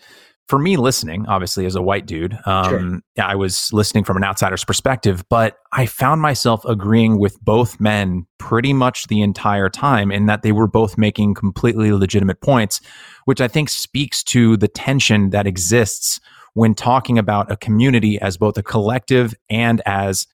for 0.47 0.59
me 0.59 0.75
listening, 0.75 1.25
obviously 1.27 1.65
as 1.65 1.75
a 1.75 1.81
white 1.81 2.05
dude, 2.05 2.37
um, 2.45 3.01
sure. 3.17 3.25
I 3.25 3.35
was 3.35 3.71
listening 3.71 4.03
from 4.03 4.17
an 4.17 4.23
outsider's 4.23 4.65
perspective, 4.65 5.23
but 5.29 5.57
I 5.71 5.85
found 5.85 6.21
myself 6.21 6.65
agreeing 6.65 7.17
with 7.17 7.39
both 7.41 7.79
men 7.79 8.27
pretty 8.39 8.73
much 8.73 9.07
the 9.07 9.21
entire 9.21 9.69
time 9.69 10.11
in 10.11 10.25
that 10.25 10.41
they 10.41 10.51
were 10.51 10.67
both 10.67 10.97
making 10.97 11.35
completely 11.35 11.91
legitimate 11.93 12.41
points, 12.41 12.81
which 13.25 13.39
I 13.39 13.47
think 13.47 13.69
speaks 13.69 14.23
to 14.25 14.57
the 14.57 14.67
tension 14.67 15.29
that 15.29 15.47
exists 15.47 16.19
when 16.53 16.75
talking 16.75 17.17
about 17.17 17.51
a 17.51 17.57
community 17.57 18.19
as 18.19 18.37
both 18.37 18.57
a 18.57 18.63
collective 18.63 19.33
and 19.49 19.81
as 19.85 20.27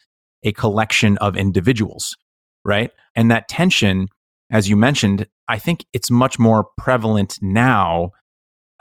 a 0.44 0.52
collection 0.54 1.18
of 1.20 1.38
individuals, 1.38 2.18
right? 2.66 2.92
And 3.16 3.30
that 3.32 3.48
tension, 3.48 4.08
as 4.52 4.70
you 4.70 4.76
mentioned, 4.76 5.28
I 5.48 5.60
think 5.60 5.86
it's 5.94 6.12
much 6.12 6.40
more 6.40 6.68
prevalent 6.78 7.38
now 7.42 8.12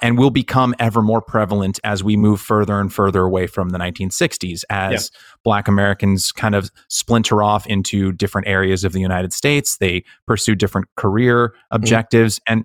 and 0.01 0.19
will 0.19 0.31
become 0.31 0.75
ever 0.79 1.03
more 1.03 1.21
prevalent 1.21 1.81
as 1.85 2.05
we 2.05 2.17
move 2.17 2.41
further 2.41 2.81
and 2.81 2.93
further 2.93 3.23
away 3.23 3.47
from 3.47 3.71
the 3.71 3.79
1960s 3.79 4.65
as 4.71 5.11
yeah. 5.13 5.21
black 5.45 5.69
americans 5.69 6.33
kind 6.33 6.55
of 6.55 6.71
splinter 6.89 7.43
off 7.43 7.67
into 7.67 8.13
different 8.13 8.47
areas 8.47 8.85
of 8.85 8.93
the 8.93 9.01
united 9.01 9.33
states 9.33 9.79
they 9.79 10.05
pursue 10.27 10.55
different 10.55 10.89
career 10.97 11.49
mm-hmm. 11.49 11.77
objectives 11.77 12.39
mm-hmm. 12.41 12.53
and 12.55 12.65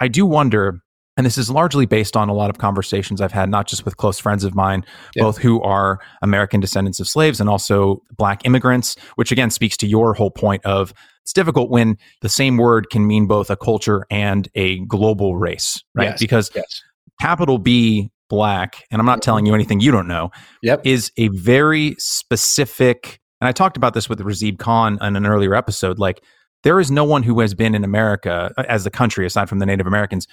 i 0.00 0.08
do 0.08 0.26
wonder 0.26 0.80
and 1.16 1.24
this 1.24 1.38
is 1.38 1.50
largely 1.50 1.86
based 1.86 2.16
on 2.16 2.28
a 2.28 2.34
lot 2.34 2.50
of 2.50 2.58
conversations 2.58 3.20
I've 3.20 3.32
had, 3.32 3.48
not 3.48 3.66
just 3.66 3.84
with 3.84 3.96
close 3.96 4.18
friends 4.18 4.44
of 4.44 4.54
mine, 4.54 4.84
yeah. 5.14 5.22
both 5.22 5.38
who 5.38 5.62
are 5.62 5.98
American 6.22 6.60
descendants 6.60 7.00
of 7.00 7.08
slaves 7.08 7.40
and 7.40 7.48
also 7.48 8.02
black 8.16 8.44
immigrants, 8.44 8.96
which 9.14 9.32
again 9.32 9.50
speaks 9.50 9.76
to 9.78 9.86
your 9.86 10.14
whole 10.14 10.30
point 10.30 10.64
of 10.64 10.92
it's 11.22 11.32
difficult 11.32 11.70
when 11.70 11.98
the 12.20 12.28
same 12.28 12.56
word 12.56 12.88
can 12.88 13.06
mean 13.06 13.26
both 13.26 13.50
a 13.50 13.56
culture 13.56 14.06
and 14.10 14.48
a 14.54 14.78
global 14.80 15.36
race, 15.36 15.82
right? 15.92 16.10
Yes. 16.10 16.20
Because 16.20 16.50
yes. 16.54 16.82
capital 17.20 17.58
B 17.58 18.10
black, 18.28 18.84
and 18.92 19.00
I'm 19.00 19.06
not 19.06 19.14
mm-hmm. 19.14 19.20
telling 19.22 19.46
you 19.46 19.54
anything 19.54 19.80
you 19.80 19.90
don't 19.90 20.06
know, 20.06 20.30
yep. 20.62 20.82
is 20.84 21.10
a 21.16 21.26
very 21.28 21.96
specific, 21.98 23.20
and 23.40 23.48
I 23.48 23.52
talked 23.52 23.76
about 23.76 23.94
this 23.94 24.08
with 24.08 24.20
Razib 24.20 24.58
Khan 24.58 24.98
in 25.00 25.16
an 25.16 25.26
earlier 25.26 25.54
episode, 25.54 25.98
like 25.98 26.22
there 26.66 26.80
is 26.80 26.90
no 26.90 27.04
one 27.04 27.22
who 27.22 27.38
has 27.38 27.54
been 27.54 27.76
in 27.76 27.84
America 27.84 28.52
uh, 28.58 28.64
as 28.68 28.84
a 28.86 28.90
country, 28.90 29.24
aside 29.24 29.48
from 29.48 29.60
the 29.60 29.66
Native 29.66 29.86
Americans, 29.86 30.26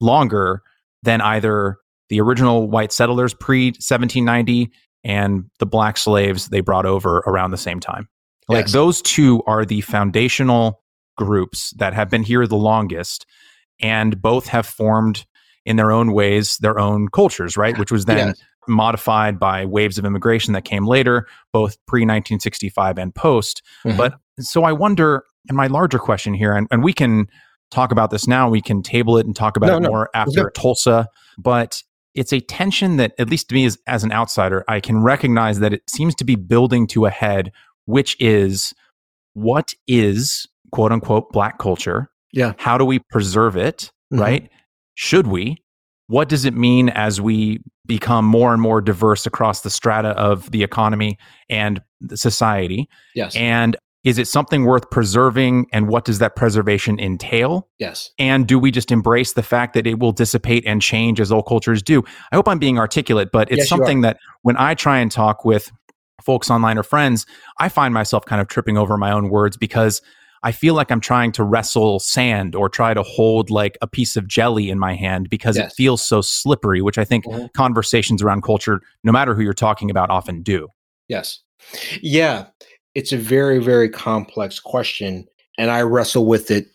longer 0.00 0.62
than 1.02 1.20
either 1.20 1.78
the 2.10 2.20
original 2.20 2.70
white 2.70 2.92
settlers 2.92 3.34
pre 3.34 3.70
1790 3.70 4.70
and 5.02 5.50
the 5.58 5.66
black 5.66 5.98
slaves 5.98 6.50
they 6.50 6.60
brought 6.60 6.86
over 6.86 7.24
around 7.26 7.50
the 7.50 7.56
same 7.56 7.80
time. 7.80 8.08
Like 8.48 8.66
yes. 8.66 8.72
those 8.72 9.02
two 9.02 9.42
are 9.48 9.64
the 9.64 9.80
foundational 9.80 10.80
groups 11.16 11.70
that 11.70 11.92
have 11.92 12.08
been 12.08 12.22
here 12.22 12.46
the 12.46 12.54
longest 12.54 13.26
and 13.80 14.22
both 14.22 14.46
have 14.46 14.66
formed 14.66 15.26
in 15.66 15.74
their 15.74 15.90
own 15.90 16.12
ways 16.12 16.56
their 16.58 16.78
own 16.78 17.08
cultures, 17.08 17.56
right? 17.56 17.76
Which 17.76 17.90
was 17.90 18.04
then 18.04 18.28
yes. 18.28 18.40
modified 18.68 19.40
by 19.40 19.66
waves 19.66 19.98
of 19.98 20.04
immigration 20.04 20.52
that 20.52 20.64
came 20.64 20.86
later, 20.86 21.26
both 21.52 21.84
pre 21.86 22.02
1965 22.02 22.96
and 22.96 23.12
post. 23.12 23.62
Mm-hmm. 23.84 23.96
But 23.96 24.20
so 24.38 24.62
I 24.62 24.72
wonder, 24.72 25.24
and 25.48 25.56
my 25.56 25.66
larger 25.66 25.98
question 25.98 26.34
here, 26.34 26.52
and, 26.54 26.66
and 26.70 26.82
we 26.82 26.92
can 26.92 27.26
talk 27.70 27.92
about 27.92 28.10
this 28.10 28.26
now. 28.26 28.48
We 28.48 28.60
can 28.60 28.82
table 28.82 29.16
it 29.16 29.26
and 29.26 29.34
talk 29.34 29.56
about 29.56 29.68
no, 29.68 29.76
it 29.76 29.80
no. 29.80 29.88
more 29.88 30.10
after 30.14 30.50
Tulsa. 30.50 31.08
But 31.38 31.82
it's 32.14 32.32
a 32.32 32.40
tension 32.40 32.96
that, 32.96 33.12
at 33.18 33.30
least 33.30 33.48
to 33.48 33.54
me 33.54 33.64
as, 33.64 33.78
as 33.86 34.04
an 34.04 34.12
outsider, 34.12 34.64
I 34.68 34.80
can 34.80 35.02
recognize 35.02 35.60
that 35.60 35.72
it 35.72 35.82
seems 35.88 36.14
to 36.16 36.24
be 36.24 36.34
building 36.34 36.86
to 36.88 37.06
a 37.06 37.10
head, 37.10 37.52
which 37.86 38.16
is 38.20 38.74
what 39.34 39.72
is 39.86 40.48
quote 40.72 40.92
unquote 40.92 41.30
black 41.32 41.58
culture? 41.58 42.10
Yeah. 42.32 42.54
How 42.58 42.78
do 42.78 42.84
we 42.84 42.98
preserve 42.98 43.56
it? 43.56 43.90
Mm-hmm. 44.12 44.22
Right? 44.22 44.50
Should 44.94 45.28
we? 45.28 45.62
What 46.08 46.28
does 46.28 46.44
it 46.44 46.54
mean 46.54 46.88
as 46.88 47.20
we 47.20 47.60
become 47.86 48.24
more 48.24 48.52
and 48.52 48.60
more 48.60 48.80
diverse 48.80 49.26
across 49.26 49.60
the 49.60 49.70
strata 49.70 50.08
of 50.10 50.50
the 50.50 50.64
economy 50.64 51.18
and 51.48 51.80
the 52.00 52.16
society? 52.16 52.88
Yes. 53.14 53.36
And 53.36 53.76
is 54.02 54.18
it 54.18 54.26
something 54.26 54.64
worth 54.64 54.88
preserving 54.90 55.66
and 55.72 55.88
what 55.88 56.04
does 56.04 56.20
that 56.20 56.34
preservation 56.34 56.98
entail? 56.98 57.68
Yes. 57.78 58.10
And 58.18 58.46
do 58.46 58.58
we 58.58 58.70
just 58.70 58.90
embrace 58.90 59.34
the 59.34 59.42
fact 59.42 59.74
that 59.74 59.86
it 59.86 59.98
will 59.98 60.12
dissipate 60.12 60.64
and 60.66 60.80
change 60.80 61.20
as 61.20 61.30
all 61.30 61.42
cultures 61.42 61.82
do? 61.82 62.02
I 62.32 62.36
hope 62.36 62.48
i'm 62.48 62.58
being 62.58 62.78
articulate 62.78 63.30
but 63.32 63.50
it's 63.50 63.58
yes, 63.58 63.68
something 63.68 64.00
that 64.02 64.18
when 64.42 64.56
i 64.56 64.74
try 64.74 64.98
and 64.98 65.10
talk 65.10 65.44
with 65.44 65.70
folks 66.22 66.50
online 66.50 66.78
or 66.78 66.82
friends 66.82 67.26
i 67.58 67.68
find 67.68 67.92
myself 67.94 68.24
kind 68.24 68.40
of 68.40 68.48
tripping 68.48 68.78
over 68.78 68.96
my 68.96 69.10
own 69.12 69.28
words 69.28 69.56
because 69.56 70.00
i 70.42 70.52
feel 70.52 70.74
like 70.74 70.90
i'm 70.90 71.00
trying 71.00 71.32
to 71.32 71.44
wrestle 71.44 71.98
sand 71.98 72.54
or 72.54 72.68
try 72.68 72.94
to 72.94 73.02
hold 73.02 73.50
like 73.50 73.76
a 73.82 73.86
piece 73.86 74.16
of 74.16 74.26
jelly 74.26 74.70
in 74.70 74.78
my 74.78 74.94
hand 74.94 75.28
because 75.30 75.56
yes. 75.56 75.70
it 75.70 75.74
feels 75.74 76.02
so 76.02 76.20
slippery 76.20 76.80
which 76.80 76.98
i 76.98 77.04
think 77.04 77.24
mm-hmm. 77.24 77.46
conversations 77.54 78.22
around 78.22 78.42
culture 78.42 78.80
no 79.04 79.12
matter 79.12 79.34
who 79.34 79.42
you're 79.42 79.52
talking 79.52 79.90
about 79.90 80.10
often 80.10 80.42
do. 80.42 80.68
Yes. 81.08 81.40
Yeah 82.00 82.46
it's 82.94 83.12
a 83.12 83.16
very 83.16 83.58
very 83.58 83.88
complex 83.88 84.58
question 84.58 85.26
and 85.58 85.70
i 85.70 85.80
wrestle 85.80 86.26
with 86.26 86.50
it 86.50 86.66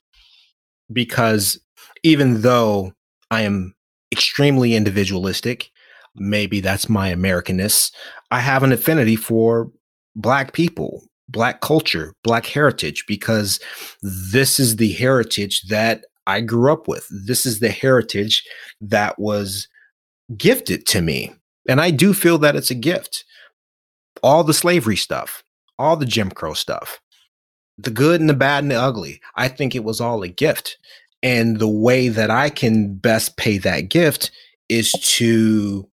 because 0.91 1.59
even 2.03 2.41
though 2.41 2.93
i 3.31 3.41
am 3.41 3.73
extremely 4.11 4.75
individualistic 4.75 5.71
maybe 6.15 6.59
that's 6.59 6.89
my 6.89 7.11
americanness 7.11 7.91
i 8.31 8.39
have 8.39 8.63
an 8.63 8.71
affinity 8.71 9.15
for 9.15 9.69
black 10.15 10.53
people 10.53 11.03
black 11.27 11.61
culture 11.61 12.13
black 12.23 12.45
heritage 12.45 13.03
because 13.07 13.59
this 14.01 14.59
is 14.59 14.75
the 14.75 14.93
heritage 14.93 15.61
that 15.63 16.05
i 16.27 16.41
grew 16.41 16.71
up 16.71 16.87
with. 16.87 17.07
This 17.09 17.45
is 17.45 17.59
the 17.59 17.69
heritage 17.69 18.43
that 18.81 19.17
was 19.19 19.67
gifted 20.37 20.85
to 20.87 21.01
me 21.01 21.33
and 21.67 21.81
i 21.81 21.91
do 21.91 22.13
feel 22.13 22.37
that 22.39 22.55
it's 22.55 22.71
a 22.71 22.75
gift. 22.75 23.25
All 24.23 24.43
the 24.43 24.53
slavery 24.53 24.95
stuff 24.95 25.43
all 25.77 25.95
the 25.95 26.05
Jim 26.05 26.29
Crow 26.31 26.53
stuff, 26.53 26.99
the 27.77 27.91
good 27.91 28.21
and 28.21 28.29
the 28.29 28.33
bad 28.33 28.63
and 28.63 28.71
the 28.71 28.75
ugly. 28.75 29.21
I 29.35 29.47
think 29.47 29.75
it 29.75 29.83
was 29.83 29.99
all 30.01 30.23
a 30.23 30.27
gift. 30.27 30.77
And 31.23 31.59
the 31.59 31.67
way 31.67 32.07
that 32.09 32.29
I 32.29 32.49
can 32.49 32.95
best 32.95 33.37
pay 33.37 33.57
that 33.59 33.89
gift 33.89 34.31
is 34.69 34.91
to 34.91 35.89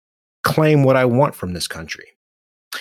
claim 0.44 0.85
what 0.85 0.97
I 0.97 1.05
want 1.05 1.35
from 1.35 1.53
this 1.53 1.66
country. 1.66 2.07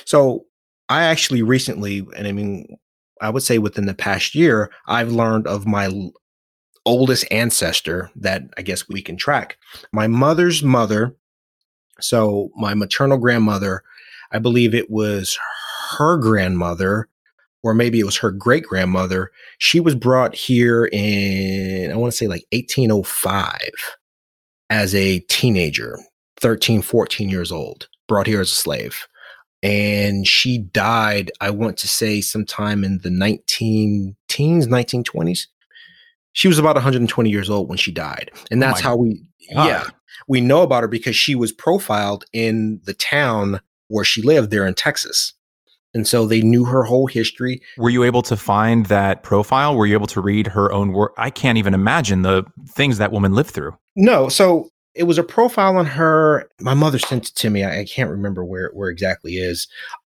So 0.05 0.45
I 0.89 1.03
actually 1.03 1.41
recently, 1.41 2.05
and 2.15 2.27
I 2.27 2.31
mean, 2.31 2.77
I 3.21 3.29
would 3.29 3.43
say 3.43 3.57
within 3.57 3.85
the 3.85 3.93
past 3.93 4.35
year, 4.35 4.71
I've 4.87 5.11
learned 5.11 5.47
of 5.47 5.65
my 5.65 5.89
oldest 6.85 7.25
ancestor 7.31 8.11
that 8.15 8.43
I 8.57 8.61
guess 8.61 8.87
we 8.87 9.01
can 9.01 9.17
track. 9.17 9.57
My 9.91 10.07
mother's 10.07 10.61
mother, 10.61 11.15
so 11.99 12.51
my 12.55 12.73
maternal 12.75 13.17
grandmother, 13.17 13.83
I 14.31 14.39
believe 14.39 14.75
it 14.75 14.91
was 14.91 15.37
her 15.97 16.17
grandmother, 16.17 17.07
or 17.63 17.73
maybe 17.73 17.99
it 17.99 18.05
was 18.05 18.17
her 18.17 18.31
great 18.31 18.63
grandmother. 18.63 19.31
She 19.57 19.79
was 19.79 19.95
brought 19.95 20.35
here 20.35 20.89
in, 20.91 21.91
I 21.91 21.95
want 21.95 22.11
to 22.11 22.17
say 22.17 22.27
like 22.27 22.45
1805 22.51 23.59
as 24.69 24.93
a 24.95 25.19
teenager, 25.19 25.97
13, 26.39 26.81
14 26.81 27.29
years 27.29 27.51
old, 27.51 27.87
brought 28.07 28.27
here 28.27 28.41
as 28.41 28.51
a 28.51 28.55
slave. 28.55 29.07
And 29.63 30.27
she 30.27 30.59
died, 30.59 31.31
I 31.41 31.49
want 31.49 31.77
to 31.77 31.87
say, 31.87 32.21
sometime 32.21 32.83
in 32.83 32.99
the 32.99 33.09
19 33.09 34.15
teens, 34.27 34.67
1920s 34.67 35.47
she 36.35 36.49
was 36.49 36.59
about 36.59 36.75
120 36.75 37.29
years 37.29 37.49
old 37.49 37.69
when 37.69 37.77
she 37.77 37.93
died. 37.93 38.29
And 38.51 38.61
oh 38.61 38.67
that's 38.67 38.81
oh 38.81 38.83
how 38.83 38.95
we, 38.97 39.23
God. 39.53 39.67
yeah, 39.67 39.87
we 40.27 40.41
know 40.41 40.63
about 40.63 40.83
her 40.83 40.87
because 40.87 41.15
she 41.15 41.33
was 41.33 41.53
profiled 41.53 42.25
in 42.33 42.81
the 42.83 42.93
town 42.93 43.61
where 43.87 44.03
she 44.03 44.21
lived 44.21 44.51
there 44.51 44.67
in 44.67 44.73
Texas. 44.73 45.33
And 45.95 46.07
so 46.07 46.27
they 46.27 46.41
knew 46.41 46.65
her 46.65 46.83
whole 46.83 47.07
history. 47.07 47.61
Were 47.77 47.89
you 47.89 48.03
able 48.03 48.21
to 48.23 48.37
find 48.37 48.85
that 48.87 49.23
profile? 49.23 49.75
Were 49.75 49.87
you 49.87 49.95
able 49.95 50.07
to 50.07 50.21
read 50.21 50.47
her 50.47 50.71
own 50.71 50.91
work? 50.91 51.13
I 51.17 51.31
can't 51.31 51.57
even 51.57 51.73
imagine 51.73 52.21
the 52.21 52.43
things 52.67 52.99
that 52.99 53.11
woman 53.11 53.33
lived 53.33 53.49
through. 53.49 53.75
No. 53.95 54.29
So 54.29 54.69
it 54.93 55.03
was 55.03 55.17
a 55.17 55.23
profile 55.23 55.77
on 55.77 55.87
her. 55.87 56.47
My 56.59 56.73
mother 56.73 56.99
sent 56.99 57.29
it 57.29 57.35
to 57.35 57.49
me. 57.49 57.63
I, 57.63 57.79
I 57.79 57.85
can't 57.85 58.11
remember 58.11 58.45
where, 58.45 58.69
where 58.73 58.89
exactly 58.89 59.33
is. 59.33 59.67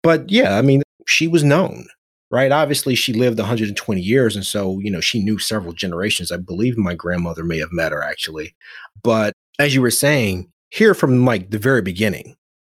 But 0.01 0.29
yeah, 0.31 0.57
I 0.57 0.63
mean, 0.63 0.81
she 1.05 1.27
was 1.27 1.43
known 1.43 1.85
right? 2.31 2.51
Obviously, 2.51 2.95
she 2.95 3.13
lived 3.13 3.39
120 3.39 4.01
years. 4.01 4.35
And 4.35 4.45
so, 4.45 4.79
you 4.79 4.91
know, 4.91 4.99
she 4.99 5.23
knew 5.23 5.39
several 5.39 5.73
generations. 5.73 6.31
I 6.31 6.37
believe 6.37 6.77
my 6.77 6.93
grandmother 6.93 7.43
may 7.43 7.59
have 7.59 7.71
met 7.71 7.91
her 7.91 8.03
actually. 8.03 8.55
But 9.03 9.33
as 9.59 9.73
you 9.73 9.81
were 9.81 9.91
saying, 9.91 10.51
here 10.69 10.93
from 10.93 11.23
like 11.23 11.51
the 11.51 11.59
very 11.59 11.81
beginning. 11.81 12.35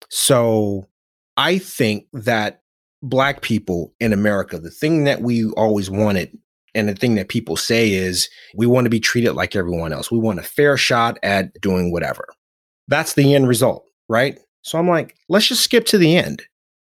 So 0.09 0.87
I 1.37 1.57
think 1.57 2.05
that 2.13 2.61
Black 3.01 3.41
people 3.41 3.93
in 3.99 4.13
America, 4.13 4.59
the 4.59 4.71
thing 4.71 5.03
that 5.03 5.21
we 5.21 5.45
always 5.51 5.89
wanted 5.89 6.37
and 6.73 6.87
the 6.87 6.95
thing 6.95 7.15
that 7.15 7.29
people 7.29 7.57
say 7.57 7.91
is 7.91 8.29
we 8.55 8.67
want 8.67 8.85
to 8.85 8.89
be 8.89 8.99
treated 8.99 9.33
like 9.33 9.55
everyone 9.55 9.93
else. 9.93 10.11
We 10.11 10.19
want 10.19 10.39
a 10.39 10.43
fair 10.43 10.77
shot 10.77 11.17
at 11.23 11.59
doing 11.59 11.91
whatever. 11.91 12.27
That's 12.87 13.13
the 13.13 13.33
end 13.33 13.47
result, 13.47 13.85
right? 14.07 14.39
So 14.61 14.77
I'm 14.77 14.87
like, 14.87 15.15
let's 15.29 15.47
just 15.47 15.63
skip 15.63 15.85
to 15.87 15.97
the 15.97 16.15
end. 16.15 16.43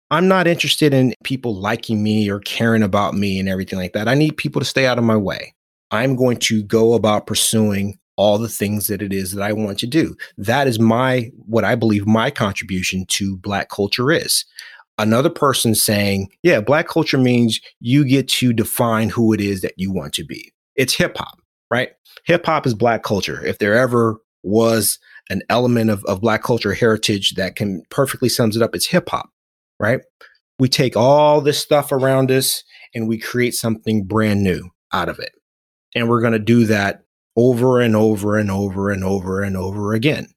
I'm 0.10 0.28
not 0.28 0.48
interested 0.48 0.94
in 0.94 1.14
people 1.24 1.56
liking 1.56 2.04
me 2.04 2.30
or 2.30 2.40
caring 2.40 2.84
about 2.84 3.14
me 3.14 3.40
and 3.40 3.50
everything 3.50 3.80
like 3.80 3.94
that. 3.94 4.08
I 4.08 4.14
need 4.14 4.38
people 4.38 4.60
to 4.62 4.66
stay 4.66 4.86
out 4.86 4.98
of 4.98 5.04
my 5.04 5.18
way. 5.18 5.54
I'm 5.92 6.16
going 6.16 6.38
to 6.38 6.64
go 6.64 6.94
about 6.94 7.28
pursuing 7.28 8.00
all 8.16 8.38
the 8.38 8.50
things 8.50 8.88
that 8.88 9.02
it 9.02 9.12
is 9.12 9.32
that 9.32 9.44
I 9.44 9.54
want 9.54 9.80
to 9.80 9.88
do. 9.88 10.16
That 10.38 10.68
is 10.68 10.80
my, 10.80 11.32
what 11.46 11.64
I 11.64 11.76
believe 11.76 12.06
my 12.06 12.30
contribution 12.30 13.06
to 13.10 13.38
Black 13.38 13.70
culture 13.70 14.12
is. 14.12 14.46
Another 14.98 15.30
person 15.30 15.74
saying, 15.76 16.30
yeah, 16.44 16.62
Black 16.62 16.88
culture 16.88 17.18
means 17.18 17.60
you 17.80 18.06
get 18.06 18.28
to 18.28 18.54
define 18.54 19.10
who 19.10 19.34
it 19.34 19.42
is 19.42 19.62
that 19.62 19.74
you 19.76 19.92
want 19.92 20.14
to 20.14 20.24
be. 20.24 20.54
It's 20.76 20.94
hip 20.94 21.18
hop, 21.18 21.40
right? 21.72 21.90
Hip 22.26 22.46
hop 22.46 22.66
is 22.68 22.74
Black 22.74 23.04
culture. 23.04 23.44
If 23.44 23.60
there 23.60 23.74
ever 23.74 24.18
was 24.44 25.00
an 25.30 25.42
element 25.50 25.90
of, 25.90 26.04
of 26.06 26.22
Black 26.22 26.44
culture 26.44 26.74
heritage 26.74 27.34
that 27.36 27.56
can 27.56 27.82
perfectly 27.90 28.30
sums 28.30 28.56
it 28.56 28.62
up, 28.62 28.76
it's 28.76 28.88
hip 28.88 29.10
hop 29.10 29.30
right? 29.84 30.02
We 30.60 30.70
take 30.70 30.96
all 30.96 31.42
this 31.42 31.60
stuff 31.60 31.92
around 31.92 32.32
us 32.32 32.64
and 32.96 33.08
we 33.08 33.18
create 33.18 33.54
something 33.54 34.06
brand 34.06 34.44
new 34.44 34.70
out 34.94 35.10
of 35.10 35.20
it. 35.20 35.34
And 35.94 36.10
we're 36.10 36.22
going 36.22 36.34
to 36.34 36.40
do 36.40 36.66
that 36.68 37.04
over 37.36 37.82
and 37.82 37.96
over 37.96 38.38
and 38.38 38.50
over 38.50 38.92
and 38.92 39.04
over 39.04 39.42
and 39.42 39.58
over 39.58 39.94
again. 39.94 40.28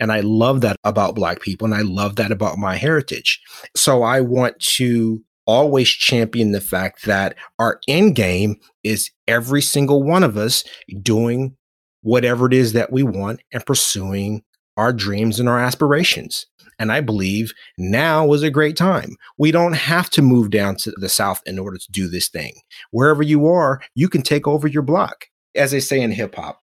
And 0.00 0.12
I 0.12 0.20
love 0.20 0.60
that 0.62 0.76
about 0.84 1.14
Black 1.14 1.40
people. 1.40 1.64
And 1.64 1.74
I 1.74 1.82
love 1.82 2.16
that 2.16 2.32
about 2.32 2.58
my 2.58 2.76
heritage. 2.76 3.40
So 3.76 4.02
I 4.02 4.20
want 4.20 4.58
to 4.60 5.22
always 5.46 5.88
champion 5.88 6.52
the 6.52 6.60
fact 6.60 7.04
that 7.04 7.36
our 7.58 7.80
end 7.86 8.16
game 8.16 8.56
is 8.82 9.10
every 9.28 9.62
single 9.62 10.02
one 10.02 10.22
of 10.22 10.36
us 10.36 10.64
doing 11.02 11.56
whatever 12.02 12.46
it 12.46 12.54
is 12.54 12.72
that 12.72 12.92
we 12.92 13.02
want 13.02 13.40
and 13.52 13.64
pursuing 13.64 14.42
our 14.76 14.92
dreams 14.92 15.38
and 15.38 15.48
our 15.48 15.60
aspirations. 15.60 16.46
And 16.78 16.90
I 16.90 17.00
believe 17.00 17.52
now 17.78 18.32
is 18.32 18.42
a 18.42 18.50
great 18.50 18.76
time. 18.76 19.16
We 19.38 19.52
don't 19.52 19.74
have 19.74 20.10
to 20.10 20.22
move 20.22 20.50
down 20.50 20.76
to 20.76 20.92
the 20.96 21.08
South 21.08 21.40
in 21.46 21.58
order 21.58 21.78
to 21.78 21.92
do 21.92 22.08
this 22.08 22.28
thing. 22.28 22.54
Wherever 22.90 23.22
you 23.22 23.46
are, 23.46 23.80
you 23.94 24.08
can 24.08 24.22
take 24.22 24.48
over 24.48 24.66
your 24.66 24.82
block. 24.82 25.26
As 25.54 25.70
they 25.70 25.78
say 25.78 26.00
in 26.00 26.10
hip 26.10 26.34
hop, 26.34 26.63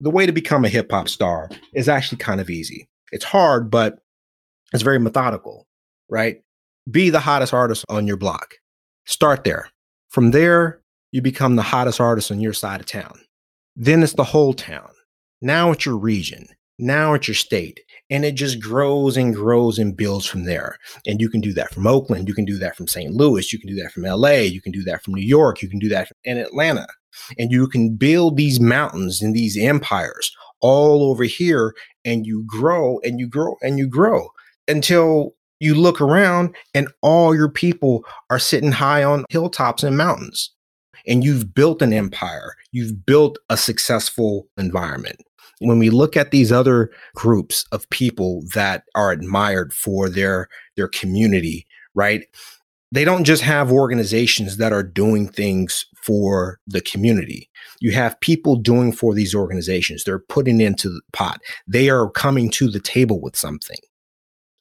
the 0.00 0.10
way 0.10 0.26
to 0.26 0.32
become 0.32 0.64
a 0.64 0.68
hip 0.68 0.90
hop 0.90 1.08
star 1.08 1.50
is 1.74 1.88
actually 1.88 2.18
kind 2.18 2.40
of 2.40 2.50
easy. 2.50 2.88
It's 3.12 3.24
hard, 3.24 3.70
but 3.70 3.98
it's 4.72 4.82
very 4.82 4.98
methodical, 4.98 5.66
right? 6.08 6.42
Be 6.90 7.10
the 7.10 7.20
hottest 7.20 7.52
artist 7.52 7.84
on 7.88 8.06
your 8.06 8.16
block. 8.16 8.54
Start 9.06 9.44
there. 9.44 9.70
From 10.10 10.30
there, 10.30 10.80
you 11.12 11.22
become 11.22 11.56
the 11.56 11.62
hottest 11.62 12.00
artist 12.00 12.30
on 12.30 12.40
your 12.40 12.52
side 12.52 12.80
of 12.80 12.86
town. 12.86 13.20
Then 13.76 14.02
it's 14.02 14.14
the 14.14 14.24
whole 14.24 14.52
town. 14.52 14.90
Now 15.40 15.70
it's 15.70 15.86
your 15.86 15.96
region. 15.96 16.48
Now 16.78 17.14
it's 17.14 17.26
your 17.26 17.34
state 17.34 17.80
and 18.10 18.24
it 18.24 18.32
just 18.32 18.60
grows 18.60 19.16
and 19.16 19.34
grows 19.34 19.78
and 19.78 19.96
builds 19.96 20.26
from 20.26 20.44
there. 20.44 20.78
And 21.06 21.20
you 21.20 21.28
can 21.28 21.40
do 21.40 21.52
that 21.54 21.74
from 21.74 21.86
Oakland, 21.86 22.28
you 22.28 22.34
can 22.34 22.44
do 22.44 22.56
that 22.58 22.76
from 22.76 22.86
St. 22.86 23.12
Louis, 23.12 23.52
you 23.52 23.58
can 23.58 23.68
do 23.68 23.74
that 23.82 23.92
from 23.92 24.04
LA, 24.04 24.40
you 24.40 24.60
can 24.60 24.72
do 24.72 24.84
that 24.84 25.02
from 25.02 25.14
New 25.14 25.26
York, 25.26 25.60
you 25.60 25.68
can 25.68 25.78
do 25.78 25.88
that 25.88 26.10
in 26.24 26.38
Atlanta. 26.38 26.86
And 27.38 27.50
you 27.50 27.66
can 27.66 27.96
build 27.96 28.36
these 28.36 28.60
mountains 28.60 29.22
and 29.22 29.34
these 29.34 29.56
empires 29.56 30.34
all 30.60 31.10
over 31.10 31.24
here 31.24 31.74
and 32.04 32.26
you 32.26 32.44
grow 32.46 32.98
and 33.00 33.20
you 33.20 33.28
grow 33.28 33.56
and 33.62 33.78
you 33.78 33.86
grow 33.86 34.28
until 34.66 35.34
you 35.60 35.74
look 35.74 36.00
around 36.00 36.54
and 36.74 36.88
all 37.02 37.34
your 37.34 37.48
people 37.48 38.04
are 38.30 38.38
sitting 38.38 38.72
high 38.72 39.02
on 39.02 39.24
hilltops 39.28 39.82
and 39.82 39.96
mountains. 39.96 40.50
And 41.06 41.24
you've 41.24 41.54
built 41.54 41.80
an 41.80 41.92
empire. 41.92 42.54
You've 42.70 43.06
built 43.06 43.38
a 43.48 43.56
successful 43.56 44.46
environment 44.58 45.20
when 45.60 45.78
we 45.78 45.90
look 45.90 46.16
at 46.16 46.30
these 46.30 46.52
other 46.52 46.90
groups 47.14 47.66
of 47.72 47.88
people 47.90 48.42
that 48.54 48.84
are 48.94 49.10
admired 49.10 49.72
for 49.72 50.08
their 50.08 50.48
their 50.76 50.88
community 50.88 51.66
right 51.94 52.24
they 52.90 53.04
don't 53.04 53.24
just 53.24 53.42
have 53.42 53.70
organizations 53.70 54.56
that 54.56 54.72
are 54.72 54.82
doing 54.82 55.28
things 55.28 55.86
for 56.08 56.58
the 56.66 56.80
community 56.80 57.48
you 57.80 57.92
have 57.92 58.18
people 58.20 58.56
doing 58.56 58.90
for 58.90 59.14
these 59.14 59.34
organizations 59.34 60.02
they're 60.02 60.18
putting 60.18 60.60
into 60.60 60.88
the 60.88 61.02
pot 61.12 61.40
they 61.66 61.90
are 61.90 62.10
coming 62.10 62.50
to 62.50 62.68
the 62.70 62.80
table 62.80 63.20
with 63.20 63.36
something 63.36 63.78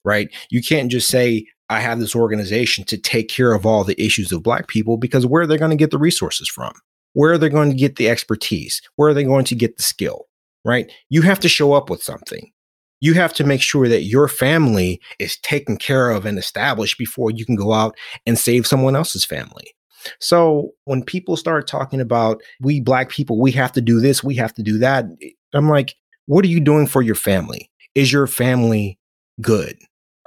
right 0.04 0.30
you 0.52 0.62
can't 0.62 0.92
just 0.92 1.08
say 1.08 1.46
i 1.70 1.80
have 1.80 2.00
this 2.00 2.16
organization 2.16 2.84
to 2.84 2.98
take 2.98 3.30
care 3.30 3.54
of 3.54 3.66
all 3.66 3.86
the 3.86 4.00
issues 4.02 4.32
of 4.34 4.44
black 4.44 4.68
people 4.68 4.98
because 4.98 5.26
where 5.26 5.44
are 5.44 5.48
they 5.48 5.58
going 5.58 5.72
to 5.72 5.78
get 5.78 5.92
the 5.92 5.98
resources 5.98 6.50
from 6.50 6.74
where 7.14 7.32
are 7.32 7.38
they 7.38 7.50
going 7.50 7.70
to 7.70 7.78
get 7.78 7.96
the 7.96 8.10
expertise 8.10 8.82
where 8.98 9.10
are 9.10 9.14
they 9.14 9.24
going 9.24 9.46
to 9.46 9.56
get 9.56 9.78
the 9.78 9.84
skill 9.84 10.28
right? 10.68 10.92
You 11.10 11.22
have 11.22 11.40
to 11.40 11.50
show 11.50 11.74
up 11.74 11.90
with 11.90 12.04
something. 12.04 12.52
You 13.00 13.14
have 13.14 13.34
to 13.36 13.46
make 13.46 13.62
sure 13.62 13.88
that 13.88 14.04
your 14.04 14.28
family 14.28 15.00
is 15.18 15.38
taken 15.38 15.78
care 15.78 16.10
of 16.10 16.26
and 16.26 16.38
established 16.38 16.98
before 16.98 17.32
you 17.32 17.46
can 17.46 17.56
go 17.56 17.72
out 17.72 17.96
and 18.26 18.38
save 18.38 18.68
someone 18.68 18.96
else's 18.96 19.24
family. 19.24 19.74
So 20.20 20.72
when 20.86 21.04
people 21.04 21.38
start 21.38 21.68
talking 21.68 22.02
about 22.02 22.42
we 22.62 22.80
black 22.80 23.10
people, 23.10 23.40
we 23.40 23.52
have 23.54 23.72
to 23.74 23.82
do 23.82 24.00
this, 24.00 24.24
we 24.24 24.36
have 24.36 24.54
to 24.56 24.64
do 24.64 24.78
that, 24.80 25.06
I'm 25.54 25.70
like, 25.70 25.96
what 26.26 26.44
are 26.46 26.50
you 26.50 26.60
doing 26.60 26.88
for 26.88 27.02
your 27.02 27.16
family? 27.16 27.70
Is 27.96 28.12
your 28.12 28.28
family 28.28 29.00
good? 29.42 29.78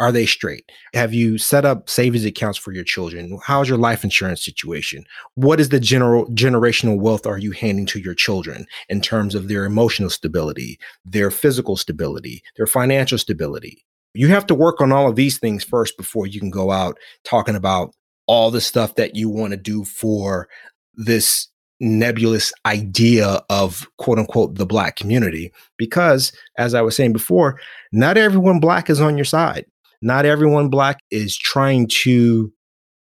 Are 0.00 0.10
they 0.10 0.24
straight? 0.24 0.64
Have 0.94 1.12
you 1.12 1.36
set 1.36 1.66
up 1.66 1.90
savings 1.90 2.24
accounts 2.24 2.58
for 2.58 2.72
your 2.72 2.84
children? 2.84 3.38
How's 3.44 3.68
your 3.68 3.76
life 3.76 4.02
insurance 4.02 4.42
situation? 4.42 5.04
What 5.34 5.60
is 5.60 5.68
the 5.68 5.78
general 5.78 6.24
generational 6.28 6.98
wealth 6.98 7.26
are 7.26 7.36
you 7.36 7.50
handing 7.52 7.84
to 7.86 8.00
your 8.00 8.14
children 8.14 8.66
in 8.88 9.02
terms 9.02 9.34
of 9.34 9.48
their 9.48 9.66
emotional 9.66 10.08
stability, 10.08 10.78
their 11.04 11.30
physical 11.30 11.76
stability, 11.76 12.42
their 12.56 12.66
financial 12.66 13.18
stability? 13.18 13.84
You 14.14 14.28
have 14.28 14.46
to 14.46 14.54
work 14.54 14.80
on 14.80 14.90
all 14.90 15.06
of 15.06 15.16
these 15.16 15.38
things 15.38 15.62
first 15.62 15.98
before 15.98 16.26
you 16.26 16.40
can 16.40 16.50
go 16.50 16.70
out 16.70 16.98
talking 17.24 17.54
about 17.54 17.94
all 18.30 18.52
the 18.52 18.60
stuff 18.60 18.94
that 18.94 19.16
you 19.16 19.28
want 19.28 19.50
to 19.50 19.56
do 19.56 19.84
for 19.84 20.48
this 20.94 21.48
nebulous 21.80 22.52
idea 22.64 23.42
of 23.50 23.88
quote 23.98 24.18
unquote 24.18 24.54
the 24.54 24.66
black 24.66 24.94
community 24.94 25.50
because 25.78 26.30
as 26.58 26.74
i 26.74 26.80
was 26.80 26.94
saying 26.94 27.12
before 27.12 27.58
not 27.90 28.16
everyone 28.16 28.60
black 28.60 28.88
is 28.88 29.00
on 29.00 29.16
your 29.16 29.24
side 29.24 29.64
not 30.00 30.24
everyone 30.24 30.68
black 30.68 31.00
is 31.10 31.36
trying 31.36 31.88
to 31.88 32.52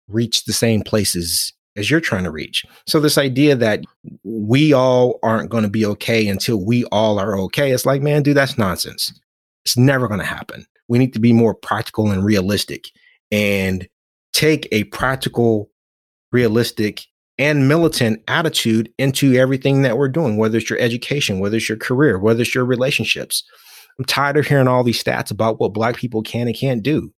reach 0.08 0.44
the 0.44 0.52
same 0.52 0.82
places 0.82 1.54
as 1.76 1.90
you're 1.90 2.00
trying 2.00 2.24
to 2.24 2.30
reach. 2.30 2.64
So 2.86 3.00
this 3.00 3.18
idea 3.18 3.56
that 3.56 3.84
we 4.22 4.72
all 4.72 5.18
aren't 5.22 5.50
going 5.50 5.64
to 5.64 5.70
be 5.70 5.86
okay 5.86 6.28
until 6.28 6.64
we 6.64 6.84
all 6.86 7.18
are 7.18 7.38
okay, 7.40 7.72
it's 7.72 7.86
like, 7.86 8.02
man, 8.02 8.22
dude, 8.22 8.36
that's 8.36 8.58
nonsense. 8.58 9.12
It's 9.64 9.76
never 9.76 10.06
going 10.06 10.20
to 10.20 10.26
happen. 10.26 10.66
We 10.86 10.98
need 10.98 11.14
to 11.14 11.18
be 11.18 11.32
more 11.32 11.54
practical 11.54 12.10
and 12.10 12.24
realistic 12.24 12.90
and 13.32 13.88
take 14.34 14.68
a 14.72 14.84
practical, 14.84 15.70
realistic 16.32 17.06
and 17.38 17.66
militant 17.66 18.22
attitude 18.28 18.92
into 18.98 19.34
everything 19.34 19.82
that 19.82 19.96
we're 19.96 20.08
doing, 20.08 20.36
whether 20.36 20.58
it's 20.58 20.68
your 20.68 20.78
education, 20.78 21.40
whether 21.40 21.56
it's 21.56 21.68
your 21.68 21.78
career, 21.78 22.18
whether 22.18 22.42
it's 22.42 22.54
your 22.54 22.64
relationships. 22.64 23.42
I'm 23.98 24.04
tired 24.04 24.36
of 24.36 24.46
hearing 24.46 24.68
all 24.68 24.84
these 24.84 25.02
stats 25.02 25.30
about 25.30 25.58
what 25.58 25.72
black 25.72 25.96
people 25.96 26.22
can 26.22 26.46
and 26.46 26.56
can't 26.56 26.82
do. 26.82 27.12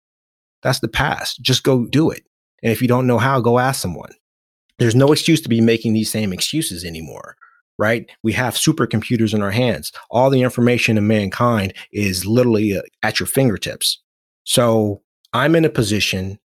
That's 0.62 0.80
the 0.80 0.88
past. 0.88 1.42
Just 1.42 1.64
go 1.64 1.86
do 1.86 2.12
it. 2.12 2.24
And 2.62 2.72
if 2.72 2.82
you 2.82 2.88
don't 2.88 3.08
know 3.08 3.18
how, 3.18 3.40
go 3.40 3.60
ask 3.60 3.82
someone. 3.82 4.12
There's 4.78 4.96
no 4.96 5.12
excuse 5.12 5.42
to 5.42 5.50
be 5.50 5.62
making 5.62 5.94
these 5.94 6.12
same 6.12 6.34
excuses 6.34 6.84
anymore, 6.84 7.38
right? 7.78 8.10
We 8.24 8.34
have 8.34 8.56
supercomputers 8.56 9.34
in 9.34 9.42
our 9.42 9.52
hands. 9.52 9.92
All 10.10 10.30
the 10.30 10.42
information 10.42 10.98
in 10.98 11.08
mankind 11.08 11.74
is 11.94 12.26
literally 12.26 12.78
uh, 12.78 12.82
at 13.04 13.20
your 13.20 13.28
fingertips. 13.28 14.02
So 14.44 15.02
I'm 15.34 15.56
in 15.56 15.66
a 15.66 15.70
position 15.70 16.40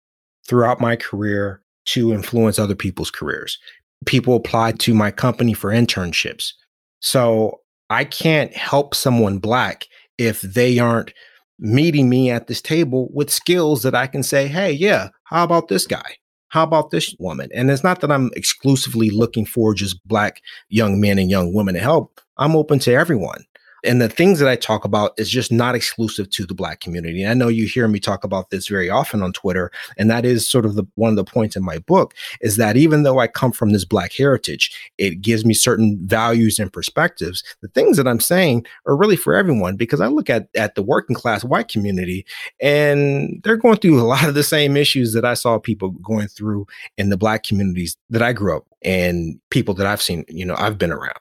throughout 0.49 0.81
my 0.81 0.95
career 0.95 1.61
to 1.85 2.11
influence 2.11 2.57
other 2.57 2.75
people's 2.75 3.11
careers. 3.11 3.59
People 4.05 4.35
apply 4.35 4.71
to 4.73 4.93
my 4.93 5.11
company 5.11 5.53
for 5.53 5.69
internships. 5.69 6.53
So 6.99 7.61
I 7.89 8.03
can't 8.03 8.53
help 8.55 8.95
someone 8.95 9.37
black 9.37 9.85
if 10.17 10.41
they 10.41 10.79
aren't 10.79 11.13
meeting 11.59 12.09
me 12.09 12.31
at 12.31 12.47
this 12.47 12.61
table 12.61 13.09
with 13.13 13.29
skills 13.29 13.83
that 13.83 13.95
I 13.95 14.07
can 14.07 14.23
say, 14.23 14.47
hey, 14.47 14.71
yeah, 14.71 15.09
how 15.25 15.43
about 15.43 15.67
this 15.67 15.85
guy? 15.85 16.17
How 16.49 16.63
about 16.63 16.89
this 16.89 17.15
woman? 17.19 17.49
And 17.53 17.69
it's 17.69 17.83
not 17.83 18.01
that 18.01 18.11
I'm 18.11 18.31
exclusively 18.35 19.11
looking 19.11 19.45
for 19.45 19.75
just 19.75 20.05
black 20.07 20.41
young 20.69 20.99
men 20.99 21.19
and 21.19 21.29
young 21.29 21.53
women 21.53 21.75
to 21.75 21.79
help. 21.79 22.19
I'm 22.37 22.55
open 22.55 22.79
to 22.79 22.93
everyone. 22.93 23.45
And 23.83 24.01
the 24.01 24.09
things 24.09 24.39
that 24.39 24.49
I 24.49 24.55
talk 24.55 24.85
about 24.85 25.13
is 25.17 25.29
just 25.29 25.51
not 25.51 25.75
exclusive 25.75 26.29
to 26.31 26.45
the 26.45 26.53
black 26.53 26.79
community. 26.81 27.23
And 27.23 27.31
I 27.31 27.33
know 27.33 27.47
you 27.47 27.65
hear 27.65 27.87
me 27.87 27.99
talk 27.99 28.23
about 28.23 28.49
this 28.49 28.67
very 28.67 28.89
often 28.89 29.21
on 29.21 29.33
Twitter, 29.33 29.71
and 29.97 30.09
that 30.09 30.25
is 30.25 30.47
sort 30.47 30.65
of 30.65 30.75
the 30.75 30.83
one 30.95 31.09
of 31.09 31.15
the 31.15 31.23
points 31.23 31.55
in 31.55 31.63
my 31.63 31.79
book 31.79 32.13
is 32.41 32.57
that 32.57 32.77
even 32.77 33.03
though 33.03 33.19
I 33.19 33.27
come 33.27 33.51
from 33.51 33.71
this 33.71 33.85
black 33.85 34.13
heritage, 34.13 34.91
it 34.97 35.21
gives 35.21 35.45
me 35.45 35.53
certain 35.53 35.99
values 36.03 36.59
and 36.59 36.71
perspectives. 36.71 37.43
The 37.61 37.67
things 37.69 37.97
that 37.97 38.07
I'm 38.07 38.19
saying 38.19 38.65
are 38.85 38.95
really 38.95 39.15
for 39.15 39.35
everyone 39.35 39.75
because 39.75 40.01
I 40.01 40.07
look 40.07 40.29
at 40.29 40.49
at 40.55 40.75
the 40.75 40.83
working 40.83 41.15
class 41.15 41.43
white 41.43 41.67
community 41.67 42.25
and 42.59 43.41
they're 43.43 43.57
going 43.57 43.77
through 43.77 43.99
a 43.99 44.03
lot 44.03 44.27
of 44.27 44.35
the 44.35 44.43
same 44.43 44.77
issues 44.77 45.13
that 45.13 45.25
I 45.25 45.33
saw 45.33 45.59
people 45.59 45.91
going 45.91 46.27
through 46.27 46.67
in 46.97 47.09
the 47.09 47.17
black 47.17 47.43
communities 47.43 47.97
that 48.09 48.21
I 48.21 48.33
grew 48.33 48.57
up 48.57 48.65
and 48.81 49.39
people 49.49 49.73
that 49.75 49.87
I've 49.87 50.01
seen, 50.01 50.25
you 50.27 50.45
know, 50.45 50.55
I've 50.57 50.77
been 50.77 50.91
around 50.91 51.19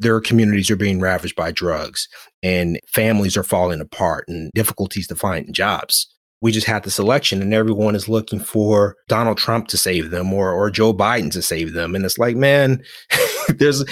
their 0.00 0.20
communities 0.20 0.70
are 0.70 0.76
being 0.76 1.00
ravaged 1.00 1.36
by 1.36 1.52
drugs 1.52 2.08
and 2.42 2.78
families 2.86 3.36
are 3.36 3.42
falling 3.44 3.80
apart 3.80 4.24
and 4.28 4.50
difficulties 4.54 5.06
to 5.08 5.16
find 5.16 5.54
jobs. 5.54 6.08
We 6.40 6.52
just 6.52 6.66
had 6.66 6.84
this 6.84 6.98
election 6.98 7.40
and 7.40 7.54
everyone 7.54 7.94
is 7.94 8.08
looking 8.08 8.38
for 8.38 8.96
Donald 9.08 9.38
Trump 9.38 9.68
to 9.68 9.78
save 9.78 10.10
them 10.10 10.32
or, 10.32 10.52
or 10.52 10.70
Joe 10.70 10.92
Biden 10.92 11.30
to 11.32 11.40
save 11.40 11.72
them. 11.72 11.94
And 11.94 12.04
it's 12.04 12.18
like, 12.18 12.36
man, 12.36 12.82
there's 13.48 13.84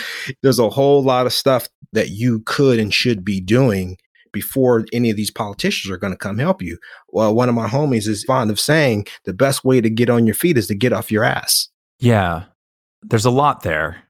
there's 0.42 0.58
a 0.58 0.68
whole 0.68 1.02
lot 1.02 1.26
of 1.26 1.32
stuff 1.32 1.68
that 1.92 2.10
you 2.10 2.40
could 2.40 2.78
and 2.78 2.92
should 2.92 3.24
be 3.24 3.40
doing 3.40 3.96
before 4.32 4.84
any 4.92 5.10
of 5.10 5.16
these 5.16 5.30
politicians 5.30 5.90
are 5.90 5.98
going 5.98 6.12
to 6.12 6.16
come 6.16 6.38
help 6.38 6.62
you. 6.62 6.78
Well, 7.08 7.34
one 7.34 7.48
of 7.48 7.54
my 7.54 7.68
homies 7.68 8.08
is 8.08 8.24
fond 8.24 8.50
of 8.50 8.58
saying 8.58 9.06
the 9.24 9.34
best 9.34 9.64
way 9.64 9.80
to 9.80 9.90
get 9.90 10.10
on 10.10 10.26
your 10.26 10.34
feet 10.34 10.58
is 10.58 10.66
to 10.68 10.74
get 10.74 10.92
off 10.92 11.12
your 11.12 11.24
ass. 11.24 11.68
Yeah. 11.98 12.44
There's 13.02 13.24
a 13.24 13.30
lot 13.30 13.62
there. 13.62 14.02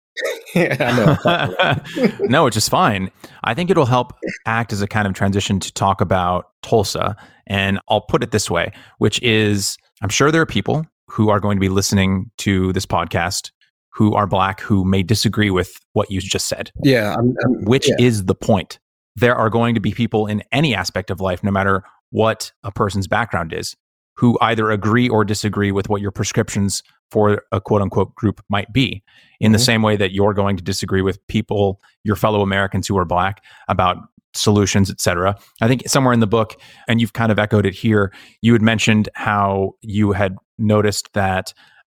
yeah, 0.61 1.79
no, 2.21 2.45
which 2.45 2.57
is 2.57 2.69
fine. 2.69 3.11
I 3.45 3.55
think 3.55 3.71
it'll 3.71 3.87
help 3.87 4.13
act 4.47 4.73
as 4.73 4.83
a 4.83 4.87
kind 4.87 5.07
of 5.07 5.15
transition 5.15 5.61
to 5.61 5.73
talk 5.73 6.01
about 6.01 6.51
Tulsa. 6.63 7.17
And 7.47 7.81
I'll 7.89 8.03
put 8.03 8.23
it 8.23 8.31
this 8.31 8.51
way, 8.51 8.73
which 8.99 9.21
is 9.23 9.77
I'm 10.03 10.09
sure 10.09 10.31
there 10.31 10.43
are 10.43 10.47
people 10.47 10.87
who 11.09 11.29
are 11.29 11.41
going 11.41 11.57
to 11.57 11.61
be 11.61 11.69
listening 11.69 12.31
to 12.39 12.73
this 12.73 12.87
podcast 12.87 13.51
who 13.93 14.15
are 14.15 14.27
black 14.27 14.61
who 14.61 14.85
may 14.85 15.03
disagree 15.03 15.51
with 15.51 15.79
what 15.93 16.11
you 16.11 16.21
just 16.21 16.49
said. 16.49 16.71
Yeah. 16.83 17.15
I'm, 17.15 17.35
I'm, 17.45 17.65
which 17.65 17.89
yeah. 17.89 17.97
is 17.99 18.25
the 18.25 18.35
point. 18.35 18.79
There 19.17 19.37
are 19.37 19.51
going 19.51 19.75
to 19.75 19.81
be 19.81 19.93
people 19.93 20.27
in 20.27 20.43
any 20.53 20.75
aspect 20.75 21.11
of 21.11 21.21
life, 21.21 21.45
no 21.45 21.51
matter 21.51 21.85
what 22.11 22.53
a 22.65 22.73
person's 22.73 23.07
background 23.07 23.53
is, 23.53 23.77
who 24.15 24.39
either 24.41 24.71
agree 24.71 25.09
or 25.09 25.25
disagree 25.25 25.73
with 25.73 25.89
what 25.89 26.01
your 26.01 26.11
prescriptions 26.11 26.83
for 27.11 27.43
a 27.53 27.61
quote 27.61 27.83
unquote 27.83 28.15
group 28.15 28.43
might 28.49 28.73
be 28.73 29.03
in 29.41 29.47
mm-hmm. 29.49 29.53
the 29.53 29.59
same 29.59 29.83
way 29.83 29.97
that 29.97 30.13
you're 30.13 30.35
going 30.35 30.57
to 30.57 30.63
disagree 30.63 31.03
with 31.03 31.25
people 31.27 31.81
your 32.05 32.17
fellow 32.17 32.43
americans 32.43 32.87
who 32.87 32.97
are 32.97 33.05
black 33.05 33.43
about 33.69 33.97
solutions 34.35 34.91
etc 34.91 35.37
i 35.61 35.69
think 35.69 35.87
somewhere 35.87 36.15
in 36.15 36.21
the 36.21 36.27
book 36.27 36.59
and 36.89 37.01
you've 37.01 37.13
kind 37.13 37.31
of 37.31 37.39
echoed 37.39 37.67
it 37.67 37.75
here 37.75 38.13
you 38.41 38.53
had 38.53 38.63
mentioned 38.63 39.09
how 39.15 39.75
you 39.83 40.13
had 40.13 40.37
noticed 40.59 41.13
that 41.13 41.53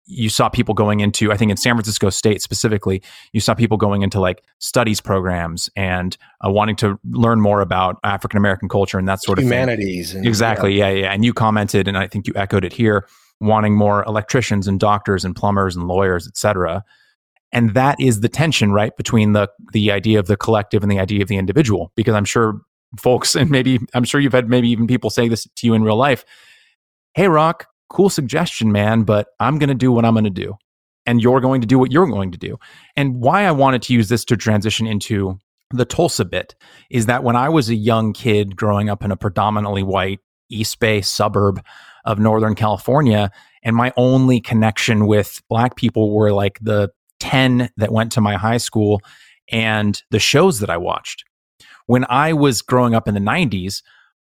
you 0.08 0.30
saw 0.30 0.50
people 0.50 0.74
going 0.74 1.00
into 1.02 1.32
i 1.32 1.38
think 1.38 1.52
in 1.52 1.58
san 1.58 1.76
francisco 1.76 2.10
state 2.10 2.42
specifically 2.42 3.02
you 3.34 3.40
saw 3.40 3.54
people 3.54 3.78
going 3.78 4.02
into 4.02 4.20
like 4.20 4.42
studies 4.60 5.02
programs 5.02 5.70
and 5.76 6.18
uh, 6.46 6.50
wanting 6.50 6.76
to 6.76 7.00
learn 7.12 7.40
more 7.40 7.62
about 7.62 7.98
african 8.04 8.38
american 8.38 8.70
culture 8.70 8.98
and 8.98 9.08
that 9.08 9.22
sort 9.22 9.38
of 9.38 9.44
humanities 9.44 10.16
and, 10.16 10.26
exactly 10.26 10.74
yeah. 10.74 10.90
yeah 10.90 11.02
yeah 11.02 11.14
and 11.14 11.26
you 11.26 11.34
commented 11.34 11.88
and 11.88 11.98
i 11.98 12.08
think 12.08 12.28
you 12.28 12.34
echoed 12.36 12.64
it 12.64 12.74
here 12.74 13.06
wanting 13.40 13.76
more 13.76 14.04
electricians 14.06 14.68
and 14.68 14.80
doctors 14.80 15.24
and 15.24 15.36
plumbers 15.36 15.76
and 15.76 15.88
lawyers, 15.88 16.28
et 16.28 16.38
cetera. 16.38 16.84
And 17.52 17.74
that 17.74 18.00
is 18.00 18.22
the 18.22 18.30
tension, 18.30 18.72
right, 18.72 18.96
between 18.98 19.34
the 19.34 19.50
the 19.72 19.92
idea 19.92 20.20
of 20.20 20.28
the 20.28 20.36
collective 20.36 20.84
and 20.84 20.92
the 20.92 21.00
idea 21.00 21.22
of 21.22 21.28
the 21.28 21.38
individual. 21.38 21.92
Because 21.96 22.14
I'm 22.14 22.26
sure 22.26 22.60
folks, 23.00 23.36
and 23.36 23.50
maybe 23.50 23.80
I'm 23.94 24.04
sure 24.04 24.20
you've 24.20 24.34
had 24.34 24.50
maybe 24.50 24.70
even 24.70 24.88
people 24.88 25.10
say 25.10 25.28
this 25.28 25.48
to 25.56 25.68
you 25.68 25.74
in 25.74 25.84
real 25.84 25.96
life. 25.96 26.26
Hey, 27.14 27.28
Roc, 27.28 27.68
cool 27.90 28.10
suggestion, 28.10 28.72
man, 28.72 29.04
but 29.04 29.28
I'm 29.40 29.60
going 29.60 29.70
to 29.70 29.76
do 29.76 29.92
what 29.92 30.06
I'm 30.06 30.14
going 30.14 30.24
to 30.24 30.30
do. 30.30 30.58
And 31.06 31.22
you're 31.22 31.40
going 31.40 31.62
to 31.62 31.68
do 31.68 31.80
what 31.80 31.92
you're 31.92 32.08
going 32.08 32.32
to 32.32 32.38
do. 32.38 32.58
And 32.98 33.22
why 33.22 33.44
I 33.44 33.52
wanted 33.52 33.82
to 33.84 33.94
use 33.94 34.10
this 34.10 34.26
to 34.26 34.36
transition 34.36 34.86
into 34.86 35.40
the 35.72 35.86
Tulsa 35.86 36.26
bit 36.26 36.56
is 36.90 37.06
that 37.06 37.24
when 37.24 37.36
I 37.38 37.48
was 37.48 37.70
a 37.70 37.76
young 37.76 38.12
kid 38.12 38.58
growing 38.58 38.90
up 38.90 39.04
in 39.04 39.12
a 39.12 39.18
predominantly 39.18 39.84
white 39.84 40.20
East 40.50 40.80
Bay 40.80 41.02
suburb 41.02 41.64
of 42.06 42.20
Northern 42.20 42.56
California. 42.56 43.32
And 43.64 43.76
my 43.76 43.94
only 43.98 44.40
connection 44.40 45.08
with 45.08 45.42
Black 45.50 45.76
people 45.76 46.16
were 46.16 46.32
like 46.32 46.58
the 46.62 46.90
10 47.20 47.70
that 47.78 47.92
went 47.92 48.12
to 48.14 48.22
my 48.22 48.36
high 48.36 48.58
school 48.58 49.02
and 49.52 50.02
the 50.12 50.20
shows 50.20 50.60
that 50.60 50.70
I 50.70 50.78
watched. 50.78 51.26
When 51.86 52.06
I 52.10 52.34
was 52.34 52.62
growing 52.62 52.96
up 52.96 53.08
in 53.08 53.14
the 53.14 53.20
90s, 53.20 53.82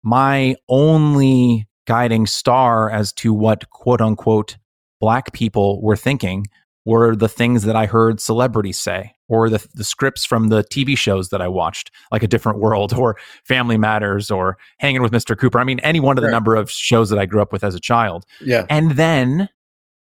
my 0.03 0.55
only 0.67 1.67
guiding 1.89 2.27
star 2.27 2.87
as 2.87 3.11
to 3.11 3.33
what 3.33 3.67
quote 3.71 3.99
unquote 3.99 4.57
Black 5.01 5.33
people 5.33 5.81
were 5.81 5.95
thinking 5.95 6.45
were 6.85 7.15
the 7.15 7.27
things 7.27 7.63
that 7.63 7.75
I 7.75 7.87
heard 7.87 8.21
celebrities 8.21 8.77
say 8.77 9.15
or 9.27 9.49
the, 9.49 9.65
the 9.73 9.83
scripts 9.83 10.23
from 10.23 10.49
the 10.49 10.63
TV 10.63 10.95
shows 10.95 11.29
that 11.29 11.41
I 11.41 11.47
watched, 11.47 11.89
like 12.11 12.21
A 12.21 12.27
Different 12.27 12.59
World 12.59 12.93
or 12.97 13.17
Family 13.43 13.77
Matters 13.77 14.29
or 14.29 14.59
Hanging 14.77 15.01
with 15.01 15.11
Mr. 15.11 15.35
Cooper. 15.35 15.59
I 15.59 15.63
mean, 15.63 15.79
any 15.79 15.99
one 15.99 16.15
of 16.15 16.21
the 16.21 16.27
right. 16.27 16.31
number 16.31 16.55
of 16.55 16.69
shows 16.69 17.09
that 17.09 17.17
I 17.17 17.25
grew 17.25 17.41
up 17.41 17.51
with 17.51 17.63
as 17.63 17.73
a 17.73 17.79
child. 17.79 18.23
Yeah. 18.39 18.67
And 18.69 18.91
then 18.91 19.49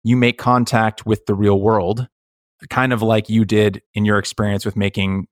you 0.04 0.16
make 0.16 0.36
contact 0.36 1.06
with 1.06 1.24
the 1.24 1.34
real 1.34 1.58
world, 1.58 2.06
kind 2.68 2.92
of 2.92 3.00
like 3.00 3.30
you 3.30 3.46
did 3.46 3.80
in 3.94 4.04
your 4.04 4.18
experience 4.18 4.66
with 4.66 4.76
making 4.76 5.26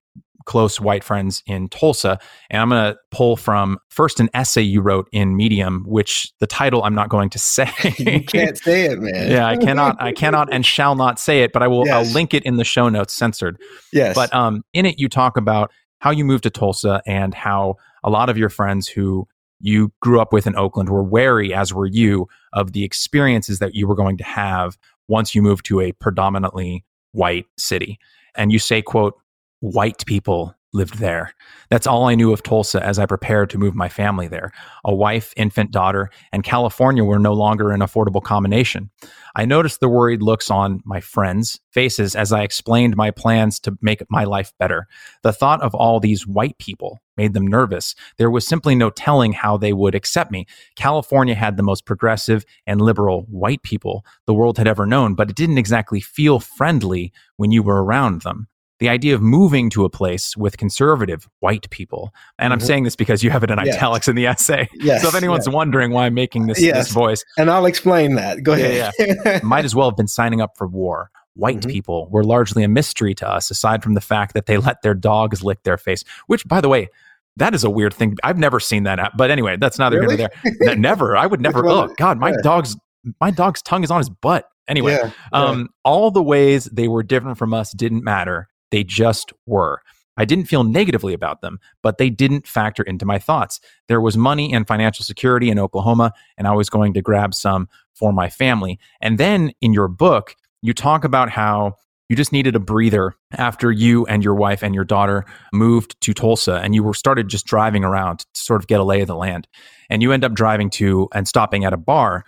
close 0.47 0.81
white 0.81 1.05
friends 1.05 1.43
in 1.47 1.69
Tulsa. 1.69 2.19
And 2.51 2.63
I'm 2.63 2.71
going 2.71 2.93
to 2.93 2.99
pull 3.11 3.37
from 3.37 3.79
first 3.91 4.19
an 4.21 4.31
essay 4.33 4.63
you 4.63 4.81
wrote 4.81 5.09
in 5.13 5.37
Medium, 5.37 5.85
which 5.87 6.33
the 6.41 6.47
title 6.47 6.83
I'm 6.85 6.95
not 6.95 7.09
going 7.11 7.29
to 7.31 7.39
say. 7.39 7.71
you 7.99 8.23
can't 8.25 8.57
say 8.57 8.87
it, 8.87 8.99
man. 8.99 9.31
yeah, 9.31 9.47
I 9.47 9.57
cannot, 9.57 10.01
I 10.01 10.13
cannot 10.13 10.53
and 10.53 10.65
shall 10.65 10.95
not 10.95 11.19
say 11.19 11.43
it, 11.43 11.53
but 11.53 11.63
I 11.63 11.69
will, 11.69 11.87
yes. 11.87 11.95
I'll 11.95 12.15
link 12.15 12.33
it 12.33 12.45
in 12.45 12.57
the 12.57 12.65
show 12.65 12.89
notes, 12.89 13.13
censored. 13.13 13.61
Yes. 13.93 14.15
But 14.15 14.33
um, 14.35 14.63
in 14.73 14.87
it, 14.87 14.99
you 14.99 15.09
talk 15.09 15.37
about 15.37 15.71
how 15.99 16.11
you 16.11 16.25
moved 16.25 16.45
to 16.45 16.51
Tulsa 16.51 17.03
and 17.07 17.35
how 17.35 17.77
a 18.05 18.11
lot 18.11 18.29
of 18.29 18.39
your 18.39 18.49
friends 18.49 18.89
who 18.89 19.27
you 19.61 19.93
grew 20.01 20.21
up 20.21 20.33
with 20.33 20.47
in 20.47 20.57
Oakland 20.57 20.91
were 20.91 21.03
wary, 21.03 21.53
as 21.53 21.73
were 21.73 21.87
you, 21.87 22.29
of 22.53 22.73
the 22.73 22.85
experiences 22.85 23.59
that 23.59 23.75
you 23.75 23.87
were 23.89 23.95
going 23.95 24.17
to 24.19 24.25
have 24.25 24.79
once 25.09 25.35
you 25.35 25.43
moved 25.43 25.65
to 25.67 25.81
a 25.81 25.93
predominantly 25.93 26.85
white 27.13 27.47
city. 27.57 27.99
And 28.35 28.53
you 28.53 28.59
say, 28.59 28.83
quote, 28.83 29.15
white 29.61 30.05
people 30.07 30.55
lived 30.77 30.99
there. 30.99 31.33
That's 31.71 31.87
all 31.87 32.05
I 32.05 32.15
knew 32.15 32.33
of 32.33 32.43
Tulsa 32.43 32.85
as 32.85 32.99
I 32.99 33.07
prepared 33.07 33.51
to 33.51 33.59
move 33.59 33.75
my 33.75 33.89
family 33.89 34.29
there. 34.29 34.53
A 34.85 34.95
wife, 34.95 35.33
infant 35.37 35.71
daughter, 35.71 36.11
and 36.33 36.45
California 36.45 37.03
were 37.03 37.19
no 37.19 37.33
longer 37.33 37.73
an 37.73 37.81
affordable 37.81 38.23
combination. 38.23 38.91
I 39.35 39.47
noticed 39.47 39.81
the 39.81 39.89
worried 39.89 40.23
looks 40.23 40.51
on 40.51 40.83
my 40.85 41.01
friends' 41.01 41.61
faces 41.71 42.15
as 42.15 42.33
I 42.33 42.43
explained 42.43 42.97
my 42.97 43.11
plans 43.11 43.59
to 43.61 43.77
make 43.81 44.03
my 44.11 44.25
life 44.25 44.53
better. 44.59 44.87
The 45.23 45.33
thought 45.33 45.63
of 45.63 45.75
all 45.75 45.99
these 45.99 46.27
white 46.27 46.59
people 46.59 47.01
made 47.17 47.33
them 47.33 47.47
nervous. 47.47 47.95
There 48.19 48.31
was 48.31 48.47
simply 48.47 48.75
no 48.75 48.91
telling 48.91 49.33
how 49.33 49.57
they 49.57 49.73
would 49.73 49.95
accept 49.95 50.31
me. 50.31 50.47
California 50.77 51.35
had 51.35 51.57
the 51.57 51.63
most 51.63 51.87
progressive 51.87 52.45
and 52.67 52.81
liberal 52.81 53.23
white 53.31 53.63
people 53.63 54.05
the 54.27 54.35
world 54.35 54.59
had 54.59 54.69
ever 54.69 54.85
known, 54.85 55.15
but 55.15 55.31
it 55.31 55.37
didn't 55.37 55.59
exactly 55.59 56.01
feel 56.01 56.39
friendly 56.39 57.13
when 57.37 57.51
you 57.51 57.63
were 57.63 57.83
around 57.83 58.21
them 58.21 58.49
the 58.79 58.89
idea 58.89 59.15
of 59.15 59.23
moving 59.23 59.71
to 59.71 59.85
a 59.85 59.91
place 59.91 60.37
with 60.37 60.57
conservative 60.59 61.29
white 61.41 61.69
people. 61.71 62.13
And 62.39 62.53
I'm 62.53 62.59
mm-hmm. 62.59 62.67
saying 62.67 62.85
this 62.85 62.97
because 62.97 63.23
you 63.23 63.31
have 63.31 63.43
it 63.43 63.51
in 63.51 63.59
yes. 63.65 63.77
italics 63.77 64.09
in 64.09 64.17
the 64.17 64.27
essay. 64.27 64.69
Yes, 64.75 65.03
so 65.03 65.09
if 65.09 65.15
anyone's 65.15 65.47
yes. 65.47 65.55
wondering 65.55 65.93
why 65.93 66.07
I'm 66.07 66.15
making 66.15 66.47
this, 66.47 66.61
this 66.61 66.91
voice. 66.91 67.25
And 67.39 67.51
I'll 67.51 67.67
explain 67.67 68.17
that. 68.17 68.43
Go 68.43 68.53
ahead. 68.53 68.93
Yeah, 68.99 69.17
yeah. 69.25 69.41
Might 69.43 69.65
as 69.65 69.75
well 69.75 69.89
have 69.89 69.97
been 69.97 70.09
signing 70.09 70.41
up 70.41 70.57
for 70.57 70.67
war. 70.67 71.11
white 71.35 71.59
mm-hmm. 71.59 71.71
people 71.71 72.09
were 72.11 72.25
largely 72.25 72.63
a 72.63 72.69
mystery 72.69 73.15
to 73.15 73.29
us, 73.29 73.51
aside 73.51 73.83
from 73.83 73.95
the 73.95 74.01
fact 74.01 74.35
that 74.35 74.47
they 74.47 74.59
let 74.59 74.83
their 74.83 74.95
dogs 74.95 75.43
lick 75.43 75.63
their 75.63 75.79
face, 75.79 76.05
which, 76.27 76.47
by 76.47 76.61
the 76.61 76.69
way, 76.69 76.89
that 77.37 77.55
is 77.55 77.65
a 77.65 77.71
weird 77.71 77.95
thing. 77.95 78.17
I've 78.23 78.39
never 78.39 78.61
seen 78.61 78.85
that. 78.85 79.13
But 79.17 79.31
anyway, 79.31 79.57
that's 79.57 79.79
neither 79.79 80.01
really? 80.01 80.17
here 80.17 80.29
nor 80.45 80.57
there. 80.61 80.77
never. 80.77 81.17
I 81.17 81.27
would 81.27 81.41
never. 81.41 81.67
oh 81.67 81.93
God, 81.97 82.19
my 82.19 82.31
yeah. 82.31 82.37
dog's 82.43 82.77
my 83.21 83.31
dog's 83.31 83.63
tongue 83.63 83.85
is 83.85 83.91
on 83.91 83.99
his 83.99 84.11
butt. 84.11 84.49
Anyway, 84.69 84.93
yeah, 84.93 85.11
yeah. 85.33 85.45
Um, 85.45 85.69
all 85.85 86.11
the 86.11 86.23
ways 86.23 86.65
they 86.65 86.89
were 86.89 87.03
different 87.03 87.39
from 87.39 87.55
us 87.55 87.73
didn't 87.73 88.03
matter. 88.03 88.49
They 88.71 88.85
just 88.85 89.33
were. 89.47 89.83
I 90.17 90.25
didn't 90.25 90.47
feel 90.47 90.65
negatively 90.65 91.13
about 91.13 91.43
them, 91.43 91.61
but 91.83 91.99
they 91.99 92.09
didn't 92.09 92.47
factor 92.47 92.83
into 92.83 93.05
my 93.05 93.19
thoughts. 93.19 93.61
There 93.89 94.01
was 94.01 94.17
money 94.17 94.53
and 94.53 94.67
financial 94.67 95.05
security 95.05 95.51
in 95.51 95.59
Oklahoma, 95.59 96.13
and 96.39 96.49
I 96.49 96.53
was 96.53 96.71
going 96.71 96.95
to 96.95 97.03
grab 97.03 97.35
some 97.35 97.69
for 97.95 98.13
my 98.13 98.31
family. 98.31 98.79
And 99.01 99.19
then 99.19 99.53
in 99.61 99.73
your 99.73 99.89
book, 99.89 100.35
you 100.63 100.73
talk 100.73 101.05
about 101.05 101.31
how 101.31 101.77
you 102.09 102.17
just 102.17 102.33
needed 102.33 102.55
a 102.55 102.61
breather 102.61 103.15
after 103.33 103.73
you 103.73 104.07
and 104.07 104.23
your 104.23 104.35
wife 104.35 104.63
and 104.63 104.75
your 104.75 104.85
daughter 104.85 105.25
moved 105.53 106.01
to 106.03 106.15
Tulsa 106.15 106.61
and 106.63 106.75
you 106.75 106.83
were 106.83 106.95
started 106.95 107.29
just 107.29 107.47
driving 107.47 107.85
around 107.85 108.21
to 108.21 108.27
sort 108.33 108.63
of 108.63 108.69
get 108.69 108.81
a 108.81 108.85
lay 108.85 109.01
of 109.01 109.09
the 109.09 109.17
land. 109.17 109.49
And 109.91 110.03
you 110.03 110.13
end 110.13 110.25
up 110.25 110.33
driving 110.33 110.71
to 110.71 111.09
and 111.13 111.27
stopping 111.27 111.65
at 111.65 111.73
a 111.73 111.77
bar 111.77 112.25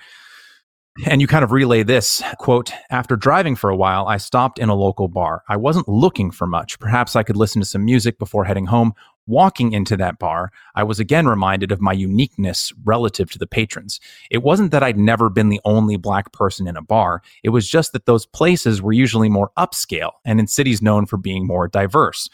and 1.07 1.21
you 1.21 1.27
kind 1.27 1.45
of 1.45 1.53
relay 1.53 1.83
this 1.83 2.23
quote, 2.39 2.73
after 2.91 3.17
driving 3.17 3.57
for 3.57 3.71
a 3.71 3.77
while, 3.77 4.07
I 4.07 4.17
stopped 4.17 4.59
in 4.59 4.69
a 4.69 4.75
local 4.75 5.09
bar. 5.09 5.43
I 5.49 5.57
wasn't 5.57 5.89
looking 5.89 6.31
for 6.31 6.47
much. 6.47 6.79
Perhaps 6.79 7.17
I 7.17 7.23
could 7.23 7.37
listen 7.37 7.61
to 7.61 7.67
some 7.67 7.85
music 7.85 8.19
before 8.19 8.45
heading 8.45 8.67
home. 8.67 8.95
Walking 9.27 9.73
into 9.73 9.95
that 9.99 10.19
bar, 10.19 10.51
I 10.75 10.85
was 10.85 10.99
again 10.99 11.29
reminded 11.29 11.71
of 11.71 11.83
my 11.83 11.93
uniqueness 11.93 12.73
relative 12.85 13.31
to 13.33 13.39
the 13.39 13.47
patrons. 13.47 14.01
It 14.31 14.43
wasn't 14.43 14.71
that 14.71 14.83
I'd 14.83 14.97
never 14.97 15.29
been 15.29 15.51
the 15.51 15.61
only 15.67 15.99
black 15.99 16.33
person 16.33 16.67
in 16.67 16.79
a 16.79 16.83
bar. 16.83 17.21
It 17.43 17.51
was 17.51 17.69
just 17.69 17.93
that 17.93 18.07
those 18.07 18.25
places 18.25 18.81
were 18.81 18.93
usually 18.93 19.29
more 19.29 19.51
upscale 19.59 20.13
and 20.25 20.41
in 20.41 20.47
cities 20.47 20.81
known 20.81 21.05
for 21.05 21.19
being 21.19 21.47
more 21.47 21.69
diverse. 21.69 22.31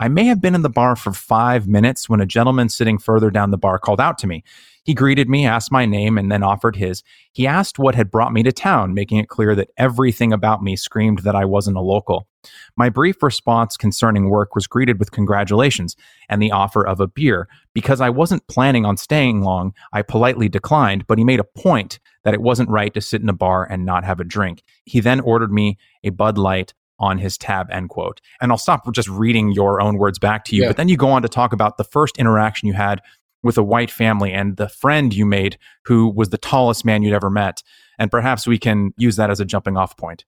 I 0.00 0.06
may 0.06 0.26
have 0.26 0.40
been 0.40 0.54
in 0.54 0.62
the 0.62 0.70
bar 0.70 0.94
for 0.94 1.12
five 1.12 1.66
minutes 1.66 2.08
when 2.08 2.20
a 2.20 2.26
gentleman 2.26 2.68
sitting 2.68 2.98
further 2.98 3.30
down 3.30 3.50
the 3.50 3.58
bar 3.58 3.80
called 3.80 4.00
out 4.00 4.16
to 4.18 4.28
me. 4.28 4.44
He 4.84 4.94
greeted 4.94 5.28
me, 5.28 5.44
asked 5.44 5.72
my 5.72 5.86
name, 5.86 6.16
and 6.16 6.30
then 6.30 6.44
offered 6.44 6.76
his. 6.76 7.02
He 7.32 7.46
asked 7.48 7.80
what 7.80 7.96
had 7.96 8.10
brought 8.10 8.32
me 8.32 8.44
to 8.44 8.52
town, 8.52 8.94
making 8.94 9.18
it 9.18 9.28
clear 9.28 9.56
that 9.56 9.70
everything 9.76 10.32
about 10.32 10.62
me 10.62 10.76
screamed 10.76 11.20
that 11.20 11.34
I 11.34 11.44
wasn't 11.44 11.76
a 11.76 11.82
local. 11.82 12.28
My 12.76 12.88
brief 12.88 13.22
response 13.22 13.76
concerning 13.76 14.30
work 14.30 14.54
was 14.54 14.68
greeted 14.68 15.00
with 15.00 15.10
congratulations 15.10 15.96
and 16.28 16.40
the 16.40 16.52
offer 16.52 16.86
of 16.86 17.00
a 17.00 17.08
beer. 17.08 17.48
Because 17.74 18.00
I 18.00 18.08
wasn't 18.08 18.46
planning 18.46 18.86
on 18.86 18.96
staying 18.96 19.42
long, 19.42 19.74
I 19.92 20.02
politely 20.02 20.48
declined, 20.48 21.06
but 21.08 21.18
he 21.18 21.24
made 21.24 21.40
a 21.40 21.44
point 21.44 21.98
that 22.22 22.34
it 22.34 22.40
wasn't 22.40 22.70
right 22.70 22.94
to 22.94 23.00
sit 23.00 23.20
in 23.20 23.28
a 23.28 23.34
bar 23.34 23.66
and 23.68 23.84
not 23.84 24.04
have 24.04 24.20
a 24.20 24.24
drink. 24.24 24.62
He 24.84 25.00
then 25.00 25.20
ordered 25.20 25.52
me 25.52 25.76
a 26.04 26.10
Bud 26.10 26.38
Light 26.38 26.72
on 26.98 27.18
his 27.18 27.38
tab, 27.38 27.70
end 27.70 27.88
quote. 27.88 28.20
And 28.40 28.50
I'll 28.50 28.58
stop 28.58 28.90
just 28.92 29.08
reading 29.08 29.52
your 29.52 29.80
own 29.80 29.98
words 29.98 30.18
back 30.18 30.44
to 30.46 30.56
you. 30.56 30.62
Yeah. 30.62 30.68
But 30.68 30.76
then 30.76 30.88
you 30.88 30.96
go 30.96 31.10
on 31.10 31.22
to 31.22 31.28
talk 31.28 31.52
about 31.52 31.76
the 31.76 31.84
first 31.84 32.18
interaction 32.18 32.66
you 32.66 32.74
had 32.74 33.00
with 33.42 33.56
a 33.56 33.62
white 33.62 33.90
family 33.90 34.32
and 34.32 34.56
the 34.56 34.68
friend 34.68 35.14
you 35.14 35.24
made 35.24 35.58
who 35.84 36.08
was 36.08 36.30
the 36.30 36.38
tallest 36.38 36.84
man 36.84 37.02
you'd 37.02 37.14
ever 37.14 37.30
met. 37.30 37.62
And 37.98 38.10
perhaps 38.10 38.46
we 38.46 38.58
can 38.58 38.92
use 38.96 39.16
that 39.16 39.30
as 39.30 39.40
a 39.40 39.44
jumping 39.44 39.76
off 39.76 39.96
point. 39.96 40.24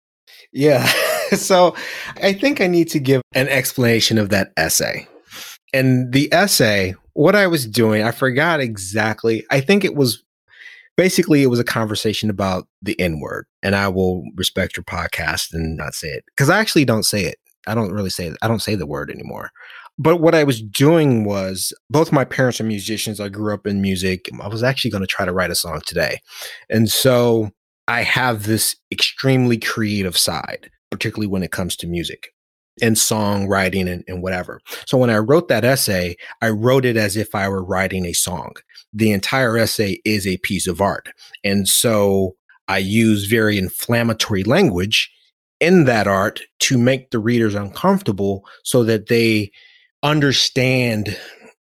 Yeah. 0.53 0.87
so 1.33 1.75
I 2.23 2.33
think 2.33 2.61
I 2.61 2.67
need 2.67 2.89
to 2.91 3.01
give 3.01 3.23
an 3.35 3.49
explanation 3.49 4.19
of 4.19 4.31
that 4.31 4.53
essay. 4.57 5.07
And 5.73 6.13
the 6.13 6.33
essay, 6.33 6.95
what 7.13 7.37
I 7.37 7.47
was 7.47 7.67
doing, 7.67 8.03
I 8.03 8.11
forgot 8.11 8.61
exactly. 8.61 9.45
I 9.51 9.61
think 9.61 9.85
it 9.85 9.95
was 9.95 10.23
basically 10.97 11.43
it 11.43 11.49
was 11.49 11.59
a 11.59 11.65
conversation 11.65 12.31
about 12.31 12.67
the 12.83 12.99
N 13.01 13.21
word. 13.21 13.47
And 13.63 13.75
I 13.75 13.89
will 13.89 14.23
respect 14.37 14.77
your 14.77 14.85
podcast 14.85 15.53
and 15.53 15.77
not 15.77 15.95
say 15.95 16.09
it 16.09 16.25
because 16.27 16.51
I 16.51 16.61
actually 16.61 16.85
don't 16.85 17.05
say 17.05 17.25
it. 17.25 17.37
I 17.67 17.75
don't 17.75 17.93
really 17.93 18.11
say 18.11 18.29
it. 18.29 18.37
I 18.43 18.49
don't 18.49 18.63
say 18.63 18.75
the 18.75 18.87
word 18.87 19.11
anymore. 19.11 19.51
But 19.99 20.17
what 20.17 20.35
I 20.35 20.45
was 20.45 20.63
doing 20.63 21.25
was 21.25 21.75
both 21.91 22.11
my 22.11 22.25
parents 22.25 22.61
are 22.61 22.65
musicians. 22.65 23.21
I 23.21 23.29
grew 23.29 23.53
up 23.53 23.67
in 23.67 23.83
music. 23.83 24.31
I 24.41 24.49
was 24.49 24.63
actually 24.63 24.91
going 24.91 25.03
to 25.03 25.07
try 25.07 25.27
to 25.27 25.33
write 25.33 25.51
a 25.51 25.55
song 25.55 25.83
today. 25.85 26.21
And 26.71 26.91
so 26.91 27.51
I 27.87 28.03
have 28.03 28.45
this 28.45 28.77
extremely 28.91 29.59
creative 29.59 30.17
side, 30.17 30.71
particularly 30.91 31.27
when 31.27 31.43
it 31.43 31.53
comes 31.53 31.77
to 31.77 31.87
music 31.87 32.33
and 32.81 32.97
songwriting 32.97 33.91
and, 33.91 34.05
and 34.09 34.23
whatever. 34.23 34.61
So 34.87 34.97
when 34.97 35.11
I 35.11 35.19
wrote 35.19 35.49
that 35.49 35.65
essay, 35.65 36.17
I 36.41 36.49
wrote 36.49 36.85
it 36.85 36.97
as 36.97 37.17
if 37.17 37.35
I 37.35 37.49
were 37.49 37.65
writing 37.65 38.07
a 38.07 38.15
song. 38.15 38.53
The 38.93 39.13
entire 39.13 39.57
essay 39.57 40.01
is 40.05 40.27
a 40.27 40.39
piece 40.39 40.67
of 40.67 40.81
art. 40.81 41.09
And 41.45 41.69
so 41.69 42.37
I 42.69 42.79
use 42.79 43.27
very 43.27 43.59
inflammatory 43.59 44.45
language 44.45 45.11
in 45.61 45.85
that 45.85 46.07
art 46.07 46.41
to 46.61 46.79
make 46.79 47.11
the 47.11 47.19
readers 47.19 47.55
uncomfortable 47.55 48.45
so 48.65 48.83
that 48.85 49.09
they 49.09 49.53
understand 50.03 51.17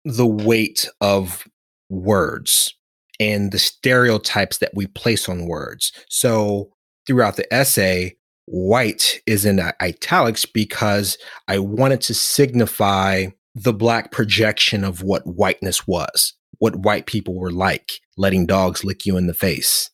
the 0.05 0.27
weight 0.27 0.89
of 1.01 1.47
words 1.89 2.75
and 3.19 3.51
the 3.51 3.59
stereotypes 3.59 4.59
that 4.59 4.73
we 4.75 4.87
place 4.87 5.29
on 5.29 5.47
words. 5.47 5.93
So 6.09 6.71
throughout 7.07 7.37
the 7.37 7.53
essay, 7.53 8.17
white 8.47 9.21
is 9.27 9.45
in 9.45 9.61
italics 9.81 10.45
because 10.45 11.19
I 11.49 11.59
wanted 11.59 12.01
to 12.03 12.15
signify 12.15 13.27
the 13.55 13.73
black 13.73 14.13
projection 14.13 14.85
of 14.85 15.03
what 15.03 15.27
whiteness 15.27 15.87
was, 15.87 16.35
what 16.59 16.77
white 16.77 17.07
people 17.07 17.35
were 17.35 17.53
like, 17.53 18.01
letting 18.17 18.47
dogs 18.47 18.85
lick 18.85 19.07
you 19.07 19.17
in 19.17 19.27
the 19.27 19.35
face 19.35 19.91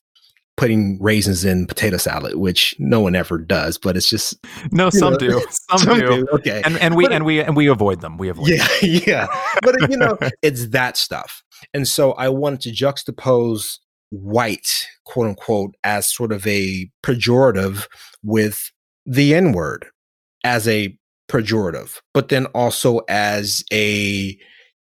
putting 0.57 1.03
raisins 1.03 1.45
in 1.45 1.67
potato 1.67 1.97
salad, 1.97 2.37
which 2.37 2.75
no 2.79 3.01
one 3.01 3.15
ever 3.15 3.39
does, 3.39 3.79
but 3.79 3.97
it's 3.97 4.09
just 4.09 4.35
no. 4.71 4.91
Some 4.91 5.15
know, 5.15 5.19
do, 5.19 5.31
some, 5.71 5.79
some 5.79 5.99
do. 5.99 6.07
do. 6.07 6.29
Okay, 6.33 6.63
and, 6.65 6.79
and 6.79 6.95
we 6.95 7.05
but, 7.05 7.13
and 7.13 7.25
we 7.25 7.41
and 7.41 7.57
we 7.57 7.67
avoid 7.67 8.01
them. 8.01 8.17
We 8.17 8.29
avoid. 8.29 8.49
Yeah, 8.49 8.69
them. 8.81 9.01
yeah. 9.07 9.27
But 9.63 9.91
you 9.91 9.97
know, 9.97 10.19
it's 10.43 10.69
that 10.69 10.97
stuff, 10.97 11.43
and 11.73 11.87
so 11.87 12.13
I 12.13 12.29
wanted 12.29 12.61
to 12.63 12.71
juxtapose 12.71 13.79
white, 14.11 14.87
quote 15.05 15.27
unquote, 15.27 15.75
as 15.83 16.07
sort 16.07 16.33
of 16.33 16.47
a 16.47 16.89
pejorative 17.03 17.87
with 18.23 18.71
the 19.07 19.35
N 19.35 19.53
word 19.53 19.87
as 20.45 20.69
a 20.69 20.97
pejorative, 21.29 22.01
but 22.13 22.29
then 22.29 22.47
also 22.47 23.01
as 23.09 23.65
a 23.73 24.39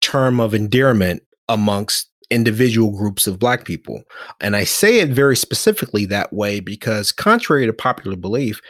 term 0.01 0.39
of 0.39 0.53
endearment 0.53 1.23
amongst 1.49 2.09
individual 2.29 2.91
groups 2.91 3.27
of 3.27 3.39
black 3.39 3.65
people. 3.65 4.03
And 4.41 4.55
I 4.55 4.63
say 4.65 4.99
it 4.99 5.09
very 5.09 5.35
specifically 5.35 6.05
that 6.05 6.33
way 6.33 6.59
because, 6.59 7.11
contrary 7.11 7.65
to 7.65 7.73
popular 7.73 8.17
belief, 8.17 8.61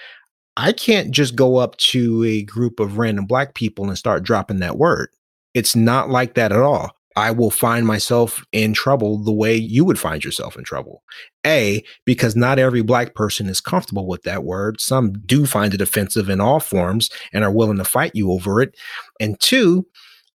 I 0.57 0.71
can't 0.71 1.11
just 1.11 1.35
go 1.35 1.57
up 1.57 1.77
to 1.77 2.23
a 2.23 2.43
group 2.43 2.79
of 2.79 2.97
random 2.97 3.25
black 3.25 3.53
people 3.53 3.87
and 3.87 3.97
start 3.97 4.23
dropping 4.23 4.59
that 4.59 4.77
word. 4.77 5.09
It's 5.53 5.75
not 5.75 6.09
like 6.09 6.35
that 6.35 6.51
at 6.51 6.59
all. 6.59 6.91
I 7.15 7.31
will 7.31 7.49
find 7.49 7.87
myself 7.87 8.45
in 8.51 8.73
trouble 8.73 9.17
the 9.17 9.33
way 9.33 9.55
you 9.55 9.83
would 9.85 9.97
find 9.97 10.23
yourself 10.23 10.55
in 10.55 10.63
trouble. 10.63 11.01
A, 11.47 11.83
because 12.05 12.35
not 12.35 12.59
every 12.59 12.83
black 12.83 13.15
person 13.15 13.49
is 13.49 13.59
comfortable 13.59 14.07
with 14.07 14.21
that 14.23 14.43
word. 14.43 14.79
Some 14.79 15.13
do 15.25 15.47
find 15.47 15.73
it 15.73 15.81
offensive 15.81 16.29
in 16.29 16.39
all 16.39 16.59
forms 16.59 17.09
and 17.33 17.43
are 17.43 17.51
willing 17.51 17.77
to 17.77 17.83
fight 17.83 18.11
you 18.13 18.31
over 18.31 18.61
it. 18.61 18.75
And 19.19 19.39
two, 19.39 19.87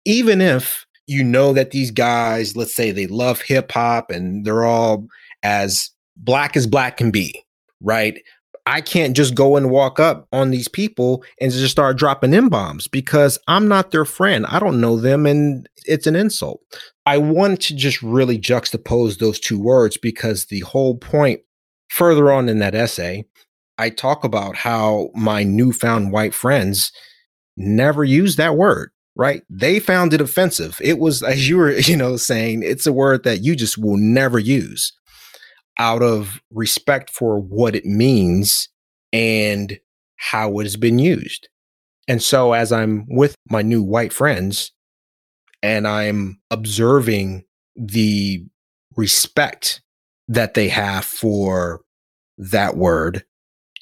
even 0.04 0.40
if 0.40 0.84
you 1.12 1.22
know 1.22 1.52
that 1.52 1.70
these 1.70 1.90
guys, 1.90 2.56
let's 2.56 2.74
say 2.74 2.90
they 2.90 3.06
love 3.06 3.40
hip 3.40 3.70
hop 3.72 4.10
and 4.10 4.44
they're 4.44 4.64
all 4.64 5.06
as 5.42 5.90
black 6.16 6.56
as 6.56 6.66
black 6.66 6.96
can 6.96 7.10
be, 7.10 7.44
right? 7.80 8.20
I 8.64 8.80
can't 8.80 9.16
just 9.16 9.34
go 9.34 9.56
and 9.56 9.70
walk 9.70 9.98
up 9.98 10.28
on 10.32 10.50
these 10.50 10.68
people 10.68 11.24
and 11.40 11.50
just 11.50 11.72
start 11.72 11.98
dropping 11.98 12.32
in 12.32 12.48
bombs 12.48 12.86
because 12.86 13.38
I'm 13.48 13.66
not 13.66 13.90
their 13.90 14.04
friend. 14.04 14.46
I 14.46 14.60
don't 14.60 14.80
know 14.80 14.96
them 14.96 15.26
and 15.26 15.68
it's 15.84 16.06
an 16.06 16.14
insult. 16.14 16.60
I 17.04 17.18
want 17.18 17.60
to 17.62 17.74
just 17.74 18.00
really 18.02 18.38
juxtapose 18.38 19.18
those 19.18 19.40
two 19.40 19.58
words 19.58 19.96
because 19.96 20.46
the 20.46 20.60
whole 20.60 20.96
point 20.96 21.40
further 21.88 22.30
on 22.30 22.48
in 22.48 22.60
that 22.60 22.76
essay, 22.76 23.24
I 23.78 23.90
talk 23.90 24.22
about 24.22 24.54
how 24.54 25.10
my 25.14 25.42
newfound 25.42 26.12
white 26.12 26.32
friends 26.34 26.92
never 27.56 28.04
use 28.04 28.36
that 28.36 28.56
word 28.56 28.90
right? 29.16 29.42
They 29.50 29.80
found 29.80 30.14
it 30.14 30.20
offensive. 30.20 30.78
It 30.82 30.98
was, 30.98 31.22
as 31.22 31.48
you 31.48 31.56
were, 31.58 31.72
you 31.78 31.96
know, 31.96 32.16
saying, 32.16 32.62
it's 32.62 32.86
a 32.86 32.92
word 32.92 33.24
that 33.24 33.42
you 33.42 33.56
just 33.56 33.78
will 33.78 33.96
never 33.96 34.38
use 34.38 34.92
out 35.78 36.02
of 36.02 36.40
respect 36.50 37.10
for 37.10 37.38
what 37.38 37.74
it 37.74 37.84
means 37.84 38.68
and 39.12 39.78
how 40.16 40.58
it 40.60 40.64
has 40.64 40.76
been 40.76 40.98
used. 40.98 41.48
And 42.08 42.22
so, 42.22 42.52
as 42.52 42.72
I'm 42.72 43.06
with 43.08 43.34
my 43.48 43.62
new 43.62 43.82
white 43.82 44.12
friends 44.12 44.72
and 45.62 45.86
I'm 45.86 46.40
observing 46.50 47.44
the 47.76 48.44
respect 48.96 49.80
that 50.28 50.54
they 50.54 50.68
have 50.68 51.04
for 51.04 51.82
that 52.38 52.76
word 52.76 53.24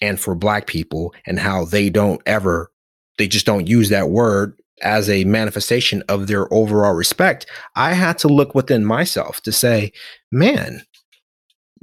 and 0.02 0.20
for 0.20 0.34
black 0.34 0.66
people 0.66 1.14
and 1.26 1.38
how 1.38 1.64
they 1.64 1.88
don't 1.88 2.20
ever, 2.26 2.70
they 3.18 3.26
just 3.26 3.46
don't 3.46 3.68
use 3.68 3.88
that 3.88 4.10
word 4.10 4.59
as 4.82 5.08
a 5.08 5.24
manifestation 5.24 6.02
of 6.08 6.26
their 6.26 6.52
overall 6.52 6.94
respect, 6.94 7.46
I 7.76 7.92
had 7.92 8.18
to 8.18 8.28
look 8.28 8.54
within 8.54 8.84
myself 8.84 9.40
to 9.42 9.52
say, 9.52 9.92
man, 10.30 10.82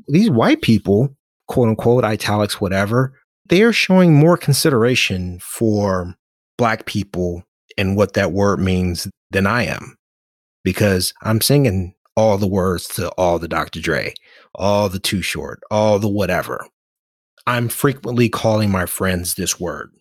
these 0.07 0.29
white 0.29 0.61
people, 0.61 1.15
quote 1.47 1.69
unquote, 1.69 2.03
italics, 2.03 2.61
whatever, 2.61 3.13
they 3.49 3.61
are 3.61 3.73
showing 3.73 4.13
more 4.13 4.37
consideration 4.37 5.39
for 5.39 6.15
black 6.57 6.85
people 6.85 7.43
and 7.77 7.95
what 7.95 8.13
that 8.13 8.31
word 8.31 8.59
means 8.59 9.07
than 9.31 9.45
I 9.45 9.63
am 9.63 9.95
because 10.63 11.13
I'm 11.21 11.41
singing 11.41 11.93
all 12.15 12.37
the 12.37 12.47
words 12.47 12.87
to 12.89 13.09
all 13.11 13.39
the 13.39 13.47
Dr. 13.47 13.79
Dre, 13.79 14.13
all 14.55 14.89
the 14.89 14.99
Too 14.99 15.21
Short, 15.21 15.61
all 15.69 15.99
the 15.99 16.09
whatever. 16.09 16.67
I'm 17.45 17.69
frequently 17.69 18.27
calling 18.27 18.69
my 18.69 18.85
friends 18.85 19.35
this 19.35 19.59
word. 19.59 19.91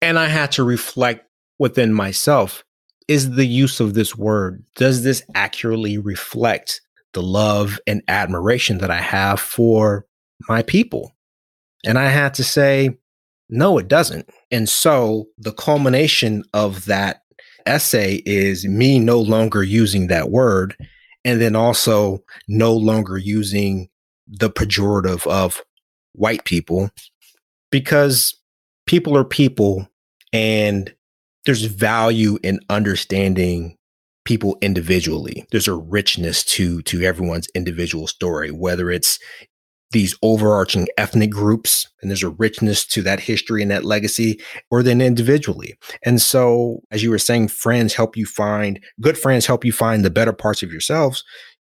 And 0.00 0.18
I 0.18 0.28
had 0.28 0.52
to 0.52 0.64
reflect 0.64 1.26
within 1.60 1.92
myself 1.92 2.64
is 3.06 3.32
the 3.32 3.46
use 3.46 3.80
of 3.80 3.94
this 3.94 4.16
word, 4.16 4.64
does 4.76 5.04
this 5.04 5.22
accurately 5.34 5.98
reflect 5.98 6.80
the 7.12 7.22
love 7.22 7.78
and 7.86 8.02
admiration 8.08 8.78
that 8.78 8.90
I 8.90 9.00
have 9.00 9.38
for 9.38 10.06
my 10.48 10.62
people? 10.62 11.12
And 11.84 11.98
I 11.98 12.06
had 12.06 12.34
to 12.34 12.44
say, 12.44 12.96
no, 13.50 13.78
it 13.78 13.88
doesn't. 13.88 14.30
And 14.50 14.68
so 14.68 15.26
the 15.36 15.52
culmination 15.52 16.44
of 16.54 16.86
that 16.86 17.22
essay 17.66 18.22
is 18.24 18.66
me 18.66 18.98
no 18.98 19.20
longer 19.20 19.62
using 19.62 20.06
that 20.06 20.30
word 20.30 20.76
and 21.24 21.40
then 21.40 21.54
also 21.54 22.24
no 22.48 22.72
longer 22.72 23.18
using 23.18 23.88
the 24.26 24.50
pejorative 24.50 25.26
of 25.26 25.62
white 26.12 26.44
people 26.44 26.90
because 27.70 28.34
people 28.86 29.16
are 29.16 29.24
people 29.24 29.86
and 30.32 30.94
there's 31.46 31.64
value 31.64 32.38
in 32.42 32.60
understanding 32.68 33.76
people 34.24 34.58
individually. 34.60 35.46
There's 35.50 35.68
a 35.68 35.74
richness 35.74 36.44
to 36.44 36.82
to 36.82 37.02
everyone's 37.02 37.48
individual 37.54 38.06
story 38.06 38.50
whether 38.50 38.90
it's 38.90 39.18
these 39.92 40.14
overarching 40.22 40.86
ethnic 40.98 41.30
groups 41.30 41.88
and 42.00 42.08
there's 42.10 42.22
a 42.22 42.30
richness 42.30 42.86
to 42.86 43.02
that 43.02 43.18
history 43.18 43.60
and 43.60 43.72
that 43.72 43.84
legacy 43.84 44.40
or 44.70 44.84
then 44.84 45.00
individually. 45.00 45.74
And 46.04 46.22
so 46.22 46.80
as 46.92 47.02
you 47.02 47.10
were 47.10 47.18
saying 47.18 47.48
friends 47.48 47.94
help 47.94 48.16
you 48.16 48.26
find 48.26 48.78
good 49.00 49.18
friends 49.18 49.46
help 49.46 49.64
you 49.64 49.72
find 49.72 50.04
the 50.04 50.10
better 50.10 50.32
parts 50.32 50.62
of 50.62 50.70
yourselves. 50.70 51.24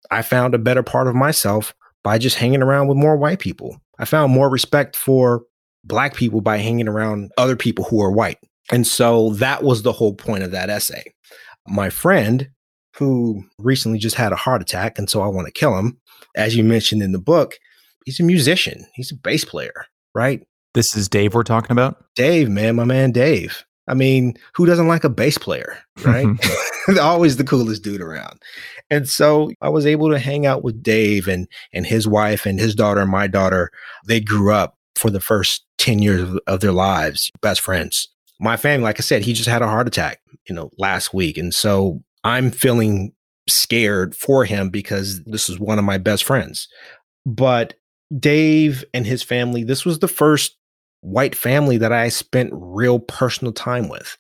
I 0.10 0.24
found 0.24 0.54
a 0.54 0.60
better 0.60 0.84
part 0.84 1.08
of 1.08 1.16
myself 1.16 1.74
by 2.04 2.18
just 2.18 2.36
hanging 2.36 2.64
around 2.64 2.88
with 2.88 2.98
more 2.98 3.16
white 3.16 3.40
people. 3.40 3.80
I 3.98 4.06
found 4.06 4.34
more 4.34 4.50
respect 4.50 4.98
for 4.98 5.44
black 5.86 6.16
people 6.16 6.42
by 6.42 6.58
hanging 6.58 6.88
around 6.88 7.32
other 7.38 7.56
people 7.56 7.86
who 7.86 8.02
are 8.02 8.12
white 8.12 8.40
and 8.72 8.88
so 8.88 9.32
that 9.32 9.64
was 9.64 9.84
the 9.84 9.92
whole 9.92 10.14
point 10.14 10.44
of 10.44 10.52
that 10.52 10.70
essay 10.70 11.04
my 11.68 11.90
friend 11.90 12.50
who 12.98 13.44
recently 13.58 13.98
just 13.98 14.16
had 14.16 14.32
a 14.32 14.38
heart 14.38 14.62
attack 14.62 14.98
and 14.98 15.10
so 15.10 15.22
i 15.22 15.28
want 15.28 15.48
to 15.48 15.54
kill 15.54 15.78
him 15.78 15.98
as 16.36 16.56
you 16.56 16.64
mentioned 16.64 17.02
in 17.02 17.12
the 17.12 17.20
book 17.20 17.58
he's 18.06 18.20
a 18.20 18.24
musician. 18.24 18.86
He's 18.94 19.12
a 19.12 19.16
bass 19.16 19.46
player, 19.46 19.86
right? 20.14 20.42
This 20.74 20.96
is 20.96 21.10
Dave 21.10 21.34
we're 21.34 21.44
talking 21.44 21.72
about? 21.72 22.06
Dave, 22.16 22.50
man, 22.50 22.76
my 22.76 22.86
man 22.86 23.12
Dave. 23.12 23.66
I 23.88 23.94
mean, 23.94 24.36
who 24.54 24.66
doesn't 24.66 24.88
like 24.88 25.04
a 25.04 25.10
bass 25.10 25.38
player, 25.38 25.78
right? 26.04 26.28
Always 27.00 27.38
the 27.38 27.44
coolest 27.44 27.84
dude 27.84 28.02
around. 28.02 28.42
And 28.90 29.08
so 29.08 29.52
I 29.62 29.70
was 29.70 29.86
able 29.86 30.10
to 30.10 30.20
hang 30.20 30.46
out 30.46 30.64
with 30.64 30.82
Dave 30.82 31.28
and 31.28 31.48
and 31.74 31.86
his 31.86 32.08
wife 32.08 32.46
and 32.46 32.60
his 32.60 32.76
daughter 32.76 33.02
and 33.02 33.12
my 33.12 33.28
daughter. 33.28 33.72
They 34.08 34.20
grew 34.20 34.54
up 34.54 34.78
for 34.96 35.10
the 35.10 35.20
first 35.20 35.66
10 35.80 36.00
years 36.00 36.22
of, 36.22 36.40
of 36.48 36.60
their 36.60 36.72
lives, 36.72 37.32
best 37.42 37.62
friends. 37.62 38.08
My 38.42 38.58
family, 38.58 38.84
like 38.84 39.00
I 39.00 39.02
said, 39.02 39.22
he 39.22 39.34
just 39.34 39.50
had 39.50 39.62
a 39.62 39.68
heart 39.68 39.88
attack, 39.88 40.20
you 40.50 40.56
know, 40.56 40.72
last 40.78 41.14
week. 41.14 41.38
And 41.38 41.54
so 41.54 42.02
I'm 42.24 42.52
feeling 42.52 43.14
scared 43.48 44.16
for 44.16 44.46
him 44.46 44.70
because 44.70 45.24
this 45.26 45.50
is 45.50 45.60
one 45.60 45.80
of 45.80 45.86
my 45.86 45.98
best 45.98 46.24
friends. 46.24 46.68
But 47.26 47.76
Dave 48.18 48.84
and 48.94 49.06
his 49.06 49.24
family, 49.24 49.64
this 49.64 49.86
was 49.86 50.00
the 50.00 50.08
first 50.08 50.58
white 51.02 51.36
family 51.36 51.78
that 51.78 51.94
I 51.94 52.10
spent 52.10 52.52
real 52.54 53.00
personal 53.00 53.54
time 53.54 53.88
with. 53.88 54.18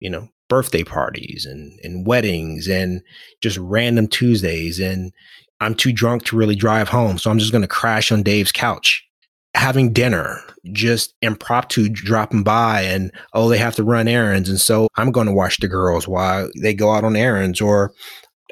You 0.00 0.10
know, 0.10 0.28
birthday 0.48 0.82
parties 0.82 1.46
and 1.46 1.78
and 1.82 2.06
weddings 2.06 2.68
and 2.68 3.02
just 3.42 3.58
random 3.58 4.08
Tuesdays 4.08 4.80
and 4.80 5.12
I'm 5.60 5.74
too 5.74 5.92
drunk 5.92 6.24
to 6.24 6.36
really 6.36 6.56
drive 6.56 6.88
home, 6.88 7.18
so 7.18 7.30
I'm 7.30 7.38
just 7.38 7.52
going 7.52 7.62
to 7.62 7.68
crash 7.68 8.10
on 8.10 8.22
Dave's 8.22 8.52
couch. 8.52 9.06
Having 9.54 9.92
dinner, 9.92 10.40
just 10.72 11.14
impromptu 11.22 11.88
dropping 11.88 12.42
by, 12.42 12.82
and 12.82 13.12
oh, 13.34 13.48
they 13.48 13.58
have 13.58 13.74
to 13.76 13.84
run 13.84 14.08
errands. 14.08 14.48
And 14.48 14.60
so 14.60 14.88
I'm 14.96 15.10
going 15.10 15.26
to 15.26 15.32
watch 15.32 15.58
the 15.58 15.68
girls 15.68 16.06
while 16.06 16.48
they 16.60 16.72
go 16.72 16.92
out 16.92 17.04
on 17.04 17.16
errands. 17.16 17.60
Or 17.60 17.92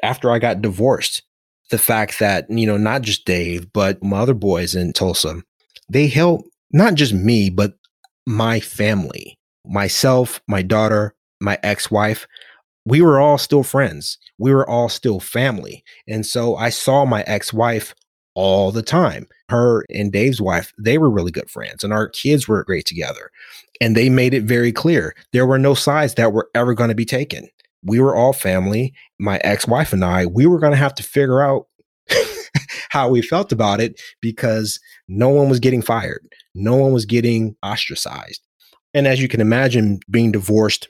after 0.03 0.29
I 0.31 0.39
got 0.39 0.61
divorced, 0.61 1.23
the 1.69 1.77
fact 1.77 2.19
that, 2.19 2.49
you 2.49 2.65
know, 2.65 2.77
not 2.77 3.01
just 3.01 3.25
Dave, 3.25 3.71
but 3.71 4.03
my 4.03 4.19
other 4.19 4.33
boys 4.33 4.75
in 4.75 4.93
Tulsa, 4.93 5.41
they 5.89 6.07
help 6.07 6.45
not 6.71 6.95
just 6.95 7.13
me, 7.13 7.49
but 7.49 7.73
my 8.25 8.59
family, 8.59 9.37
myself, 9.65 10.41
my 10.47 10.61
daughter, 10.61 11.15
my 11.41 11.57
ex 11.63 11.89
wife. 11.89 12.27
We 12.85 13.01
were 13.01 13.19
all 13.19 13.37
still 13.37 13.63
friends. 13.63 14.17
We 14.37 14.53
were 14.53 14.67
all 14.67 14.89
still 14.89 15.19
family. 15.19 15.83
And 16.07 16.25
so 16.25 16.55
I 16.55 16.69
saw 16.69 17.05
my 17.05 17.23
ex 17.23 17.53
wife 17.53 17.93
all 18.35 18.71
the 18.71 18.81
time. 18.81 19.27
Her 19.49 19.85
and 19.89 20.11
Dave's 20.11 20.41
wife, 20.41 20.73
they 20.77 20.97
were 20.97 21.09
really 21.09 21.31
good 21.31 21.49
friends, 21.49 21.83
and 21.83 21.91
our 21.91 22.07
kids 22.07 22.47
were 22.47 22.63
great 22.63 22.85
together. 22.85 23.31
And 23.81 23.95
they 23.95 24.09
made 24.09 24.33
it 24.33 24.43
very 24.43 24.71
clear 24.71 25.15
there 25.31 25.45
were 25.45 25.59
no 25.59 25.73
sides 25.73 26.15
that 26.15 26.33
were 26.33 26.49
ever 26.53 26.73
going 26.73 26.89
to 26.89 26.95
be 26.95 27.05
taken 27.05 27.49
we 27.83 27.99
were 27.99 28.15
all 28.15 28.33
family. 28.33 28.93
My 29.19 29.39
ex 29.43 29.67
wife 29.67 29.93
and 29.93 30.03
I, 30.03 30.25
we 30.25 30.45
were 30.45 30.59
going 30.59 30.71
to 30.71 30.77
have 30.77 30.95
to 30.95 31.03
figure 31.03 31.41
out 31.41 31.67
how 32.89 33.09
we 33.09 33.21
felt 33.21 33.51
about 33.51 33.79
it 33.79 33.99
because 34.21 34.79
no 35.07 35.29
one 35.29 35.49
was 35.49 35.59
getting 35.59 35.81
fired, 35.81 36.27
no 36.55 36.75
one 36.75 36.91
was 36.91 37.05
getting 37.05 37.55
ostracized. 37.63 38.41
And 38.93 39.07
as 39.07 39.21
you 39.21 39.27
can 39.27 39.41
imagine, 39.41 39.99
being 40.09 40.31
divorced 40.31 40.87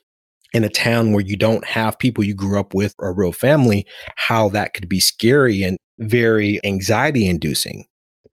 in 0.53 0.64
a 0.64 0.69
town 0.69 1.11
where 1.11 1.23
you 1.23 1.36
don't 1.36 1.65
have 1.65 1.99
people 1.99 2.23
you 2.23 2.34
grew 2.34 2.60
up 2.60 2.73
with 2.73 2.95
or 2.98 3.14
real 3.14 3.34
family, 3.34 3.86
how 4.15 4.49
that 4.49 4.73
could 4.73 4.90
be 4.90 4.99
scary 4.99 5.64
and 5.64 5.77
very 5.99 6.60
anxiety 6.64 7.27
inducing. 7.27 7.86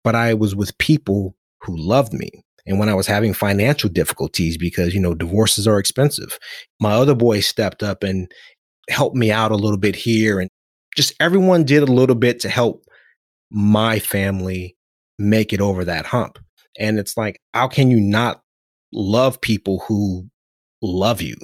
But 0.06 0.14
I 0.14 0.34
was 0.34 0.54
with 0.54 0.78
people 0.78 1.34
who 1.62 1.76
loved 1.76 2.12
me. 2.12 2.30
And 2.64 2.78
when 2.78 2.88
I 2.88 2.94
was 2.94 3.08
having 3.08 3.34
financial 3.34 3.90
difficulties, 3.90 4.56
because, 4.56 4.94
you 4.94 5.00
know, 5.00 5.14
divorces 5.14 5.66
are 5.66 5.80
expensive, 5.80 6.38
my 6.78 6.92
other 6.92 7.16
boy 7.16 7.40
stepped 7.40 7.82
up 7.82 8.04
and 8.04 8.30
helped 8.88 9.16
me 9.16 9.32
out 9.32 9.50
a 9.50 9.56
little 9.56 9.78
bit 9.78 9.96
here. 9.96 10.38
And 10.38 10.48
just 10.96 11.12
everyone 11.18 11.64
did 11.64 11.82
a 11.82 11.92
little 11.92 12.14
bit 12.14 12.38
to 12.38 12.48
help 12.48 12.84
my 13.50 13.98
family 13.98 14.76
make 15.18 15.52
it 15.52 15.60
over 15.60 15.84
that 15.84 16.06
hump. 16.06 16.38
And 16.78 17.00
it's 17.00 17.16
like, 17.16 17.40
how 17.52 17.66
can 17.66 17.90
you 17.90 18.00
not 18.00 18.42
love 18.92 19.40
people 19.40 19.80
who 19.88 20.28
love 20.82 21.20
you 21.20 21.34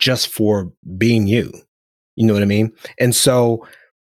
just 0.00 0.26
for 0.26 0.72
being 0.98 1.28
you? 1.28 1.52
You 2.16 2.26
know 2.26 2.32
what 2.32 2.42
I 2.42 2.46
mean? 2.46 2.72
And 2.98 3.14
so 3.14 3.64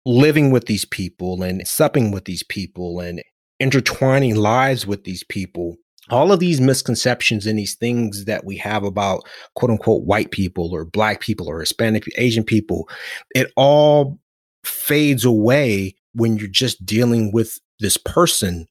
living 0.07 0.53
with 0.53 0.65
these 0.65 0.87
people 0.87 1.43
and 1.43 1.69
supping 1.69 2.13
with 2.13 2.25
these 2.25 2.43
people 2.43 3.01
and 3.01 3.23
intertwining 3.61 4.37
lives 4.37 4.87
with 4.87 5.05
these 5.05 5.23
people 5.25 5.77
all 6.11 6.33
of 6.33 6.41
these 6.41 6.61
misconceptions 6.61 7.47
and 7.47 7.59
these 7.59 7.75
things 7.75 8.25
that 8.25 8.45
we 8.45 8.57
have 8.57 8.85
about 8.85 9.27
quote 9.55 9.71
unquote 9.71 10.05
white 10.05 10.31
people 10.31 10.73
or 10.73 10.85
black 10.85 11.21
people 11.21 11.49
or 11.49 11.61
Hispanic, 11.61 12.05
Asian 12.17 12.45
people, 12.45 12.89
it 13.35 13.53
all 13.57 14.19
fades 14.65 15.25
away 15.25 15.95
when 16.15 16.37
you're 16.37 16.49
just 16.49 16.85
dealing 16.85 17.33
with 17.33 17.59
this 17.79 17.97
person 17.97 18.67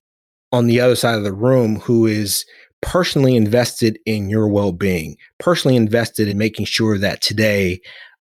on 0.52 0.68
the 0.68 0.80
other 0.80 0.96
side 0.96 1.16
of 1.16 1.24
the 1.24 1.34
room 1.34 1.78
who 1.78 2.06
is 2.06 2.46
personally 2.82 3.36
invested 3.36 4.00
in 4.06 4.30
your 4.30 4.48
well 4.48 4.72
being, 4.72 5.16
personally 5.38 5.76
invested 5.76 6.28
in 6.28 6.38
making 6.38 6.66
sure 6.66 6.98
that 6.98 7.22
today 7.22 7.80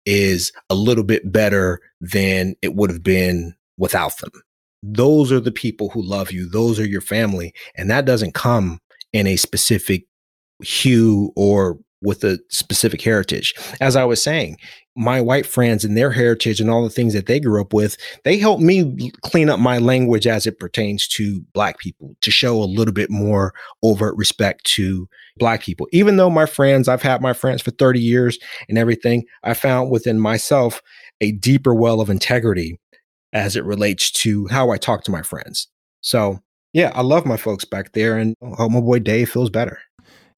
is 0.05 0.51
a 0.69 0.75
little 0.75 1.03
bit 1.03 1.31
better 1.31 1.79
than 1.99 2.55
it 2.61 2.75
would 2.75 2.89
have 2.89 3.03
been 3.03 3.53
without 3.77 4.17
them. 4.17 4.31
Those 4.83 5.31
are 5.31 5.39
the 5.39 5.51
people 5.51 5.89
who 5.89 6.01
love 6.01 6.31
you. 6.31 6.49
Those 6.49 6.79
are 6.79 6.87
your 6.87 7.01
family. 7.01 7.53
And 7.75 7.89
that 7.89 8.05
doesn't 8.05 8.33
come 8.33 8.79
in 9.13 9.27
a 9.27 9.35
specific 9.35 10.05
hue 10.63 11.31
or 11.35 11.79
with 12.01 12.23
a 12.23 12.39
specific 12.49 13.01
heritage. 13.01 13.53
As 13.79 13.95
I 13.95 14.03
was 14.05 14.21
saying, 14.21 14.57
my 14.95 15.21
white 15.21 15.45
friends 15.45 15.85
and 15.85 15.95
their 15.95 16.11
heritage 16.11 16.59
and 16.59 16.69
all 16.69 16.83
the 16.83 16.89
things 16.89 17.13
that 17.13 17.27
they 17.27 17.39
grew 17.39 17.61
up 17.61 17.73
with, 17.73 17.95
they 18.23 18.37
helped 18.37 18.61
me 18.61 19.11
clean 19.21 19.49
up 19.49 19.59
my 19.59 19.77
language 19.77 20.25
as 20.25 20.47
it 20.47 20.59
pertains 20.59 21.07
to 21.09 21.41
black 21.53 21.77
people 21.77 22.15
to 22.21 22.31
show 22.31 22.61
a 22.61 22.65
little 22.65 22.93
bit 22.93 23.09
more 23.09 23.53
overt 23.83 24.15
respect 24.17 24.65
to 24.65 25.07
black 25.37 25.61
people. 25.61 25.87
Even 25.91 26.17
though 26.17 26.29
my 26.29 26.45
friends, 26.45 26.87
I've 26.87 27.03
had 27.03 27.21
my 27.21 27.33
friends 27.33 27.61
for 27.61 27.71
30 27.71 27.99
years 27.99 28.39
and 28.67 28.77
everything, 28.77 29.23
I 29.43 29.53
found 29.53 29.91
within 29.91 30.19
myself 30.19 30.81
a 31.21 31.31
deeper 31.33 31.73
well 31.73 32.01
of 32.01 32.09
integrity 32.09 32.79
as 33.33 33.55
it 33.55 33.63
relates 33.63 34.11
to 34.11 34.47
how 34.47 34.71
I 34.71 34.77
talk 34.77 35.03
to 35.05 35.11
my 35.11 35.21
friends. 35.21 35.67
So 36.01 36.39
yeah, 36.73 36.91
I 36.95 37.01
love 37.01 37.25
my 37.25 37.37
folks 37.37 37.65
back 37.65 37.93
there, 37.93 38.17
and 38.17 38.35
hope 38.41 38.71
my 38.71 38.79
boy 38.79 38.99
Dave 38.99 39.29
feels 39.29 39.49
better. 39.49 39.79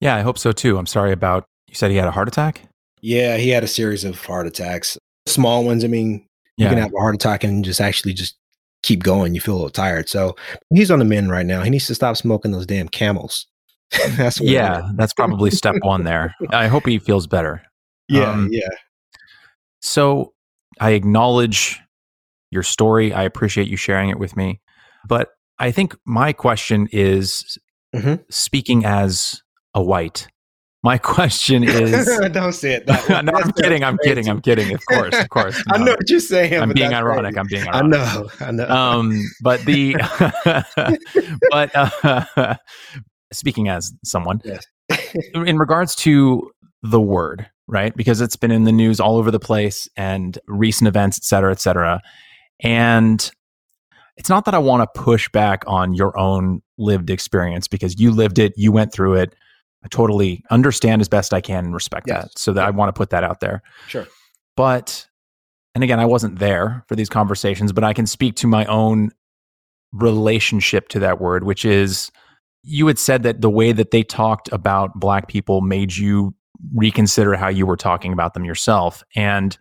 Yeah, 0.00 0.16
I 0.16 0.20
hope 0.20 0.38
so 0.38 0.52
too. 0.52 0.78
I'm 0.78 0.86
sorry 0.86 1.12
about 1.12 1.44
you 1.68 1.74
said 1.74 1.90
he 1.90 1.96
had 1.96 2.08
a 2.08 2.12
heart 2.12 2.28
attack. 2.28 2.62
Yeah, 3.00 3.36
he 3.36 3.50
had 3.50 3.64
a 3.64 3.68
series 3.68 4.04
of 4.04 4.20
heart 4.24 4.46
attacks, 4.46 4.98
small 5.26 5.64
ones. 5.64 5.84
I 5.84 5.88
mean, 5.88 6.26
yeah. 6.56 6.64
you 6.64 6.70
can 6.70 6.82
have 6.82 6.92
a 6.94 7.00
heart 7.00 7.14
attack 7.14 7.44
and 7.44 7.64
just 7.64 7.80
actually 7.80 8.14
just 8.14 8.36
keep 8.82 9.02
going. 9.02 9.34
You 9.34 9.40
feel 9.40 9.54
a 9.54 9.56
little 9.56 9.70
tired. 9.70 10.08
So 10.08 10.36
he's 10.72 10.90
on 10.90 10.98
the 10.98 11.04
mend 11.04 11.30
right 11.30 11.46
now. 11.46 11.62
He 11.62 11.70
needs 11.70 11.86
to 11.88 11.94
stop 11.94 12.16
smoking 12.16 12.52
those 12.52 12.66
damn 12.66 12.88
camels. 12.88 13.46
that's 14.16 14.40
what 14.40 14.48
yeah, 14.48 14.90
that's 14.96 15.12
probably 15.12 15.50
step 15.50 15.76
one 15.82 16.04
there. 16.04 16.34
I 16.50 16.66
hope 16.66 16.86
he 16.86 16.98
feels 16.98 17.26
better. 17.26 17.62
Yeah, 18.08 18.30
Um, 18.30 18.48
yeah. 18.50 18.68
So 19.80 20.32
I 20.80 20.90
acknowledge 20.90 21.80
your 22.54 22.62
story. 22.62 23.12
I 23.12 23.22
appreciate 23.24 23.68
you 23.68 23.76
sharing 23.76 24.08
it 24.08 24.18
with 24.18 24.34
me. 24.36 24.60
But 25.06 25.28
I 25.58 25.70
think 25.70 25.94
my 26.06 26.32
question 26.32 26.88
is 26.92 27.58
Mhm. 27.94 28.24
speaking 28.30 28.84
as 28.86 29.42
a 29.74 29.82
white, 29.82 30.26
my 30.82 30.98
question 31.14 31.62
is 31.64 32.06
Don't 32.32 32.52
say 32.52 32.74
it. 32.74 32.86
That 32.86 33.08
no, 33.24 33.32
way. 33.32 33.42
I'm 33.44 33.52
kidding. 33.52 33.84
I'm 33.84 33.98
kidding. 33.98 34.28
I'm 34.28 34.40
kidding. 34.40 34.72
Of 34.74 34.84
course. 34.86 35.14
Of 35.18 35.28
course. 35.28 35.62
I 35.70 35.78
know 35.78 35.92
what 35.92 36.08
you're 36.10 36.20
saying. 36.20 36.60
I'm 36.60 36.72
being 36.72 36.92
ironic. 36.94 37.34
crazy. 37.34 37.38
I'm 37.40 37.46
being 37.46 37.68
ironic. 37.68 38.00
I 38.00 38.06
know. 38.16 38.28
I 38.40 38.50
know. 38.52 38.68
um 38.68 39.20
but 39.42 39.60
the 39.64 39.94
but 41.50 41.70
uh, 41.74 42.54
speaking 43.32 43.68
as 43.68 43.92
someone 44.04 44.40
Yes. 44.44 44.64
in 45.34 45.58
regards 45.58 45.94
to 45.96 46.50
the 46.82 47.00
word 47.00 47.46
right 47.66 47.96
because 47.96 48.20
it's 48.20 48.36
been 48.36 48.50
in 48.50 48.64
the 48.64 48.72
news 48.72 49.00
all 49.00 49.16
over 49.16 49.30
the 49.30 49.40
place 49.40 49.88
and 49.96 50.38
recent 50.46 50.86
events 50.86 51.18
et 51.18 51.24
cetera 51.24 51.50
et 51.50 51.60
cetera 51.60 52.00
and 52.60 53.30
it's 54.16 54.28
not 54.28 54.44
that 54.44 54.54
i 54.54 54.58
want 54.58 54.82
to 54.82 55.00
push 55.00 55.28
back 55.30 55.64
on 55.66 55.94
your 55.94 56.16
own 56.18 56.62
lived 56.78 57.10
experience 57.10 57.66
because 57.68 57.98
you 58.00 58.10
lived 58.10 58.38
it 58.38 58.52
you 58.56 58.70
went 58.72 58.92
through 58.92 59.14
it 59.14 59.34
i 59.84 59.88
totally 59.88 60.42
understand 60.50 61.00
as 61.00 61.08
best 61.08 61.34
i 61.34 61.40
can 61.40 61.64
and 61.66 61.74
respect 61.74 62.06
Yes. 62.06 62.24
that 62.24 62.38
so 62.38 62.52
that 62.52 62.64
i 62.64 62.70
want 62.70 62.88
to 62.88 62.92
put 62.98 63.10
that 63.10 63.24
out 63.24 63.40
there 63.40 63.62
sure. 63.88 64.06
but 64.56 65.06
and 65.74 65.82
again 65.82 65.98
i 66.00 66.04
wasn't 66.04 66.38
there 66.38 66.84
for 66.88 66.94
these 66.96 67.08
conversations 67.08 67.72
but 67.72 67.82
i 67.84 67.92
can 67.92 68.06
speak 68.06 68.36
to 68.36 68.46
my 68.46 68.64
own 68.66 69.10
relationship 69.92 70.88
to 70.88 70.98
that 71.00 71.20
word 71.20 71.44
which 71.44 71.64
is 71.64 72.10
you 72.62 72.86
had 72.86 72.98
said 72.98 73.22
that 73.24 73.40
the 73.42 73.50
way 73.50 73.72
that 73.72 73.90
they 73.90 74.02
talked 74.02 74.50
about 74.52 74.98
black 74.98 75.28
people 75.28 75.60
made 75.60 75.94
you 75.96 76.34
reconsider 76.74 77.34
how 77.34 77.48
you 77.48 77.66
were 77.66 77.76
talking 77.76 78.12
about 78.12 78.34
them 78.34 78.44
yourself 78.44 79.02
and 79.14 79.58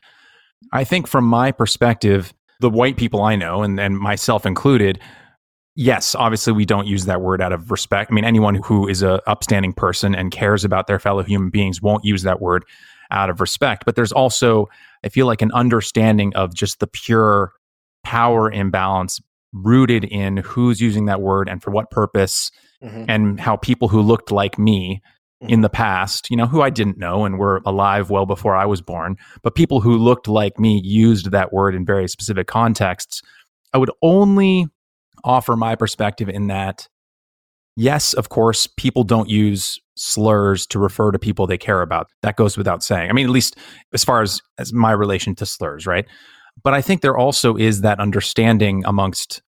i 0.71 0.83
think 0.83 1.05
from 1.07 1.23
my 1.25 1.51
perspective 1.51 2.33
the 2.59 2.69
white 2.69 2.97
people 2.97 3.21
i 3.23 3.35
know 3.35 3.63
and, 3.63 3.79
and 3.79 3.97
myself 3.97 4.45
included 4.45 4.99
yes 5.75 6.15
obviously 6.15 6.53
we 6.53 6.65
don't 6.65 6.87
use 6.87 7.05
that 7.05 7.21
word 7.21 7.41
out 7.41 7.51
of 7.51 7.71
respect 7.71 8.11
i 8.11 8.13
mean 8.13 8.23
anyone 8.25 8.55
who 8.55 8.87
is 8.87 9.01
a 9.01 9.21
upstanding 9.27 9.73
person 9.73 10.13
and 10.15 10.31
cares 10.31 10.63
about 10.63 10.87
their 10.87 10.99
fellow 10.99 11.23
human 11.23 11.49
beings 11.49 11.81
won't 11.81 12.05
use 12.05 12.23
that 12.23 12.41
word 12.41 12.63
out 13.11 13.29
of 13.29 13.41
respect 13.41 13.83
but 13.85 13.95
there's 13.95 14.11
also 14.11 14.67
I 15.05 15.09
feel 15.09 15.25
like 15.27 15.41
an 15.41 15.51
understanding 15.51 16.33
of 16.35 16.53
just 16.53 16.79
the 16.79 16.87
pure 16.87 17.51
power 18.05 18.49
imbalance 18.49 19.19
rooted 19.51 20.05
in 20.05 20.37
who's 20.37 20.79
using 20.79 21.05
that 21.07 21.19
word 21.21 21.49
and 21.49 21.61
for 21.61 21.71
what 21.71 21.91
purpose, 21.91 22.51
Mhm. 22.81 23.05
and 23.09 23.39
how 23.39 23.57
people 23.57 23.89
who 23.89 24.01
looked 24.01 24.31
like 24.31 24.57
me 24.57 25.01
in 25.47 25.61
the 25.61 25.69
past, 25.69 26.29
you 26.29 26.37
know, 26.37 26.45
who 26.45 26.61
I 26.61 26.69
didn't 26.69 26.97
know 26.97 27.25
and 27.25 27.37
were 27.37 27.61
alive 27.65 28.09
well 28.09 28.25
before 28.25 28.55
I 28.55 28.65
was 28.65 28.81
born, 28.81 29.17
but 29.41 29.55
people 29.55 29.81
who 29.81 29.97
looked 29.97 30.27
like 30.27 30.59
me 30.59 30.81
used 30.83 31.31
that 31.31 31.51
word 31.51 31.75
in 31.75 31.85
very 31.85 32.07
specific 32.07 32.47
contexts. 32.47 33.21
I 33.73 33.77
would 33.77 33.91
only 34.01 34.67
offer 35.23 35.55
my 35.55 35.75
perspective 35.75 36.29
in 36.29 36.47
that, 36.47 36.87
yes, 37.75 38.13
of 38.13 38.29
course, 38.29 38.67
people 38.67 39.03
don't 39.03 39.29
use 39.29 39.79
slurs 39.95 40.65
to 40.67 40.79
refer 40.79 41.11
to 41.11 41.19
people 41.19 41.45
they 41.45 41.57
care 41.57 41.81
about. 41.81 42.07
That 42.21 42.35
goes 42.35 42.57
without 42.57 42.83
saying. 42.83 43.09
I 43.09 43.13
mean, 43.13 43.25
at 43.25 43.31
least 43.31 43.57
as 43.93 44.03
far 44.03 44.21
as, 44.21 44.41
as 44.57 44.73
my 44.73 44.91
relation 44.91 45.35
to 45.35 45.45
slurs, 45.45 45.85
right? 45.85 46.05
But 46.63 46.73
I 46.73 46.81
think 46.81 47.01
there 47.01 47.17
also 47.17 47.55
is 47.55 47.81
that 47.81 47.99
understanding 47.99 48.83
amongst 48.85 49.41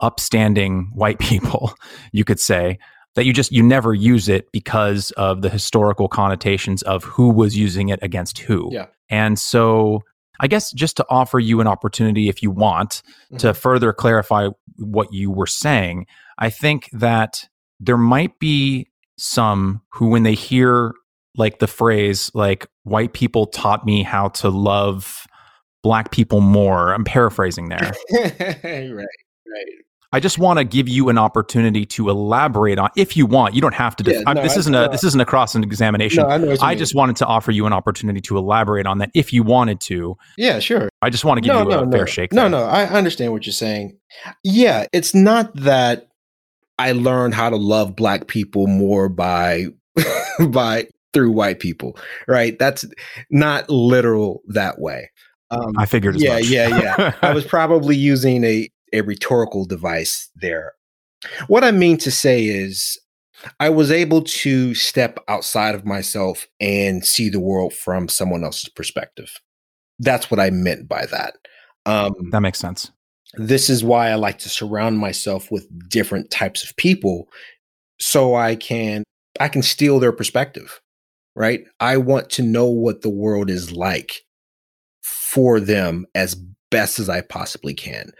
upstanding 0.00 0.90
white 0.94 1.18
people, 1.20 1.74
you 2.12 2.24
could 2.24 2.40
say, 2.40 2.78
that 3.14 3.24
you 3.24 3.32
just 3.32 3.52
you 3.52 3.62
never 3.62 3.94
use 3.94 4.28
it 4.28 4.50
because 4.52 5.10
of 5.12 5.42
the 5.42 5.48
historical 5.48 6.08
connotations 6.08 6.82
of 6.82 7.04
who 7.04 7.30
was 7.30 7.56
using 7.56 7.88
it 7.88 7.98
against 8.02 8.38
who. 8.38 8.70
Yeah. 8.72 8.86
And 9.10 9.38
so 9.38 10.02
I 10.40 10.46
guess 10.46 10.72
just 10.72 10.96
to 10.96 11.06
offer 11.08 11.38
you 11.38 11.60
an 11.60 11.66
opportunity 11.66 12.28
if 12.28 12.42
you 12.42 12.50
want 12.50 13.02
to 13.38 13.48
mm-hmm. 13.48 13.58
further 13.58 13.92
clarify 13.92 14.48
what 14.78 15.12
you 15.12 15.30
were 15.30 15.46
saying, 15.46 16.06
I 16.38 16.50
think 16.50 16.88
that 16.92 17.48
there 17.78 17.98
might 17.98 18.38
be 18.38 18.88
some 19.18 19.82
who 19.90 20.08
when 20.08 20.22
they 20.22 20.34
hear 20.34 20.94
like 21.36 21.58
the 21.58 21.66
phrase 21.66 22.30
like 22.34 22.66
white 22.82 23.12
people 23.12 23.46
taught 23.46 23.86
me 23.86 24.02
how 24.02 24.28
to 24.28 24.48
love 24.48 25.26
black 25.82 26.10
people 26.10 26.40
more. 26.40 26.92
I'm 26.92 27.04
paraphrasing 27.04 27.68
there. 27.68 27.92
right. 28.12 29.06
Right. 29.46 29.66
I 30.14 30.20
just 30.20 30.38
want 30.38 30.58
to 30.58 30.64
give 30.64 30.88
you 30.88 31.08
an 31.08 31.16
opportunity 31.16 31.86
to 31.86 32.10
elaborate 32.10 32.78
on 32.78 32.90
if 32.96 33.16
you 33.16 33.24
want. 33.24 33.54
You 33.54 33.60
don't 33.62 33.74
have 33.74 33.96
to. 33.96 34.04
Def- 34.04 34.14
Yeah, 34.14 34.22
I- 34.26 34.34
this 34.34 34.56
I- 34.56 34.60
isn't 34.60 34.72
no. 34.72 34.84
a 34.84 34.88
this 34.88 35.04
isn't 35.04 35.20
a 35.20 35.24
cross 35.24 35.54
examination. 35.54 36.22
No, 36.22 36.28
I 36.28 36.36
know 36.38 36.46
what 36.48 36.60
you 36.60 36.66
I 36.66 36.74
just 36.74 36.94
wanted 36.94 37.16
to 37.16 37.26
offer 37.26 37.50
you 37.50 37.66
an 37.66 37.72
opportunity 37.72 38.20
to 38.22 38.36
elaborate 38.36 38.86
on 38.86 38.98
that 38.98 39.10
if 39.14 39.32
you 39.32 39.42
wanted 39.42 39.80
to. 39.82 40.16
Yeah, 40.36 40.58
sure. 40.58 40.88
I 41.00 41.10
just 41.10 41.24
want 41.24 41.38
to 41.38 41.40
give 41.42 41.54
no, 41.54 41.62
you 41.62 41.68
no, 41.70 41.82
a 41.82 41.86
no. 41.86 41.92
fair 41.92 42.06
shake. 42.06 42.32
No, 42.32 42.42
there. 42.42 42.50
no, 42.50 42.64
I 42.64 42.84
understand 42.84 43.32
what 43.32 43.46
you're 43.46 43.52
saying. 43.52 43.96
Yeah, 44.44 44.86
it's 44.92 45.14
not 45.14 45.54
that 45.56 46.08
I 46.78 46.92
learned 46.92 47.34
how 47.34 47.50
to 47.50 47.56
love 47.56 47.96
black 47.96 48.26
people 48.26 48.66
more 48.66 49.08
by 49.08 49.66
by 50.48 50.88
through 51.14 51.30
white 51.30 51.60
people, 51.60 51.96
right? 52.26 52.58
That's 52.58 52.84
not 53.30 53.68
literal 53.70 54.42
that 54.48 54.78
way. 54.80 55.10
Um, 55.50 55.72
I 55.76 55.84
figured 55.84 56.16
as 56.16 56.22
yeah, 56.22 56.38
yeah, 56.38 56.68
yeah. 56.68 57.12
I 57.20 57.34
was 57.34 57.44
probably 57.56 57.94
using 57.94 58.42
a 58.44 58.68
a 58.92 59.00
rhetorical 59.02 59.64
device 59.64 60.28
there. 60.36 60.74
What 61.46 61.64
I 61.64 61.70
mean 61.70 61.98
to 61.98 62.10
say 62.10 62.44
is 62.44 62.98
I 63.60 63.70
was 63.70 63.90
able 63.90 64.22
to 64.22 64.74
step 64.74 65.18
outside 65.28 65.74
of 65.74 65.84
myself 65.84 66.46
and 66.60 67.04
see 67.04 67.28
the 67.28 67.40
world 67.40 67.72
from 67.72 68.08
someone 68.08 68.44
else's 68.44 68.68
perspective. 68.68 69.40
That's 69.98 70.30
what 70.30 70.40
I 70.40 70.50
meant 70.50 70.88
by 70.88 71.06
that. 71.06 71.36
Um, 71.86 72.14
that 72.30 72.40
makes 72.40 72.58
sense. 72.58 72.90
this 73.36 73.70
is 73.70 73.82
why 73.82 74.10
I 74.10 74.14
like 74.14 74.38
to 74.40 74.48
surround 74.48 74.98
myself 74.98 75.50
with 75.50 75.66
different 75.88 76.30
types 76.30 76.62
of 76.62 76.76
people 76.76 77.28
so 77.98 78.34
I 78.34 78.56
can 78.56 79.04
I 79.40 79.48
can 79.48 79.62
steal 79.62 79.98
their 79.98 80.12
perspective, 80.12 80.80
right? 81.34 81.64
I 81.80 81.96
want 81.96 82.30
to 82.30 82.42
know 82.42 82.66
what 82.66 83.02
the 83.02 83.10
world 83.10 83.48
is 83.50 83.72
like 83.72 84.22
for 85.02 85.60
them 85.60 86.06
as 86.14 86.36
best 86.70 86.98
as 86.98 87.08
I 87.08 87.22
possibly 87.22 87.74
can. 87.74 88.12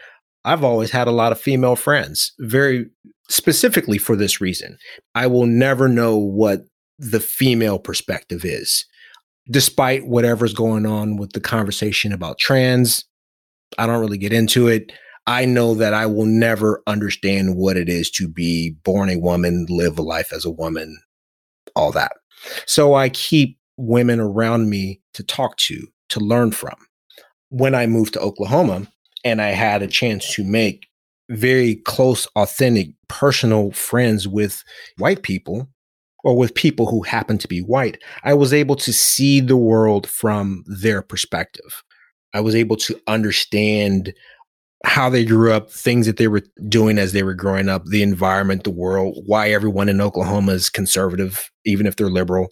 I've 0.44 0.64
always 0.64 0.90
had 0.90 1.06
a 1.06 1.12
lot 1.12 1.32
of 1.32 1.40
female 1.40 1.76
friends, 1.76 2.32
very 2.40 2.86
specifically 3.28 3.98
for 3.98 4.16
this 4.16 4.40
reason. 4.40 4.76
I 5.14 5.26
will 5.26 5.46
never 5.46 5.88
know 5.88 6.16
what 6.16 6.62
the 6.98 7.20
female 7.20 7.78
perspective 7.78 8.44
is, 8.44 8.84
despite 9.50 10.06
whatever's 10.06 10.54
going 10.54 10.86
on 10.86 11.16
with 11.16 11.32
the 11.32 11.40
conversation 11.40 12.12
about 12.12 12.38
trans. 12.38 13.04
I 13.78 13.86
don't 13.86 14.00
really 14.00 14.18
get 14.18 14.32
into 14.32 14.68
it. 14.68 14.92
I 15.26 15.44
know 15.44 15.74
that 15.74 15.94
I 15.94 16.06
will 16.06 16.26
never 16.26 16.82
understand 16.86 17.56
what 17.56 17.76
it 17.76 17.88
is 17.88 18.10
to 18.12 18.28
be 18.28 18.76
born 18.84 19.08
a 19.08 19.18
woman, 19.18 19.66
live 19.68 19.98
a 19.98 20.02
life 20.02 20.32
as 20.32 20.44
a 20.44 20.50
woman, 20.50 20.98
all 21.76 21.92
that. 21.92 22.12
So 22.66 22.94
I 22.94 23.08
keep 23.08 23.58
women 23.76 24.18
around 24.18 24.68
me 24.68 25.00
to 25.14 25.22
talk 25.22 25.56
to, 25.58 25.86
to 26.08 26.20
learn 26.20 26.50
from. 26.50 26.74
When 27.50 27.74
I 27.74 27.86
moved 27.86 28.14
to 28.14 28.20
Oklahoma 28.20 28.88
and 29.24 29.40
I 29.40 29.50
had 29.50 29.82
a 29.82 29.86
chance 29.86 30.34
to 30.34 30.44
make 30.44 30.86
very 31.30 31.76
close, 31.76 32.26
authentic, 32.36 32.88
personal 33.08 33.70
friends 33.72 34.26
with 34.26 34.62
white 34.98 35.22
people 35.22 35.68
or 36.24 36.36
with 36.36 36.54
people 36.54 36.86
who 36.86 37.02
happen 37.02 37.38
to 37.38 37.48
be 37.48 37.60
white, 37.60 37.98
I 38.24 38.34
was 38.34 38.52
able 38.52 38.76
to 38.76 38.92
see 38.92 39.40
the 39.40 39.56
world 39.56 40.08
from 40.08 40.64
their 40.66 41.02
perspective. 41.02 41.82
I 42.34 42.40
was 42.40 42.54
able 42.54 42.76
to 42.76 43.00
understand 43.06 44.14
how 44.84 45.08
they 45.08 45.24
grew 45.24 45.52
up, 45.52 45.70
things 45.70 46.06
that 46.06 46.16
they 46.16 46.28
were 46.28 46.42
doing 46.68 46.98
as 46.98 47.12
they 47.12 47.22
were 47.22 47.34
growing 47.34 47.68
up, 47.68 47.84
the 47.86 48.02
environment, 48.02 48.64
the 48.64 48.70
world, 48.70 49.22
why 49.26 49.50
everyone 49.50 49.88
in 49.88 50.00
Oklahoma 50.00 50.52
is 50.52 50.68
conservative, 50.68 51.50
even 51.64 51.86
if 51.86 51.96
they're 51.96 52.08
liberal. 52.08 52.48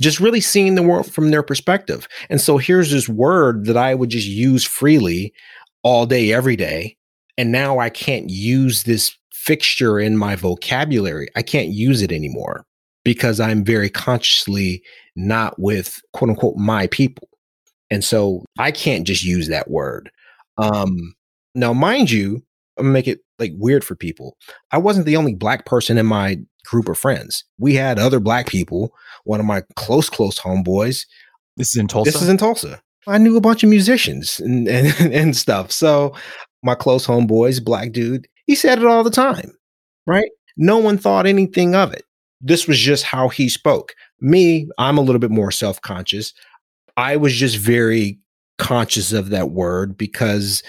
Just 0.00 0.20
really 0.20 0.40
seeing 0.40 0.74
the 0.74 0.82
world 0.82 1.10
from 1.10 1.30
their 1.30 1.42
perspective. 1.42 2.08
And 2.28 2.40
so 2.40 2.58
here's 2.58 2.90
this 2.90 3.08
word 3.08 3.66
that 3.66 3.76
I 3.76 3.94
would 3.94 4.10
just 4.10 4.26
use 4.26 4.64
freely 4.64 5.32
all 5.82 6.06
day, 6.06 6.32
every 6.32 6.56
day. 6.56 6.96
And 7.38 7.52
now 7.52 7.78
I 7.78 7.90
can't 7.90 8.28
use 8.28 8.82
this 8.82 9.16
fixture 9.32 9.98
in 9.98 10.16
my 10.16 10.36
vocabulary. 10.36 11.28
I 11.36 11.42
can't 11.42 11.68
use 11.68 12.02
it 12.02 12.12
anymore 12.12 12.66
because 13.04 13.40
I'm 13.40 13.64
very 13.64 13.88
consciously 13.88 14.82
not 15.16 15.58
with 15.58 16.00
quote 16.12 16.30
unquote 16.30 16.56
my 16.56 16.86
people. 16.88 17.28
And 17.90 18.04
so 18.04 18.44
I 18.58 18.70
can't 18.70 19.06
just 19.06 19.24
use 19.24 19.48
that 19.48 19.70
word. 19.70 20.10
Um, 20.58 21.14
now, 21.54 21.72
mind 21.72 22.10
you, 22.10 22.42
I'm 22.76 22.84
gonna 22.84 22.92
make 22.92 23.08
it 23.08 23.20
like 23.38 23.52
weird 23.56 23.82
for 23.82 23.96
people. 23.96 24.36
I 24.70 24.78
wasn't 24.78 25.06
the 25.06 25.16
only 25.16 25.34
black 25.34 25.66
person 25.66 25.98
in 25.98 26.06
my 26.06 26.38
group 26.64 26.88
of 26.88 26.98
friends. 26.98 27.44
We 27.58 27.74
had 27.74 27.98
other 27.98 28.20
black 28.20 28.46
people. 28.46 28.92
One 29.24 29.40
of 29.40 29.46
my 29.46 29.62
close, 29.76 30.08
close 30.08 30.38
homeboys. 30.38 31.06
This 31.56 31.74
is 31.74 31.76
in 31.76 31.88
Tulsa. 31.88 32.12
This 32.12 32.22
is 32.22 32.28
in 32.28 32.36
Tulsa. 32.36 32.80
I 33.06 33.18
knew 33.18 33.36
a 33.36 33.40
bunch 33.40 33.62
of 33.62 33.70
musicians 33.70 34.40
and, 34.40 34.68
and 34.68 35.12
and 35.14 35.36
stuff. 35.36 35.72
So 35.72 36.14
my 36.62 36.74
close 36.74 37.06
homeboys, 37.06 37.62
black 37.64 37.92
dude, 37.92 38.28
he 38.46 38.54
said 38.54 38.78
it 38.78 38.84
all 38.86 39.04
the 39.04 39.10
time, 39.10 39.52
right? 40.06 40.30
No 40.56 40.78
one 40.78 40.98
thought 40.98 41.26
anything 41.26 41.74
of 41.74 41.92
it. 41.92 42.04
this 42.40 42.66
was 42.66 42.78
just 42.78 43.04
how 43.04 43.28
he 43.28 43.48
spoke. 43.48 43.94
Me, 44.20 44.68
I'm 44.78 44.98
a 44.98 45.02
little 45.02 45.18
bit 45.18 45.30
more 45.30 45.50
self 45.50 45.80
conscious. 45.82 46.32
I 46.96 47.16
was 47.16 47.34
just 47.34 47.56
very 47.56 48.18
conscious 48.58 49.12
of 49.12 49.30
that 49.30 49.50
word 49.50 49.96
because 49.96 50.62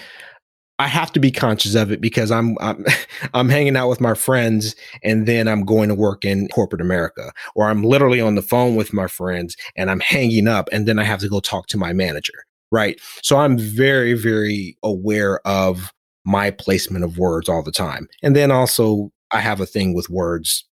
I 0.82 0.88
have 0.88 1.12
to 1.12 1.20
be 1.20 1.30
conscious 1.30 1.76
of 1.76 1.92
it 1.92 2.00
because 2.00 2.32
I'm, 2.32 2.56
I'm 2.60 2.84
I'm 3.34 3.48
hanging 3.48 3.76
out 3.76 3.88
with 3.88 4.00
my 4.00 4.14
friends 4.14 4.74
and 5.04 5.26
then 5.26 5.46
I'm 5.46 5.64
going 5.64 5.88
to 5.88 5.94
work 5.94 6.24
in 6.24 6.48
corporate 6.48 6.80
America 6.80 7.32
or 7.54 7.68
I'm 7.68 7.84
literally 7.84 8.20
on 8.20 8.34
the 8.34 8.42
phone 8.42 8.74
with 8.74 8.92
my 8.92 9.06
friends 9.06 9.56
and 9.76 9.90
I'm 9.90 10.00
hanging 10.00 10.48
up 10.48 10.68
and 10.72 10.86
then 10.88 10.98
I 10.98 11.04
have 11.04 11.20
to 11.20 11.28
go 11.28 11.38
talk 11.38 11.68
to 11.68 11.78
my 11.78 11.92
manager, 11.92 12.44
right? 12.72 13.00
So 13.22 13.36
I'm 13.38 13.56
very 13.58 14.14
very 14.14 14.76
aware 14.82 15.46
of 15.46 15.92
my 16.24 16.50
placement 16.50 17.04
of 17.04 17.16
words 17.16 17.48
all 17.48 17.62
the 17.62 17.72
time. 17.72 18.08
And 18.22 18.34
then 18.34 18.50
also 18.50 19.12
I 19.30 19.38
have 19.38 19.60
a 19.60 19.66
thing 19.66 19.94
with 19.94 20.10
words 20.10 20.64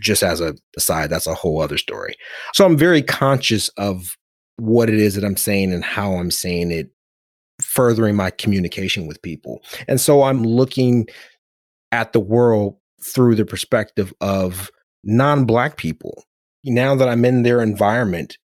just 0.00 0.22
as 0.22 0.40
a 0.40 0.54
aside, 0.78 1.10
that's 1.10 1.26
a 1.26 1.34
whole 1.34 1.60
other 1.60 1.78
story. 1.78 2.14
So 2.54 2.64
I'm 2.64 2.76
very 2.78 3.02
conscious 3.02 3.68
of 3.76 4.16
what 4.56 4.88
it 4.88 4.98
is 4.98 5.14
that 5.14 5.24
I'm 5.24 5.36
saying 5.36 5.74
and 5.74 5.84
how 5.84 6.14
I'm 6.14 6.30
saying 6.30 6.70
it, 6.70 6.90
furthering 7.76 8.16
my 8.16 8.30
communication 8.30 9.06
with 9.06 9.20
people. 9.20 9.62
And 9.86 10.00
so 10.00 10.22
I'm 10.22 10.42
looking 10.42 11.06
at 11.92 12.14
the 12.14 12.20
world 12.20 12.78
through 13.02 13.34
the 13.34 13.44
perspective 13.44 14.14
of 14.22 14.70
non 15.04 15.44
black 15.44 15.76
people. 15.76 16.24
Now 16.64 16.96
that 16.96 17.08
I'm 17.08 17.24
in 17.24 17.42
their 17.42 17.60
environment, 17.60 18.38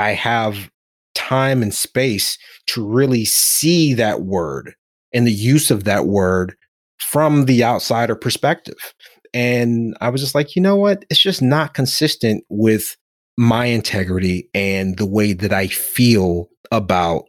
I 0.00 0.10
have 0.10 0.70
time 1.14 1.62
and 1.62 1.72
space 1.72 2.36
to 2.66 2.84
really 2.84 3.24
see 3.24 3.94
that 3.94 4.22
word 4.22 4.74
and 5.14 5.26
the 5.26 5.32
use 5.32 5.70
of 5.70 5.84
that 5.84 6.06
word 6.06 6.56
from 6.98 7.44
the 7.44 7.62
outsider 7.62 8.16
perspective. 8.16 8.94
And 9.32 9.96
I 10.00 10.10
was 10.10 10.20
just 10.20 10.34
like, 10.34 10.56
you 10.56 10.62
know 10.62 10.76
what? 10.76 11.04
It's 11.10 11.20
just 11.20 11.42
not 11.42 11.74
consistent 11.74 12.44
with 12.48 12.96
my 13.36 13.66
integrity 13.66 14.50
and 14.52 14.98
the 14.98 15.06
way 15.06 15.32
that 15.32 15.52
I 15.52 15.68
feel 15.68 16.48
about 16.72 17.27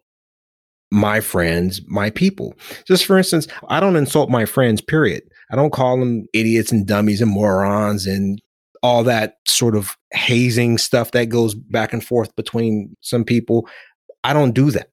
my 0.92 1.20
friends, 1.20 1.82
my 1.88 2.10
people. 2.10 2.54
Just 2.86 3.06
for 3.06 3.18
instance, 3.18 3.48
I 3.68 3.80
don't 3.80 3.96
insult 3.96 4.30
my 4.30 4.46
friends, 4.46 4.82
period. 4.82 5.24
I 5.52 5.56
don't 5.56 5.74
call 5.74 6.00
them 6.00 6.26
idiots 6.34 6.72
and 6.72 6.86
dummies 6.86 7.22
and 7.22 7.32
morons 7.32 8.08
and 8.08 8.42
all 8.82 9.04
that 9.04 9.36
sort 9.48 9.76
of 9.76 9.96
hazing 10.12 10.78
stuff 10.78 11.12
that 11.12 11.26
goes 11.26 11.54
back 11.54 11.94
and 11.94 12.04
forth 12.04 12.36
between 12.36 12.96
some 13.02 13.24
people. 13.24 13.68
I 14.24 14.34
don't 14.34 14.54
do 14.54 14.72
that. 14.72 14.90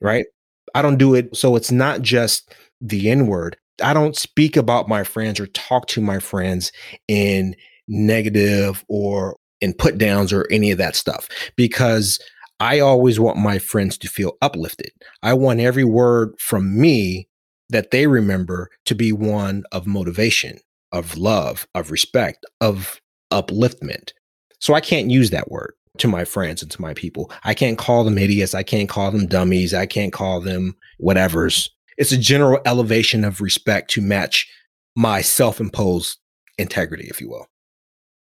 Right. 0.00 0.26
I 0.74 0.82
don't 0.82 0.98
do 0.98 1.14
it. 1.14 1.34
So 1.36 1.56
it's 1.56 1.70
not 1.70 2.02
just 2.02 2.52
the 2.80 3.10
N 3.10 3.26
word. 3.26 3.56
I 3.82 3.92
don't 3.94 4.16
speak 4.16 4.56
about 4.56 4.88
my 4.88 5.04
friends 5.04 5.40
or 5.40 5.46
talk 5.48 5.86
to 5.88 6.00
my 6.00 6.18
friends 6.18 6.70
in 7.08 7.56
negative 7.88 8.84
or 8.88 9.36
in 9.60 9.72
put 9.72 9.98
downs 9.98 10.32
or 10.32 10.46
any 10.50 10.70
of 10.70 10.78
that 10.78 10.96
stuff 10.96 11.28
because 11.56 12.18
I 12.60 12.80
always 12.80 13.18
want 13.20 13.38
my 13.38 13.58
friends 13.58 13.98
to 13.98 14.08
feel 14.08 14.32
uplifted. 14.40 14.92
I 15.22 15.34
want 15.34 15.60
every 15.60 15.84
word 15.84 16.34
from 16.38 16.80
me 16.80 17.28
that 17.70 17.90
they 17.90 18.06
remember 18.06 18.70
to 18.86 18.94
be 18.94 19.12
one 19.12 19.64
of 19.72 19.86
motivation, 19.86 20.58
of 20.92 21.16
love, 21.16 21.66
of 21.74 21.90
respect, 21.90 22.44
of 22.60 23.00
upliftment. 23.32 24.12
So 24.60 24.74
I 24.74 24.80
can't 24.80 25.10
use 25.10 25.30
that 25.30 25.50
word 25.50 25.74
to 25.98 26.08
my 26.08 26.24
friends 26.24 26.62
and 26.62 26.70
to 26.70 26.80
my 26.80 26.94
people. 26.94 27.30
I 27.44 27.54
can't 27.54 27.78
call 27.78 28.04
them 28.04 28.18
idiots. 28.18 28.54
I 28.54 28.62
can't 28.62 28.88
call 28.88 29.10
them 29.10 29.26
dummies. 29.26 29.74
I 29.74 29.86
can't 29.86 30.12
call 30.12 30.40
them 30.40 30.76
whatevers 31.02 31.68
it's 31.96 32.12
a 32.12 32.18
general 32.18 32.60
elevation 32.64 33.24
of 33.24 33.40
respect 33.40 33.90
to 33.90 34.02
match 34.02 34.50
my 34.96 35.20
self-imposed 35.20 36.18
integrity, 36.58 37.06
if 37.08 37.20
you 37.20 37.28
will. 37.28 37.46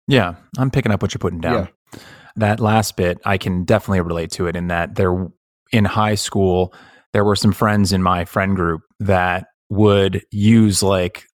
Yeah, 0.07 0.35
I'm 0.57 0.71
picking 0.71 0.91
up 0.91 1.01
what 1.01 1.13
you're 1.13 1.19
putting 1.19 1.39
down. 1.39 1.69
Yeah. 1.93 1.99
That 2.35 2.59
last 2.59 2.97
bit, 2.97 3.19
I 3.25 3.37
can 3.37 3.63
definitely 3.63 4.01
relate 4.01 4.31
to 4.31 4.47
it 4.47 4.55
in 4.55 4.67
that 4.67 4.95
there 4.95 5.27
in 5.71 5.85
high 5.85 6.15
school, 6.15 6.73
there 7.13 7.23
were 7.23 7.35
some 7.35 7.51
friends 7.51 7.91
in 7.91 8.01
my 8.01 8.25
friend 8.25 8.55
group 8.55 8.81
that 8.99 9.47
would 9.69 10.23
use 10.31 10.83
like 10.83 11.25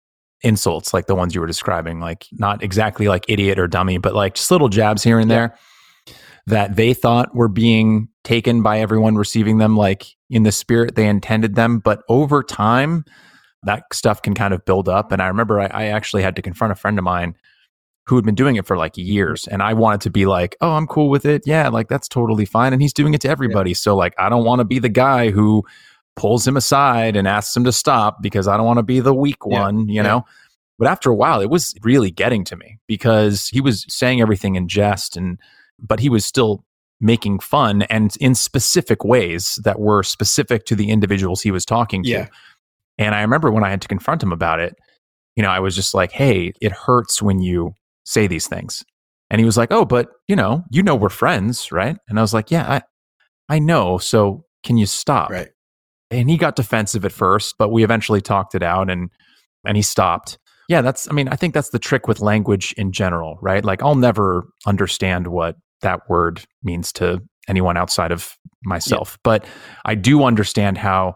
insults 0.41 0.93
like 0.93 1.07
the 1.07 1.15
ones 1.15 1.35
you 1.35 1.41
were 1.41 1.47
describing, 1.47 1.99
like 1.99 2.25
not 2.33 2.63
exactly 2.63 3.07
like 3.07 3.25
idiot 3.27 3.59
or 3.59 3.67
dummy, 3.67 3.97
but 3.97 4.15
like 4.15 4.35
just 4.35 4.51
little 4.51 4.69
jabs 4.69 5.03
here 5.03 5.19
and 5.19 5.29
yeah. 5.29 5.35
there 5.35 5.59
that 6.47 6.75
they 6.75 6.93
thought 6.93 7.35
were 7.35 7.47
being 7.47 8.07
taken 8.23 8.63
by 8.63 8.79
everyone 8.79 9.15
receiving 9.15 9.59
them 9.59 9.77
like 9.77 10.07
in 10.29 10.43
the 10.43 10.51
spirit 10.51 10.95
they 10.95 11.07
intended 11.07 11.55
them. 11.55 11.79
But 11.79 12.01
over 12.09 12.41
time, 12.41 13.05
that 13.63 13.83
stuff 13.93 14.21
can 14.21 14.33
kind 14.33 14.53
of 14.53 14.65
build 14.65 14.89
up. 14.89 15.11
And 15.11 15.21
I 15.21 15.27
remember 15.27 15.59
I, 15.59 15.67
I 15.67 15.85
actually 15.85 16.23
had 16.23 16.35
to 16.37 16.41
confront 16.41 16.71
a 16.71 16.75
friend 16.75 16.97
of 16.97 17.03
mine 17.03 17.35
who 18.05 18.15
had 18.15 18.25
been 18.25 18.35
doing 18.35 18.55
it 18.55 18.65
for 18.65 18.75
like 18.75 18.97
years. 18.97 19.47
And 19.47 19.61
I 19.61 19.73
wanted 19.73 20.01
to 20.01 20.09
be 20.09 20.25
like, 20.25 20.55
oh, 20.61 20.71
I'm 20.71 20.87
cool 20.87 21.09
with 21.09 21.25
it. 21.25 21.43
Yeah, 21.45 21.69
like 21.69 21.87
that's 21.87 22.07
totally 22.07 22.45
fine. 22.45 22.73
And 22.73 22.81
he's 22.81 22.93
doing 22.93 23.13
it 23.13 23.21
to 23.21 23.29
everybody. 23.29 23.71
Yeah. 23.71 23.75
So, 23.75 23.95
like, 23.95 24.15
I 24.17 24.29
don't 24.29 24.45
want 24.45 24.59
to 24.59 24.65
be 24.65 24.79
the 24.79 24.89
guy 24.89 25.29
who 25.29 25.63
pulls 26.15 26.47
him 26.47 26.57
aside 26.57 27.15
and 27.15 27.27
asks 27.27 27.55
him 27.55 27.63
to 27.65 27.71
stop 27.71 28.21
because 28.21 28.47
I 28.47 28.57
don't 28.57 28.65
want 28.65 28.77
to 28.77 28.83
be 28.83 28.99
the 28.99 29.13
weak 29.13 29.45
one, 29.45 29.87
yeah. 29.87 29.93
you 29.93 30.03
know? 30.03 30.25
But 30.77 30.87
after 30.87 31.09
a 31.09 31.15
while, 31.15 31.41
it 31.41 31.49
was 31.49 31.75
really 31.83 32.09
getting 32.09 32.43
to 32.45 32.55
me 32.55 32.79
because 32.87 33.47
he 33.49 33.61
was 33.61 33.85
saying 33.89 34.21
everything 34.21 34.55
in 34.55 34.67
jest 34.67 35.17
and, 35.17 35.37
but 35.77 35.99
he 35.99 36.09
was 36.09 36.25
still 36.25 36.63
making 37.01 37.39
fun 37.39 37.83
and 37.83 38.15
in 38.19 38.35
specific 38.35 39.03
ways 39.03 39.59
that 39.63 39.79
were 39.79 40.03
specific 40.03 40.65
to 40.65 40.75
the 40.75 40.89
individuals 40.89 41.41
he 41.41 41.51
was 41.51 41.65
talking 41.65 42.03
to. 42.03 42.27
And 42.97 43.15
I 43.15 43.21
remember 43.21 43.51
when 43.51 43.63
I 43.63 43.69
had 43.69 43.81
to 43.81 43.87
confront 43.87 44.21
him 44.21 44.33
about 44.33 44.59
it, 44.59 44.77
you 45.35 45.43
know, 45.43 45.49
I 45.49 45.59
was 45.59 45.75
just 45.75 45.93
like, 45.93 46.11
hey, 46.11 46.51
it 46.59 46.73
hurts 46.73 47.21
when 47.21 47.39
you 47.39 47.73
say 48.09 48.25
these 48.25 48.47
things. 48.47 48.83
And 49.29 49.39
he 49.39 49.45
was 49.45 49.55
like, 49.55 49.71
oh, 49.71 49.85
but, 49.85 50.07
you 50.27 50.35
know, 50.35 50.63
you 50.71 50.81
know, 50.81 50.95
we're 50.95 51.09
friends, 51.09 51.71
right? 51.71 51.95
And 52.07 52.17
I 52.17 52.23
was 52.23 52.33
like, 52.33 52.49
yeah, 52.49 52.67
I, 52.67 52.81
I 53.47 53.59
know. 53.59 53.99
So 53.99 54.45
can 54.63 54.77
you 54.77 54.87
stop? 54.87 55.29
Right. 55.29 55.49
And 56.09 56.27
he 56.27 56.35
got 56.37 56.55
defensive 56.55 57.05
at 57.05 57.11
first, 57.11 57.53
but 57.59 57.71
we 57.71 57.83
eventually 57.83 58.19
talked 58.19 58.55
it 58.55 58.63
out 58.63 58.89
and, 58.89 59.11
and 59.63 59.77
he 59.77 59.83
stopped. 59.83 60.39
Yeah, 60.67 60.81
that's, 60.81 61.07
I 61.07 61.13
mean, 61.13 61.27
I 61.27 61.35
think 61.35 61.53
that's 61.53 61.69
the 61.69 61.77
trick 61.77 62.07
with 62.07 62.19
language 62.19 62.73
in 62.77 62.91
general, 62.91 63.37
right? 63.41 63.63
Like, 63.63 63.83
I'll 63.83 63.93
never 63.93 64.47
understand 64.65 65.27
what 65.27 65.55
that 65.81 66.01
word 66.09 66.43
means 66.63 66.91
to 66.93 67.21
anyone 67.47 67.77
outside 67.77 68.11
of 68.11 68.35
myself. 68.63 69.11
Yeah. 69.11 69.21
But 69.23 69.45
I 69.85 69.93
do 69.93 70.23
understand 70.23 70.79
how 70.79 71.13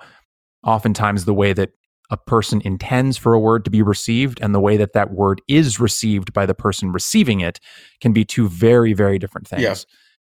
oftentimes 0.64 1.26
the 1.26 1.34
way 1.34 1.54
that 1.54 1.72
a 2.10 2.18
person 2.18 2.62
intends 2.64 3.18
for 3.18 3.34
a 3.34 3.40
word 3.40 3.66
to 3.66 3.72
be 3.72 3.82
received 3.82 4.40
and 4.42 4.54
the 4.54 4.60
way 4.60 4.78
that 4.78 4.94
that 4.94 5.12
word 5.12 5.42
is 5.48 5.80
received 5.80 6.34
by 6.34 6.46
the 6.46 6.54
person 6.54 6.92
receiving 6.92 7.40
it 7.40 7.60
can 8.02 8.14
be 8.14 8.26
two 8.26 8.48
very, 8.50 8.94
very 8.94 9.18
different 9.18 9.48
things. 9.48 9.64
Yeah. 9.64 9.76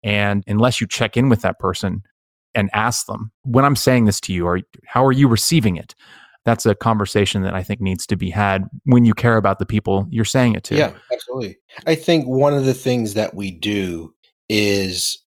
And 0.03 0.43
unless 0.47 0.81
you 0.81 0.87
check 0.87 1.15
in 1.15 1.29
with 1.29 1.41
that 1.41 1.59
person 1.59 2.03
and 2.53 2.69
ask 2.73 3.05
them, 3.05 3.31
when 3.43 3.65
I'm 3.65 3.75
saying 3.75 4.05
this 4.05 4.19
to 4.21 4.33
you, 4.33 4.47
are, 4.47 4.59
how 4.85 5.05
are 5.05 5.11
you 5.11 5.27
receiving 5.27 5.77
it? 5.77 5.95
That's 6.43 6.65
a 6.65 6.75
conversation 6.75 7.43
that 7.43 7.53
I 7.53 7.61
think 7.63 7.81
needs 7.81 8.05
to 8.07 8.15
be 8.15 8.31
had 8.31 8.65
when 8.85 9.05
you 9.05 9.13
care 9.13 9.37
about 9.37 9.59
the 9.59 9.65
people 9.65 10.07
you're 10.09 10.25
saying 10.25 10.55
it 10.55 10.63
to. 10.65 10.75
Yeah, 10.75 10.93
absolutely. 11.13 11.57
I 11.85 11.95
think 11.95 12.25
one 12.25 12.53
of 12.53 12.65
the 12.65 12.73
things 12.73 13.13
that 13.13 13.35
we 13.35 13.51
do 13.51 14.13
is 14.49 15.23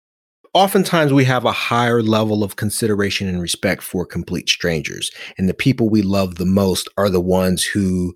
oftentimes 0.54 1.12
we 1.12 1.24
have 1.24 1.44
a 1.44 1.52
higher 1.52 2.02
level 2.02 2.42
of 2.42 2.56
consideration 2.56 3.28
and 3.28 3.40
respect 3.40 3.82
for 3.82 4.04
complete 4.04 4.48
strangers. 4.48 5.10
And 5.38 5.48
the 5.48 5.54
people 5.54 5.88
we 5.88 6.02
love 6.02 6.36
the 6.36 6.46
most 6.46 6.88
are 6.96 7.10
the 7.10 7.20
ones 7.20 7.64
who 7.64 8.14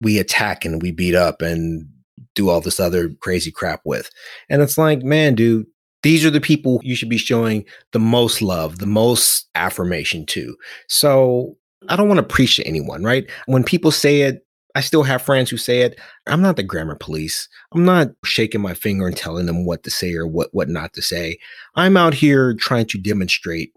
we 0.00 0.18
attack 0.18 0.64
and 0.64 0.82
we 0.82 0.90
beat 0.92 1.14
up 1.14 1.42
and 1.42 1.88
do 2.34 2.48
all 2.48 2.60
this 2.60 2.80
other 2.80 3.10
crazy 3.20 3.50
crap 3.50 3.80
with. 3.84 4.10
And 4.48 4.62
it's 4.62 4.78
like, 4.78 5.02
man, 5.02 5.34
dude, 5.34 5.66
these 6.02 6.24
are 6.24 6.30
the 6.30 6.40
people 6.40 6.80
you 6.82 6.96
should 6.96 7.08
be 7.08 7.18
showing 7.18 7.64
the 7.92 8.00
most 8.00 8.42
love, 8.42 8.78
the 8.78 8.86
most 8.86 9.48
affirmation 9.54 10.26
to. 10.26 10.56
So 10.88 11.56
I 11.88 11.96
don't 11.96 12.08
want 12.08 12.18
to 12.18 12.34
preach 12.34 12.56
to 12.56 12.66
anyone, 12.66 13.04
right? 13.04 13.28
When 13.46 13.64
people 13.64 13.90
say 13.90 14.22
it, 14.22 14.44
I 14.74 14.80
still 14.80 15.02
have 15.02 15.22
friends 15.22 15.50
who 15.50 15.56
say 15.56 15.82
it. 15.82 15.98
I'm 16.26 16.40
not 16.40 16.56
the 16.56 16.62
grammar 16.62 16.96
police. 16.96 17.48
I'm 17.72 17.84
not 17.84 18.08
shaking 18.24 18.60
my 18.60 18.74
finger 18.74 19.06
and 19.06 19.16
telling 19.16 19.46
them 19.46 19.66
what 19.66 19.82
to 19.84 19.90
say 19.90 20.14
or 20.14 20.26
what, 20.26 20.48
what 20.52 20.68
not 20.68 20.92
to 20.94 21.02
say. 21.02 21.38
I'm 21.74 21.96
out 21.96 22.14
here 22.14 22.54
trying 22.54 22.86
to 22.86 22.98
demonstrate 22.98 23.72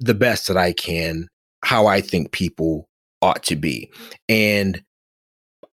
the 0.00 0.14
best 0.14 0.48
that 0.48 0.56
I 0.56 0.72
can, 0.72 1.28
how 1.64 1.86
I 1.86 2.00
think 2.00 2.32
people 2.32 2.88
ought 3.20 3.42
to 3.44 3.56
be. 3.56 3.90
And 4.28 4.82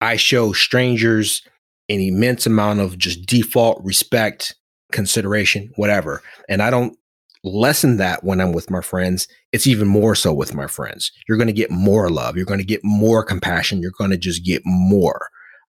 I 0.02 0.16
show 0.16 0.54
strangers 0.54 1.42
an 1.90 2.00
immense 2.00 2.46
amount 2.46 2.80
of 2.80 2.98
just 2.98 3.26
default 3.26 3.84
respect, 3.84 4.56
consideration, 4.92 5.72
whatever. 5.76 6.22
And 6.50 6.62
I 6.62 6.70
don't 6.70 6.98
lessen 7.44 7.98
that 7.98 8.24
when 8.24 8.40
I'm 8.40 8.54
with 8.54 8.70
my 8.70 8.82
friends. 8.82 9.28
It's 9.52 9.68
even 9.68 9.88
more 9.88 10.16
so 10.16 10.34
with 10.34 10.54
my 10.54 10.68
friends. 10.68 11.12
You're 11.28 11.38
going 11.38 11.48
to 11.48 11.54
get 11.54 11.72
more 11.72 12.10
love. 12.10 12.36
You're 12.36 12.46
going 12.46 12.60
to 12.60 12.66
get 12.66 12.82
more 12.84 13.24
compassion. 13.24 13.82
You're 13.82 13.92
going 13.92 14.12
to 14.12 14.18
just 14.18 14.46
get 14.46 14.62
more. 14.66 15.28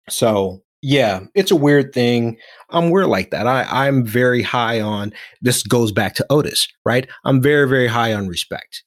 So, 0.08 0.62
yeah, 0.82 1.24
it's 1.34 1.50
a 1.50 1.56
weird 1.56 1.92
thing. 1.92 2.38
I'm 2.70 2.90
weird 2.90 3.08
like 3.08 3.30
that. 3.30 3.46
I, 3.46 3.66
I'm 3.86 4.04
very 4.04 4.42
high 4.42 4.80
on 4.80 5.12
this 5.40 5.62
goes 5.62 5.92
back 5.92 6.14
to 6.16 6.26
Otis, 6.30 6.68
right? 6.84 7.06
I'm 7.24 7.40
very, 7.40 7.68
very 7.68 7.86
high 7.86 8.14
on 8.14 8.26
respect. 8.26 8.82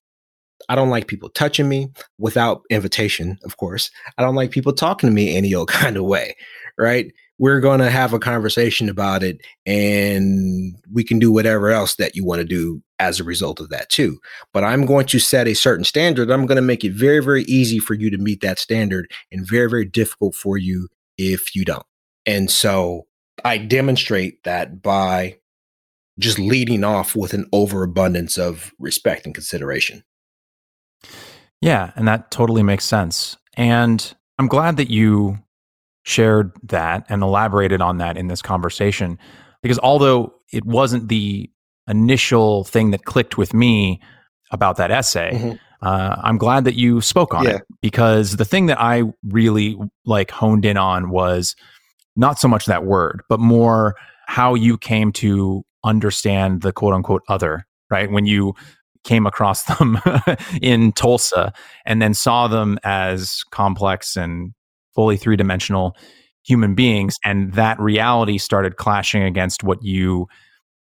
I 0.70 0.76
don't 0.76 0.90
like 0.90 1.08
people 1.08 1.30
touching 1.30 1.68
me 1.70 1.90
without 2.18 2.62
invitation, 2.70 3.38
of 3.44 3.58
course. 3.58 3.92
I 4.18 4.24
don't 4.24 4.36
like 4.36 4.52
people 4.52 4.74
talking 4.74 5.10
to 5.10 5.14
me 5.14 5.36
any 5.36 5.54
old 5.54 5.68
kind 5.70 5.98
of 5.98 6.04
way, 6.04 6.36
right? 6.78 7.12
We're 7.40 7.60
going 7.60 7.80
to 7.80 7.90
have 7.90 8.14
a 8.14 8.20
conversation 8.20 8.90
about 8.90 9.24
it 9.24 9.42
and 9.66 10.76
we 10.92 11.04
can 11.04 11.20
do 11.20 11.32
whatever 11.32 11.72
else 11.72 11.96
that 11.96 12.16
you 12.16 12.24
want 12.24 12.40
to 12.40 12.46
do 12.46 12.82
as 13.00 13.20
a 13.20 13.24
result 13.24 13.60
of 13.60 13.70
that 13.70 13.90
too. 13.90 14.20
But 14.54 14.64
I'm 14.64 14.86
going 14.86 15.08
to 15.08 15.20
set 15.20 15.48
a 15.48 15.54
certain 15.54 15.84
standard. 15.84 16.30
I'm 16.30 16.46
going 16.46 16.58
to 16.58 16.62
make 16.62 16.84
it 16.84 16.94
very, 16.94 17.20
very 17.20 17.44
easy 17.44 17.80
for 17.80 17.96
you 17.96 18.10
to 18.12 18.18
meet 18.18 18.42
that 18.42 18.60
standard 18.60 19.12
and 19.32 19.48
very, 19.48 19.70
very 19.70 19.86
difficult 19.86 20.36
for 20.36 20.58
you 20.58 20.88
if 21.18 21.56
you 21.56 21.66
don't. 21.66 21.86
And 22.26 22.50
so 22.50 23.08
I 23.44 23.58
demonstrate 23.58 24.44
that 24.44 24.82
by 24.82 25.38
just 26.20 26.38
leading 26.38 26.84
off 26.84 27.16
with 27.16 27.34
an 27.34 27.48
overabundance 27.52 28.38
of 28.38 28.72
respect 28.80 29.26
and 29.26 29.34
consideration. 29.34 30.04
Yeah, 31.62 31.92
and 31.96 32.08
that 32.08 32.30
totally 32.30 32.64
makes 32.64 32.86
sense. 32.86 33.38
And 33.56 34.14
I'm 34.38 34.48
glad 34.48 34.78
that 34.78 34.90
you 34.90 35.40
shared 36.04 36.52
that 36.64 37.06
and 37.10 37.24
elaborated 37.24 37.82
on 37.82 37.98
that 37.98 38.18
in 38.18 38.28
this 38.28 38.42
conversation 38.42 39.18
because 39.64 39.80
although 39.80 40.34
it 40.52 40.66
wasn't 40.66 41.08
the 41.08 41.50
initial 41.88 42.64
thing 42.66 42.92
that 42.92 43.06
clicked 43.06 43.38
with 43.38 43.54
me 43.54 44.00
about 44.52 44.78
that 44.78 44.92
essay, 44.92 45.32
mm-hmm. 45.34 45.56
uh, 45.82 46.16
I'm 46.22 46.38
glad 46.38 46.66
that 46.66 46.76
you 46.76 47.02
spoke 47.02 47.34
on 47.34 47.46
yeah. 47.46 47.56
it 47.56 47.62
because 47.82 48.36
the 48.36 48.46
thing 48.46 48.68
that 48.68 48.80
I 48.80 49.04
really 49.24 49.78
like 50.06 50.30
honed 50.30 50.66
in 50.66 50.78
on 50.78 51.10
was 51.10 51.56
not 52.16 52.40
so 52.40 52.48
much 52.48 52.66
that 52.66 52.84
word, 52.86 53.24
but 53.30 53.40
more 53.40 53.96
how 54.28 54.54
you 54.54 54.78
came 54.78 55.12
to 55.14 55.64
understand 55.84 56.62
the 56.62 56.72
quote 56.72 56.94
unquote 56.94 57.24
other, 57.28 57.66
right? 57.90 58.12
When 58.12 58.26
you 58.26 58.54
came 59.04 59.26
across 59.26 59.64
them 59.78 59.98
in 60.62 60.92
Tulsa 60.92 61.54
and 61.86 62.02
then 62.02 62.14
saw 62.14 62.48
them 62.48 62.80
as 62.84 63.44
complex 63.52 64.16
and 64.16 64.54
fully 64.94 65.18
three 65.18 65.36
dimensional 65.36 65.96
human 66.44 66.76
beings. 66.76 67.18
And 67.24 67.54
that 67.54 67.80
reality 67.80 68.38
started 68.38 68.78
clashing 68.78 69.24
against 69.24 69.64
what 69.64 69.84
you 69.84 70.28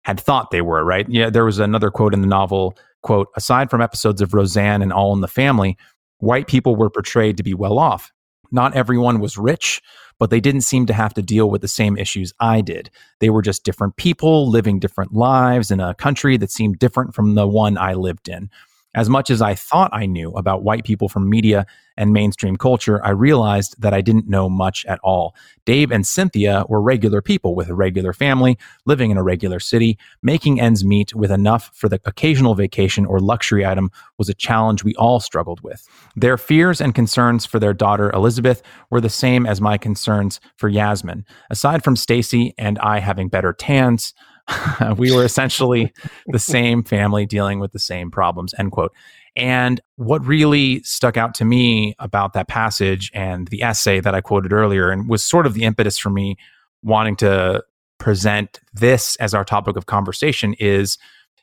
had 0.04 0.20
thought 0.20 0.52
they 0.52 0.62
were, 0.62 0.86
right? 0.86 1.06
Yeah, 1.10 1.30
there 1.30 1.46
was 1.46 1.60
another 1.60 1.92
quote 1.92 2.14
in 2.14 2.22
the 2.22 2.28
novel 2.28 2.78
quote, 3.04 3.30
aside 3.36 3.70
from 3.70 3.82
episodes 3.82 4.22
of 4.22 4.34
Roseanne 4.34 4.82
and 4.82 4.92
All 4.92 5.14
in 5.14 5.22
the 5.22 5.28
Family, 5.28 5.78
white 6.20 6.48
people 6.48 6.76
were 6.76 6.90
portrayed 6.90 7.38
to 7.38 7.44
be 7.44 7.54
well 7.54 7.80
off. 7.80 8.12
Not 8.52 8.76
everyone 8.76 9.20
was 9.20 9.38
rich, 9.38 9.82
but 10.20 10.30
they 10.30 10.40
didn't 10.40 10.62
seem 10.62 10.86
to 10.88 10.94
have 10.94 11.14
to 11.14 11.22
deal 11.22 11.50
with 11.50 11.62
the 11.62 11.68
same 11.68 11.98
issues 11.98 12.34
I 12.40 12.62
did. 12.62 12.90
They 13.20 13.30
were 13.30 13.42
just 13.42 13.64
different 13.64 13.98
people 13.98 14.50
living 14.50 14.80
different 14.80 15.14
lives 15.14 15.70
in 15.70 15.80
a 15.80 15.96
country 15.96 16.38
that 16.38 16.52
seemed 16.52 16.80
different 16.80 17.14
from 17.14 17.36
the 17.36 17.48
one 17.48 17.78
I 17.78 17.94
lived 17.94 18.28
in. 18.28 18.50
As 18.98 19.10
much 19.10 19.30
as 19.30 19.44
I 19.44 19.53
thought 19.53 19.91
I 19.94 20.07
knew 20.07 20.32
about 20.32 20.64
white 20.64 20.84
people 20.84 21.07
from 21.07 21.30
media 21.30 21.68
and 21.98 22.11
mainstream 22.11 22.56
culture, 22.56 22.99
I 23.06 23.11
realized 23.11 23.80
that 23.80 23.94
I 23.94 24.02
didn't 24.02 24.28
know 24.28 24.49
much 24.49 24.88
at 24.88 24.99
all. 25.03 25.36
Dave 25.65 25.91
and 25.91 26.06
Cynthia 26.06 26.65
were 26.68 26.82
regular 26.82 27.22
people 27.22 27.53
with 27.53 27.69
a 27.69 27.76
regular 27.76 28.11
family, 28.11 28.57
living 28.88 29.11
in 29.11 29.18
a 29.18 29.22
regular 29.22 29.60
city. 29.60 29.99
Making 30.24 30.60
ends 30.60 30.84
meet 30.84 31.14
with 31.14 31.30
enough 31.30 31.69
for 31.76 31.88
the 31.88 32.02
occasional 32.06 32.56
vacation 32.56 33.06
or 33.06 33.19
luxury 33.19 33.64
item 33.64 33.91
was 34.18 34.30
a 34.30 34.34
challenge 34.34 34.84
we 34.84 34.95
all 34.95 35.19
struggled 35.19 35.61
with. 35.61 35.88
Their 36.15 36.36
fears 36.36 36.82
and 36.82 36.95
concerns 36.95 37.45
for 37.45 37.60
their 37.60 37.76
daughter 37.76 38.10
Elizabeth 38.10 38.64
were 38.90 39.02
the 39.02 39.10
same 39.11 39.45
as 39.45 39.61
my 39.61 39.78
concerns 39.78 40.40
for 40.56 40.69
Yasmin. 40.69 41.24
Aside 41.52 41.84
from 41.84 41.95
Stacy 41.95 42.56
and 42.57 42.80
I 42.80 42.98
having 42.98 43.30
better 43.30 43.53
tans, 43.53 44.15
we 44.98 45.11
were 45.11 45.26
essentially 45.26 45.94
the 46.28 46.40
same 46.40 46.84
family 46.84 47.26
dealing 47.26 47.60
with 47.60 47.72
the 47.72 47.80
same 47.80 48.11
problems, 48.11 48.53
end 48.57 48.72
quote. 48.72 48.94
And 49.36 49.80
what 49.98 50.26
really 50.26 50.82
stuck 50.84 51.15
out 51.15 51.36
to 51.36 51.45
me 51.45 51.95
about 51.99 52.34
that 52.34 52.48
passage 52.48 53.11
and 53.14 53.48
the 53.49 53.61
essay 53.61 53.99
that 53.99 54.15
I 54.15 54.22
quoted 54.22 54.52
earlier, 54.52 54.90
and 54.90 55.07
was 55.07 55.24
sort 55.24 55.45
of 55.45 55.53
the 55.53 55.64
impetus 55.64 55.98
for 55.98 56.10
me 56.10 56.38
wanting 56.82 57.15
to 57.18 57.64
present 57.99 58.60
this 58.74 59.15
as 59.18 59.34
our 59.34 59.44
topic 59.44 59.76
of 59.76 59.86
conversation 59.86 60.53
is 60.60 60.98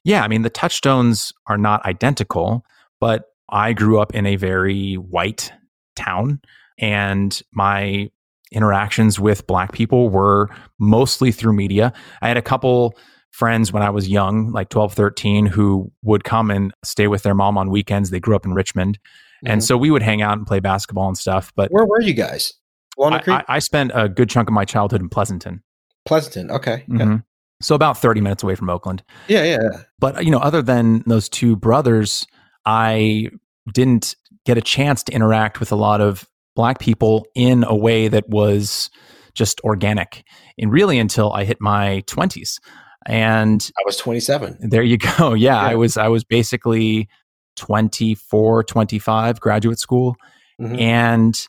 yeah, 0.05 0.22
I 0.22 0.28
mean, 0.28 0.43
the 0.43 0.51
touchstones 0.51 1.32
are 1.47 1.56
not 1.56 1.85
identical, 1.86 2.64
but 3.01 3.31
I 3.48 3.72
grew 3.72 3.98
up 3.98 4.14
in 4.14 4.26
a 4.26 4.36
very 4.36 4.94
white 4.94 5.51
town, 5.97 6.40
and 6.78 7.40
my 7.52 8.10
interactions 8.52 9.18
with 9.18 9.46
black 9.46 9.72
people 9.72 10.08
were 10.08 10.48
mostly 10.78 11.32
through 11.32 11.52
media. 11.52 11.92
I 12.22 12.28
had 12.28 12.36
a 12.36 12.42
couple 12.42 12.96
friends 13.30 13.72
when 13.72 13.82
I 13.82 13.90
was 13.90 14.08
young, 14.08 14.52
like 14.52 14.68
12, 14.68 14.94
13, 14.94 15.46
who 15.46 15.90
would 16.02 16.22
come 16.22 16.50
and 16.50 16.72
stay 16.84 17.08
with 17.08 17.24
their 17.24 17.34
mom 17.34 17.58
on 17.58 17.68
weekends. 17.68 18.10
They 18.10 18.20
grew 18.20 18.36
up 18.36 18.44
in 18.44 18.54
Richmond. 18.54 18.98
Mm-hmm. 19.44 19.52
And 19.52 19.64
so 19.64 19.76
we 19.76 19.90
would 19.90 20.02
hang 20.02 20.22
out 20.22 20.38
and 20.38 20.46
play 20.46 20.60
basketball 20.60 21.08
and 21.08 21.18
stuff. 21.18 21.52
But 21.56 21.70
where 21.72 21.84
were 21.84 22.00
you 22.00 22.14
guys? 22.14 22.52
I, 23.00 23.20
I, 23.26 23.44
I, 23.48 23.58
spent 23.58 23.90
a 23.92 24.08
good 24.08 24.30
chunk 24.30 24.48
of 24.48 24.54
my 24.54 24.64
childhood 24.64 25.00
in 25.00 25.08
Pleasanton. 25.08 25.64
Pleasanton, 26.04 26.48
okay. 26.52 26.84
Mm-hmm. 26.88 27.16
So 27.60 27.74
about 27.74 27.98
30 27.98 28.20
minutes 28.20 28.44
away 28.44 28.54
from 28.54 28.70
Oakland. 28.70 29.02
Yeah, 29.26 29.42
yeah. 29.42 29.82
But, 29.98 30.24
you 30.24 30.30
know, 30.30 30.38
other 30.38 30.62
than 30.62 31.02
those 31.06 31.28
two 31.28 31.56
brothers, 31.56 32.26
I 32.66 33.30
didn't 33.72 34.14
get 34.44 34.58
a 34.58 34.60
chance 34.60 35.02
to 35.04 35.12
interact 35.12 35.58
with 35.58 35.72
a 35.72 35.76
lot 35.76 36.00
of 36.00 36.28
black 36.55 36.78
people 36.78 37.26
in 37.35 37.64
a 37.64 37.74
way 37.74 38.09
that 38.09 38.28
was 38.28 38.90
just 39.35 39.60
organic 39.62 40.24
and 40.59 40.72
really 40.72 40.98
until 40.98 41.32
I 41.32 41.44
hit 41.44 41.60
my 41.60 42.02
20s. 42.06 42.60
And 43.06 43.70
I 43.78 43.82
was 43.85 43.97
27. 43.97 44.59
There 44.70 44.82
you 44.82 44.97
go. 45.18 45.35
Yeah, 45.35 45.55
yeah, 45.55 45.60
I 45.60 45.74
was 45.74 45.97
I 45.97 46.09
was 46.09 46.24
basically 46.24 47.09
24, 47.56 48.64
25 48.64 49.40
graduate 49.40 49.78
school 49.78 50.16
mm-hmm. 50.60 50.78
and 50.78 51.47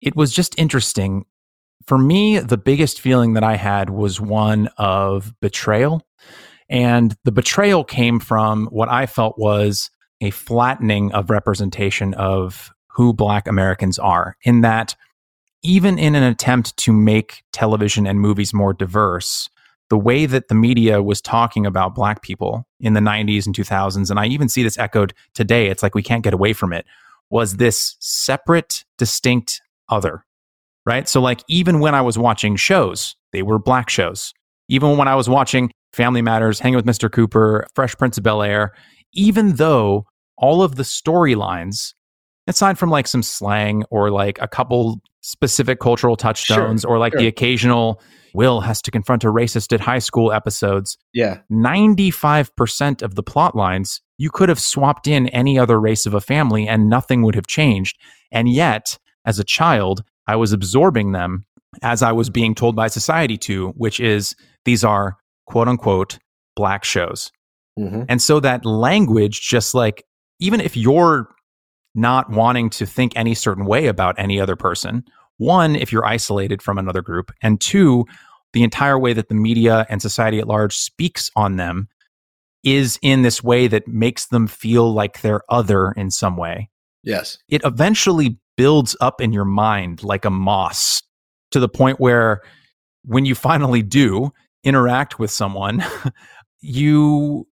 it 0.00 0.16
was 0.16 0.32
just 0.32 0.58
interesting. 0.58 1.24
For 1.86 1.98
me, 1.98 2.38
the 2.38 2.58
biggest 2.58 3.00
feeling 3.00 3.34
that 3.34 3.44
I 3.44 3.56
had 3.56 3.90
was 3.90 4.20
one 4.20 4.68
of 4.76 5.32
betrayal. 5.40 6.02
And 6.68 7.16
the 7.24 7.32
betrayal 7.32 7.84
came 7.84 8.20
from 8.20 8.66
what 8.66 8.88
I 8.88 9.06
felt 9.06 9.38
was 9.38 9.90
a 10.20 10.30
flattening 10.30 11.12
of 11.12 11.30
representation 11.30 12.14
of 12.14 12.70
who 12.92 13.12
Black 13.12 13.46
Americans 13.46 13.98
are, 13.98 14.36
in 14.42 14.60
that 14.62 14.96
even 15.62 15.98
in 15.98 16.14
an 16.14 16.22
attempt 16.22 16.76
to 16.78 16.92
make 16.92 17.42
television 17.52 18.06
and 18.06 18.20
movies 18.20 18.54
more 18.54 18.72
diverse, 18.72 19.48
the 19.90 19.98
way 19.98 20.24
that 20.24 20.48
the 20.48 20.54
media 20.54 21.02
was 21.02 21.20
talking 21.20 21.66
about 21.66 21.94
Black 21.94 22.22
people 22.22 22.66
in 22.78 22.94
the 22.94 23.00
90s 23.00 23.44
and 23.44 23.54
2000s, 23.54 24.10
and 24.10 24.18
I 24.18 24.26
even 24.26 24.48
see 24.48 24.62
this 24.62 24.78
echoed 24.78 25.12
today, 25.34 25.66
it's 25.66 25.82
like 25.82 25.94
we 25.94 26.02
can't 26.02 26.24
get 26.24 26.32
away 26.32 26.52
from 26.52 26.72
it, 26.72 26.86
was 27.28 27.56
this 27.56 27.96
separate, 28.00 28.84
distinct 28.98 29.60
other, 29.88 30.24
right? 30.86 31.08
So, 31.08 31.20
like, 31.20 31.42
even 31.48 31.80
when 31.80 31.94
I 31.94 32.02
was 32.02 32.16
watching 32.16 32.56
shows, 32.56 33.16
they 33.32 33.42
were 33.42 33.58
Black 33.58 33.90
shows. 33.90 34.32
Even 34.68 34.96
when 34.96 35.08
I 35.08 35.16
was 35.16 35.28
watching 35.28 35.72
Family 35.92 36.22
Matters, 36.22 36.60
Hanging 36.60 36.76
with 36.76 36.86
Mr. 36.86 37.10
Cooper, 37.10 37.66
Fresh 37.74 37.96
Prince 37.96 38.16
of 38.16 38.24
Bel 38.24 38.42
Air, 38.42 38.72
even 39.12 39.56
though 39.56 40.06
all 40.38 40.62
of 40.62 40.76
the 40.76 40.84
storylines 40.84 41.94
aside 42.50 42.78
from 42.78 42.90
like 42.90 43.06
some 43.06 43.22
slang 43.22 43.84
or 43.90 44.10
like 44.10 44.38
a 44.40 44.48
couple 44.48 45.00
specific 45.22 45.80
cultural 45.80 46.16
touchstones 46.16 46.82
sure, 46.82 46.90
or 46.90 46.98
like 46.98 47.12
sure. 47.12 47.20
the 47.20 47.26
occasional 47.26 48.00
Will 48.34 48.60
has 48.60 48.80
to 48.82 48.90
confront 48.90 49.24
a 49.24 49.28
racist 49.28 49.72
at 49.72 49.80
high 49.80 49.98
school 49.98 50.32
episodes. 50.32 50.98
Yeah. 51.12 51.38
95% 51.50 53.02
of 53.02 53.14
the 53.14 53.22
plot 53.22 53.56
lines, 53.56 54.00
you 54.18 54.30
could 54.30 54.48
have 54.48 54.60
swapped 54.60 55.06
in 55.06 55.28
any 55.28 55.58
other 55.58 55.80
race 55.80 56.06
of 56.06 56.14
a 56.14 56.20
family 56.20 56.68
and 56.68 56.88
nothing 56.88 57.22
would 57.22 57.34
have 57.34 57.46
changed. 57.46 57.98
And 58.30 58.48
yet, 58.48 58.98
as 59.24 59.38
a 59.38 59.44
child, 59.44 60.04
I 60.26 60.36
was 60.36 60.52
absorbing 60.52 61.12
them 61.12 61.44
as 61.82 62.02
I 62.02 62.12
was 62.12 62.30
being 62.30 62.54
told 62.54 62.76
by 62.76 62.88
society 62.88 63.36
to, 63.38 63.68
which 63.70 64.00
is 64.00 64.34
these 64.64 64.84
are 64.84 65.16
quote 65.46 65.68
unquote 65.68 66.18
black 66.56 66.84
shows. 66.84 67.30
Mm-hmm. 67.78 68.02
And 68.08 68.22
so 68.22 68.40
that 68.40 68.64
language, 68.64 69.40
just 69.40 69.74
like, 69.74 70.04
even 70.38 70.60
if 70.60 70.76
you're 70.76 71.28
not 71.94 72.30
wanting 72.30 72.70
to 72.70 72.86
think 72.86 73.12
any 73.16 73.34
certain 73.34 73.66
way 73.66 73.86
about 73.86 74.18
any 74.18 74.40
other 74.40 74.56
person. 74.56 75.04
One, 75.38 75.74
if 75.74 75.90
you're 75.92 76.04
isolated 76.04 76.62
from 76.62 76.78
another 76.78 77.02
group, 77.02 77.32
and 77.42 77.60
two, 77.60 78.04
the 78.52 78.62
entire 78.62 78.98
way 78.98 79.12
that 79.12 79.28
the 79.28 79.34
media 79.34 79.86
and 79.88 80.02
society 80.02 80.38
at 80.38 80.48
large 80.48 80.76
speaks 80.76 81.30
on 81.36 81.56
them 81.56 81.88
is 82.62 82.98
in 83.02 83.22
this 83.22 83.42
way 83.42 83.66
that 83.68 83.88
makes 83.88 84.26
them 84.26 84.46
feel 84.46 84.92
like 84.92 85.20
they're 85.20 85.42
other 85.48 85.92
in 85.92 86.10
some 86.10 86.36
way. 86.36 86.68
Yes. 87.02 87.38
It 87.48 87.62
eventually 87.64 88.36
builds 88.56 88.96
up 89.00 89.20
in 89.20 89.32
your 89.32 89.46
mind 89.46 90.02
like 90.02 90.24
a 90.24 90.30
moss 90.30 91.02
to 91.50 91.60
the 91.60 91.68
point 91.68 91.98
where 91.98 92.42
when 93.04 93.24
you 93.24 93.34
finally 93.34 93.82
do 93.82 94.30
interact 94.62 95.18
with 95.18 95.30
someone, 95.30 95.82
you 96.60 97.46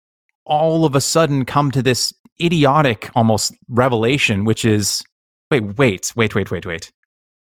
all 0.45 0.85
of 0.85 0.95
a 0.95 1.01
sudden 1.01 1.45
come 1.45 1.71
to 1.71 1.83
this 1.83 2.13
idiotic 2.41 3.11
almost 3.15 3.55
revelation, 3.69 4.45
which 4.45 4.65
is 4.65 5.03
wait, 5.51 5.79
wait, 5.79 6.13
wait, 6.17 6.35
wait, 6.35 6.51
wait, 6.51 6.67
wait. 6.67 6.93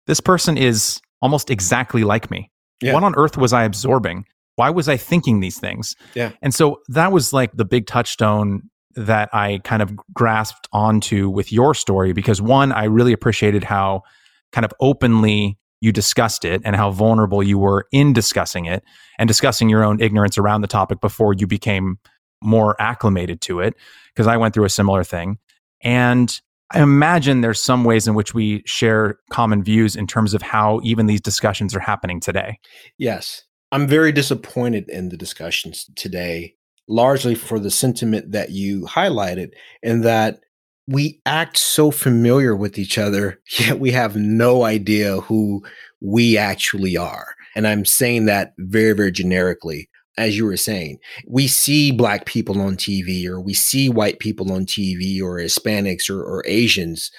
This 0.07 0.19
person 0.19 0.57
is 0.57 1.01
almost 1.21 1.49
exactly 1.49 2.03
like 2.03 2.29
me. 2.29 2.51
Yeah. 2.81 2.93
What 2.93 3.03
on 3.03 3.15
earth 3.15 3.37
was 3.37 3.53
I 3.53 3.63
absorbing? 3.63 4.25
Why 4.57 4.69
was 4.69 4.87
I 4.87 4.97
thinking 4.97 5.39
these 5.39 5.59
things? 5.59 5.95
Yeah. 6.13 6.31
And 6.41 6.53
so 6.53 6.81
that 6.89 7.11
was 7.11 7.33
like 7.33 7.51
the 7.53 7.65
big 7.65 7.87
touchstone 7.87 8.69
that 8.95 9.29
I 9.33 9.59
kind 9.63 9.81
of 9.81 9.93
grasped 10.13 10.67
onto 10.71 11.29
with 11.29 11.51
your 11.51 11.73
story 11.73 12.13
because 12.13 12.41
one, 12.41 12.71
I 12.71 12.85
really 12.85 13.11
appreciated 13.11 13.63
how 13.63 14.03
kind 14.51 14.63
of 14.63 14.73
openly 14.79 15.57
you 15.81 15.91
discussed 15.91 16.45
it 16.45 16.61
and 16.63 16.75
how 16.75 16.91
vulnerable 16.91 17.43
you 17.43 17.57
were 17.57 17.87
in 17.91 18.13
discussing 18.13 18.65
it 18.65 18.83
and 19.19 19.27
discussing 19.27 19.69
your 19.69 19.83
own 19.83 20.01
ignorance 20.01 20.37
around 20.37 20.61
the 20.61 20.67
topic 20.67 21.01
before 21.01 21.33
you 21.33 21.45
became 21.45 21.99
more 22.45 22.75
acclimated 22.79 23.41
to 23.41 23.59
it. 23.59 23.75
Because 24.13 24.27
I 24.27 24.37
went 24.37 24.53
through 24.53 24.65
a 24.65 24.69
similar 24.69 25.03
thing. 25.03 25.37
And 25.81 26.39
I 26.71 26.81
imagine 26.81 27.41
there's 27.41 27.59
some 27.59 27.83
ways 27.83 28.07
in 28.07 28.15
which 28.15 28.33
we 28.33 28.63
share 28.65 29.19
common 29.29 29.63
views 29.63 29.95
in 29.95 30.07
terms 30.07 30.33
of 30.33 30.41
how 30.41 30.79
even 30.83 31.05
these 31.05 31.21
discussions 31.21 31.75
are 31.75 31.79
happening 31.79 32.19
today. 32.19 32.59
Yes. 32.97 33.43
I'm 33.71 33.87
very 33.87 34.11
disappointed 34.11 34.89
in 34.89 35.09
the 35.09 35.17
discussions 35.17 35.89
today, 35.95 36.55
largely 36.87 37.35
for 37.35 37.59
the 37.59 37.71
sentiment 37.71 38.31
that 38.31 38.51
you 38.51 38.81
highlighted, 38.85 39.51
and 39.83 40.03
that 40.03 40.39
we 40.87 41.19
act 41.25 41.57
so 41.57 41.91
familiar 41.91 42.55
with 42.55 42.77
each 42.77 42.97
other, 42.97 43.41
yet 43.59 43.79
we 43.79 43.91
have 43.91 44.15
no 44.15 44.63
idea 44.63 45.21
who 45.21 45.63
we 46.01 46.37
actually 46.37 46.97
are. 46.97 47.35
And 47.55 47.67
I'm 47.67 47.85
saying 47.85 48.25
that 48.25 48.53
very, 48.57 48.93
very 48.93 49.11
generically. 49.11 49.89
As 50.17 50.37
you 50.37 50.45
were 50.45 50.57
saying, 50.57 50.99
we 51.27 51.47
see 51.47 51.91
black 51.91 52.25
people 52.25 52.61
on 52.61 52.77
TV, 52.77 53.27
or 53.27 53.41
we 53.41 53.53
see 53.53 53.89
white 53.89 54.19
people 54.19 54.51
on 54.51 54.65
TV, 54.65 55.21
or 55.21 55.37
Hispanics, 55.37 56.09
or, 56.09 56.23
or 56.23 56.43
Asians, 56.47 57.11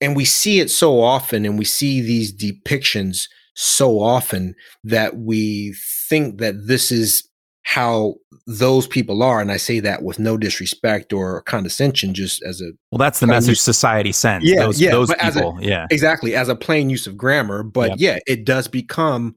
and 0.00 0.14
we 0.14 0.24
see 0.24 0.60
it 0.60 0.70
so 0.70 1.00
often, 1.00 1.46
and 1.46 1.58
we 1.58 1.64
see 1.64 2.00
these 2.00 2.34
depictions 2.34 3.28
so 3.54 4.00
often 4.00 4.54
that 4.84 5.16
we 5.18 5.74
think 6.08 6.38
that 6.38 6.66
this 6.66 6.90
is 6.90 7.28
how 7.64 8.14
those 8.46 8.88
people 8.88 9.22
are 9.22 9.40
and 9.40 9.52
i 9.52 9.56
say 9.56 9.78
that 9.78 10.02
with 10.02 10.18
no 10.18 10.36
disrespect 10.36 11.12
or 11.12 11.42
condescension 11.42 12.12
just 12.12 12.42
as 12.42 12.60
a 12.60 12.70
well 12.90 12.98
that's 12.98 13.20
the 13.20 13.26
message 13.26 13.50
use, 13.50 13.62
society 13.62 14.10
sends 14.10 14.48
yeah 14.48 14.64
those, 14.64 14.80
yeah, 14.80 14.90
those 14.90 15.14
people 15.14 15.56
a, 15.58 15.62
yeah 15.62 15.86
exactly 15.90 16.34
as 16.34 16.48
a 16.48 16.56
plain 16.56 16.90
use 16.90 17.06
of 17.06 17.16
grammar 17.16 17.62
but 17.62 17.90
yep. 17.90 17.98
yeah 18.00 18.18
it 18.26 18.44
does 18.44 18.66
become 18.66 19.36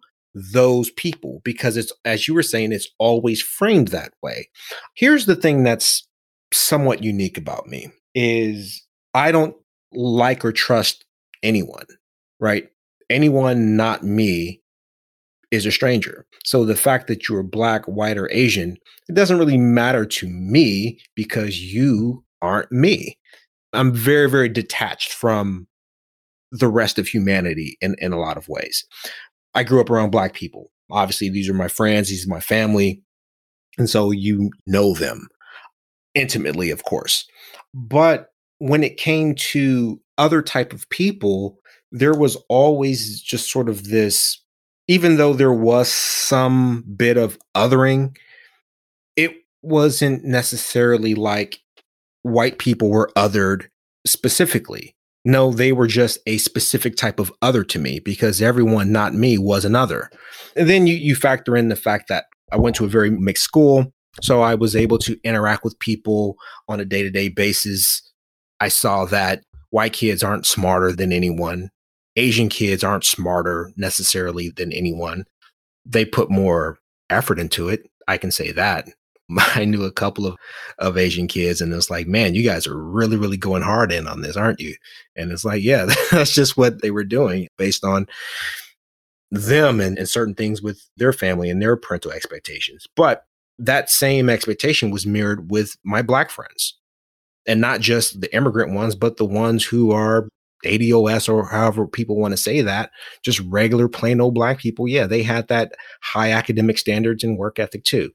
those 0.53 0.89
people 0.91 1.41
because 1.43 1.77
it's 1.77 1.93
as 2.03 2.27
you 2.27 2.33
were 2.33 2.43
saying 2.43 2.71
it's 2.71 2.89
always 2.99 3.41
framed 3.41 3.89
that 3.89 4.11
way 4.21 4.49
here's 4.95 5.25
the 5.25 5.35
thing 5.35 5.63
that's 5.63 6.07
somewhat 6.53 7.03
unique 7.03 7.37
about 7.37 7.67
me 7.67 7.89
is 8.13 8.85
i 9.13 9.31
don't 9.31 9.55
like 9.93 10.43
or 10.43 10.51
trust 10.51 11.05
anyone 11.41 11.85
right 12.39 12.69
anyone 13.09 13.75
not 13.77 14.03
me 14.03 14.61
is 15.51 15.65
a 15.65 15.71
stranger. 15.71 16.25
So 16.43 16.65
the 16.65 16.75
fact 16.75 17.07
that 17.07 17.27
you're 17.27 17.43
black, 17.43 17.85
white, 17.85 18.17
or 18.17 18.29
Asian, 18.31 18.77
it 19.07 19.15
doesn't 19.15 19.39
really 19.39 19.57
matter 19.57 20.05
to 20.05 20.27
me 20.27 20.99
because 21.15 21.59
you 21.59 22.23
aren't 22.41 22.71
me. 22.71 23.17
I'm 23.73 23.93
very, 23.93 24.29
very 24.29 24.49
detached 24.49 25.11
from 25.11 25.67
the 26.51 26.67
rest 26.67 26.99
of 26.99 27.07
humanity 27.07 27.77
in, 27.81 27.95
in 27.99 28.13
a 28.13 28.19
lot 28.19 28.37
of 28.37 28.47
ways. 28.47 28.85
I 29.56 29.64
grew 29.64 29.82
up 29.82 29.90
around 29.90 30.11
black 30.11 30.34
people. 30.34 30.72
Obviously, 30.91 31.30
these 31.30 31.49
are 31.49 31.53
my 31.53 31.68
friends, 31.68 32.10
these 32.10 32.27
are 32.27 32.30
my 32.30 32.40
family. 32.40 33.02
And 33.77 33.90
so 33.90 34.11
you 34.11 34.52
know 34.68 34.94
them 34.94 35.27
intimately, 36.14 36.69
of 36.69 36.84
course. 36.84 37.27
But 37.73 38.30
when 38.60 38.84
it 38.84 38.98
came 38.98 39.36
to 39.36 39.99
other 40.18 40.41
type 40.41 40.72
of 40.72 40.88
people, 40.90 41.57
there 41.91 42.14
was 42.14 42.38
always 42.48 43.22
just 43.22 43.52
sort 43.52 43.69
of 43.69 43.86
this 43.86 44.41
even 44.88 45.18
though 45.18 45.34
there 45.34 45.53
was 45.53 45.90
some 45.90 46.84
bit 46.95 47.18
of 47.18 47.38
othering, 47.56 48.15
it 49.15 49.34
wasn't 49.61 50.23
necessarily 50.23 51.15
like 51.15 51.60
white 52.22 52.60
people 52.60 52.90
were 52.90 53.11
othered 53.18 53.68
specifically. 54.06 54.95
No, 55.26 55.52
they 55.52 55.72
were 55.72 55.88
just 55.88 56.19
a 56.27 56.38
specific 56.38 56.95
type 56.95 57.19
of 57.19 57.34
other 57.41 57.64
to 57.64 57.80
me 57.80 57.99
because 57.99 58.41
everyone, 58.41 58.91
not 58.91 59.15
me, 59.15 59.39
was 59.39 59.65
another. 59.65 60.11
And 60.56 60.69
then 60.69 60.85
you, 60.85 60.95
you 60.95 61.15
factor 61.15 61.57
in 61.57 61.69
the 61.69 61.76
fact 61.76 62.07
that 62.10 62.26
I 62.52 62.57
went 62.57 62.76
to 62.77 62.85
a 62.85 62.89
very 62.89 63.10
mixed 63.10 63.43
school. 63.43 63.91
So 64.22 64.41
I 64.41 64.53
was 64.56 64.76
able 64.76 64.99
to 64.99 65.18
interact 65.23 65.64
with 65.64 65.80
people 65.80 66.35
on 66.69 66.80
a 66.80 66.85
day 66.85 67.02
to 67.02 67.10
day 67.10 67.27
basis. 67.27 68.02
I 68.60 68.69
saw 68.69 69.06
that 69.06 69.43
white 69.72 69.93
kids 69.93 70.23
aren't 70.23 70.45
smarter 70.45 70.91
than 70.91 71.11
anyone. 71.11 71.69
Asian 72.15 72.47
kids 72.47 72.84
aren't 72.84 73.03
smarter 73.03 73.73
necessarily 73.76 74.52
than 74.56 74.72
anyone. 74.72 75.26
They 75.85 76.06
put 76.06 76.31
more 76.31 76.77
effort 77.10 77.39
into 77.39 77.68
it. 77.68 77.89
I 78.07 78.18
can 78.18 78.31
say 78.31 78.52
that. 78.52 78.88
I 79.38 79.65
knew 79.65 79.84
a 79.84 79.91
couple 79.91 80.27
of, 80.27 80.35
of 80.80 80.97
Asian 80.97 81.27
kids, 81.27 81.61
and 81.61 81.73
it's 81.73 81.89
like, 81.89 82.07
man, 82.07 82.35
you 82.35 82.43
guys 82.43 82.68
are 82.68 82.77
really, 82.77 83.18
really 83.18 83.38
going 83.38 83.64
hard 83.64 83.91
in 83.91 84.07
on 84.07 84.22
this, 84.22 84.38
aren't 84.38 84.60
you? 84.60 84.76
And 85.15 85.31
it's 85.31 85.45
like, 85.45 85.64
yeah, 85.64 85.88
that's 86.11 86.34
just 86.34 86.57
what 86.57 86.81
they 86.81 86.91
were 86.91 87.03
doing 87.03 87.47
based 87.57 87.84
on 87.84 88.07
them 89.31 89.81
and, 89.81 89.97
and 89.97 90.07
certain 90.07 90.35
things 90.35 90.61
with 90.61 90.88
their 90.97 91.14
family 91.14 91.49
and 91.49 91.61
their 91.61 91.76
parental 91.76 92.11
expectations. 92.11 92.88
But 92.95 93.26
that 93.57 93.89
same 93.89 94.30
expectation 94.30 94.91
was 94.91 95.06
mirrored 95.06 95.49
with 95.49 95.77
my 95.84 96.02
black 96.02 96.30
friends 96.30 96.77
and 97.47 97.61
not 97.61 97.80
just 97.80 98.22
the 98.22 98.34
immigrant 98.35 98.73
ones, 98.73 98.95
but 98.95 99.18
the 99.18 99.26
ones 99.26 99.64
who 99.64 99.91
are 99.91 100.27
ADOS 100.65 101.31
or 101.31 101.45
however 101.45 101.88
people 101.88 102.15
want 102.15 102.31
to 102.31 102.38
say 102.38 102.61
that, 102.61 102.91
just 103.23 103.39
regular 103.41 103.88
plain 103.88 104.19
old 104.19 104.34
black 104.34 104.60
people, 104.60 104.88
yeah, 104.88 105.06
they 105.06 105.23
had 105.23 105.47
that 105.47 105.73
high 106.02 106.31
academic 106.31 106.77
standards 106.77 107.23
and 107.23 107.38
work 107.38 107.60
ethic 107.60 107.84
too. 107.84 108.11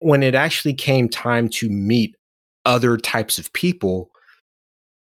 When 0.00 0.22
it 0.22 0.34
actually 0.34 0.74
came 0.74 1.08
time 1.08 1.48
to 1.50 1.68
meet 1.68 2.16
other 2.64 2.96
types 2.96 3.38
of 3.38 3.52
people, 3.52 4.10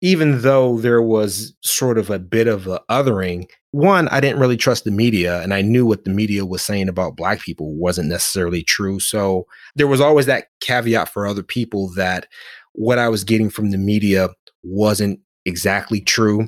even 0.02 0.42
though 0.42 0.80
there 0.80 1.02
was 1.02 1.54
sort 1.62 1.98
of 1.98 2.10
a 2.10 2.20
bit 2.20 2.48
of 2.48 2.68
a 2.68 2.82
othering, 2.90 3.50
one, 3.72 4.08
I 4.10 4.20
didn't 4.20 4.40
really 4.40 4.58
trust 4.58 4.84
the 4.84 4.92
media, 4.92 5.42
and 5.42 5.54
I 5.54 5.62
knew 5.62 5.86
what 5.86 6.06
the 6.06 6.12
media 6.12 6.46
was 6.46 6.62
saying 6.62 6.88
about 6.88 7.18
black 7.18 7.42
people 7.42 7.74
wasn't 7.76 8.10
necessarily 8.10 8.64
true. 8.64 9.00
So 9.00 9.48
there 9.76 9.88
was 9.88 10.00
always 10.00 10.28
that 10.28 10.48
caveat 10.62 11.10
for 11.10 11.26
other 11.26 11.44
people 11.44 11.92
that 11.96 12.28
what 12.74 13.00
I 13.00 13.10
was 13.10 13.24
getting 13.24 13.50
from 13.50 13.72
the 13.72 13.78
media 13.78 14.30
wasn't 14.64 15.20
exactly 15.46 16.02
true. 16.02 16.48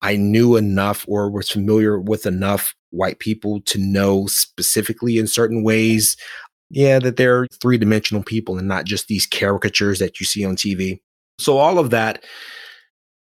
I 0.00 0.16
knew 0.16 0.56
enough 0.56 1.04
or 1.08 1.30
was 1.30 1.50
familiar 1.50 2.00
with 2.00 2.26
enough 2.26 2.74
white 2.90 3.18
people 3.18 3.60
to 3.62 3.78
know 3.78 4.26
specifically 4.26 5.18
in 5.18 5.26
certain 5.26 5.62
ways, 5.62 6.16
yeah, 6.72 6.98
that 6.98 7.16
they're 7.16 7.46
three 7.60 7.76
dimensional 7.76 8.22
people 8.22 8.58
and 8.58 8.66
not 8.66 8.86
just 8.86 9.06
these 9.06 9.26
caricatures 9.26 9.98
that 9.98 10.18
you 10.18 10.26
see 10.26 10.44
on 10.44 10.56
TV. 10.56 11.00
So 11.38 11.58
all 11.58 11.78
of 11.78 11.90
that 11.90 12.24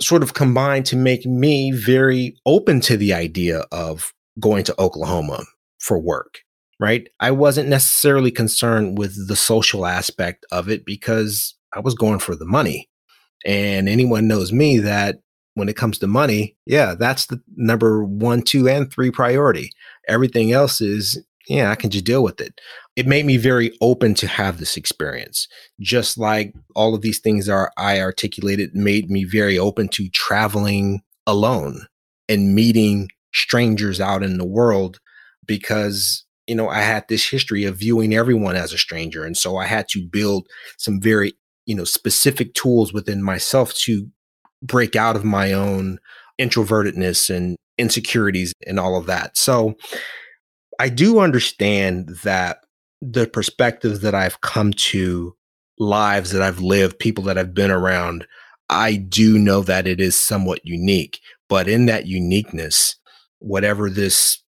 sort 0.02 0.22
of 0.22 0.34
combined 0.34 0.86
to 0.88 0.98
make 0.98 1.26
me 1.26 1.72
very 1.72 2.36
open 2.46 2.82
to 2.82 2.98
the 2.98 3.14
idea 3.14 3.66
of 3.72 4.14
going 4.40 4.66
to 4.66 4.80
Oklahoma 4.80 5.46
for 5.80 5.98
work, 5.98 6.40
right? 6.80 7.08
I 7.22 7.32
wasn't 7.32 7.70
necessarily 7.70 8.32
concerned 8.32 8.98
with 8.98 9.28
the 9.30 9.36
social 9.36 9.86
aspect 9.86 10.46
of 10.52 10.70
it 10.70 10.86
because 10.86 11.56
I 11.74 11.80
was 11.80 11.96
going 11.96 12.20
for 12.20 12.36
the 12.36 12.46
money. 12.46 12.90
And 13.46 13.88
anyone 13.88 14.28
knows 14.28 14.52
me 14.52 14.80
that 14.80 15.20
when 15.54 15.70
it 15.70 15.78
comes 15.78 16.00
to 16.00 16.08
money, 16.08 16.58
yeah, 16.66 16.96
that's 16.96 17.28
the 17.28 17.42
number 17.56 18.04
one, 18.04 18.42
two, 18.42 18.68
and 18.68 18.92
three 18.92 19.10
priority. 19.10 19.72
Everything 20.08 20.52
else 20.52 20.82
is, 20.82 21.24
yeah, 21.48 21.72
I 21.72 21.76
can 21.76 21.90
just 21.90 22.06
deal 22.06 22.24
with 22.24 22.42
it. 22.42 22.60
It 22.96 23.08
made 23.08 23.26
me 23.26 23.38
very 23.38 23.72
open 23.82 24.14
to 24.16 24.28
have 24.28 24.58
this 24.58 24.76
experience. 24.76 25.48
Just 25.80 26.18
like 26.18 26.54
all 26.76 26.94
of 26.94 27.02
these 27.02 27.20
things 27.20 27.48
are 27.48 27.72
I 27.78 28.02
articulated 28.02 28.76
made 28.76 29.10
me 29.10 29.24
very 29.24 29.58
open 29.58 29.88
to 29.90 30.10
traveling 30.10 31.02
alone 31.26 31.88
and 32.28 32.54
meeting 32.54 33.10
strangers 33.34 34.02
out 34.02 34.24
in 34.24 34.38
the 34.38 34.48
world 34.48 35.00
because 35.46 36.26
you 36.48 36.56
know 36.56 36.70
I 36.70 36.80
had 36.80 37.06
this 37.08 37.30
history 37.30 37.66
of 37.66 37.78
viewing 37.78 38.14
everyone 38.14 38.56
as 38.56 38.74
a 38.74 38.78
stranger 38.78 39.26
and 39.26 39.38
so 39.38 39.58
I 39.58 39.66
had 39.66 39.88
to 39.90 40.08
build 40.10 40.48
some 40.78 41.00
very 41.02 41.34
you 41.66 41.76
know 41.76 41.84
specific 41.84 42.54
tools 42.54 42.94
within 42.94 43.22
myself 43.22 43.74
to 43.76 44.08
break 44.64 44.96
out 44.96 45.16
of 45.16 45.24
my 45.24 45.54
own 45.54 46.00
introvertedness 46.40 47.34
and 47.34 47.58
insecurities 47.78 48.54
and 48.66 48.80
all 48.80 48.98
of 48.98 49.06
that. 49.06 49.38
So 49.38 49.76
I 50.80 50.90
do 50.90 51.20
understand 51.20 52.10
that 52.24 52.60
the 53.02 53.28
perspectives 53.28 54.02
that 54.02 54.16
I've 54.16 54.42
come 54.42 54.74
to, 54.74 55.36
lives 55.80 56.32
that 56.32 56.42
I've 56.42 56.60
lived, 56.60 57.00
people 57.00 57.24
that 57.26 57.38
I've 57.38 57.54
been 57.54 57.72
around, 57.72 58.26
I 58.70 58.96
do 58.96 59.38
know 59.38 59.62
that 59.62 59.88
it 59.88 60.02
is 60.02 60.20
somewhat 60.20 60.60
unique. 60.64 61.20
But 61.50 61.68
in 61.68 61.86
that 61.86 62.08
uniqueness, 62.08 62.96
whatever 63.40 63.90
this, 63.90 64.44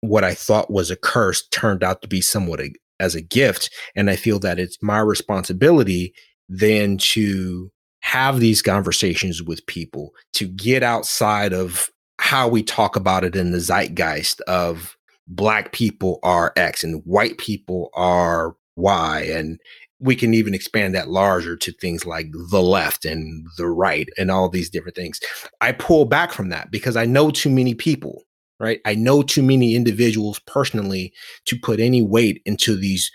what 0.00 0.24
I 0.24 0.34
thought 0.34 0.70
was 0.70 0.90
a 0.90 0.96
curse 0.96 1.46
turned 1.48 1.84
out 1.84 2.02
to 2.02 2.08
be 2.08 2.20
somewhat 2.20 2.60
a, 2.60 2.72
as 2.98 3.14
a 3.14 3.22
gift. 3.22 3.70
And 3.94 4.10
I 4.10 4.16
feel 4.16 4.38
that 4.40 4.58
it's 4.58 4.78
my 4.82 4.98
responsibility 4.98 6.14
then 6.48 6.98
to 6.98 7.70
have 8.00 8.40
these 8.40 8.60
conversations 8.60 9.42
with 9.42 9.66
people 9.66 10.10
to 10.34 10.46
get 10.46 10.82
outside 10.82 11.52
of 11.52 11.88
how 12.18 12.48
we 12.48 12.62
talk 12.62 12.96
about 12.96 13.24
it 13.24 13.34
in 13.34 13.50
the 13.50 13.60
zeitgeist 13.60 14.40
of 14.42 14.93
black 15.26 15.72
people 15.72 16.18
are 16.22 16.52
X 16.56 16.84
and 16.84 17.02
white 17.04 17.38
people 17.38 17.90
are 17.94 18.56
Y. 18.76 19.20
And 19.30 19.58
we 20.00 20.16
can 20.16 20.34
even 20.34 20.54
expand 20.54 20.94
that 20.94 21.08
larger 21.08 21.56
to 21.56 21.72
things 21.72 22.04
like 22.04 22.26
the 22.50 22.60
left 22.60 23.04
and 23.04 23.46
the 23.56 23.66
right 23.66 24.08
and 24.18 24.30
all 24.30 24.48
these 24.48 24.68
different 24.68 24.96
things. 24.96 25.20
I 25.60 25.72
pull 25.72 26.04
back 26.04 26.32
from 26.32 26.50
that 26.50 26.70
because 26.70 26.96
I 26.96 27.06
know 27.06 27.30
too 27.30 27.50
many 27.50 27.74
people 27.74 28.24
right? 28.60 28.80
I 28.84 28.94
know 28.94 29.22
too 29.22 29.42
many 29.42 29.74
individuals 29.74 30.40
personally 30.46 31.12
to 31.46 31.58
put 31.58 31.80
any 31.80 32.02
weight 32.02 32.40
into 32.44 32.76
these 32.76 33.10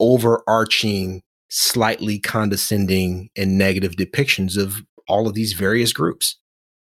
overarching, 0.00 1.22
slightly 1.48 2.18
condescending 2.18 3.30
and 3.36 3.58
negative 3.58 3.92
depictions 3.92 4.56
of 4.56 4.82
all 5.08 5.26
of 5.26 5.34
these 5.34 5.52
various 5.52 5.92
groups. 5.92 6.36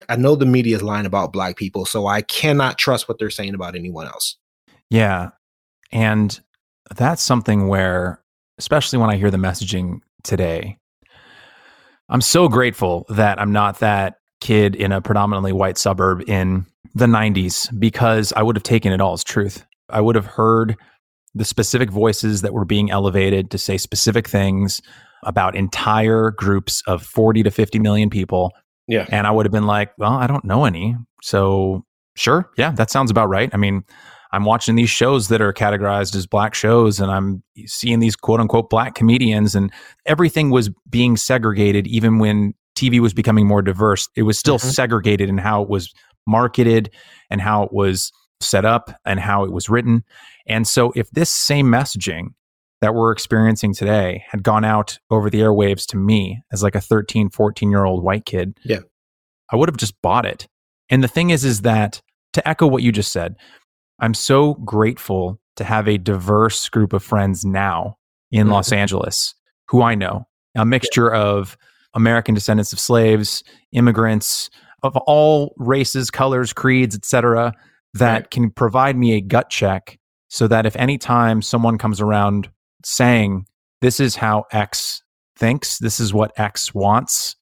I 0.09 0.15
know 0.15 0.35
the 0.35 0.45
media 0.45 0.75
is 0.75 0.83
lying 0.83 1.05
about 1.05 1.33
black 1.33 1.57
people, 1.57 1.85
so 1.85 2.07
I 2.07 2.21
cannot 2.21 2.77
trust 2.77 3.07
what 3.07 3.19
they're 3.19 3.29
saying 3.29 3.53
about 3.53 3.75
anyone 3.75 4.07
else. 4.07 4.37
Yeah. 4.91 5.29
And 5.91 6.39
that's 6.95 7.23
something 7.23 7.67
where, 7.67 8.21
especially 8.59 8.99
when 8.99 9.09
I 9.09 9.15
hear 9.15 9.31
the 9.31 9.37
messaging 9.37 10.01
today, 10.23 10.77
I'm 12.09 12.21
so 12.21 12.47
grateful 12.49 13.05
that 13.09 13.39
I'm 13.39 13.53
not 13.53 13.79
that 13.79 14.17
kid 14.41 14.75
in 14.75 14.91
a 14.91 15.01
predominantly 15.01 15.53
white 15.53 15.77
suburb 15.77 16.27
in 16.27 16.65
the 16.93 17.05
90s 17.05 17.67
because 17.79 18.33
I 18.35 18.43
would 18.43 18.55
have 18.57 18.63
taken 18.63 18.91
it 18.91 18.99
all 18.99 19.13
as 19.13 19.23
truth. 19.23 19.65
I 19.89 20.01
would 20.01 20.15
have 20.15 20.25
heard 20.25 20.75
the 21.33 21.45
specific 21.45 21.89
voices 21.89 22.41
that 22.41 22.53
were 22.53 22.65
being 22.65 22.91
elevated 22.91 23.49
to 23.51 23.57
say 23.57 23.77
specific 23.77 24.27
things 24.27 24.81
about 25.23 25.55
entire 25.55 26.31
groups 26.31 26.83
of 26.87 27.03
40 27.03 27.43
to 27.43 27.51
50 27.51 27.79
million 27.79 28.09
people. 28.09 28.51
Yeah. 28.87 29.05
And 29.09 29.25
I 29.25 29.31
would 29.31 29.45
have 29.45 29.53
been 29.53 29.67
like, 29.67 29.91
well, 29.97 30.13
I 30.13 30.27
don't 30.27 30.43
know 30.43 30.65
any. 30.65 30.97
So, 31.21 31.85
sure. 32.15 32.49
Yeah, 32.57 32.71
that 32.71 32.91
sounds 32.91 33.09
about 33.09 33.29
right. 33.29 33.49
I 33.53 33.57
mean, 33.57 33.83
I'm 34.33 34.45
watching 34.45 34.75
these 34.75 34.89
shows 34.89 35.27
that 35.27 35.41
are 35.41 35.53
categorized 35.53 36.15
as 36.15 36.25
black 36.25 36.53
shows 36.53 36.99
and 36.99 37.11
I'm 37.11 37.43
seeing 37.65 37.99
these 37.99 38.15
quote 38.15 38.39
unquote 38.39 38.69
black 38.69 38.95
comedians 38.95 39.55
and 39.55 39.71
everything 40.05 40.49
was 40.49 40.69
being 40.89 41.17
segregated 41.17 41.87
even 41.87 42.19
when 42.19 42.53
TV 42.75 42.99
was 42.99 43.13
becoming 43.13 43.47
more 43.47 43.61
diverse. 43.61 44.07
It 44.15 44.23
was 44.23 44.39
still 44.39 44.57
mm-hmm. 44.57 44.69
segregated 44.69 45.29
in 45.29 45.37
how 45.37 45.61
it 45.61 45.69
was 45.69 45.93
marketed 46.25 46.91
and 47.29 47.41
how 47.41 47.63
it 47.63 47.73
was 47.73 48.11
set 48.39 48.65
up 48.65 48.91
and 49.05 49.19
how 49.19 49.43
it 49.43 49.51
was 49.51 49.69
written. 49.69 50.03
And 50.47 50.67
so 50.67 50.91
if 50.95 51.09
this 51.11 51.29
same 51.29 51.67
messaging 51.67 52.27
that 52.81 52.95
we're 52.95 53.11
experiencing 53.11 53.73
today 53.73 54.23
had 54.29 54.43
gone 54.43 54.65
out 54.65 54.97
over 55.09 55.29
the 55.29 55.39
airwaves 55.39 55.85
to 55.87 55.97
me 55.97 56.41
as 56.51 56.63
like 56.63 56.75
a 56.75 56.81
13, 56.81 57.29
14 57.29 57.69
year 57.69 57.85
old 57.85 58.03
white 58.03 58.25
kid, 58.25 58.57
yeah. 58.63 58.79
I 59.51 59.55
would 59.55 59.69
have 59.69 59.77
just 59.77 60.01
bought 60.01 60.25
it. 60.25 60.47
And 60.89 61.03
the 61.03 61.07
thing 61.07 61.29
is, 61.29 61.45
is 61.45 61.61
that 61.61 62.01
to 62.33 62.47
echo 62.47 62.65
what 62.65 62.83
you 62.83 62.91
just 62.91 63.11
said, 63.11 63.35
I'm 64.01 64.13
so 64.13 64.55
grateful 64.55 65.39
to 65.55 65.63
have 65.63 65.87
a 65.87 65.97
diverse 65.97 66.67
group 66.69 66.91
of 66.93 67.03
friends 67.03 67.45
now 67.45 67.97
in 68.31 68.45
mm-hmm. 68.45 68.53
Los 68.53 68.71
Angeles 68.71 69.35
who 69.71 69.81
I 69.81 69.95
know, 69.95 70.27
a 70.53 70.65
mixture 70.65 71.11
of 71.11 71.57
American 71.93 72.35
descendants 72.35 72.73
of 72.73 72.79
slaves, 72.79 73.41
immigrants 73.71 74.49
of 74.83 74.97
all 74.97 75.55
races, 75.57 76.11
colors, 76.11 76.51
creeds, 76.51 76.93
etc., 76.93 77.53
that 77.93 78.13
right. 78.13 78.31
can 78.31 78.51
provide 78.51 78.97
me 78.97 79.13
a 79.13 79.21
gut 79.21 79.49
check 79.49 79.97
so 80.27 80.47
that 80.47 80.65
if 80.65 80.75
any 80.75 80.97
time 80.97 81.41
someone 81.41 81.77
comes 81.77 82.01
around 82.01 82.49
saying 82.83 83.45
this 83.79 84.01
is 84.01 84.17
how 84.17 84.45
X 84.51 85.03
thinks, 85.37 85.77
this 85.79 86.01
is 86.01 86.13
what 86.13 86.37
X 86.37 86.73
wants, 86.73 87.37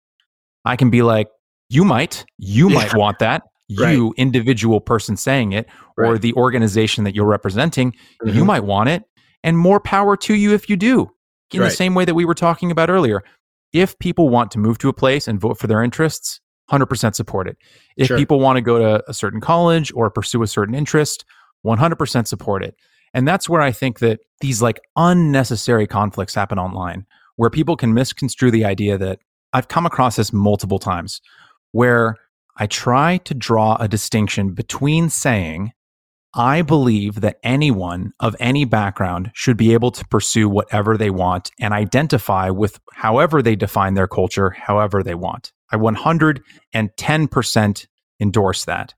I 0.66 0.76
can 0.76 0.92
be 0.92 1.02
like, 1.02 1.30
you 1.68 1.84
might, 1.84 2.26
you 2.38 2.70
yeah. 2.70 2.76
might 2.76 2.94
want 2.96 3.20
that. 3.20 3.42
You, 3.72 4.08
right. 4.08 4.14
individual 4.18 4.82
person 4.82 5.16
saying 5.16 5.52
it, 5.52 5.68
right. 5.96 6.10
or 6.10 6.18
the 6.18 6.34
organization 6.34 7.04
that 7.04 7.16
you're 7.16 7.28
representing, 7.28 7.92
mm-hmm. 7.92 8.36
you 8.36 8.44
might 8.44 8.64
want 8.64 8.90
it. 8.90 9.04
And 9.44 9.58
more 9.58 9.80
power 9.80 10.18
to 10.18 10.34
you 10.34 10.54
if 10.54 10.70
you 10.70 10.76
do. 10.76 11.12
In 11.54 11.62
right. 11.62 11.70
the 11.70 11.76
same 11.76 11.96
way 11.96 12.04
that 12.06 12.16
we 12.16 12.26
were 12.26 12.36
talking 12.36 12.72
about 12.72 12.90
earlier. 12.90 13.24
If 13.72 13.98
people 14.00 14.30
want 14.30 14.52
to 14.52 14.60
move 14.60 14.80
to 14.80 14.90
a 14.90 14.94
place 14.94 15.28
and 15.28 15.40
vote 15.40 15.58
for 15.58 15.68
their 15.68 15.84
interests, 15.84 16.42
100% 16.72 17.16
support 17.16 17.48
it. 17.48 17.58
If 17.98 18.08
sure. 18.08 18.18
people 18.18 18.40
want 18.40 18.58
to 18.58 18.62
go 18.62 18.80
to 18.80 19.04
a 19.08 19.14
certain 19.14 19.42
college 19.42 19.92
or 19.94 20.10
pursue 20.10 20.44
a 20.44 20.48
certain 20.48 20.76
interest, 20.76 21.26
100% 21.66 22.28
support 22.28 22.64
it. 22.64 22.76
And 23.14 23.28
that's 23.28 23.50
where 23.50 23.62
I 23.62 23.72
think 23.72 24.00
that 24.00 24.20
these 24.42 24.62
like 24.62 24.80
unnecessary 24.96 25.88
conflicts 25.88 26.36
happen 26.36 26.60
online, 26.60 27.06
where 27.36 27.50
people 27.50 27.76
can 27.76 27.94
misconstrue 27.94 28.52
the 28.52 28.66
idea 28.66 28.98
that 28.98 29.20
I've 29.54 29.68
come 29.68 29.86
across 29.86 30.16
this 30.16 30.32
multiple 30.32 30.80
times, 30.80 31.22
where 31.72 32.16
I 32.62 32.68
try 32.68 33.20
to 33.20 33.34
draw 33.34 33.78
a 33.78 33.88
distinction 33.88 34.52
between 34.52 35.10
saying, 35.10 35.72
I 36.34 36.62
believe 36.62 37.22
that 37.22 37.40
anyone 37.42 38.12
of 38.20 38.36
any 38.38 38.66
background 38.66 39.32
should 39.34 39.56
be 39.56 39.72
able 39.74 39.92
to 39.92 40.06
pursue 40.08 40.50
whatever 40.50 40.98
they 40.98 41.10
want 41.10 41.52
and 41.58 41.74
identify 41.74 42.50
with 42.50 42.78
however 42.94 43.42
they 43.42 43.56
define 43.56 43.94
their 43.94 44.10
culture, 44.10 44.50
however 44.50 45.02
they 45.02 45.16
want. 45.16 45.54
I 45.72 45.78
110% 45.78 47.88
endorse 48.20 48.66
that. 48.66 48.94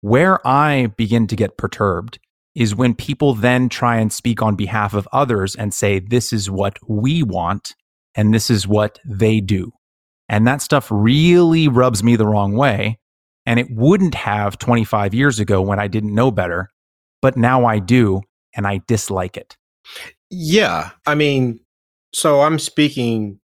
Where 0.00 0.46
I 0.46 0.86
begin 0.96 1.26
to 1.26 1.36
get 1.36 1.58
perturbed 1.58 2.18
is 2.54 2.74
when 2.74 2.94
people 2.94 3.34
then 3.34 3.68
try 3.68 3.98
and 3.98 4.10
speak 4.10 4.40
on 4.40 4.56
behalf 4.56 4.94
of 4.94 5.06
others 5.12 5.54
and 5.54 5.74
say, 5.74 5.98
this 5.98 6.32
is 6.32 6.50
what 6.50 6.78
we 6.88 7.22
want 7.22 7.74
and 8.14 8.32
this 8.32 8.48
is 8.50 8.66
what 8.66 8.98
they 9.04 9.40
do. 9.40 9.72
And 10.28 10.46
that 10.46 10.62
stuff 10.62 10.88
really 10.90 11.68
rubs 11.68 12.02
me 12.02 12.16
the 12.16 12.26
wrong 12.26 12.54
way. 12.56 12.98
And 13.46 13.60
it 13.60 13.68
wouldn't 13.70 14.14
have 14.14 14.58
25 14.58 15.12
years 15.12 15.38
ago 15.38 15.60
when 15.60 15.78
I 15.78 15.86
didn't 15.86 16.14
know 16.14 16.30
better, 16.30 16.70
but 17.20 17.36
now 17.36 17.66
I 17.66 17.78
do 17.78 18.22
and 18.56 18.66
I 18.66 18.80
dislike 18.86 19.36
it. 19.36 19.56
Yeah. 20.30 20.90
I 21.06 21.14
mean, 21.14 21.60
so 22.14 22.40
I'm 22.40 22.58
speaking 22.58 23.40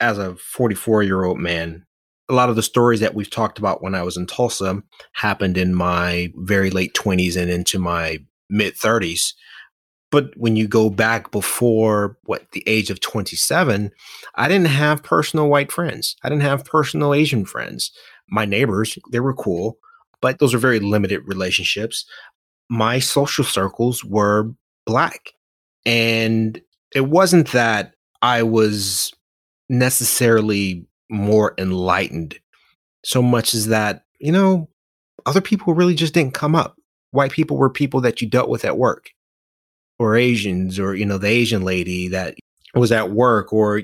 as 0.00 0.18
a 0.18 0.34
44 0.36 1.02
year 1.02 1.24
old 1.24 1.38
man. 1.38 1.84
A 2.28 2.32
lot 2.32 2.48
of 2.48 2.56
the 2.56 2.62
stories 2.62 3.00
that 3.00 3.14
we've 3.14 3.30
talked 3.30 3.58
about 3.58 3.82
when 3.82 3.94
I 3.94 4.02
was 4.02 4.16
in 4.16 4.26
Tulsa 4.26 4.82
happened 5.14 5.58
in 5.58 5.74
my 5.74 6.32
very 6.36 6.70
late 6.70 6.94
20s 6.94 7.36
and 7.36 7.50
into 7.50 7.78
my 7.78 8.18
mid 8.48 8.74
30s. 8.76 9.32
But 10.10 10.36
when 10.36 10.56
you 10.56 10.66
go 10.66 10.90
back 10.90 11.30
before 11.30 12.16
what 12.24 12.50
the 12.52 12.64
age 12.66 12.90
of 12.90 13.00
27, 13.00 13.90
I 14.34 14.48
didn't 14.48 14.66
have 14.66 15.02
personal 15.02 15.48
white 15.48 15.70
friends. 15.70 16.16
I 16.22 16.28
didn't 16.28 16.42
have 16.42 16.64
personal 16.64 17.14
Asian 17.14 17.44
friends. 17.44 17.92
My 18.28 18.44
neighbors, 18.44 18.98
they 19.12 19.20
were 19.20 19.34
cool, 19.34 19.78
but 20.20 20.38
those 20.38 20.52
are 20.52 20.58
very 20.58 20.80
limited 20.80 21.22
relationships. 21.26 22.04
My 22.68 22.98
social 22.98 23.44
circles 23.44 24.04
were 24.04 24.52
black. 24.84 25.32
And 25.86 26.60
it 26.94 27.08
wasn't 27.08 27.52
that 27.52 27.94
I 28.22 28.42
was 28.42 29.12
necessarily 29.68 30.86
more 31.08 31.54
enlightened 31.56 32.38
so 33.04 33.22
much 33.22 33.54
as 33.54 33.68
that, 33.68 34.04
you 34.18 34.32
know, 34.32 34.68
other 35.24 35.40
people 35.40 35.74
really 35.74 35.94
just 35.94 36.14
didn't 36.14 36.34
come 36.34 36.54
up 36.54 36.76
white 37.10 37.32
people 37.32 37.56
were 37.56 37.70
people 37.70 38.00
that 38.00 38.20
you 38.20 38.28
dealt 38.28 38.48
with 38.48 38.64
at 38.64 38.78
work 38.78 39.10
or 40.00 40.16
Asians 40.16 40.78
or, 40.78 40.94
you 40.94 41.04
know, 41.04 41.18
the 41.18 41.28
Asian 41.28 41.62
lady 41.62 42.08
that 42.08 42.34
was 42.74 42.90
at 42.90 43.10
work 43.10 43.52
or 43.52 43.82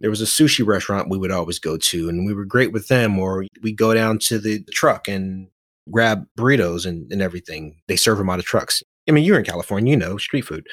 there 0.00 0.08
was 0.08 0.22
a 0.22 0.24
sushi 0.24 0.66
restaurant 0.66 1.10
we 1.10 1.18
would 1.18 1.30
always 1.30 1.58
go 1.58 1.76
to 1.76 2.08
and 2.08 2.24
we 2.24 2.32
were 2.32 2.46
great 2.46 2.72
with 2.72 2.88
them 2.88 3.18
or 3.18 3.44
we 3.62 3.70
go 3.70 3.92
down 3.92 4.18
to 4.18 4.38
the 4.38 4.64
truck 4.72 5.08
and 5.08 5.48
grab 5.90 6.24
burritos 6.38 6.86
and, 6.86 7.12
and 7.12 7.20
everything. 7.20 7.78
They 7.86 7.96
serve 7.96 8.16
them 8.16 8.30
out 8.30 8.38
of 8.38 8.46
trucks. 8.46 8.82
I 9.06 9.12
mean, 9.12 9.24
you're 9.24 9.38
in 9.38 9.44
California, 9.44 9.90
you 9.90 9.96
know, 9.96 10.16
street 10.16 10.46
food. 10.46 10.66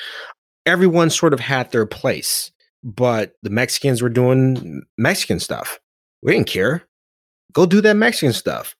Everyone 0.66 1.10
sort 1.10 1.34
of 1.34 1.42
had 1.42 1.72
their 1.72 1.86
place, 1.86 2.52
but 2.82 3.34
the 3.44 3.50
Mexicans 3.50 4.02
were 4.02 4.10
doing 4.10 4.82
Mexican 4.98 5.42
stuff. 5.42 5.78
We 6.24 6.34
didn't 6.34 6.48
care. 6.48 6.84
Go 7.52 7.66
do 7.66 7.82
that 7.82 7.96
Mexican 7.96 8.34
stuff. 8.34 8.76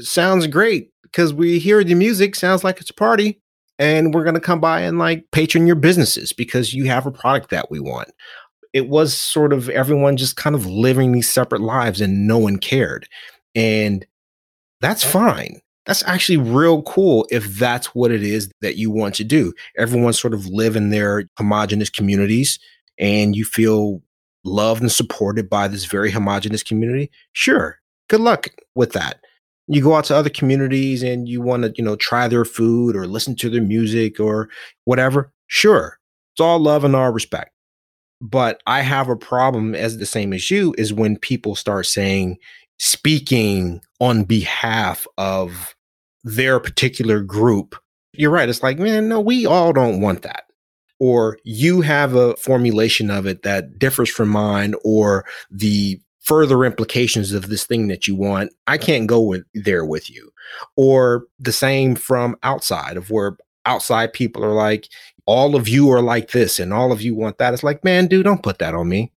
Sounds 0.00 0.46
great 0.46 0.88
because 1.02 1.34
we 1.34 1.58
hear 1.58 1.84
the 1.84 1.94
music 1.94 2.34
sounds 2.34 2.64
like 2.64 2.80
it's 2.80 2.90
a 2.90 2.94
party 2.94 3.42
and 3.78 4.14
we're 4.14 4.24
going 4.24 4.34
to 4.34 4.40
come 4.40 4.60
by 4.60 4.80
and 4.80 4.98
like 4.98 5.30
patron 5.32 5.66
your 5.66 5.76
businesses 5.76 6.32
because 6.32 6.74
you 6.74 6.86
have 6.86 7.06
a 7.06 7.12
product 7.12 7.50
that 7.50 7.70
we 7.70 7.80
want. 7.80 8.10
It 8.72 8.88
was 8.88 9.16
sort 9.16 9.52
of 9.52 9.68
everyone 9.68 10.16
just 10.16 10.36
kind 10.36 10.54
of 10.54 10.66
living 10.66 11.12
these 11.12 11.30
separate 11.30 11.60
lives 11.60 12.00
and 12.00 12.26
no 12.26 12.38
one 12.38 12.58
cared. 12.58 13.08
And 13.54 14.06
that's 14.80 15.04
fine. 15.04 15.60
That's 15.86 16.02
actually 16.04 16.38
real 16.38 16.82
cool 16.82 17.26
if 17.30 17.58
that's 17.58 17.94
what 17.94 18.10
it 18.10 18.22
is 18.22 18.50
that 18.62 18.76
you 18.76 18.90
want 18.90 19.14
to 19.16 19.24
do. 19.24 19.52
Everyone 19.76 20.12
sort 20.12 20.34
of 20.34 20.46
live 20.46 20.76
in 20.76 20.90
their 20.90 21.24
homogenous 21.36 21.90
communities 21.90 22.58
and 22.98 23.36
you 23.36 23.44
feel 23.44 24.02
loved 24.44 24.80
and 24.80 24.90
supported 24.90 25.48
by 25.48 25.68
this 25.68 25.84
very 25.84 26.10
homogenous 26.10 26.62
community. 26.62 27.10
Sure. 27.32 27.78
Good 28.08 28.20
luck 28.20 28.48
with 28.74 28.92
that 28.92 29.18
you 29.66 29.82
go 29.82 29.94
out 29.94 30.04
to 30.04 30.16
other 30.16 30.30
communities 30.30 31.02
and 31.02 31.28
you 31.28 31.40
want 31.40 31.62
to 31.62 31.72
you 31.76 31.84
know 31.84 31.96
try 31.96 32.28
their 32.28 32.44
food 32.44 32.96
or 32.96 33.06
listen 33.06 33.34
to 33.36 33.48
their 33.48 33.62
music 33.62 34.20
or 34.20 34.48
whatever 34.84 35.32
sure 35.46 35.98
it's 36.32 36.40
all 36.40 36.58
love 36.58 36.84
and 36.84 36.96
all 36.96 37.10
respect. 37.10 37.50
But 38.20 38.62
i 38.66 38.80
have 38.80 39.08
a 39.08 39.16
problem 39.16 39.74
as 39.74 39.98
the 39.98 40.06
same 40.06 40.32
as 40.32 40.50
you 40.50 40.74
is 40.78 40.92
when 40.92 41.18
people 41.18 41.54
start 41.54 41.86
saying 41.86 42.38
speaking 42.78 43.80
on 44.00 44.24
behalf 44.24 45.06
of 45.18 45.74
their 46.24 46.58
particular 46.58 47.20
group 47.20 47.76
you're 48.12 48.30
right 48.30 48.48
it's 48.48 48.62
like 48.62 48.78
man 48.78 49.08
no 49.08 49.20
we 49.20 49.46
all 49.46 49.72
don't 49.72 50.00
want 50.00 50.22
that. 50.22 50.44
Or 51.00 51.38
you 51.44 51.80
have 51.80 52.14
a 52.14 52.36
formulation 52.36 53.10
of 53.10 53.26
it 53.26 53.42
that 53.42 53.78
differs 53.78 54.08
from 54.08 54.28
mine 54.28 54.74
or 54.84 55.26
the 55.50 56.00
further 56.24 56.64
implications 56.64 57.32
of 57.32 57.48
this 57.48 57.64
thing 57.64 57.88
that 57.88 58.08
you 58.08 58.16
want, 58.16 58.52
I 58.66 58.78
can't 58.78 59.06
go 59.06 59.20
with 59.20 59.44
there 59.54 59.84
with 59.84 60.10
you. 60.10 60.30
Or 60.76 61.24
the 61.38 61.52
same 61.52 61.94
from 61.94 62.36
outside 62.42 62.96
of 62.96 63.10
where 63.10 63.36
outside 63.66 64.12
people 64.12 64.44
are 64.44 64.52
like, 64.52 64.88
all 65.26 65.54
of 65.54 65.68
you 65.68 65.90
are 65.90 66.02
like 66.02 66.32
this 66.32 66.58
and 66.58 66.72
all 66.72 66.92
of 66.92 67.00
you 67.00 67.14
want 67.14 67.38
that. 67.38 67.54
It's 67.54 67.62
like, 67.62 67.84
man, 67.84 68.06
dude, 68.06 68.24
don't 68.24 68.42
put 68.42 68.58
that 68.58 68.74
on 68.74 68.88
me. 68.88 69.12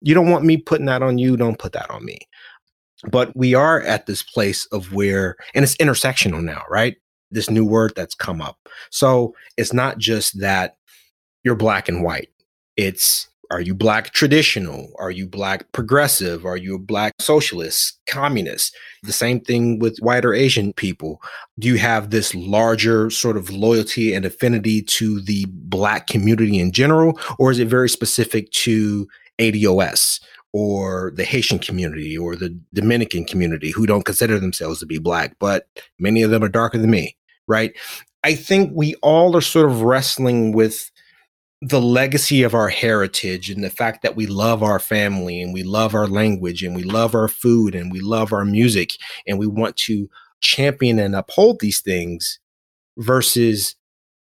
You 0.00 0.14
don't 0.14 0.30
want 0.30 0.44
me 0.44 0.56
putting 0.56 0.86
that 0.86 1.02
on 1.02 1.18
you. 1.18 1.36
Don't 1.36 1.58
put 1.58 1.72
that 1.72 1.90
on 1.90 2.04
me. 2.04 2.18
But 3.10 3.34
we 3.34 3.54
are 3.54 3.80
at 3.82 4.06
this 4.06 4.22
place 4.22 4.66
of 4.66 4.92
where, 4.92 5.36
and 5.54 5.62
it's 5.62 5.76
intersectional 5.76 6.42
now, 6.42 6.62
right? 6.68 6.96
This 7.30 7.48
new 7.48 7.64
word 7.64 7.92
that's 7.96 8.14
come 8.14 8.42
up. 8.42 8.58
So 8.90 9.34
it's 9.56 9.72
not 9.72 9.98
just 9.98 10.40
that 10.40 10.76
you're 11.44 11.54
black 11.54 11.88
and 11.88 12.02
white. 12.02 12.28
It's 12.76 13.29
are 13.50 13.60
you 13.60 13.74
black 13.74 14.12
traditional? 14.12 14.92
Are 14.98 15.10
you 15.10 15.26
black 15.26 15.70
progressive? 15.72 16.46
Are 16.46 16.56
you 16.56 16.76
a 16.76 16.78
black 16.78 17.14
socialist, 17.18 17.98
communist? 18.06 18.76
The 19.02 19.12
same 19.12 19.40
thing 19.40 19.80
with 19.80 19.98
white 19.98 20.24
or 20.24 20.34
Asian 20.34 20.72
people. 20.72 21.20
Do 21.58 21.66
you 21.66 21.76
have 21.78 22.10
this 22.10 22.34
larger 22.34 23.10
sort 23.10 23.36
of 23.36 23.50
loyalty 23.50 24.14
and 24.14 24.24
affinity 24.24 24.82
to 24.82 25.20
the 25.22 25.46
black 25.48 26.06
community 26.06 26.60
in 26.60 26.70
general? 26.70 27.18
Or 27.38 27.50
is 27.50 27.58
it 27.58 27.66
very 27.66 27.88
specific 27.88 28.50
to 28.52 29.08
ADOS 29.40 30.20
or 30.52 31.12
the 31.14 31.24
Haitian 31.24 31.58
community 31.58 32.16
or 32.16 32.36
the 32.36 32.56
Dominican 32.72 33.24
community 33.24 33.70
who 33.70 33.86
don't 33.86 34.04
consider 34.04 34.38
themselves 34.38 34.80
to 34.80 34.86
be 34.86 34.98
black, 34.98 35.36
but 35.38 35.68
many 35.98 36.22
of 36.22 36.30
them 36.30 36.42
are 36.42 36.48
darker 36.48 36.78
than 36.78 36.90
me, 36.90 37.16
right? 37.46 37.72
I 38.22 38.34
think 38.34 38.70
we 38.74 38.94
all 38.96 39.36
are 39.36 39.40
sort 39.40 39.70
of 39.70 39.82
wrestling 39.82 40.52
with 40.52 40.90
the 41.62 41.80
legacy 41.80 42.42
of 42.42 42.54
our 42.54 42.68
heritage 42.68 43.50
and 43.50 43.62
the 43.62 43.70
fact 43.70 44.02
that 44.02 44.16
we 44.16 44.26
love 44.26 44.62
our 44.62 44.78
family 44.78 45.42
and 45.42 45.52
we 45.52 45.62
love 45.62 45.94
our 45.94 46.06
language 46.06 46.62
and 46.62 46.74
we 46.74 46.82
love 46.82 47.14
our 47.14 47.28
food 47.28 47.74
and 47.74 47.92
we 47.92 48.00
love 48.00 48.32
our 48.32 48.46
music 48.46 48.92
and 49.26 49.38
we 49.38 49.46
want 49.46 49.76
to 49.76 50.08
champion 50.40 50.98
and 50.98 51.14
uphold 51.14 51.60
these 51.60 51.80
things 51.80 52.38
versus 52.96 53.76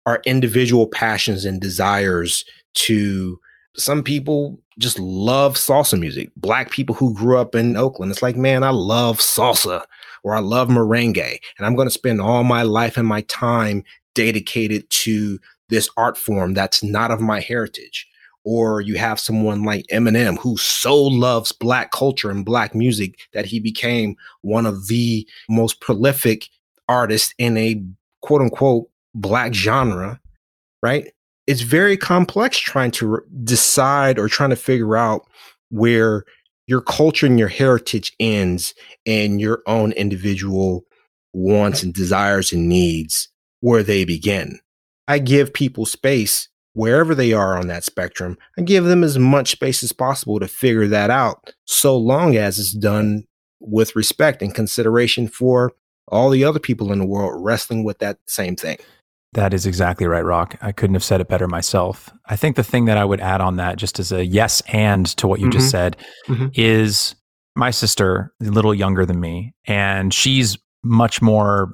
our 0.07 0.22
individual 0.26 0.88
passions 0.88 1.45
and 1.45 1.61
desires 1.61 2.43
to 2.73 3.39
some 3.76 4.01
people 4.01 4.59
just 4.80 4.99
love 4.99 5.55
salsa 5.55 5.99
music. 5.99 6.31
Black 6.35 6.72
people 6.72 6.95
who 6.95 7.14
grew 7.14 7.38
up 7.38 7.53
in 7.53 7.77
Oakland, 7.77 8.11
it's 8.11 8.23
like, 8.23 8.35
man, 8.35 8.64
I 8.64 8.69
love 8.69 9.19
salsa 9.19 9.84
or 10.23 10.35
I 10.35 10.39
love 10.39 10.69
merengue, 10.69 11.39
and 11.57 11.65
I'm 11.65 11.76
going 11.76 11.88
to 11.88 11.93
spend 11.93 12.19
all 12.19 12.43
my 12.43 12.64
life 12.64 12.97
and 12.97 13.07
my 13.07 13.22
time 13.22 13.84
dedicated 14.15 14.89
to 14.89 15.39
this 15.69 15.89
art 15.98 16.18
form 16.18 16.53
that's 16.53 16.84
not 16.84 17.11
of 17.11 17.22
my 17.22 17.39
heritage. 17.39 18.07
Or 18.44 18.80
you 18.80 18.98
have 18.98 19.19
someone 19.19 19.64
like 19.64 19.85
Eminem 19.91 20.38
who 20.38 20.56
so 20.56 20.95
loves 20.95 21.52
black 21.52 21.91
culture 21.91 22.30
and 22.31 22.45
black 22.45 22.73
music 22.73 23.19
that 23.34 23.45
he 23.45 23.60
became 23.60 24.15
one 24.41 24.65
of 24.65 24.88
the 24.88 25.27
most 25.49 25.81
prolific 25.81 26.48
artists 26.88 27.34
in 27.38 27.57
a 27.57 27.84
quote 28.22 28.41
unquote 28.41 28.89
black 29.14 29.53
genre, 29.53 30.19
right? 30.81 31.11
It's 31.45 31.61
very 31.61 31.98
complex 31.98 32.57
trying 32.57 32.91
to 32.91 33.07
re- 33.07 33.19
decide 33.44 34.18
or 34.19 34.30
trying 34.30 34.49
to 34.52 34.56
figure 34.56 34.95
out 34.95 35.23
where 35.69 36.23
your 36.68 36.81
culture 36.81 37.26
and 37.26 37.39
your 37.39 37.48
heritage 37.48 38.14
ends 38.19 38.73
and 39.06 39.41
your 39.41 39.61
own 39.68 39.94
individual 39.94 40.84
wants 41.34 41.84
and 41.84 41.94
desires 41.94 42.52
and 42.52 42.68
needs 42.68 43.30
where 43.61 43.84
they 43.84 44.06
begin. 44.06 44.60
I 45.07 45.19
give 45.19 45.53
people 45.53 45.85
space 45.85 46.49
wherever 46.73 47.15
they 47.15 47.34
are 47.34 47.57
on 47.57 47.67
that 47.67 47.84
spectrum. 47.84 48.38
I 48.57 48.61
give 48.61 48.85
them 48.85 49.03
as 49.03 49.17
much 49.17 49.51
space 49.51 49.84
as 49.84 49.91
possible 49.91 50.39
to 50.39 50.47
figure 50.47 50.88
that 50.88 51.09
out, 51.09 51.53
so 51.65 51.97
long 51.97 52.35
as 52.35 52.59
it's 52.59 52.73
done 52.73 53.23
with 53.59 53.95
respect 53.95 54.41
and 54.41 54.53
consideration 54.53 55.27
for 55.27 55.73
all 56.09 56.29
the 56.29 56.43
other 56.43 56.59
people 56.59 56.91
in 56.91 56.99
the 56.99 57.05
world 57.05 57.34
wrestling 57.43 57.84
with 57.84 57.99
that 57.99 58.19
same 58.27 58.55
thing. 58.55 58.77
That 59.34 59.53
is 59.53 59.65
exactly 59.65 60.07
right, 60.07 60.23
Roc. 60.23 60.55
I 60.61 60.71
couldn't 60.71 60.93
have 60.93 61.03
said 61.03 61.19
it 61.19 61.27
better 61.27 61.47
myself. 61.47 62.11
I 62.27 62.35
think 62.35 62.55
the 62.55 62.63
thing 62.63 62.85
that 62.85 62.97
I 62.97 63.05
would 63.05 63.19
add 63.19 63.41
on 63.41 63.57
that, 63.57 63.77
just 63.77 63.99
as 63.99 64.11
a 64.11 64.25
yes 64.25 64.61
and 64.67 65.05
to 65.17 65.27
what 65.27 65.39
you 65.39 65.47
mm-hmm. 65.47 65.59
just 65.59 65.69
said, 65.69 65.97
mm-hmm. 66.27 66.47
is 66.53 67.15
my 67.55 67.71
sister, 67.71 68.31
a 68.41 68.45
little 68.45 68.73
younger 68.73 69.05
than 69.05 69.19
me, 69.19 69.53
and 69.65 70.13
she's 70.13 70.57
much 70.84 71.21
more 71.21 71.73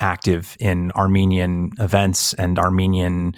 active 0.00 0.56
in 0.60 0.92
Armenian 0.92 1.70
events 1.78 2.34
and 2.34 2.58
Armenian 2.58 3.34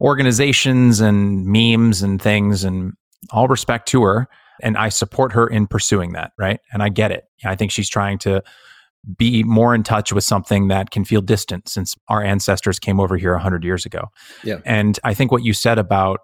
organizations 0.00 1.00
and 1.00 1.46
memes 1.46 2.02
and 2.02 2.20
things. 2.20 2.64
And 2.64 2.94
all 3.30 3.48
respect 3.48 3.88
to 3.88 4.02
her. 4.02 4.28
And 4.62 4.76
I 4.76 4.88
support 4.88 5.32
her 5.32 5.46
in 5.46 5.66
pursuing 5.66 6.12
that. 6.12 6.32
Right. 6.38 6.60
And 6.72 6.82
I 6.82 6.88
get 6.88 7.10
it. 7.10 7.24
I 7.44 7.56
think 7.56 7.70
she's 7.70 7.88
trying 7.88 8.18
to 8.18 8.42
be 9.18 9.42
more 9.42 9.74
in 9.74 9.82
touch 9.82 10.12
with 10.12 10.24
something 10.24 10.68
that 10.68 10.90
can 10.90 11.04
feel 11.04 11.20
distant 11.20 11.68
since 11.68 11.94
our 12.08 12.22
ancestors 12.22 12.78
came 12.78 13.00
over 13.00 13.16
here 13.16 13.32
100 13.32 13.64
years 13.64 13.84
ago. 13.84 14.10
Yeah. 14.42 14.60
And 14.64 14.98
I 15.04 15.12
think 15.14 15.30
what 15.30 15.44
you 15.44 15.52
said 15.52 15.78
about 15.78 16.20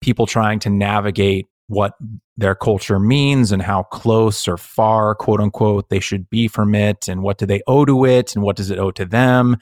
people 0.00 0.26
trying 0.26 0.58
to 0.60 0.70
navigate 0.70 1.46
what 1.68 1.94
their 2.36 2.54
culture 2.54 2.98
means 3.00 3.50
and 3.50 3.62
how 3.62 3.82
close 3.84 4.46
or 4.46 4.56
far, 4.56 5.14
quote 5.14 5.40
unquote, 5.40 5.88
they 5.88 6.00
should 6.00 6.28
be 6.30 6.48
from 6.48 6.74
it 6.74 7.08
and 7.08 7.22
what 7.22 7.38
do 7.38 7.46
they 7.46 7.62
owe 7.66 7.84
to 7.84 8.04
it 8.04 8.34
and 8.34 8.44
what 8.44 8.56
does 8.56 8.70
it 8.70 8.78
owe 8.78 8.92
to 8.92 9.04
them. 9.04 9.56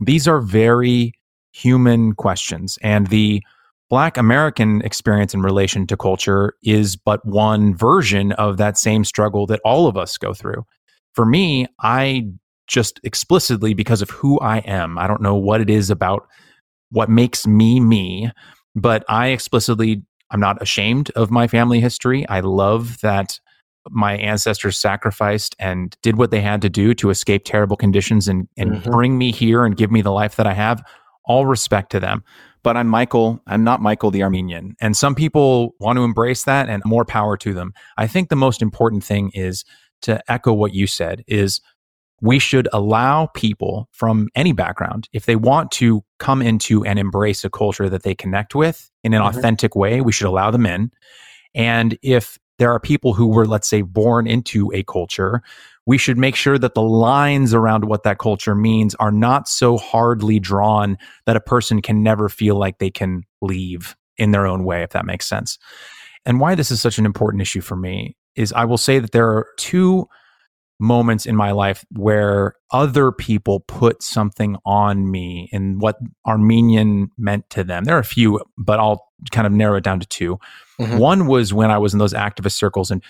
These 0.00 0.26
are 0.26 0.40
very 0.40 1.12
human 1.52 2.14
questions. 2.14 2.78
And 2.82 3.08
the 3.08 3.42
Black 3.90 4.16
American 4.16 4.80
experience 4.82 5.34
in 5.34 5.42
relation 5.42 5.86
to 5.86 5.96
culture 5.96 6.54
is 6.62 6.96
but 6.96 7.24
one 7.26 7.76
version 7.76 8.32
of 8.32 8.56
that 8.56 8.78
same 8.78 9.04
struggle 9.04 9.46
that 9.46 9.60
all 9.64 9.86
of 9.86 9.96
us 9.96 10.16
go 10.16 10.32
through. 10.32 10.64
For 11.12 11.26
me, 11.26 11.66
I 11.80 12.28
just 12.66 12.98
explicitly, 13.04 13.74
because 13.74 14.00
of 14.02 14.10
who 14.10 14.40
I 14.40 14.58
am, 14.58 14.98
I 14.98 15.06
don't 15.06 15.22
know 15.22 15.36
what 15.36 15.60
it 15.60 15.68
is 15.68 15.90
about 15.90 16.26
what 16.90 17.10
makes 17.10 17.46
me 17.46 17.78
me, 17.78 18.30
but 18.74 19.04
I 19.08 19.28
explicitly 19.28 20.02
I'm 20.34 20.40
not 20.40 20.60
ashamed 20.60 21.10
of 21.12 21.30
my 21.30 21.46
family 21.46 21.78
history. 21.78 22.28
I 22.28 22.40
love 22.40 23.00
that 23.02 23.38
my 23.88 24.16
ancestors 24.16 24.76
sacrificed 24.76 25.54
and 25.60 25.96
did 26.02 26.18
what 26.18 26.32
they 26.32 26.40
had 26.40 26.60
to 26.62 26.68
do 26.68 26.92
to 26.94 27.10
escape 27.10 27.44
terrible 27.44 27.76
conditions 27.76 28.26
and, 28.26 28.48
and 28.56 28.72
mm-hmm. 28.72 28.90
bring 28.90 29.16
me 29.16 29.30
here 29.30 29.64
and 29.64 29.76
give 29.76 29.92
me 29.92 30.02
the 30.02 30.10
life 30.10 30.34
that 30.34 30.46
I 30.46 30.52
have. 30.54 30.82
All 31.24 31.46
respect 31.46 31.92
to 31.92 32.00
them. 32.00 32.24
But 32.64 32.76
I'm 32.76 32.88
Michael. 32.88 33.40
I'm 33.46 33.62
not 33.62 33.80
Michael 33.80 34.10
the 34.10 34.24
Armenian. 34.24 34.74
And 34.80 34.96
some 34.96 35.14
people 35.14 35.76
want 35.78 35.98
to 35.98 36.02
embrace 36.02 36.42
that 36.44 36.68
and 36.68 36.82
more 36.84 37.04
power 37.04 37.36
to 37.36 37.54
them. 37.54 37.72
I 37.96 38.08
think 38.08 38.28
the 38.28 38.34
most 38.34 38.60
important 38.60 39.04
thing 39.04 39.30
is 39.34 39.64
to 40.02 40.20
echo 40.28 40.52
what 40.52 40.74
you 40.74 40.88
said 40.88 41.22
is 41.28 41.60
we 42.20 42.38
should 42.38 42.68
allow 42.72 43.26
people 43.26 43.88
from 43.92 44.28
any 44.34 44.52
background, 44.52 45.08
if 45.12 45.26
they 45.26 45.36
want 45.36 45.70
to 45.72 46.02
come 46.18 46.40
into 46.40 46.84
and 46.84 46.98
embrace 46.98 47.44
a 47.44 47.50
culture 47.50 47.88
that 47.88 48.02
they 48.02 48.14
connect 48.14 48.54
with 48.54 48.90
in 49.02 49.12
an 49.12 49.20
mm-hmm. 49.20 49.38
authentic 49.38 49.76
way, 49.76 50.00
we 50.00 50.12
should 50.12 50.26
allow 50.26 50.50
them 50.50 50.66
in. 50.66 50.90
And 51.54 51.98
if 52.02 52.38
there 52.58 52.72
are 52.72 52.80
people 52.80 53.14
who 53.14 53.26
were, 53.26 53.46
let's 53.46 53.68
say, 53.68 53.82
born 53.82 54.26
into 54.26 54.70
a 54.72 54.82
culture, 54.84 55.42
we 55.86 55.98
should 55.98 56.16
make 56.16 56.36
sure 56.36 56.58
that 56.58 56.74
the 56.74 56.82
lines 56.82 57.52
around 57.52 57.84
what 57.84 58.04
that 58.04 58.18
culture 58.18 58.54
means 58.54 58.94
are 58.96 59.12
not 59.12 59.48
so 59.48 59.76
hardly 59.76 60.38
drawn 60.38 60.96
that 61.26 61.36
a 61.36 61.40
person 61.40 61.82
can 61.82 62.02
never 62.02 62.28
feel 62.28 62.56
like 62.56 62.78
they 62.78 62.90
can 62.90 63.24
leave 63.42 63.96
in 64.16 64.30
their 64.30 64.46
own 64.46 64.64
way, 64.64 64.82
if 64.82 64.90
that 64.90 65.04
makes 65.04 65.26
sense. 65.26 65.58
And 66.24 66.40
why 66.40 66.54
this 66.54 66.70
is 66.70 66.80
such 66.80 66.98
an 66.98 67.04
important 67.04 67.42
issue 67.42 67.60
for 67.60 67.76
me 67.76 68.16
is 68.34 68.52
I 68.52 68.64
will 68.64 68.78
say 68.78 68.98
that 68.98 69.12
there 69.12 69.28
are 69.28 69.46
two 69.58 70.08
moments 70.80 71.26
in 71.26 71.36
my 71.36 71.52
life 71.52 71.84
where 71.92 72.54
other 72.72 73.12
people 73.12 73.60
put 73.60 74.02
something 74.02 74.56
on 74.66 75.10
me 75.10 75.48
and 75.52 75.80
what 75.80 75.98
Armenian 76.26 77.10
meant 77.16 77.48
to 77.50 77.64
them. 77.64 77.84
There 77.84 77.96
are 77.96 78.00
a 78.00 78.04
few, 78.04 78.40
but 78.58 78.80
I'll 78.80 79.08
kind 79.30 79.46
of 79.46 79.52
narrow 79.52 79.76
it 79.76 79.84
down 79.84 80.00
to 80.00 80.06
2 80.06 80.38
mm-hmm. 80.80 80.98
One 80.98 81.26
was 81.26 81.54
when 81.54 81.70
I 81.70 81.78
was 81.78 81.92
in 81.92 81.98
those 81.98 82.12
activist 82.12 82.52
circles 82.52 82.90
and 82.90 83.02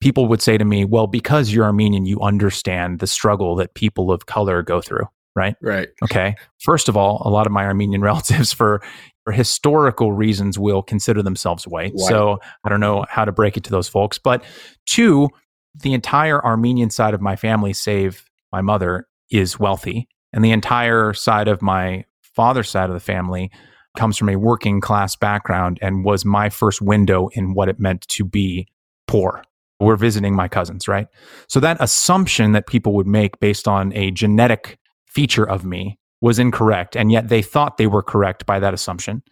people 0.00 0.26
would 0.26 0.42
say 0.42 0.58
to 0.58 0.64
me, 0.64 0.84
well, 0.84 1.06
because 1.06 1.52
you're 1.52 1.64
Armenian, 1.64 2.06
you 2.06 2.20
understand 2.20 2.98
the 2.98 3.06
struggle 3.06 3.56
that 3.56 3.74
people 3.74 4.10
of 4.10 4.26
color 4.26 4.62
go 4.62 4.80
through. 4.80 5.06
Right. 5.34 5.56
Right. 5.62 5.88
Okay. 6.02 6.34
First 6.58 6.88
of 6.90 6.96
all, 6.96 7.22
a 7.24 7.30
lot 7.30 7.46
of 7.46 7.52
my 7.52 7.64
Armenian 7.64 8.00
relatives, 8.02 8.52
for 8.52 8.82
for 9.24 9.32
historical 9.32 10.12
reasons, 10.12 10.58
will 10.58 10.82
consider 10.82 11.22
themselves 11.22 11.66
white. 11.66 11.92
white. 11.94 12.08
So 12.08 12.40
I 12.64 12.68
don't 12.68 12.80
know 12.80 13.06
how 13.08 13.24
to 13.24 13.32
break 13.32 13.56
it 13.56 13.64
to 13.64 13.70
those 13.70 13.88
folks. 13.88 14.18
But 14.18 14.44
two, 14.84 15.30
the 15.74 15.94
entire 15.94 16.44
Armenian 16.44 16.90
side 16.90 17.14
of 17.14 17.20
my 17.20 17.36
family, 17.36 17.72
save 17.72 18.24
my 18.52 18.60
mother, 18.60 19.06
is 19.30 19.58
wealthy. 19.58 20.08
And 20.32 20.44
the 20.44 20.50
entire 20.50 21.12
side 21.12 21.48
of 21.48 21.62
my 21.62 22.04
father's 22.20 22.70
side 22.70 22.88
of 22.88 22.94
the 22.94 23.00
family 23.00 23.50
comes 23.96 24.16
from 24.16 24.28
a 24.28 24.36
working 24.36 24.80
class 24.80 25.16
background 25.16 25.78
and 25.82 26.04
was 26.04 26.24
my 26.24 26.48
first 26.48 26.80
window 26.80 27.28
in 27.32 27.54
what 27.54 27.68
it 27.68 27.78
meant 27.78 28.06
to 28.08 28.24
be 28.24 28.68
poor. 29.06 29.42
We're 29.80 29.96
visiting 29.96 30.34
my 30.34 30.48
cousins, 30.48 30.88
right? 30.88 31.08
So 31.48 31.60
that 31.60 31.76
assumption 31.80 32.52
that 32.52 32.66
people 32.66 32.94
would 32.94 33.06
make 33.06 33.40
based 33.40 33.68
on 33.68 33.92
a 33.94 34.10
genetic 34.10 34.78
feature 35.06 35.46
of 35.46 35.64
me 35.64 35.98
was 36.20 36.38
incorrect. 36.38 36.96
And 36.96 37.10
yet 37.12 37.28
they 37.28 37.42
thought 37.42 37.76
they 37.76 37.88
were 37.88 38.02
correct 38.02 38.46
by 38.46 38.60
that 38.60 38.72
assumption. 38.72 39.22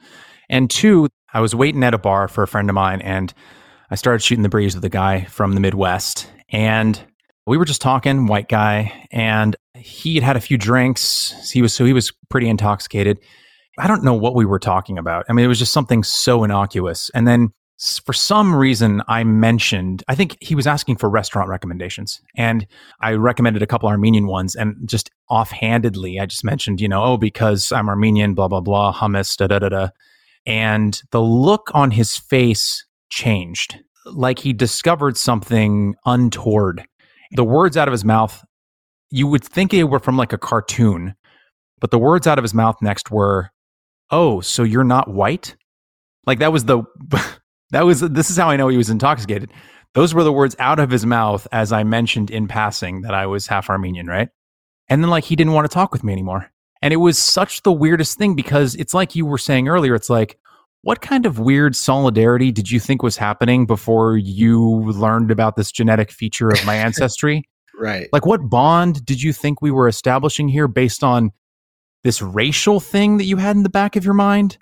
And 0.51 0.69
two, 0.69 1.09
I 1.33 1.41
was 1.41 1.55
waiting 1.55 1.85
at 1.85 1.95
a 1.95 1.99
bar 1.99 2.29
for 2.29 2.43
a 2.43 2.49
friend 2.49 2.69
of 2.69 2.75
mine 2.75 3.01
and 3.01 3.33
I 3.91 3.97
started 3.97 4.23
shooting 4.23 4.43
the 4.43 4.49
breeze 4.49 4.75
with 4.75 4.85
a 4.85 4.89
guy 4.89 5.25
from 5.25 5.55
the 5.55 5.61
Midwest, 5.61 6.31
and 6.51 7.01
we 7.47 7.57
were 7.57 7.65
just 7.65 7.81
talking, 7.81 8.27
white 8.27 8.49
guy, 8.49 9.09
and 9.11 9.57
he 9.75 10.15
had 10.15 10.23
had 10.23 10.37
a 10.37 10.41
few 10.41 10.57
drinks. 10.57 11.51
He 11.51 11.61
was 11.61 11.75
so 11.75 11.85
he 11.85 11.93
was 11.93 12.13
pretty 12.29 12.49
intoxicated. 12.49 13.19
I 13.79 13.89
don't 13.89 14.05
know 14.05 14.15
what 14.15 14.35
we 14.35 14.45
were 14.45 14.59
talking 14.59 14.99
about. 14.99 15.27
I 15.29 15.33
mean, 15.33 15.45
it 15.45 15.49
was 15.49 15.59
just 15.59 15.73
something 15.73 16.05
so 16.05 16.45
innocuous. 16.45 17.11
And 17.15 17.27
then 17.27 17.53
for 18.05 18.13
some 18.13 18.55
reason, 18.55 19.03
I 19.09 19.25
mentioned, 19.25 20.05
I 20.07 20.15
think 20.15 20.37
he 20.41 20.55
was 20.55 20.67
asking 20.67 20.97
for 20.97 21.09
restaurant 21.09 21.49
recommendations. 21.49 22.21
And 22.37 22.67
I 23.01 23.15
recommended 23.15 23.63
a 23.63 23.67
couple 23.67 23.89
Armenian 23.89 24.27
ones. 24.27 24.55
And 24.55 24.77
just 24.85 25.11
offhandedly, 25.31 26.21
I 26.21 26.27
just 26.27 26.45
mentioned, 26.45 26.81
you 26.81 26.89
know, 26.89 27.03
oh, 27.03 27.17
because 27.17 27.73
I'm 27.73 27.89
Armenian, 27.89 28.35
blah, 28.35 28.49
blah, 28.49 28.61
blah, 28.61 28.93
hummus, 28.93 29.37
da, 29.37 29.47
da, 29.47 29.59
da, 29.61 29.71
da. 29.71 29.89
And 30.45 31.01
the 31.11 31.23
look 31.23 31.71
on 31.73 31.91
his 31.91 32.17
face 32.17 32.85
changed, 33.11 33.79
like 34.07 34.39
he 34.39 34.53
discovered 34.53 35.17
something 35.17 35.95
untoward. 36.07 36.85
The 37.33 37.45
words 37.45 37.77
out 37.77 37.89
of 37.89 37.93
his 37.93 38.05
mouth, 38.05 38.45
you 39.11 39.27
would 39.27 39.45
think 39.45 39.71
they 39.71 39.85
were 39.85 39.99
from 39.99 40.17
like 40.17 40.33
a 40.33 40.39
cartoon, 40.39 41.15
but 41.81 41.91
the 41.91 41.99
words 41.99 42.27
out 42.27 42.39
of 42.39 42.45
his 42.45 42.55
mouth 42.55 42.77
next 42.81 43.11
were, 43.11 43.51
oh, 44.11 44.41
so 44.41 44.63
you're 44.63 44.85
not 44.85 45.09
white? 45.09 45.57
Like 46.27 46.39
that 46.41 46.53
was 46.53 46.65
the 46.65 46.83
that 47.71 47.85
was 47.85 48.01
this 48.01 48.31
is 48.31 48.37
how 48.37 48.49
I 48.49 48.57
know 48.57 48.69
he 48.69 48.77
was 48.77 48.91
intoxicated. 48.91 49.53
Those 49.95 50.15
were 50.15 50.25
the 50.25 50.33
words 50.33 50.55
out 50.59 50.79
of 50.79 50.91
his 50.91 51.05
mouth 51.05 51.47
as 51.51 51.73
I 51.73 51.83
mentioned 51.83 52.31
in 52.31 52.47
passing 52.47 53.03
that 53.03 53.15
I 53.15 53.27
was 53.27 53.47
half 53.47 53.71
Armenian, 53.71 54.07
right? 54.07 54.29
And 54.89 55.03
then 55.03 55.11
like 55.11 55.25
he 55.25 55.37
didn't 55.37 55.53
want 55.53 55.69
to 55.69 55.75
talk 55.75 55.93
with 55.93 56.05
me 56.05 56.13
anymore. 56.13 56.51
And 56.83 56.93
it 56.95 56.99
was 56.99 57.19
such 57.19 57.63
the 57.63 57.73
weirdest 57.73 58.17
thing 58.17 58.35
because 58.35 58.75
it's 58.75 58.95
like 58.95 59.15
you 59.15 59.27
were 59.27 59.39
saying 59.39 59.69
earlier, 59.69 59.95
it's 59.95 60.11
like 60.11 60.39
what 60.83 61.01
kind 61.01 61.27
of 61.27 61.39
weird 61.39 61.77
solidarity 61.77 62.51
did 62.51 62.71
you 62.71 62.81
think 62.81 63.03
was 63.03 63.17
happening 63.17 63.67
before 63.67 64.17
you 64.17 64.83
learned 64.93 65.31
about 65.31 65.57
this 65.57 65.71
genetic 65.71 66.11
feature 66.11 66.49
of 66.49 66.65
my 66.65 66.75
ancestry? 66.77 67.45
right. 67.81 68.09
Like 68.13 68.27
what 68.27 68.49
bond 68.49 69.05
did 69.05 69.23
you 69.23 69.33
think 69.33 69.61
we 69.61 69.71
were 69.71 69.89
establishing 69.89 70.49
here 70.49 70.69
based 70.69 71.03
on 71.03 71.33
this 72.05 72.23
racial 72.23 72.79
thing 72.79 73.17
that 73.17 73.25
you 73.25 73.37
had 73.37 73.57
in 73.57 73.63
the 73.63 73.71
back 73.71 73.97
of 73.97 74.05
your 74.05 74.15
mind? 74.15 74.59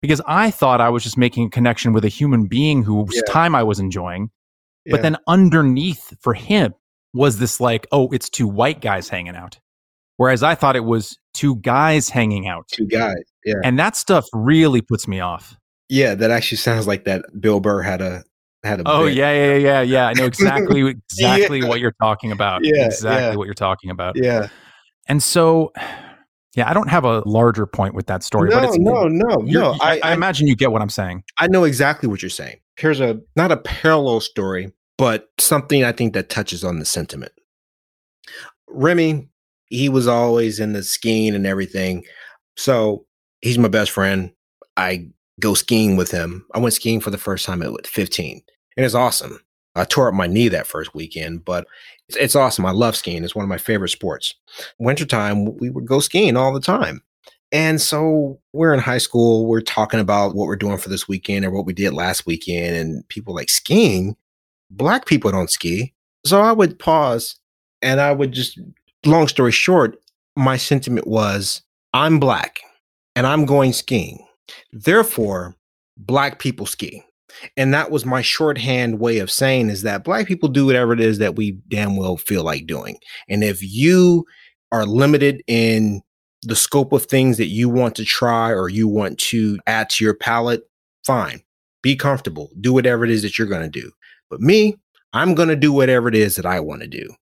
Because 0.00 0.20
I 0.26 0.50
thought 0.50 0.80
I 0.80 0.88
was 0.88 1.04
just 1.04 1.16
making 1.16 1.46
a 1.46 1.50
connection 1.50 1.92
with 1.92 2.04
a 2.04 2.08
human 2.08 2.46
being 2.46 2.82
whose 2.82 3.14
yeah. 3.14 3.32
time 3.32 3.54
I 3.54 3.62
was 3.62 3.78
enjoying. 3.78 4.30
Yeah. 4.84 4.92
But 4.92 5.02
then 5.02 5.16
underneath 5.28 6.12
for 6.20 6.34
him 6.34 6.74
was 7.14 7.38
this 7.38 7.60
like, 7.60 7.86
oh, 7.92 8.08
it's 8.10 8.28
two 8.28 8.48
white 8.48 8.80
guys 8.80 9.08
hanging 9.08 9.36
out. 9.36 9.60
Whereas 10.16 10.42
I 10.42 10.54
thought 10.54 10.76
it 10.76 10.84
was 10.84 11.16
two 11.34 11.56
guys 11.56 12.08
hanging 12.08 12.48
out. 12.48 12.66
Two 12.72 12.86
guys. 12.86 13.22
Yeah. 13.44 13.54
And 13.62 13.78
that 13.78 13.96
stuff 13.96 14.26
really 14.32 14.80
puts 14.80 15.06
me 15.06 15.20
off. 15.20 15.56
Yeah, 15.92 16.14
that 16.14 16.30
actually 16.30 16.56
sounds 16.56 16.86
like 16.86 17.04
that 17.04 17.26
Bill 17.38 17.60
Burr 17.60 17.82
had 17.82 18.00
a 18.00 18.24
had 18.64 18.80
a 18.80 18.82
Oh 18.86 19.04
bit. 19.04 19.14
yeah, 19.14 19.30
yeah, 19.30 19.56
yeah, 19.56 19.80
yeah. 19.82 20.06
I 20.06 20.14
know 20.14 20.24
exactly 20.24 20.80
exactly 21.12 21.60
yeah. 21.60 21.68
what 21.68 21.80
you're 21.80 21.94
talking 22.00 22.32
about. 22.32 22.64
Yeah, 22.64 22.86
exactly 22.86 23.32
yeah. 23.32 23.36
what 23.36 23.44
you're 23.44 23.52
talking 23.52 23.90
about. 23.90 24.16
Yeah. 24.16 24.48
And 25.06 25.22
so 25.22 25.70
yeah, 26.56 26.70
I 26.70 26.72
don't 26.72 26.88
have 26.88 27.04
a 27.04 27.22
larger 27.26 27.66
point 27.66 27.94
with 27.94 28.06
that 28.06 28.22
story, 28.22 28.48
no, 28.48 28.56
but 28.56 28.64
it's 28.64 28.78
no, 28.78 29.06
no, 29.06 29.36
no. 29.36 29.76
I, 29.82 30.00
I, 30.02 30.14
imagine 30.14 30.46
you 30.46 30.56
get 30.56 30.72
what 30.72 30.80
I'm 30.80 30.88
saying. 30.88 31.24
I 31.36 31.46
know 31.46 31.64
exactly 31.64 32.08
what 32.08 32.22
you're 32.22 32.30
saying. 32.30 32.56
Here's 32.76 33.00
a 33.00 33.20
not 33.36 33.52
a 33.52 33.58
parallel 33.58 34.20
story, 34.20 34.72
but 34.96 35.28
something 35.38 35.84
I 35.84 35.92
think 35.92 36.14
that 36.14 36.30
touches 36.30 36.64
on 36.64 36.78
the 36.78 36.86
sentiment. 36.86 37.32
Remy, 38.66 39.28
he 39.66 39.90
was 39.90 40.08
always 40.08 40.58
in 40.58 40.72
the 40.72 40.82
skiing 40.82 41.34
and 41.34 41.46
everything. 41.46 42.04
So 42.56 43.04
he's 43.42 43.58
my 43.58 43.68
best 43.68 43.90
friend. 43.90 44.32
I 44.78 45.10
go 45.42 45.54
skiing 45.54 45.96
with 45.96 46.10
him. 46.10 46.46
I 46.54 46.58
went 46.58 46.74
skiing 46.74 47.00
for 47.00 47.10
the 47.10 47.18
first 47.18 47.44
time 47.44 47.62
at 47.62 47.86
15, 47.86 48.42
and 48.76 48.86
it's 48.86 48.94
awesome. 48.94 49.38
I 49.74 49.84
tore 49.84 50.08
up 50.08 50.14
my 50.14 50.26
knee 50.26 50.48
that 50.48 50.66
first 50.66 50.94
weekend, 50.94 51.44
but 51.44 51.66
it's, 52.08 52.16
it's 52.16 52.36
awesome. 52.36 52.64
I 52.64 52.70
love 52.70 52.94
skiing. 52.94 53.24
It's 53.24 53.34
one 53.34 53.42
of 53.42 53.48
my 53.48 53.58
favorite 53.58 53.88
sports. 53.88 54.34
Wintertime, 54.78 55.56
we 55.56 55.70
would 55.70 55.86
go 55.86 56.00
skiing 56.00 56.36
all 56.36 56.52
the 56.52 56.60
time. 56.60 57.02
And 57.52 57.80
so 57.80 58.40
we're 58.54 58.72
in 58.72 58.80
high 58.80 58.98
school, 58.98 59.46
we're 59.46 59.60
talking 59.60 60.00
about 60.00 60.34
what 60.34 60.46
we're 60.46 60.56
doing 60.56 60.78
for 60.78 60.88
this 60.88 61.06
weekend 61.06 61.44
or 61.44 61.50
what 61.50 61.66
we 61.66 61.74
did 61.74 61.92
last 61.92 62.24
weekend. 62.24 62.76
And 62.76 63.08
people 63.08 63.34
like 63.34 63.50
skiing, 63.50 64.16
black 64.70 65.04
people 65.04 65.30
don't 65.30 65.50
ski. 65.50 65.92
So 66.24 66.40
I 66.40 66.52
would 66.52 66.78
pause 66.78 67.36
and 67.82 68.00
I 68.00 68.12
would 68.12 68.32
just, 68.32 68.58
long 69.04 69.28
story 69.28 69.52
short, 69.52 69.98
my 70.34 70.56
sentiment 70.56 71.06
was 71.06 71.62
I'm 71.92 72.18
black 72.18 72.60
and 73.14 73.26
I'm 73.26 73.44
going 73.44 73.74
skiing. 73.74 74.26
Therefore, 74.72 75.56
black 75.96 76.38
people 76.38 76.66
ski. 76.66 77.02
And 77.56 77.72
that 77.72 77.90
was 77.90 78.04
my 78.04 78.20
shorthand 78.20 79.00
way 79.00 79.18
of 79.18 79.30
saying 79.30 79.70
is 79.70 79.82
that 79.82 80.04
black 80.04 80.26
people 80.26 80.48
do 80.48 80.66
whatever 80.66 80.92
it 80.92 81.00
is 81.00 81.18
that 81.18 81.36
we 81.36 81.52
damn 81.68 81.96
well 81.96 82.16
feel 82.16 82.44
like 82.44 82.66
doing. 82.66 82.98
And 83.28 83.42
if 83.42 83.62
you 83.62 84.26
are 84.70 84.84
limited 84.84 85.42
in 85.46 86.02
the 86.42 86.56
scope 86.56 86.92
of 86.92 87.04
things 87.04 87.38
that 87.38 87.46
you 87.46 87.68
want 87.68 87.94
to 87.96 88.04
try 88.04 88.50
or 88.50 88.68
you 88.68 88.88
want 88.88 89.18
to 89.18 89.58
add 89.66 89.88
to 89.90 90.04
your 90.04 90.14
palette, 90.14 90.62
fine. 91.04 91.42
Be 91.82 91.96
comfortable. 91.96 92.50
Do 92.60 92.72
whatever 92.72 93.04
it 93.04 93.10
is 93.10 93.22
that 93.22 93.38
you're 93.38 93.48
going 93.48 93.62
to 93.62 93.80
do. 93.80 93.90
But 94.28 94.40
me, 94.40 94.76
I'm 95.12 95.34
going 95.34 95.48
to 95.48 95.56
do 95.56 95.72
whatever 95.72 96.08
it 96.08 96.14
is 96.14 96.36
that 96.36 96.46
I 96.46 96.60
want 96.60 96.82
to 96.82 96.88
do. 96.88 97.14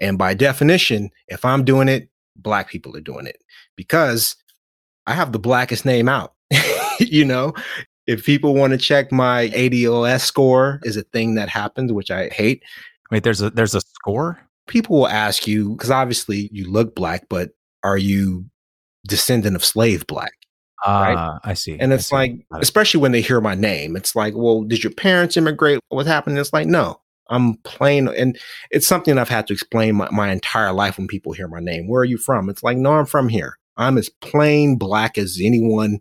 And 0.00 0.18
by 0.18 0.34
definition, 0.34 1.10
if 1.28 1.44
I'm 1.44 1.64
doing 1.64 1.88
it, 1.88 2.08
black 2.36 2.68
people 2.68 2.94
are 2.96 3.00
doing 3.00 3.26
it 3.26 3.42
because 3.76 4.36
I 5.06 5.14
have 5.14 5.32
the 5.32 5.38
blackest 5.38 5.84
name 5.84 6.08
out. 6.08 6.34
you 7.00 7.24
know, 7.24 7.54
if 8.06 8.24
people 8.24 8.54
want 8.54 8.72
to 8.72 8.78
check 8.78 9.12
my 9.12 9.48
ADOS 9.48 10.20
score 10.20 10.80
is 10.84 10.96
a 10.96 11.02
thing 11.02 11.34
that 11.34 11.48
happens, 11.48 11.92
which 11.92 12.10
I 12.10 12.28
hate. 12.28 12.62
Wait, 13.10 13.22
there's 13.22 13.40
a 13.40 13.50
there's 13.50 13.74
a 13.74 13.80
score? 13.80 14.40
People 14.66 14.98
will 14.98 15.08
ask 15.08 15.46
you 15.46 15.70
because 15.70 15.90
obviously 15.90 16.48
you 16.52 16.70
look 16.70 16.94
black, 16.94 17.28
but 17.28 17.50
are 17.84 17.98
you 17.98 18.46
descendant 19.06 19.54
of 19.54 19.64
slave 19.64 20.06
black? 20.06 20.32
Ah, 20.84 21.02
right? 21.02 21.40
I 21.44 21.54
see. 21.54 21.78
And 21.78 21.92
it's 21.92 22.06
see. 22.06 22.14
like, 22.14 22.46
especially 22.60 23.00
when 23.00 23.12
they 23.12 23.20
hear 23.20 23.40
my 23.40 23.54
name, 23.54 23.96
it's 23.96 24.14
like, 24.14 24.34
well, 24.36 24.62
did 24.62 24.84
your 24.84 24.92
parents 24.92 25.36
immigrate? 25.36 25.80
What 25.88 26.06
happened? 26.06 26.38
It's 26.38 26.52
like, 26.52 26.66
no, 26.66 27.00
I'm 27.30 27.54
plain. 27.58 28.08
And 28.08 28.38
it's 28.70 28.86
something 28.86 29.18
I've 29.18 29.28
had 29.28 29.46
to 29.48 29.52
explain 29.52 29.96
my, 29.96 30.08
my 30.10 30.30
entire 30.30 30.72
life 30.72 30.98
when 30.98 31.06
people 31.06 31.32
hear 31.32 31.48
my 31.48 31.60
name. 31.60 31.88
Where 31.88 32.02
are 32.02 32.06
you 32.06 32.18
from? 32.18 32.48
It's 32.48 32.62
like, 32.62 32.76
no, 32.76 32.92
I'm 32.92 33.06
from 33.06 33.28
here. 33.28 33.58
I'm 33.76 33.98
as 33.98 34.08
plain 34.08 34.76
black 34.76 35.18
as 35.18 35.38
anyone 35.42 35.98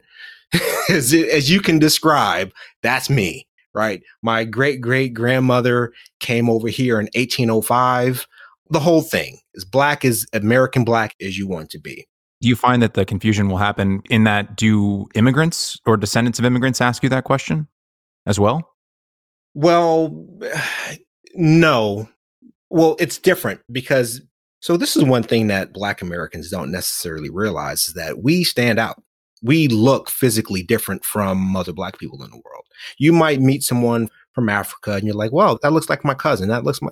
as, 0.89 1.13
as 1.13 1.49
you 1.49 1.59
can 1.59 1.79
describe, 1.79 2.51
that's 2.81 3.09
me, 3.09 3.47
right? 3.73 4.01
My 4.21 4.43
great 4.43 4.81
great 4.81 5.13
grandmother 5.13 5.93
came 6.19 6.49
over 6.49 6.67
here 6.67 6.99
in 6.99 7.05
1805. 7.15 8.27
The 8.69 8.79
whole 8.79 9.01
thing 9.01 9.39
is 9.53 9.65
black 9.65 10.05
as 10.05 10.25
American 10.33 10.83
black 10.83 11.15
as 11.21 11.37
you 11.37 11.47
want 11.47 11.69
to 11.71 11.79
be. 11.79 12.07
Do 12.41 12.49
you 12.49 12.55
find 12.55 12.81
that 12.81 12.93
the 12.93 13.05
confusion 13.05 13.49
will 13.49 13.57
happen 13.57 14.01
in 14.09 14.23
that 14.25 14.55
do 14.55 15.07
immigrants 15.15 15.79
or 15.85 15.97
descendants 15.97 16.39
of 16.39 16.45
immigrants 16.45 16.81
ask 16.81 17.03
you 17.03 17.09
that 17.09 17.23
question 17.23 17.67
as 18.25 18.39
well? 18.39 18.75
Well, 19.53 20.27
no. 21.35 22.09
Well, 22.69 22.97
it's 22.99 23.17
different 23.17 23.61
because 23.71 24.21
so 24.59 24.77
this 24.77 24.95
is 24.95 25.03
one 25.03 25.23
thing 25.23 25.47
that 25.47 25.73
black 25.73 26.01
Americans 26.01 26.49
don't 26.49 26.71
necessarily 26.71 27.29
realize 27.29 27.87
is 27.87 27.93
that 27.93 28.23
we 28.23 28.43
stand 28.43 28.79
out 28.79 29.01
we 29.45 29.67
look 29.67 30.09
physically 30.09 30.63
different 30.63 31.05
from 31.05 31.55
other 31.55 31.71
black 31.71 31.99
people 31.99 32.23
in 32.23 32.31
the 32.31 32.41
world. 32.43 32.65
You 32.97 33.13
might 33.13 33.41
meet 33.41 33.63
someone 33.63 34.09
from 34.33 34.49
Africa 34.49 34.93
and 34.93 35.03
you're 35.03 35.13
like, 35.13 35.31
well, 35.31 35.59
that 35.61 35.71
looks 35.71 35.89
like 35.89 36.03
my 36.03 36.15
cousin. 36.15 36.49
That 36.49 36.63
looks 36.63 36.81
my, 36.81 36.89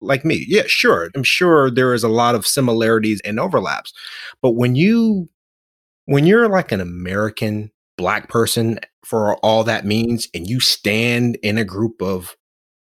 like 0.00 0.24
me. 0.24 0.44
Yeah, 0.48 0.62
sure. 0.66 1.10
I'm 1.14 1.24
sure 1.24 1.70
there 1.70 1.92
is 1.92 2.04
a 2.04 2.08
lot 2.08 2.34
of 2.34 2.46
similarities 2.46 3.20
and 3.24 3.40
overlaps. 3.40 3.92
But 4.40 4.52
when 4.52 4.76
you 4.76 5.28
when 6.06 6.26
you're 6.26 6.48
like 6.48 6.72
an 6.72 6.80
American 6.80 7.70
black 7.96 8.28
person 8.28 8.80
for 9.04 9.36
all 9.38 9.64
that 9.64 9.84
means 9.84 10.28
and 10.32 10.48
you 10.48 10.60
stand 10.60 11.36
in 11.42 11.58
a 11.58 11.64
group 11.64 12.00
of 12.00 12.36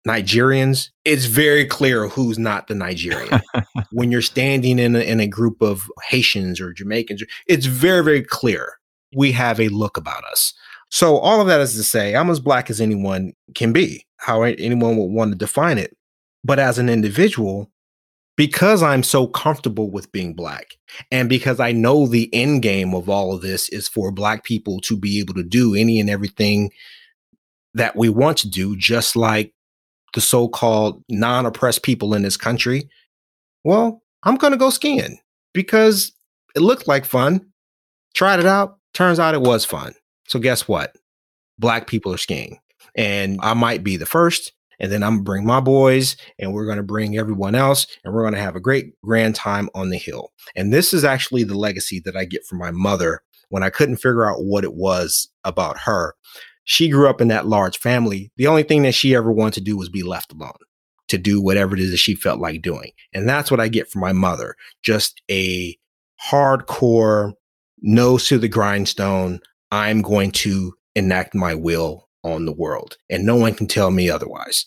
Nigerians, 0.07 0.89
it's 1.03 1.25
very 1.25 1.65
clear 1.65 2.07
who's 2.07 2.39
not 2.39 2.67
the 2.67 2.75
Nigerian. 2.75 3.41
when 3.91 4.11
you're 4.11 4.21
standing 4.21 4.79
in 4.79 4.95
a, 4.95 4.99
in 4.99 5.19
a 5.19 5.27
group 5.27 5.61
of 5.61 5.91
Haitians 6.07 6.61
or 6.61 6.73
Jamaicans, 6.73 7.23
it's 7.47 7.65
very, 7.65 8.03
very 8.03 8.23
clear 8.23 8.77
we 9.15 9.31
have 9.33 9.59
a 9.59 9.67
look 9.69 9.97
about 9.97 10.23
us. 10.25 10.53
So 10.89 11.17
all 11.17 11.41
of 11.41 11.47
that 11.47 11.59
is 11.59 11.73
to 11.75 11.83
say, 11.83 12.15
I'm 12.15 12.29
as 12.29 12.39
black 12.39 12.69
as 12.69 12.79
anyone 12.79 13.33
can 13.55 13.73
be, 13.73 14.05
how 14.17 14.43
anyone 14.43 14.97
would 14.97 15.11
want 15.11 15.31
to 15.31 15.37
define 15.37 15.77
it. 15.77 15.95
But 16.43 16.59
as 16.59 16.79
an 16.79 16.87
individual, 16.87 17.69
because 18.37 18.81
I'm 18.81 19.03
so 19.03 19.27
comfortable 19.27 19.91
with 19.91 20.11
being 20.11 20.33
black, 20.33 20.75
and 21.11 21.27
because 21.27 21.59
I 21.59 21.73
know 21.73 22.07
the 22.07 22.33
end 22.33 22.61
game 22.61 22.93
of 22.93 23.09
all 23.09 23.33
of 23.33 23.41
this 23.41 23.67
is 23.69 23.89
for 23.89 24.11
black 24.11 24.45
people 24.45 24.79
to 24.81 24.95
be 24.95 25.19
able 25.19 25.33
to 25.33 25.43
do 25.43 25.75
any 25.75 25.99
and 25.99 26.09
everything 26.09 26.71
that 27.73 27.95
we 27.95 28.07
want 28.07 28.37
to 28.39 28.49
do, 28.49 28.77
just 28.77 29.15
like 29.15 29.53
the 30.13 30.21
so-called 30.21 31.03
non-oppressed 31.09 31.83
people 31.83 32.13
in 32.13 32.21
this 32.21 32.37
country, 32.37 32.89
well, 33.63 34.01
I'm 34.23 34.37
going 34.37 34.53
to 34.53 34.57
go 34.57 34.69
skiing 34.69 35.19
because 35.53 36.11
it 36.55 36.61
looked 36.61 36.87
like 36.87 37.05
fun. 37.05 37.45
Tried 38.13 38.39
it 38.39 38.45
out. 38.45 38.79
Turns 38.93 39.19
out 39.19 39.35
it 39.35 39.41
was 39.41 39.65
fun. 39.65 39.93
So 40.27 40.39
guess 40.39 40.67
what? 40.67 40.95
Black 41.59 41.87
people 41.87 42.13
are 42.13 42.17
skiing. 42.17 42.59
And 42.95 43.39
I 43.43 43.53
might 43.53 43.83
be 43.83 43.95
the 43.95 44.07
first, 44.07 44.53
and 44.79 44.91
then 44.91 45.03
I'm 45.03 45.17
gonna 45.17 45.23
bring 45.23 45.45
my 45.45 45.59
boys, 45.59 46.17
and 46.39 46.51
we're 46.51 46.65
gonna 46.65 46.81
bring 46.81 47.17
everyone 47.17 47.53
else, 47.53 47.85
and 48.03 48.13
we're 48.13 48.23
gonna 48.23 48.41
have 48.41 48.55
a 48.55 48.59
great 48.59 48.93
grand 49.03 49.35
time 49.35 49.69
on 49.75 49.89
the 49.89 49.97
hill. 49.97 50.31
And 50.55 50.73
this 50.73 50.93
is 50.93 51.03
actually 51.03 51.43
the 51.43 51.57
legacy 51.57 51.99
that 52.05 52.15
I 52.15 52.25
get 52.25 52.45
from 52.45 52.57
my 52.57 52.71
mother 52.71 53.21
when 53.49 53.61
I 53.61 53.69
couldn't 53.69 53.97
figure 53.97 54.27
out 54.27 54.43
what 54.43 54.63
it 54.63 54.73
was 54.73 55.29
about 55.43 55.77
her. 55.81 56.15
She 56.69 56.89
grew 56.89 57.09
up 57.09 57.21
in 57.21 57.29
that 57.29 57.47
large 57.47 57.79
family. 57.79 58.29
The 58.35 58.47
only 58.47 58.63
thing 58.63 58.83
that 58.83 58.93
she 58.93 59.15
ever 59.15 59.31
wanted 59.31 59.53
to 59.53 59.61
do 59.61 59.77
was 59.77 59.87
be 59.87 60.03
left 60.03 60.33
alone 60.33 60.51
to 61.07 61.17
do 61.17 61.41
whatever 61.41 61.73
it 61.73 61.79
is 61.79 61.91
that 61.91 61.97
she 61.97 62.13
felt 62.13 62.41
like 62.41 62.61
doing. 62.61 62.91
And 63.13 63.27
that's 63.27 63.49
what 63.49 63.61
I 63.61 63.69
get 63.69 63.89
from 63.89 64.01
my 64.01 64.11
mother 64.11 64.53
just 64.83 65.21
a 65.31 65.77
hardcore, 66.21 67.31
nose 67.81 68.27
to 68.27 68.37
the 68.37 68.49
grindstone. 68.49 69.39
I'm 69.71 70.01
going 70.01 70.31
to 70.31 70.73
enact 70.93 71.33
my 71.33 71.55
will 71.55 72.09
on 72.25 72.43
the 72.45 72.53
world, 72.53 72.97
and 73.09 73.25
no 73.25 73.37
one 73.37 73.53
can 73.53 73.67
tell 73.67 73.89
me 73.89 74.09
otherwise. 74.09 74.65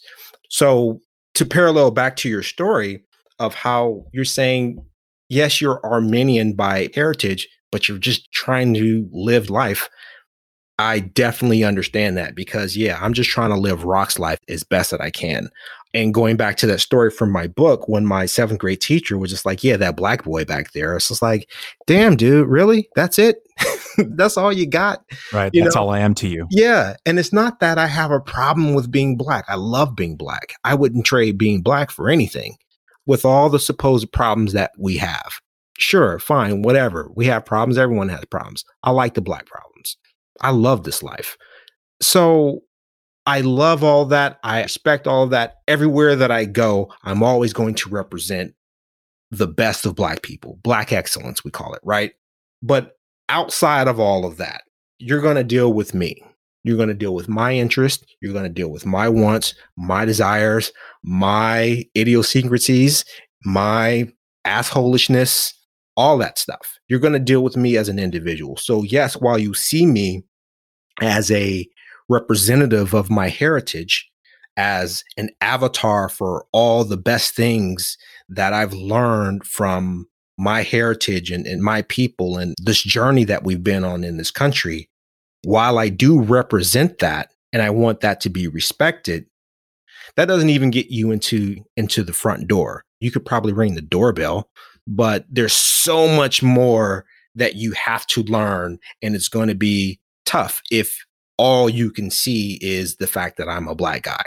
So, 0.48 1.01
to 1.35 1.44
parallel 1.44 1.90
back 1.90 2.16
to 2.16 2.31
your 2.31 2.43
story 2.43 3.05
of 3.39 3.55
how 3.55 4.05
you're 4.14 4.24
saying, 4.24 4.82
yes, 5.28 5.60
you're 5.60 5.85
Armenian 5.85 6.55
by 6.55 6.89
heritage, 6.94 7.47
but 7.70 7.89
you're 7.89 7.98
just 7.98 8.32
trying 8.32 8.72
to 8.74 9.06
live 9.12 9.51
life. 9.51 9.90
I 10.81 11.01
definitely 11.01 11.65
understand 11.65 12.16
that 12.16 12.35
because, 12.35 12.77
yeah, 12.77 12.98
I'm 13.01 13.12
just 13.12 13.31
trying 13.31 13.51
to 13.51 13.57
live 13.57 13.85
Roc's 13.85 14.19
life 14.19 14.39
as 14.48 14.65
best 14.65 14.90
that 14.90 15.01
I 15.01 15.11
can. 15.11 15.51
And 15.93 16.15
going 16.15 16.36
back 16.36 16.57
to 16.59 16.66
that 16.69 16.81
story 16.81 17.11
from 17.11 17.31
my 17.32 17.48
book, 17.48 17.89
when 17.89 18.07
my 18.07 18.27
seventh 18.27 18.61
grade 18.61 18.81
teacher 18.81 19.19
was 19.19 19.31
just 19.31 19.44
like, 19.44 19.65
Yeah, 19.65 19.77
that 19.78 19.97
black 19.97 20.24
boy 20.24 20.44
back 20.44 20.73
there. 20.73 20.97
It's 20.97 21.09
just 21.09 21.23
like, 21.23 21.51
damn, 21.86 22.16
dude, 22.16 22.48
really? 22.48 22.89
That's 22.94 23.19
it? 23.19 23.43
that's 23.98 24.36
all 24.36 24.52
you 24.52 24.66
got? 24.66 25.05
Right. 25.32 25.51
You 25.52 25.65
that's 25.65 25.74
know? 25.74 25.82
all 25.82 25.90
I 25.90 25.98
am 25.98 26.15
to 26.16 26.28
you. 26.28 26.47
Yeah. 26.51 26.94
And 27.05 27.19
it's 27.19 27.32
not 27.32 27.61
that 27.61 27.77
I 27.77 27.86
have 27.86 28.12
a 28.12 28.20
problem 28.20 28.74
with 28.74 28.90
being 28.90 29.16
black. 29.16 29.44
I 29.48 29.57
love 29.57 29.97
being 29.97 30.16
black. 30.16 30.55
I 30.65 30.74
wouldn't 30.74 31.07
trade 31.07 31.39
being 31.39 31.61
black 31.61 31.90
for 31.90 32.09
anything 32.09 32.57
with 33.07 33.24
all 33.24 33.51
the 33.51 33.59
supposed 33.59 34.12
problems 34.12 34.52
that 34.52 34.70
we 34.78 34.97
have. 34.98 35.40
Sure, 35.78 36.19
fine, 36.19 36.62
whatever. 36.62 37.11
We 37.16 37.24
have 37.27 37.47
problems. 37.47 37.78
Everyone 37.78 38.11
has 38.11 38.24
problems. 38.27 38.65
I 38.82 38.90
like 38.90 39.15
the 39.15 39.23
black 39.23 39.47
problems. 39.47 39.69
I 40.40 40.50
love 40.50 40.84
this 40.84 41.02
life. 41.02 41.36
So 42.00 42.60
I 43.26 43.42
love 43.42 43.84
all 43.84 44.06
that. 44.06 44.38
I 44.42 44.60
expect 44.60 45.06
all 45.06 45.26
that. 45.28 45.56
Everywhere 45.68 46.16
that 46.16 46.30
I 46.30 46.46
go, 46.46 46.92
I'm 47.04 47.22
always 47.22 47.52
going 47.52 47.74
to 47.76 47.88
represent 47.88 48.54
the 49.30 49.46
best 49.46 49.86
of 49.86 49.94
Black 49.94 50.22
people, 50.22 50.58
Black 50.62 50.92
excellence, 50.92 51.44
we 51.44 51.50
call 51.50 51.74
it, 51.74 51.80
right? 51.84 52.12
But 52.62 52.92
outside 53.28 53.86
of 53.86 54.00
all 54.00 54.24
of 54.24 54.38
that, 54.38 54.62
you're 54.98 55.22
going 55.22 55.36
to 55.36 55.44
deal 55.44 55.72
with 55.72 55.94
me. 55.94 56.22
You're 56.64 56.76
going 56.76 56.88
to 56.88 56.94
deal 56.94 57.14
with 57.14 57.28
my 57.28 57.54
interest. 57.54 58.04
You're 58.20 58.32
going 58.32 58.44
to 58.44 58.50
deal 58.50 58.70
with 58.70 58.84
my 58.84 59.08
wants, 59.08 59.54
my 59.76 60.04
desires, 60.04 60.72
my 61.02 61.84
idiosyncrasies, 61.96 63.04
my 63.44 64.08
assholishness, 64.46 65.54
all 65.96 66.18
that 66.18 66.38
stuff. 66.38 66.78
You're 66.88 67.00
going 67.00 67.14
to 67.14 67.18
deal 67.18 67.42
with 67.42 67.56
me 67.56 67.76
as 67.76 67.88
an 67.88 67.98
individual. 67.98 68.56
So, 68.56 68.82
yes, 68.82 69.14
while 69.14 69.38
you 69.38 69.54
see 69.54 69.86
me 69.86 70.24
as 71.01 71.31
a 71.31 71.66
representative 72.09 72.94
of 72.94 73.10
my 73.10 73.28
heritage 73.28 74.10
as 74.56 75.05
an 75.16 75.31
avatar 75.40 76.09
for 76.09 76.44
all 76.52 76.85
the 76.85 76.97
best 76.97 77.35
things 77.35 77.97
that 78.28 78.52
I've 78.52 78.74
learned 78.74 79.47
from 79.47 80.06
my 80.36 80.62
heritage 80.62 81.31
and, 81.31 81.47
and 81.47 81.62
my 81.62 81.82
people 81.82 82.36
and 82.36 82.55
this 82.62 82.82
journey 82.82 83.24
that 83.24 83.44
we've 83.44 83.62
been 83.62 83.85
on 83.85 84.05
in 84.05 84.16
this 84.16 84.31
country. 84.31 84.89
While 85.44 85.78
I 85.78 85.89
do 85.89 86.20
represent 86.20 86.98
that 86.98 87.31
and 87.52 87.62
I 87.62 87.70
want 87.70 88.01
that 88.01 88.20
to 88.22 88.31
be 88.31 88.48
respected, 88.48 89.27
that 90.16 90.27
doesn't 90.27 90.51
even 90.51 90.70
get 90.70 90.90
you 90.90 91.10
into 91.10 91.64
into 91.77 92.02
the 92.02 92.12
front 92.12 92.48
door. 92.48 92.85
You 93.01 93.10
could 93.10 93.24
probably 93.24 93.52
ring 93.52 93.74
the 93.74 93.81
doorbell, 93.81 94.51
but 94.86 95.24
there's 95.31 95.52
so 95.52 96.09
much 96.09 96.43
more 96.43 97.06
that 97.35 97.55
you 97.55 97.72
have 97.72 98.06
to 98.09 98.22
learn 98.24 98.78
and 99.02 99.14
it's 99.14 99.28
going 99.28 99.48
to 99.48 99.55
be 99.55 100.01
tough 100.31 100.62
if 100.70 101.05
all 101.39 101.69
you 101.69 101.90
can 101.90 102.09
see 102.09 102.57
is 102.62 102.97
the 102.97 103.07
fact 103.07 103.36
that 103.36 103.48
I'm 103.48 103.66
a 103.66 103.74
black 103.74 104.02
guy. 104.02 104.23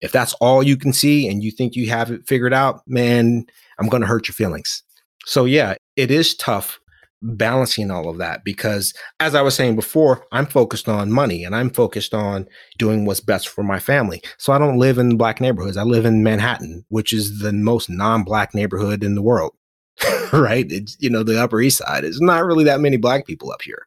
If 0.00 0.12
that's 0.12 0.32
all 0.34 0.62
you 0.62 0.76
can 0.76 0.92
see 0.92 1.26
and 1.26 1.42
you 1.42 1.50
think 1.50 1.74
you 1.74 1.90
have 1.90 2.10
it 2.12 2.26
figured 2.28 2.54
out, 2.54 2.82
man, 2.86 3.44
I'm 3.78 3.88
going 3.88 4.00
to 4.00 4.06
hurt 4.06 4.28
your 4.28 4.34
feelings. 4.34 4.82
So, 5.26 5.44
yeah, 5.44 5.74
it 5.96 6.10
is 6.10 6.36
tough 6.36 6.78
balancing 7.20 7.90
all 7.90 8.08
of 8.08 8.18
that 8.18 8.44
because, 8.44 8.94
as 9.18 9.34
I 9.34 9.42
was 9.42 9.56
saying 9.56 9.74
before, 9.74 10.24
I'm 10.30 10.46
focused 10.46 10.88
on 10.88 11.10
money 11.10 11.42
and 11.44 11.56
I'm 11.56 11.70
focused 11.70 12.14
on 12.14 12.46
doing 12.78 13.04
what's 13.04 13.20
best 13.20 13.48
for 13.48 13.64
my 13.64 13.80
family. 13.80 14.22
So, 14.38 14.52
I 14.52 14.58
don't 14.58 14.78
live 14.78 14.98
in 14.98 15.16
black 15.16 15.40
neighborhoods. 15.40 15.76
I 15.76 15.82
live 15.82 16.06
in 16.06 16.22
Manhattan, 16.22 16.84
which 16.90 17.12
is 17.12 17.40
the 17.40 17.52
most 17.52 17.90
non 17.90 18.22
black 18.22 18.54
neighborhood 18.54 19.02
in 19.02 19.16
the 19.16 19.22
world. 19.22 19.54
right? 20.32 20.70
It's, 20.70 20.96
you 21.00 21.10
know, 21.10 21.22
the 21.22 21.42
Upper 21.42 21.60
East 21.60 21.78
Side. 21.78 22.04
It's 22.04 22.20
not 22.20 22.44
really 22.44 22.64
that 22.64 22.80
many 22.80 22.96
black 22.96 23.26
people 23.26 23.50
up 23.52 23.62
here, 23.62 23.86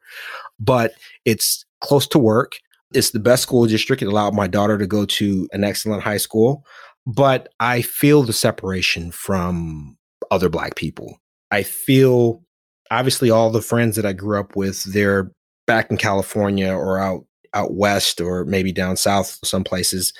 but 0.58 0.94
it's 1.24 1.64
close 1.80 2.06
to 2.08 2.18
work. 2.18 2.58
It's 2.92 3.10
the 3.10 3.20
best 3.20 3.42
school 3.42 3.66
district. 3.66 4.02
It 4.02 4.06
allowed 4.06 4.34
my 4.34 4.46
daughter 4.46 4.78
to 4.78 4.86
go 4.86 5.04
to 5.04 5.48
an 5.52 5.64
excellent 5.64 6.02
high 6.02 6.16
school, 6.16 6.64
but 7.06 7.48
I 7.60 7.82
feel 7.82 8.22
the 8.22 8.32
separation 8.32 9.10
from 9.10 9.96
other 10.30 10.48
black 10.48 10.76
people. 10.76 11.20
I 11.50 11.62
feel 11.62 12.42
obviously 12.90 13.30
all 13.30 13.50
the 13.50 13.62
friends 13.62 13.96
that 13.96 14.06
I 14.06 14.12
grew 14.12 14.38
up 14.38 14.56
with, 14.56 14.84
they're 14.84 15.30
back 15.66 15.90
in 15.90 15.96
California 15.96 16.72
or 16.72 16.98
out 16.98 17.24
out 17.54 17.74
west 17.74 18.20
or 18.20 18.44
maybe 18.44 18.72
down 18.72 18.96
south 18.96 19.38
some 19.44 19.64
places. 19.64 20.12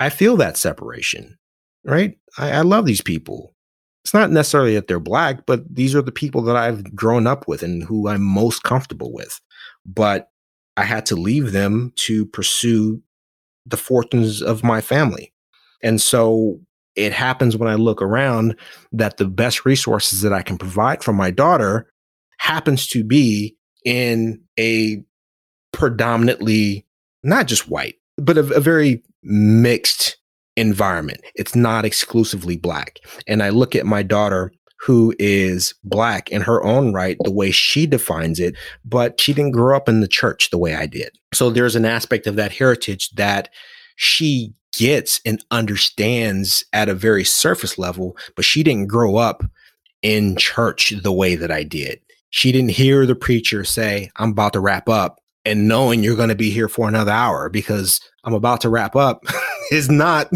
I 0.00 0.08
feel 0.08 0.36
that 0.38 0.56
separation, 0.56 1.36
right? 1.84 2.16
I, 2.38 2.50
I 2.50 2.60
love 2.62 2.86
these 2.86 3.02
people. 3.02 3.54
It's 4.04 4.14
not 4.14 4.30
necessarily 4.30 4.74
that 4.74 4.88
they're 4.88 4.98
black, 4.98 5.44
but 5.44 5.62
these 5.72 5.94
are 5.94 6.00
the 6.02 6.12
people 6.12 6.40
that 6.42 6.56
I've 6.56 6.94
grown 6.96 7.26
up 7.26 7.46
with 7.46 7.62
and 7.62 7.82
who 7.82 8.08
I'm 8.08 8.22
most 8.22 8.62
comfortable 8.62 9.12
with. 9.12 9.38
But 9.92 10.30
I 10.76 10.84
had 10.84 11.06
to 11.06 11.16
leave 11.16 11.52
them 11.52 11.92
to 12.06 12.26
pursue 12.26 13.02
the 13.66 13.76
fortunes 13.76 14.42
of 14.42 14.62
my 14.62 14.80
family. 14.80 15.32
And 15.82 16.00
so 16.00 16.60
it 16.94 17.12
happens 17.12 17.56
when 17.56 17.68
I 17.68 17.74
look 17.74 18.02
around 18.02 18.56
that 18.92 19.16
the 19.16 19.26
best 19.26 19.64
resources 19.64 20.22
that 20.22 20.32
I 20.32 20.42
can 20.42 20.58
provide 20.58 21.02
for 21.02 21.12
my 21.12 21.30
daughter 21.30 21.92
happens 22.38 22.86
to 22.88 23.04
be 23.04 23.56
in 23.84 24.42
a 24.58 25.02
predominantly 25.72 26.86
not 27.22 27.46
just 27.46 27.68
white, 27.68 27.96
but 28.16 28.38
a, 28.38 28.40
a 28.54 28.60
very 28.60 29.02
mixed 29.22 30.16
environment. 30.56 31.20
It's 31.34 31.54
not 31.54 31.84
exclusively 31.84 32.56
black. 32.56 32.98
And 33.26 33.42
I 33.42 33.50
look 33.50 33.76
at 33.76 33.86
my 33.86 34.02
daughter 34.02 34.52
who 34.80 35.14
is 35.18 35.74
black 35.84 36.30
in 36.30 36.40
her 36.40 36.62
own 36.64 36.92
right, 36.92 37.16
the 37.24 37.30
way 37.30 37.50
she 37.50 37.86
defines 37.86 38.38
it, 38.38 38.54
but 38.84 39.20
she 39.20 39.32
didn't 39.32 39.52
grow 39.52 39.76
up 39.76 39.88
in 39.88 40.00
the 40.00 40.08
church 40.08 40.50
the 40.50 40.58
way 40.58 40.74
I 40.74 40.86
did. 40.86 41.10
So 41.34 41.50
there's 41.50 41.76
an 41.76 41.84
aspect 41.84 42.26
of 42.26 42.36
that 42.36 42.52
heritage 42.52 43.10
that 43.10 43.48
she 43.96 44.52
gets 44.72 45.20
and 45.26 45.44
understands 45.50 46.64
at 46.72 46.88
a 46.88 46.94
very 46.94 47.24
surface 47.24 47.78
level, 47.78 48.16
but 48.36 48.44
she 48.44 48.62
didn't 48.62 48.86
grow 48.86 49.16
up 49.16 49.42
in 50.02 50.36
church 50.36 50.94
the 51.02 51.12
way 51.12 51.34
that 51.34 51.50
I 51.50 51.64
did. 51.64 52.00
She 52.30 52.52
didn't 52.52 52.70
hear 52.70 53.04
the 53.04 53.16
preacher 53.16 53.64
say, 53.64 54.10
I'm 54.16 54.30
about 54.30 54.52
to 54.52 54.60
wrap 54.60 54.88
up 54.88 55.20
and 55.48 55.66
knowing 55.66 56.02
you're 56.02 56.16
going 56.16 56.28
to 56.28 56.34
be 56.34 56.50
here 56.50 56.68
for 56.68 56.88
another 56.88 57.10
hour 57.10 57.48
because 57.48 58.00
I'm 58.24 58.34
about 58.34 58.60
to 58.60 58.68
wrap 58.68 58.94
up 58.94 59.24
is 59.70 59.88
not 59.88 60.30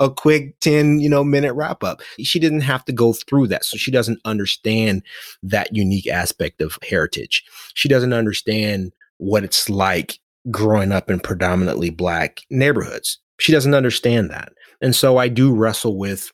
a 0.00 0.10
quick 0.10 0.58
10, 0.60 1.00
you 1.00 1.08
know, 1.08 1.24
minute 1.24 1.54
wrap 1.54 1.84
up. 1.84 2.02
She 2.20 2.38
didn't 2.38 2.62
have 2.62 2.84
to 2.86 2.92
go 2.92 3.12
through 3.12 3.46
that. 3.48 3.64
So 3.64 3.76
she 3.76 3.90
doesn't 3.90 4.20
understand 4.24 5.02
that 5.42 5.74
unique 5.74 6.08
aspect 6.08 6.60
of 6.60 6.78
heritage. 6.88 7.44
She 7.74 7.88
doesn't 7.88 8.12
understand 8.12 8.92
what 9.18 9.44
it's 9.44 9.70
like 9.70 10.18
growing 10.50 10.92
up 10.92 11.10
in 11.10 11.20
predominantly 11.20 11.90
black 11.90 12.40
neighborhoods. 12.50 13.18
She 13.38 13.52
doesn't 13.52 13.74
understand 13.74 14.30
that. 14.30 14.52
And 14.80 14.94
so 14.94 15.18
I 15.18 15.28
do 15.28 15.54
wrestle 15.54 15.96
with 15.96 16.32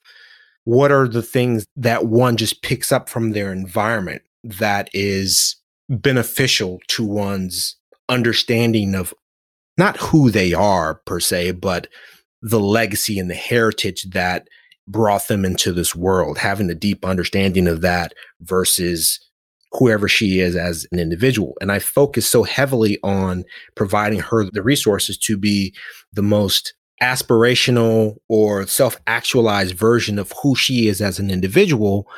what 0.65 0.91
are 0.91 1.07
the 1.07 1.23
things 1.23 1.67
that 1.77 2.07
one 2.07 2.37
just 2.37 2.63
picks 2.63 2.91
up 2.91 3.09
from 3.09 3.31
their 3.31 3.53
environment 3.53 4.23
that 4.43 4.89
is 4.93 5.57
beneficial 5.89 6.81
to 6.89 7.05
one's 7.05 7.77
understanding 8.09 8.95
of 8.95 9.15
not 9.79 9.97
who 9.99 10.31
they 10.31 10.53
are 10.53 10.97
per 11.07 11.21
se, 11.21 11.53
but 11.53 11.89
the 12.43 12.61
legacy 12.61 13.19
and 13.19 13.31
the 13.31 13.35
heritage 13.35 14.05
that 14.11 14.49
brought 14.89 15.29
them 15.29 15.45
into 15.45 15.73
this 15.73 15.95
world, 15.95 16.39
having 16.39 16.71
a 16.71 16.75
deep 16.75 17.05
understanding 17.05 17.67
of 17.67 17.81
that 17.81 18.15
versus 18.41 19.21
whoever 19.73 20.09
she 20.09 20.39
is 20.41 20.57
as 20.57 20.87
an 20.93 20.99
individual. 20.99 21.55
And 21.61 21.73
I 21.73 21.79
focus 21.79 22.27
so 22.27 22.45
heavily 22.45 22.99
on 23.03 23.45
providing 23.75 24.21
her 24.21 24.45
the 24.45 24.63
resources 24.63 25.19
to 25.19 25.37
be 25.37 25.75
the 26.13 26.23
most 26.23 26.75
aspirational 27.03 28.17
or 28.29 28.67
self 28.67 28.97
actualized 29.07 29.75
version 29.75 30.19
of 30.19 30.33
who 30.43 30.55
she 30.55 30.89
is 30.89 31.01
as 31.03 31.19
an 31.19 31.31
individual. 31.31 32.09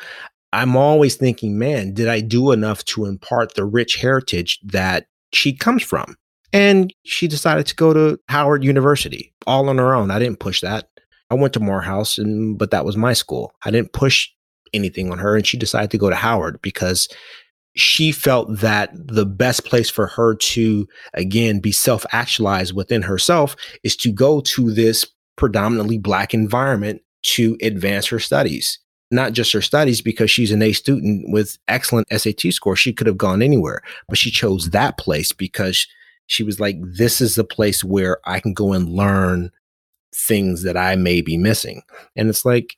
I'm 0.53 0.77
always 0.77 1.17
thinking, 1.17 1.59
man, 1.59 1.93
did 1.93 2.09
I 2.09 2.21
do 2.21 2.53
enough 2.53 2.85
to 2.87 3.05
impart 3.05 3.55
the 3.55 3.65
rich 3.65 3.97
heritage 3.97 4.59
that 4.65 5.07
she 5.33 5.53
comes 5.53 5.83
from? 5.83 6.17
And 6.53 6.93
she 7.05 7.29
decided 7.29 7.67
to 7.67 7.77
go 7.77 7.93
to 7.93 8.19
Howard 8.29 8.65
University 8.65 9.35
all 9.47 9.69
on 9.69 9.79
her 9.79 9.95
own. 9.95 10.11
I 10.11 10.19
didn't 10.19 10.41
push 10.41 10.63
that. 10.63 10.89
I 11.31 11.35
went 11.35 11.53
to 11.55 11.61
Morehouse, 11.61 12.17
and 12.17 12.59
but 12.59 12.71
that 12.71 12.87
was 12.87 12.97
my 12.97 13.13
school. 13.13 13.53
I 13.65 13.71
didn't 13.71 13.93
push 13.93 14.29
anything 14.73 15.11
on 15.13 15.19
her, 15.19 15.37
and 15.37 15.47
she 15.47 15.59
decided 15.59 15.91
to 15.91 15.99
go 15.99 16.09
to 16.09 16.17
Howard 16.17 16.61
because 16.63 17.09
she 17.77 18.13
felt 18.13 18.61
that 18.61 18.91
the 18.95 19.27
best 19.27 19.65
place 19.65 19.91
for 19.91 20.07
her 20.07 20.35
to 20.35 20.89
again 21.15 21.61
be 21.61 21.71
self 21.71 22.07
actualized 22.13 22.75
within 22.75 23.03
herself 23.03 23.57
is 23.85 23.95
to 23.97 24.11
go 24.11 24.41
to 24.41 24.73
this 24.73 25.07
predominantly 25.37 25.99
black 25.99 26.35
environment 26.35 27.03
to 27.23 27.57
advance 27.63 28.07
her 28.07 28.19
studies 28.19 28.79
not 29.11 29.33
just 29.33 29.53
her 29.53 29.63
studies 29.63 30.01
because 30.01 30.31
she's 30.31 30.53
an 30.53 30.63
A 30.63 30.73
student 30.73 31.31
with 31.31 31.59
excellent 31.69 32.09
SAT 32.11 32.53
score. 32.53 32.77
She 32.77 32.93
could 32.93 33.07
have 33.07 33.19
gone 33.19 33.43
anywhere, 33.43 33.83
but 34.09 34.19
she 34.19 34.31
chose 34.31 34.71
that 34.71 34.99
place 34.99 35.33
because 35.33 35.87
she 36.27 36.43
was 36.43 36.61
like, 36.61 36.77
this 36.81 37.21
is 37.21 37.35
the 37.35 37.45
place 37.45 37.83
where 37.83 38.19
I 38.25 38.41
can 38.41 38.53
go 38.53 38.73
and 38.73 38.89
learn 38.89 39.51
things 40.15 40.63
that 40.63 40.77
I 40.77 40.97
may 40.97 41.23
be 41.23 41.39
missing. 41.39 41.83
And 42.17 42.29
it's 42.29 42.45
like, 42.45 42.77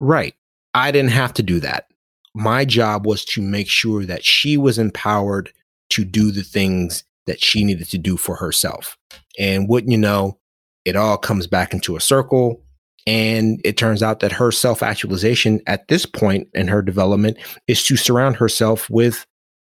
right. 0.00 0.34
I 0.74 0.90
didn't 0.90 1.10
have 1.12 1.34
to 1.34 1.42
do 1.42 1.60
that. 1.60 1.86
My 2.34 2.64
job 2.64 3.06
was 3.06 3.24
to 3.26 3.42
make 3.42 3.68
sure 3.68 4.04
that 4.04 4.24
she 4.24 4.56
was 4.56 4.78
empowered 4.78 5.52
to 5.90 6.04
do 6.04 6.30
the 6.30 6.42
things 6.42 7.04
that 7.26 7.42
she 7.42 7.64
needed 7.64 7.88
to 7.90 7.98
do 7.98 8.16
for 8.16 8.36
herself. 8.36 8.96
And 9.38 9.68
wouldn't 9.68 9.92
you 9.92 9.98
know, 9.98 10.38
it 10.84 10.96
all 10.96 11.18
comes 11.18 11.46
back 11.46 11.72
into 11.72 11.96
a 11.96 12.00
circle. 12.00 12.62
And 13.06 13.60
it 13.64 13.76
turns 13.76 14.02
out 14.02 14.20
that 14.20 14.32
her 14.32 14.52
self 14.52 14.82
actualization 14.82 15.60
at 15.66 15.88
this 15.88 16.06
point 16.06 16.48
in 16.54 16.68
her 16.68 16.82
development 16.82 17.38
is 17.66 17.82
to 17.84 17.96
surround 17.96 18.36
herself 18.36 18.88
with 18.90 19.24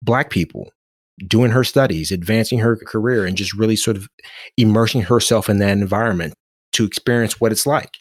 Black 0.02 0.30
people, 0.30 0.70
doing 1.26 1.50
her 1.50 1.64
studies, 1.64 2.10
advancing 2.10 2.58
her 2.58 2.76
career, 2.76 3.26
and 3.26 3.36
just 3.36 3.54
really 3.54 3.76
sort 3.76 3.96
of 3.96 4.08
immersing 4.56 5.02
herself 5.02 5.48
in 5.48 5.58
that 5.58 5.72
environment 5.72 6.34
to 6.72 6.84
experience 6.84 7.40
what 7.40 7.52
it's 7.52 7.66
like. 7.66 7.96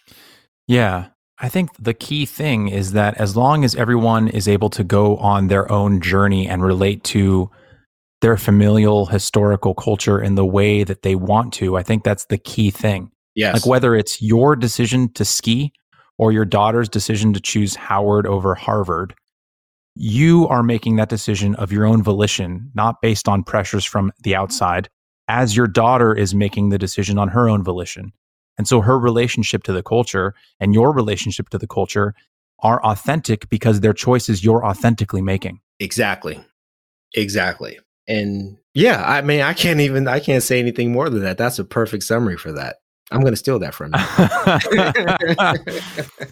Yeah. 0.68 1.08
I 1.42 1.50
think 1.50 1.70
the 1.78 1.94
key 1.94 2.26
thing 2.26 2.68
is 2.68 2.92
that 2.92 3.16
as 3.18 3.36
long 3.36 3.64
as 3.64 3.76
everyone 3.76 4.28
is 4.28 4.48
able 4.48 4.70
to 4.72 4.84
go 4.84 5.16
on 5.18 5.48
their 5.48 5.72
own 5.72 6.02
journey 6.02 6.48
and 6.48 6.64
relate 6.64 7.04
to 7.06 7.50
their 8.22 8.36
familial 8.36 9.06
historical 9.06 9.74
culture 9.74 10.22
in 10.22 10.36
the 10.36 10.46
way 10.46 10.84
that 10.84 11.02
they 11.02 11.16
want 11.16 11.54
to, 11.54 11.78
I 11.78 11.84
think 11.84 12.04
that's 12.04 12.26
the 12.26 12.38
key 12.38 12.72
thing. 12.72 13.12
Yes. 13.40 13.54
Like 13.54 13.66
whether 13.66 13.96
it's 13.96 14.22
your 14.22 14.58
decision 14.58 15.14
to 15.14 15.24
ski 15.24 15.72
or 16.18 16.34
your 16.34 16.44
daughter's 16.44 16.90
decision 16.90 17.32
to 17.32 17.40
choose 17.40 17.74
Howard 17.74 18.28
over 18.28 18.54
Harvard, 18.54 19.16
you 19.96 20.46
are 20.50 20.62
making 20.62 20.98
that 20.98 21.08
decision 21.08 21.56
of 21.56 21.72
your 21.72 21.86
own 21.86 22.04
volition, 22.04 22.70
not 22.76 23.02
based 23.02 23.30
on 23.30 23.44
pressures 23.44 23.86
from 23.86 24.12
the 24.24 24.36
outside, 24.36 24.90
as 25.30 25.56
your 25.56 25.68
daughter 25.68 26.14
is 26.14 26.36
making 26.36 26.68
the 26.68 26.78
decision 26.78 27.18
on 27.18 27.30
her 27.30 27.48
own 27.48 27.64
volition. 27.64 28.12
And 28.58 28.68
so 28.68 28.82
her 28.82 29.00
relationship 29.00 29.64
to 29.64 29.72
the 29.72 29.84
culture 29.84 30.36
and 30.60 30.74
your 30.74 30.92
relationship 30.92 31.48
to 31.52 31.58
the 31.58 31.68
culture 31.68 32.14
are 32.62 32.84
authentic 32.84 33.48
because 33.48 33.80
their 33.80 33.94
choices 33.94 34.44
you're 34.44 34.66
authentically 34.66 35.22
making. 35.22 35.62
Exactly. 35.80 36.44
Exactly. 37.16 37.80
And 38.06 38.58
yeah, 38.74 39.02
I 39.06 39.22
mean, 39.22 39.40
I 39.40 39.54
can't 39.54 39.80
even, 39.80 40.10
I 40.10 40.20
can't 40.20 40.44
say 40.44 40.60
anything 40.60 40.92
more 40.92 41.10
than 41.10 41.22
that. 41.22 41.38
That's 41.38 41.58
a 41.58 41.64
perfect 41.64 42.04
summary 42.04 42.36
for 42.36 42.52
that. 42.52 42.80
I'm 43.12 43.22
going 43.22 43.34
to 43.34 43.38
steal 43.38 43.60
that 43.60 43.74
from 43.74 43.94
you. 43.94 44.00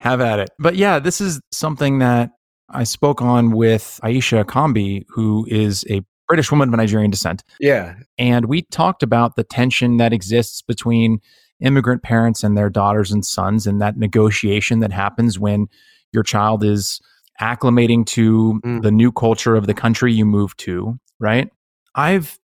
Have 0.00 0.20
at 0.20 0.40
it. 0.40 0.50
But 0.58 0.76
yeah, 0.76 0.98
this 0.98 1.20
is 1.20 1.40
something 1.52 2.00
that 2.00 2.30
I 2.68 2.84
spoke 2.84 3.22
on 3.22 3.52
with 3.52 4.00
Aisha 4.02 4.44
Kambi, 4.44 5.04
who 5.08 5.46
is 5.48 5.84
a 5.90 6.02
British 6.26 6.50
woman 6.50 6.70
of 6.70 6.76
Nigerian 6.76 7.10
descent. 7.10 7.44
Yeah. 7.60 7.94
And 8.18 8.46
we 8.46 8.62
talked 8.62 9.02
about 9.02 9.36
the 9.36 9.44
tension 9.44 9.98
that 9.98 10.12
exists 10.12 10.62
between 10.62 11.20
immigrant 11.60 12.02
parents 12.02 12.42
and 12.42 12.56
their 12.56 12.70
daughters 12.70 13.12
and 13.12 13.24
sons 13.24 13.66
and 13.66 13.80
that 13.80 13.96
negotiation 13.96 14.80
that 14.80 14.92
happens 14.92 15.38
when 15.38 15.68
your 16.12 16.22
child 16.22 16.64
is 16.64 17.00
acclimating 17.40 18.06
to 18.06 18.60
mm. 18.64 18.82
the 18.82 18.90
new 18.90 19.12
culture 19.12 19.56
of 19.56 19.66
the 19.66 19.74
country 19.74 20.12
you 20.12 20.24
move 20.24 20.56
to, 20.56 20.98
right? 21.20 21.48
I've 21.94 22.38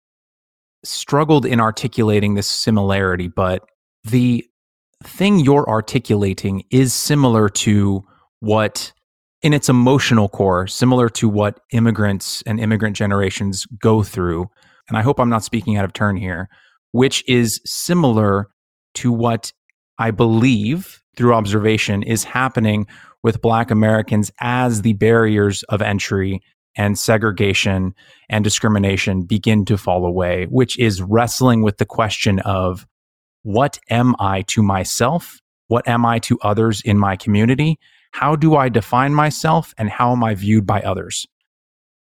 struggled 0.84 1.46
in 1.46 1.60
articulating 1.60 2.34
this 2.34 2.46
similarity, 2.46 3.28
but 3.28 3.66
the 4.04 4.44
thing 5.02 5.38
you're 5.38 5.68
articulating 5.68 6.64
is 6.70 6.92
similar 6.92 7.48
to 7.48 8.02
what 8.40 8.92
in 9.42 9.52
its 9.52 9.68
emotional 9.68 10.28
core, 10.28 10.66
similar 10.66 11.08
to 11.10 11.28
what 11.28 11.60
immigrants 11.72 12.42
and 12.46 12.58
immigrant 12.58 12.96
generations 12.96 13.66
go 13.78 14.02
through. 14.02 14.46
And 14.88 14.96
I 14.96 15.02
hope 15.02 15.20
I'm 15.20 15.28
not 15.28 15.44
speaking 15.44 15.76
out 15.76 15.84
of 15.84 15.92
turn 15.92 16.16
here, 16.16 16.48
which 16.92 17.22
is 17.28 17.60
similar 17.64 18.48
to 18.94 19.12
what 19.12 19.52
I 19.98 20.10
believe 20.10 21.02
through 21.16 21.34
observation 21.34 22.02
is 22.02 22.24
happening 22.24 22.86
with 23.22 23.42
Black 23.42 23.70
Americans 23.70 24.30
as 24.40 24.82
the 24.82 24.94
barriers 24.94 25.62
of 25.64 25.82
entry 25.82 26.40
and 26.76 26.98
segregation 26.98 27.94
and 28.28 28.42
discrimination 28.42 29.22
begin 29.22 29.64
to 29.66 29.78
fall 29.78 30.04
away, 30.06 30.46
which 30.46 30.78
is 30.78 31.02
wrestling 31.02 31.62
with 31.62 31.78
the 31.78 31.86
question 31.86 32.40
of 32.40 32.86
what 33.44 33.78
am 33.88 34.14
I 34.18 34.42
to 34.48 34.62
myself? 34.62 35.40
What 35.68 35.88
am 35.88 36.04
I 36.04 36.18
to 36.20 36.38
others 36.40 36.82
in 36.82 36.98
my 36.98 37.16
community? 37.16 37.78
How 38.12 38.36
do 38.36 38.56
I 38.56 38.68
define 38.68 39.14
myself 39.14 39.72
and 39.78 39.88
how 39.88 40.12
am 40.12 40.22
I 40.22 40.34
viewed 40.34 40.66
by 40.66 40.80
others? 40.82 41.26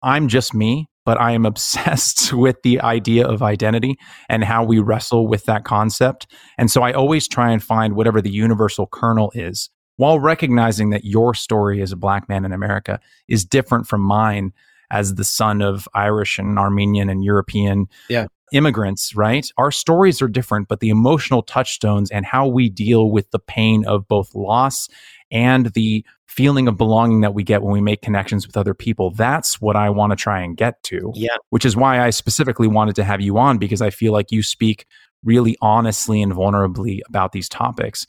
I'm 0.02 0.28
just 0.28 0.54
me 0.54 0.88
but 1.08 1.18
I 1.18 1.32
am 1.32 1.46
obsessed 1.52 2.34
with 2.34 2.60
the 2.62 2.82
idea 2.82 3.26
of 3.26 3.42
identity 3.42 3.96
and 4.28 4.44
how 4.44 4.62
we 4.62 4.78
wrestle 4.78 5.26
with 5.26 5.46
that 5.46 5.64
concept. 5.64 6.26
And 6.58 6.70
so 6.70 6.82
I 6.82 6.92
always 6.92 7.26
try 7.26 7.50
and 7.50 7.62
find 7.62 7.96
whatever 7.96 8.20
the 8.20 8.30
universal 8.30 8.86
kernel 8.86 9.32
is 9.34 9.70
while 9.96 10.20
recognizing 10.20 10.90
that 10.90 11.06
your 11.06 11.32
story 11.32 11.80
as 11.80 11.92
a 11.92 11.96
black 11.96 12.28
man 12.28 12.44
in 12.44 12.52
America 12.52 13.00
is 13.26 13.46
different 13.46 13.86
from 13.86 14.02
mine 14.02 14.52
as 14.90 15.14
the 15.14 15.24
son 15.24 15.62
of 15.62 15.88
Irish 15.94 16.38
and 16.38 16.58
Armenian 16.58 17.08
and 17.08 17.24
European 17.24 17.86
yeah. 18.10 18.26
Immigrants, 18.52 19.14
right? 19.14 19.50
Our 19.56 19.70
stories 19.70 20.20
are 20.22 20.28
different, 20.28 20.68
but 20.68 20.80
the 20.80 20.90
emotional 20.90 21.42
touchstones 21.42 22.10
and 22.10 22.24
how 22.24 22.46
we 22.46 22.68
deal 22.68 23.10
with 23.10 23.30
the 23.30 23.38
pain 23.38 23.84
of 23.86 24.06
both 24.08 24.34
loss 24.34 24.88
and 25.30 25.66
the 25.74 26.04
feeling 26.26 26.68
of 26.68 26.76
belonging 26.76 27.22
that 27.22 27.34
we 27.34 27.42
get 27.42 27.62
when 27.62 27.72
we 27.72 27.80
make 27.80 28.02
connections 28.02 28.46
with 28.46 28.56
other 28.56 28.74
people. 28.74 29.10
That's 29.10 29.60
what 29.60 29.76
I 29.76 29.90
want 29.90 30.12
to 30.12 30.16
try 30.16 30.40
and 30.40 30.56
get 30.56 30.82
to. 30.84 31.12
Yeah. 31.14 31.36
Which 31.50 31.64
is 31.64 31.76
why 31.76 32.00
I 32.00 32.10
specifically 32.10 32.68
wanted 32.68 32.94
to 32.96 33.04
have 33.04 33.20
you 33.20 33.38
on 33.38 33.58
because 33.58 33.82
I 33.82 33.90
feel 33.90 34.12
like 34.12 34.30
you 34.30 34.42
speak 34.42 34.86
really 35.24 35.56
honestly 35.60 36.22
and 36.22 36.32
vulnerably 36.32 37.00
about 37.08 37.32
these 37.32 37.48
topics. 37.48 38.06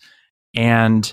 And 0.53 1.11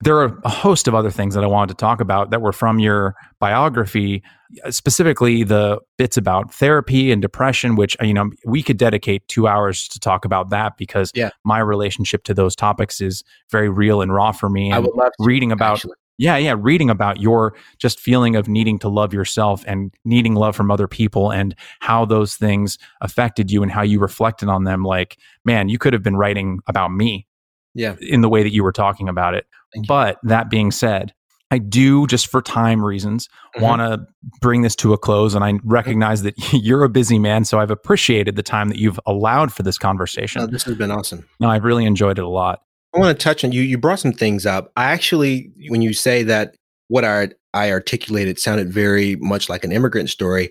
there 0.00 0.16
are 0.18 0.38
a 0.44 0.48
host 0.48 0.88
of 0.88 0.94
other 0.94 1.10
things 1.10 1.34
that 1.34 1.42
I 1.42 1.46
wanted 1.46 1.70
to 1.70 1.80
talk 1.80 2.00
about 2.00 2.30
that 2.30 2.42
were 2.42 2.52
from 2.52 2.78
your 2.78 3.14
biography, 3.38 4.22
specifically 4.68 5.42
the 5.42 5.80
bits 5.96 6.16
about 6.16 6.52
therapy 6.52 7.10
and 7.10 7.22
depression, 7.22 7.76
which, 7.76 7.96
you 8.02 8.12
know, 8.12 8.30
we 8.44 8.62
could 8.62 8.76
dedicate 8.76 9.26
two 9.28 9.48
hours 9.48 9.88
to 9.88 9.98
talk 9.98 10.24
about 10.24 10.50
that 10.50 10.76
because 10.76 11.10
yeah. 11.14 11.30
my 11.44 11.60
relationship 11.60 12.24
to 12.24 12.34
those 12.34 12.54
topics 12.54 13.00
is 13.00 13.24
very 13.50 13.70
real 13.70 14.02
and 14.02 14.12
raw 14.12 14.32
for 14.32 14.50
me. 14.50 14.66
And 14.66 14.74
I 14.74 14.78
would 14.80 14.94
love 14.94 15.12
to, 15.18 15.24
reading 15.24 15.50
about 15.50 15.76
actually. 15.76 15.94
Yeah, 16.18 16.38
yeah. 16.38 16.54
Reading 16.58 16.88
about 16.88 17.20
your 17.20 17.54
just 17.78 18.00
feeling 18.00 18.36
of 18.36 18.48
needing 18.48 18.78
to 18.80 18.88
love 18.88 19.12
yourself 19.12 19.62
and 19.66 19.92
needing 20.04 20.34
love 20.34 20.56
from 20.56 20.70
other 20.70 20.88
people 20.88 21.30
and 21.30 21.54
how 21.80 22.06
those 22.06 22.36
things 22.36 22.78
affected 23.02 23.50
you 23.50 23.62
and 23.62 23.70
how 23.70 23.82
you 23.82 24.00
reflected 24.00 24.48
on 24.48 24.64
them. 24.64 24.82
Like, 24.82 25.18
man, 25.44 25.68
you 25.68 25.78
could 25.78 25.92
have 25.92 26.02
been 26.02 26.16
writing 26.16 26.60
about 26.66 26.90
me. 26.90 27.26
Yeah. 27.76 27.96
In 28.00 28.22
the 28.22 28.28
way 28.28 28.42
that 28.42 28.52
you 28.52 28.64
were 28.64 28.72
talking 28.72 29.08
about 29.08 29.34
it. 29.34 29.46
But 29.86 30.18
that 30.22 30.48
being 30.48 30.70
said, 30.70 31.12
I 31.50 31.58
do 31.58 32.06
just 32.06 32.28
for 32.28 32.42
time 32.42 32.84
reasons 32.84 33.28
mm-hmm. 33.28 33.62
want 33.62 33.80
to 33.80 34.06
bring 34.40 34.62
this 34.62 34.74
to 34.76 34.94
a 34.94 34.98
close. 34.98 35.34
And 35.34 35.44
I 35.44 35.52
mm-hmm. 35.52 35.68
recognize 35.68 36.22
that 36.22 36.34
you're 36.52 36.84
a 36.84 36.88
busy 36.88 37.18
man. 37.18 37.44
So 37.44 37.60
I've 37.60 37.70
appreciated 37.70 38.34
the 38.34 38.42
time 38.42 38.68
that 38.70 38.78
you've 38.78 38.98
allowed 39.06 39.52
for 39.52 39.62
this 39.62 39.78
conversation. 39.78 40.42
Oh, 40.42 40.46
this 40.46 40.64
has 40.64 40.76
been 40.76 40.90
awesome. 40.90 41.28
No, 41.38 41.48
I've 41.48 41.64
really 41.64 41.84
enjoyed 41.84 42.18
it 42.18 42.24
a 42.24 42.28
lot. 42.28 42.62
I 42.94 42.98
want 42.98 43.16
to 43.16 43.22
touch 43.22 43.44
on 43.44 43.52
you. 43.52 43.60
You 43.60 43.76
brought 43.76 44.00
some 44.00 44.12
things 44.12 44.46
up. 44.46 44.72
I 44.76 44.84
actually, 44.84 45.50
when 45.68 45.82
you 45.82 45.92
say 45.92 46.22
that 46.22 46.56
what 46.88 47.04
I, 47.04 47.28
I 47.52 47.70
articulated 47.70 48.38
sounded 48.38 48.72
very 48.72 49.16
much 49.16 49.50
like 49.50 49.64
an 49.64 49.72
immigrant 49.72 50.08
story, 50.08 50.50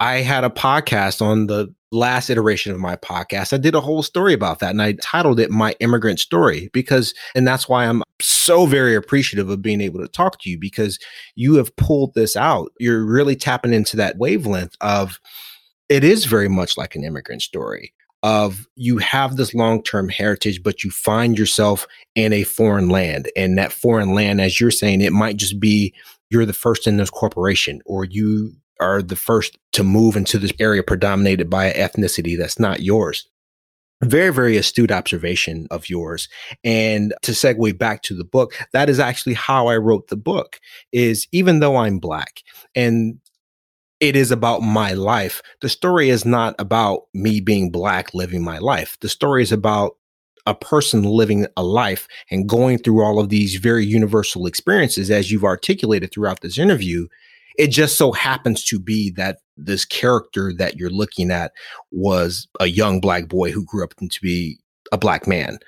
I 0.00 0.16
had 0.16 0.42
a 0.42 0.48
podcast 0.48 1.20
on 1.20 1.48
the 1.48 1.72
last 1.92 2.30
iteration 2.30 2.72
of 2.72 2.80
my 2.80 2.96
podcast. 2.96 3.52
I 3.52 3.58
did 3.58 3.74
a 3.74 3.80
whole 3.80 4.02
story 4.02 4.32
about 4.32 4.58
that 4.58 4.70
and 4.70 4.82
I 4.82 4.94
titled 5.02 5.38
it 5.38 5.50
My 5.50 5.76
Immigrant 5.78 6.18
Story 6.18 6.70
because, 6.72 7.14
and 7.34 7.46
that's 7.46 7.68
why 7.68 7.84
I'm 7.84 8.02
so 8.20 8.66
very 8.66 8.96
appreciative 8.96 9.48
of 9.50 9.62
being 9.62 9.80
able 9.80 10.00
to 10.00 10.08
talk 10.08 10.40
to 10.40 10.50
you 10.50 10.58
because 10.58 10.98
you 11.34 11.54
have 11.56 11.76
pulled 11.76 12.14
this 12.14 12.34
out. 12.34 12.72
You're 12.80 13.04
really 13.04 13.36
tapping 13.36 13.74
into 13.74 13.96
that 13.98 14.16
wavelength 14.16 14.74
of 14.80 15.20
it 15.88 16.02
is 16.02 16.24
very 16.24 16.48
much 16.48 16.76
like 16.78 16.96
an 16.96 17.04
immigrant 17.04 17.42
story 17.42 17.92
of 18.22 18.66
you 18.76 18.98
have 18.98 19.36
this 19.36 19.52
long-term 19.52 20.08
heritage 20.08 20.62
but 20.62 20.84
you 20.84 20.90
find 20.90 21.36
yourself 21.36 21.86
in 22.14 22.32
a 22.32 22.44
foreign 22.44 22.88
land 22.88 23.30
and 23.36 23.58
that 23.58 23.72
foreign 23.72 24.14
land 24.14 24.40
as 24.40 24.60
you're 24.60 24.70
saying 24.70 25.00
it 25.00 25.12
might 25.12 25.36
just 25.36 25.58
be 25.58 25.92
you're 26.30 26.46
the 26.46 26.52
first 26.52 26.86
in 26.86 26.96
this 26.96 27.10
corporation 27.10 27.82
or 27.84 28.04
you 28.04 28.54
are 28.82 29.02
the 29.02 29.16
first 29.16 29.58
to 29.72 29.82
move 29.82 30.16
into 30.16 30.38
this 30.38 30.52
area 30.58 30.82
predominated 30.82 31.48
by 31.48 31.66
an 31.66 31.88
ethnicity 31.88 32.36
that's 32.36 32.58
not 32.58 32.82
yours 32.82 33.28
very, 34.02 34.32
very 34.32 34.56
astute 34.56 34.90
observation 34.90 35.66
of 35.70 35.88
yours. 35.88 36.28
And 36.64 37.14
to 37.22 37.32
segue 37.32 37.78
back 37.78 38.02
to 38.02 38.14
the 38.14 38.24
book, 38.24 38.54
that 38.72 38.88
is 38.88 38.98
actually 38.98 39.34
how 39.34 39.68
I 39.68 39.76
wrote 39.76 40.08
the 40.08 40.16
book 40.16 40.58
is 40.92 41.26
even 41.32 41.60
though 41.60 41.76
I'm 41.76 41.98
black 41.98 42.42
and 42.74 43.18
it 44.00 44.16
is 44.16 44.32
about 44.32 44.62
my 44.62 44.92
life, 44.94 45.42
the 45.60 45.68
story 45.68 46.10
is 46.10 46.24
not 46.24 46.56
about 46.58 47.02
me 47.14 47.40
being 47.40 47.70
black 47.70 48.12
living 48.12 48.42
my 48.42 48.58
life. 48.58 48.98
The 49.00 49.08
story 49.08 49.44
is 49.44 49.52
about 49.52 49.92
a 50.44 50.56
person 50.56 51.04
living 51.04 51.46
a 51.56 51.62
life 51.62 52.08
and 52.28 52.48
going 52.48 52.78
through 52.78 53.00
all 53.00 53.20
of 53.20 53.28
these 53.28 53.54
very 53.54 53.86
universal 53.86 54.46
experiences 54.46 55.08
as 55.08 55.30
you've 55.30 55.44
articulated 55.44 56.10
throughout 56.10 56.40
this 56.40 56.58
interview 56.58 57.06
it 57.56 57.68
just 57.68 57.96
so 57.96 58.12
happens 58.12 58.64
to 58.64 58.78
be 58.78 59.10
that 59.10 59.38
this 59.56 59.84
character 59.84 60.52
that 60.56 60.76
you're 60.76 60.90
looking 60.90 61.30
at 61.30 61.52
was 61.90 62.48
a 62.60 62.66
young 62.66 63.00
black 63.00 63.28
boy 63.28 63.50
who 63.50 63.64
grew 63.64 63.84
up 63.84 63.94
to 63.96 64.20
be 64.20 64.58
a 64.92 64.98
black 64.98 65.26
man. 65.26 65.58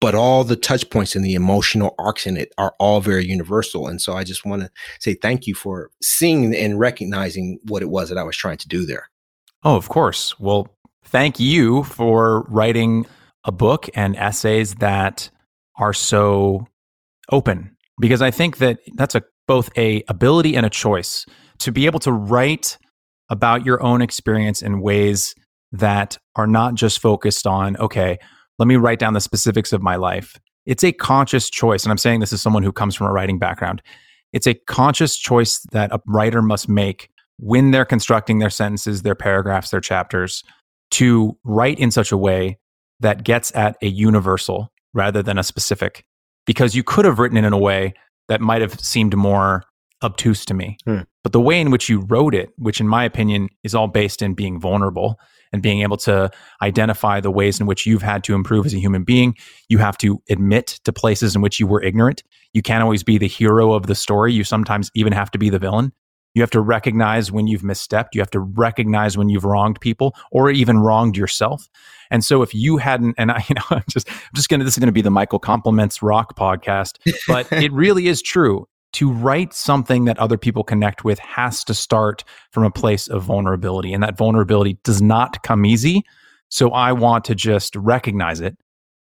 But 0.00 0.16
all 0.16 0.42
the 0.42 0.56
touch 0.56 0.90
points 0.90 1.14
and 1.14 1.24
the 1.24 1.34
emotional 1.34 1.94
arcs 1.98 2.26
in 2.26 2.36
it 2.36 2.52
are 2.58 2.74
all 2.80 3.00
very 3.00 3.24
universal. 3.24 3.86
And 3.86 4.00
so 4.00 4.14
i 4.14 4.24
just 4.24 4.44
want 4.44 4.62
to 4.62 4.70
say 4.98 5.14
thank 5.14 5.46
you 5.46 5.54
for 5.54 5.90
seeing 6.02 6.54
and 6.54 6.78
recognizing 6.78 7.58
what 7.68 7.82
it 7.82 7.88
was 7.88 8.08
that 8.08 8.18
i 8.18 8.24
was 8.24 8.36
trying 8.36 8.58
to 8.58 8.68
do 8.68 8.84
there. 8.84 9.08
Oh 9.64 9.76
of 9.76 9.88
course. 9.88 10.38
Well 10.40 10.68
thank 11.04 11.38
you 11.38 11.84
for 11.84 12.42
writing 12.42 13.06
a 13.44 13.52
book 13.52 13.88
and 13.94 14.16
essays 14.16 14.76
that 14.76 15.30
are 15.76 15.92
so 15.92 16.66
open. 17.30 17.76
Because 18.00 18.22
i 18.22 18.32
think 18.32 18.58
that 18.58 18.80
that's 18.94 19.14
a 19.14 19.22
both 19.52 19.68
a 19.76 20.02
ability 20.08 20.56
and 20.56 20.64
a 20.64 20.70
choice 20.70 21.26
to 21.58 21.70
be 21.70 21.84
able 21.84 22.00
to 22.00 22.10
write 22.10 22.78
about 23.28 23.66
your 23.66 23.82
own 23.82 24.00
experience 24.00 24.62
in 24.62 24.80
ways 24.80 25.34
that 25.72 26.16
are 26.36 26.46
not 26.46 26.72
just 26.72 27.00
focused 27.00 27.46
on 27.46 27.76
okay 27.76 28.16
let 28.58 28.66
me 28.66 28.76
write 28.76 28.98
down 28.98 29.12
the 29.12 29.20
specifics 29.20 29.74
of 29.74 29.82
my 29.82 29.96
life. 29.96 30.40
It's 30.64 30.82
a 30.82 30.90
conscious 30.90 31.50
choice 31.50 31.84
and 31.84 31.92
i'm 31.92 31.98
saying 31.98 32.20
this 32.20 32.32
as 32.32 32.40
someone 32.40 32.62
who 32.62 32.72
comes 32.72 32.94
from 32.94 33.08
a 33.08 33.12
writing 33.12 33.38
background. 33.38 33.82
It's 34.32 34.46
a 34.46 34.54
conscious 34.54 35.18
choice 35.18 35.60
that 35.72 35.92
a 35.92 36.00
writer 36.06 36.40
must 36.40 36.66
make 36.66 37.10
when 37.36 37.72
they're 37.72 37.84
constructing 37.84 38.38
their 38.38 38.48
sentences 38.48 39.02
their 39.02 39.14
paragraphs 39.14 39.68
their 39.68 39.82
chapters 39.82 40.42
to 40.92 41.36
write 41.44 41.78
in 41.78 41.90
such 41.90 42.10
a 42.10 42.16
way 42.16 42.56
that 43.00 43.22
gets 43.22 43.54
at 43.54 43.76
a 43.82 43.86
universal 43.88 44.72
rather 44.94 45.22
than 45.22 45.36
a 45.36 45.42
specific. 45.42 46.06
Because 46.46 46.74
you 46.74 46.82
could 46.82 47.04
have 47.04 47.18
written 47.18 47.36
it 47.36 47.44
in 47.44 47.52
a 47.52 47.58
way 47.58 47.92
that 48.32 48.40
might 48.40 48.62
have 48.62 48.80
seemed 48.80 49.14
more 49.14 49.62
obtuse 50.02 50.46
to 50.46 50.54
me. 50.54 50.78
Hmm. 50.86 51.00
But 51.22 51.32
the 51.32 51.40
way 51.40 51.60
in 51.60 51.70
which 51.70 51.88
you 51.90 52.00
wrote 52.00 52.34
it, 52.34 52.50
which 52.56 52.80
in 52.80 52.88
my 52.88 53.04
opinion 53.04 53.50
is 53.62 53.74
all 53.74 53.88
based 53.88 54.22
in 54.22 54.32
being 54.32 54.58
vulnerable 54.58 55.20
and 55.52 55.62
being 55.62 55.82
able 55.82 55.98
to 55.98 56.30
identify 56.62 57.20
the 57.20 57.30
ways 57.30 57.60
in 57.60 57.66
which 57.66 57.84
you've 57.84 58.02
had 58.02 58.24
to 58.24 58.34
improve 58.34 58.64
as 58.64 58.72
a 58.72 58.78
human 58.78 59.04
being, 59.04 59.36
you 59.68 59.76
have 59.76 59.98
to 59.98 60.22
admit 60.30 60.80
to 60.84 60.92
places 60.94 61.36
in 61.36 61.42
which 61.42 61.60
you 61.60 61.66
were 61.66 61.82
ignorant. 61.82 62.22
You 62.54 62.62
can't 62.62 62.82
always 62.82 63.02
be 63.02 63.18
the 63.18 63.28
hero 63.28 63.74
of 63.74 63.86
the 63.86 63.94
story. 63.94 64.32
You 64.32 64.44
sometimes 64.44 64.90
even 64.94 65.12
have 65.12 65.30
to 65.32 65.38
be 65.38 65.50
the 65.50 65.58
villain. 65.58 65.92
You 66.34 66.42
have 66.42 66.50
to 66.50 66.60
recognize 66.60 67.30
when 67.30 67.46
you've 67.46 67.62
misstepped. 67.62 68.08
You 68.14 68.20
have 68.20 68.30
to 68.30 68.40
recognize 68.40 69.18
when 69.18 69.28
you've 69.28 69.44
wronged 69.44 69.80
people 69.80 70.14
or 70.30 70.50
even 70.50 70.78
wronged 70.78 71.16
yourself. 71.16 71.68
And 72.10 72.24
so 72.24 72.42
if 72.42 72.54
you 72.54 72.78
hadn't, 72.78 73.14
and 73.18 73.30
I, 73.30 73.44
you 73.48 73.54
know, 73.54 73.62
I'm 73.70 73.84
just, 73.88 74.08
I'm 74.10 74.34
just 74.34 74.48
going 74.48 74.60
to, 74.60 74.64
this 74.64 74.74
is 74.74 74.78
going 74.78 74.86
to 74.86 74.92
be 74.92 75.02
the 75.02 75.10
Michael 75.10 75.38
Compliments 75.38 76.02
Roc 76.02 76.36
podcast, 76.36 76.98
but 77.26 77.50
it 77.52 77.72
really 77.72 78.08
is 78.08 78.22
true. 78.22 78.66
To 78.94 79.10
write 79.10 79.54
something 79.54 80.04
that 80.04 80.18
other 80.18 80.36
people 80.36 80.62
connect 80.64 81.02
with 81.02 81.18
has 81.20 81.64
to 81.64 81.72
start 81.72 82.24
from 82.50 82.64
a 82.64 82.70
place 82.70 83.08
of 83.08 83.22
vulnerability. 83.22 83.94
And 83.94 84.02
that 84.02 84.18
vulnerability 84.18 84.78
does 84.84 85.00
not 85.00 85.42
come 85.42 85.64
easy. 85.64 86.02
So 86.50 86.70
I 86.72 86.92
want 86.92 87.24
to 87.24 87.34
just 87.34 87.74
recognize 87.74 88.40
it 88.40 88.54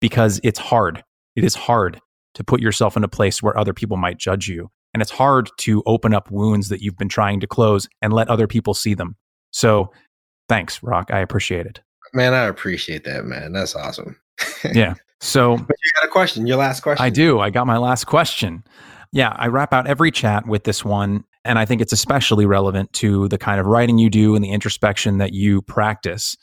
because 0.02 0.42
it's 0.44 0.60
hard. 0.60 1.06
It 1.38 1.46
is 1.46 1.56
hard 1.56 2.02
to 2.34 2.44
put 2.44 2.60
yourself 2.60 2.98
in 2.98 3.06
a 3.06 3.08
place 3.08 3.42
where 3.42 3.58
other 3.58 3.74
people 3.74 3.96
might 3.96 4.18
judge 4.18 4.50
you. 4.50 4.70
And 4.98 5.02
it's 5.04 5.12
hard 5.12 5.52
to 5.60 5.84
open 5.86 6.12
up 6.12 6.32
wounds 6.32 6.70
that 6.70 6.82
you've 6.82 6.98
been 6.98 7.08
trying 7.08 7.40
to 7.42 7.46
close 7.46 7.88
and 8.02 8.12
let 8.12 8.30
other 8.30 8.48
people 8.48 8.74
see 8.74 8.96
them. 8.96 9.16
So 9.52 9.92
thanks, 10.50 10.82
Roc. 10.82 11.14
I 11.14 11.20
appreciate 11.20 11.68
it. 11.68 11.82
Man, 12.16 12.34
I 12.34 12.46
appreciate 12.46 13.04
that, 13.04 13.26
man. 13.26 13.54
That's 13.54 13.76
awesome. 13.76 14.20
yeah. 14.74 14.96
So 15.22 15.56
but 15.56 15.78
you 15.84 15.92
got 16.02 16.08
a 16.08 16.12
question, 16.12 16.48
your 16.48 16.58
last 16.58 16.82
question. 16.82 17.06
I 17.06 17.12
do. 17.12 17.40
I 17.40 17.52
got 17.52 17.68
my 17.68 17.78
last 17.78 18.06
question. 18.06 18.64
Yeah, 19.12 19.36
I 19.38 19.50
wrap 19.50 19.72
out 19.72 19.86
every 19.86 20.10
chat 20.10 20.48
with 20.48 20.64
this 20.64 20.84
one. 20.84 21.24
And 21.46 21.60
I 21.60 21.66
think 21.66 21.80
it's 21.80 21.94
especially 21.94 22.48
relevant 22.48 22.92
to 22.94 23.28
the 23.28 23.38
kind 23.38 23.60
of 23.60 23.68
writing 23.68 24.00
you 24.00 24.10
do 24.10 24.34
and 24.34 24.44
the 24.44 24.50
introspection 24.50 25.20
that 25.20 25.32
you 25.32 25.62
practice. 25.62 26.36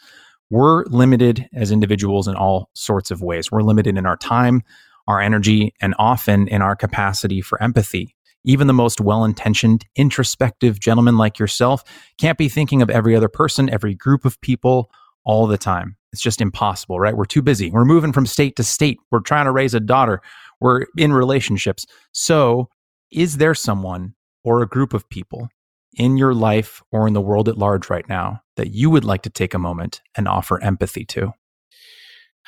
We're 0.48 0.84
limited 0.84 1.48
as 1.52 1.72
individuals 1.72 2.28
in 2.28 2.36
all 2.36 2.70
sorts 2.74 3.10
of 3.10 3.20
ways. 3.20 3.50
We're 3.50 3.62
limited 3.62 3.98
in 3.98 4.06
our 4.06 4.16
time, 4.16 4.62
our 5.08 5.20
energy, 5.20 5.74
and 5.80 5.92
often 5.98 6.46
in 6.46 6.62
our 6.62 6.76
capacity 6.76 7.40
for 7.40 7.60
empathy. 7.60 8.13
Even 8.44 8.66
the 8.66 8.72
most 8.72 9.00
well 9.00 9.24
intentioned, 9.24 9.86
introspective 9.96 10.80
gentleman 10.80 11.16
like 11.16 11.38
yourself 11.38 11.82
can't 12.18 12.38
be 12.38 12.48
thinking 12.48 12.82
of 12.82 12.90
every 12.90 13.16
other 13.16 13.28
person, 13.28 13.70
every 13.70 13.94
group 13.94 14.24
of 14.24 14.40
people 14.40 14.90
all 15.24 15.46
the 15.46 15.58
time. 15.58 15.96
It's 16.12 16.22
just 16.22 16.40
impossible, 16.40 17.00
right? 17.00 17.16
We're 17.16 17.24
too 17.24 17.42
busy. 17.42 17.70
We're 17.70 17.84
moving 17.84 18.12
from 18.12 18.26
state 18.26 18.56
to 18.56 18.62
state. 18.62 18.98
We're 19.10 19.20
trying 19.20 19.46
to 19.46 19.50
raise 19.50 19.74
a 19.74 19.80
daughter. 19.80 20.20
We're 20.60 20.86
in 20.96 21.12
relationships. 21.12 21.86
So, 22.12 22.68
is 23.10 23.38
there 23.38 23.54
someone 23.54 24.14
or 24.44 24.62
a 24.62 24.68
group 24.68 24.92
of 24.94 25.08
people 25.08 25.48
in 25.96 26.16
your 26.16 26.34
life 26.34 26.82
or 26.92 27.06
in 27.06 27.14
the 27.14 27.20
world 27.20 27.48
at 27.48 27.58
large 27.58 27.88
right 27.90 28.08
now 28.08 28.40
that 28.56 28.72
you 28.72 28.90
would 28.90 29.04
like 29.04 29.22
to 29.22 29.30
take 29.30 29.54
a 29.54 29.58
moment 29.58 30.02
and 30.16 30.28
offer 30.28 30.62
empathy 30.62 31.04
to? 31.06 31.32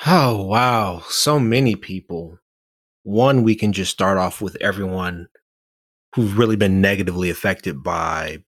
Oh, 0.07 0.43
wow. 0.43 1.03
So 1.09 1.39
many 1.39 1.75
people. 1.75 2.39
One, 3.03 3.43
we 3.43 3.55
can 3.55 3.73
just 3.73 3.93
start 3.93 4.19
off 4.19 4.43
with 4.43 4.57
everyone 4.61 5.29
who've 6.15 6.39
really 6.39 6.57
been 6.57 6.81
negatively 6.81 7.31
affected 7.31 7.83
by 7.83 8.43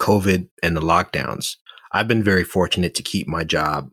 COVID 0.00 0.48
and 0.62 0.76
the 0.76 0.80
lockdowns. 0.80 1.56
I've 1.92 2.08
been 2.08 2.22
very 2.22 2.44
fortunate 2.44 2.94
to 2.96 3.02
keep 3.02 3.28
my 3.28 3.44
job. 3.44 3.90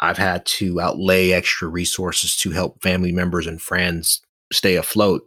I've 0.00 0.18
had 0.18 0.46
to 0.46 0.80
outlay 0.80 1.32
extra 1.32 1.68
resources 1.68 2.36
to 2.38 2.50
help 2.50 2.82
family 2.82 3.12
members 3.12 3.46
and 3.46 3.60
friends 3.60 4.20
stay 4.52 4.76
afloat, 4.76 5.22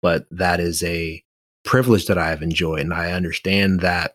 but 0.00 0.26
that 0.30 0.60
is 0.60 0.82
a 0.82 1.22
privilege 1.64 2.06
that 2.06 2.18
I 2.18 2.28
have 2.28 2.42
enjoyed. 2.42 2.80
And 2.80 2.94
I 2.94 3.12
understand 3.12 3.80
that 3.80 4.14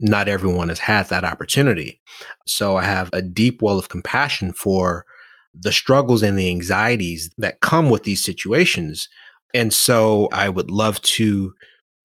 not 0.00 0.28
everyone 0.28 0.68
has 0.68 0.80
had 0.80 1.08
that 1.08 1.24
opportunity. 1.24 2.00
So 2.46 2.76
I 2.76 2.84
have 2.84 3.10
a 3.12 3.22
deep 3.22 3.62
well 3.62 3.78
of 3.78 3.88
compassion 3.88 4.52
for 4.52 5.06
the 5.54 5.72
struggles 5.72 6.22
and 6.22 6.38
the 6.38 6.50
anxieties 6.50 7.32
that 7.38 7.60
come 7.60 7.88
with 7.88 8.02
these 8.02 8.22
situations 8.22 9.08
and 9.54 9.72
so 9.72 10.28
I 10.32 10.48
would 10.48 10.70
love 10.70 11.00
to 11.02 11.54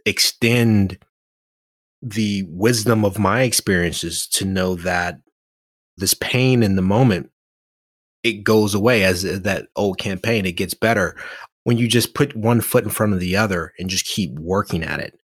extend 0.06 0.98
the 2.02 2.46
wisdom 2.48 3.04
of 3.04 3.20
my 3.20 3.42
experiences 3.42 4.26
to 4.28 4.46
know 4.46 4.76
that 4.76 5.20
this 5.98 6.14
pain 6.14 6.64
in 6.64 6.78
the 6.78 6.82
moment 6.82 7.30
it 8.24 8.44
goes 8.44 8.74
away 8.74 9.04
as 9.04 9.26
uh, 9.26 9.40
that 9.44 9.68
old 9.76 9.98
campaign 9.98 10.46
it 10.46 10.54
gets 10.54 10.74
better. 10.74 11.18
When 11.64 11.78
you 11.78 11.88
just 11.88 12.14
put 12.14 12.36
one 12.36 12.62
foot 12.62 12.86
in 12.86 12.90
front 12.90 13.14
of 13.14 13.20
the 13.20 13.36
other 13.36 13.74
and 13.78 13.90
just 13.90 14.06
keep 14.06 14.32
working 14.40 14.84
at 14.84 15.00
it 15.00 15.20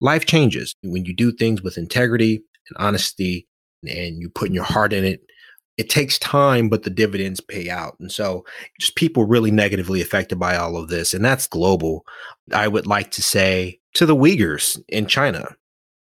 life 0.00 0.26
changes. 0.26 0.74
When 0.82 1.04
you 1.04 1.14
do 1.14 1.32
things 1.32 1.62
with 1.62 1.78
integrity 1.78 2.36
and 2.68 2.76
honesty 2.78 3.46
and 3.82 4.20
you 4.20 4.28
put 4.30 4.50
your 4.50 4.64
heart 4.64 4.92
in 4.92 5.04
it 5.04 5.20
it 5.80 5.88
takes 5.88 6.18
time, 6.18 6.68
but 6.68 6.82
the 6.82 6.90
dividends 6.90 7.40
pay 7.40 7.70
out. 7.70 7.96
And 7.98 8.12
so 8.12 8.44
just 8.78 8.96
people 8.96 9.24
really 9.24 9.50
negatively 9.50 10.02
affected 10.02 10.38
by 10.38 10.54
all 10.54 10.76
of 10.76 10.88
this. 10.88 11.14
And 11.14 11.24
that's 11.24 11.46
global. 11.46 12.04
I 12.52 12.68
would 12.68 12.86
like 12.86 13.10
to 13.12 13.22
say 13.22 13.80
to 13.94 14.04
the 14.04 14.14
Uyghurs 14.14 14.78
in 14.90 15.06
China, 15.06 15.56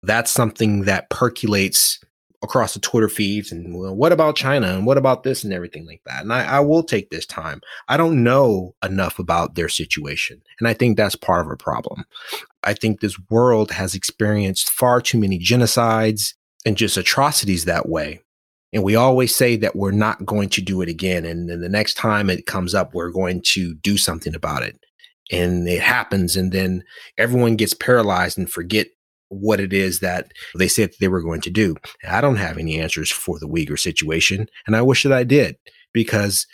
that's 0.03 0.33
something 0.33 0.87
that 0.87 1.09
percolates 1.09 2.01
across 2.43 2.75
the 2.75 2.81
Twitter 2.81 3.09
feeds. 3.09 3.53
And 3.53 3.79
well, 3.79 3.95
what 3.95 4.11
about 4.11 4.35
China? 4.35 4.67
And 4.75 4.87
what 4.87 4.99
about 4.99 5.23
this 5.23 5.45
and 5.45 5.53
everything 5.53 5.87
like 5.87 6.01
that? 6.05 6.23
And 6.23 6.33
I, 6.33 6.57
I 6.57 6.59
will 6.59 6.83
take 6.83 7.11
this 7.11 7.27
time. 7.27 7.61
I 7.87 7.97
don't 7.97 8.25
know 8.25 8.75
enough 8.83 9.21
about 9.21 9.55
their 9.55 9.69
situation. 9.69 10.43
And 10.59 10.67
I 10.67 10.75
think 10.75 10.97
that's 10.97 11.15
part 11.15 11.47
of 11.47 11.53
a 11.53 11.57
problem. 11.57 12.07
I 12.65 12.75
think 12.75 12.99
this 12.99 13.21
world 13.31 13.71
has 13.71 13.95
experienced 13.95 14.69
far 14.69 15.01
too 15.01 15.19
many 15.19 15.39
genocides 15.39 16.35
and 16.67 16.77
just 16.77 16.97
atrocities 16.97 17.67
that 17.67 17.89
way 17.89 18.21
and 18.73 18.83
we 18.83 18.95
always 18.95 19.35
say 19.35 19.57
that 19.57 19.77
we're 19.77 19.91
not 19.91 20.25
going 20.25 20.49
to 20.51 20.61
do 20.61 20.81
it 20.81 20.89
again. 20.89 21.25
And 21.25 21.49
then 21.49 21.61
the 21.61 21.69
next 21.69 21.95
time 21.95 22.31
it 22.31 22.47
comes 22.47 22.75
up, 22.75 22.95
we're 22.95 23.11
going 23.11 23.43
to 23.47 23.75
do 23.75 23.97
something 23.97 24.35
about 24.35 24.63
it. 24.63 24.79
And 25.33 25.69
it 25.69 25.81
happens. 25.81 26.37
And 26.37 26.53
then 26.53 26.85
everyone 27.19 27.57
gets 27.57 27.75
paralyzed 27.75 28.39
and 28.39 28.51
forget 28.51 28.87
what 29.29 29.61
it 29.61 29.73
is 29.73 30.01
that 30.01 30.33
they 30.57 30.69
said 30.69 30.91
they 31.01 31.09
were 31.09 31.23
going 31.23 31.41
to 31.41 31.51
do. 31.51 31.77
I 32.09 32.21
don't 32.21 32.37
have 32.37 32.59
any 32.59 32.81
answers 32.81 33.11
for 33.11 33.39
the 33.39 33.49
Uyghur 33.49 33.79
situation. 33.79 34.49
And 34.67 34.77
I 34.77 34.83
wish 34.83 35.03
that 35.05 35.13
I 35.13 35.25
did 35.25 35.57
because 35.93 36.47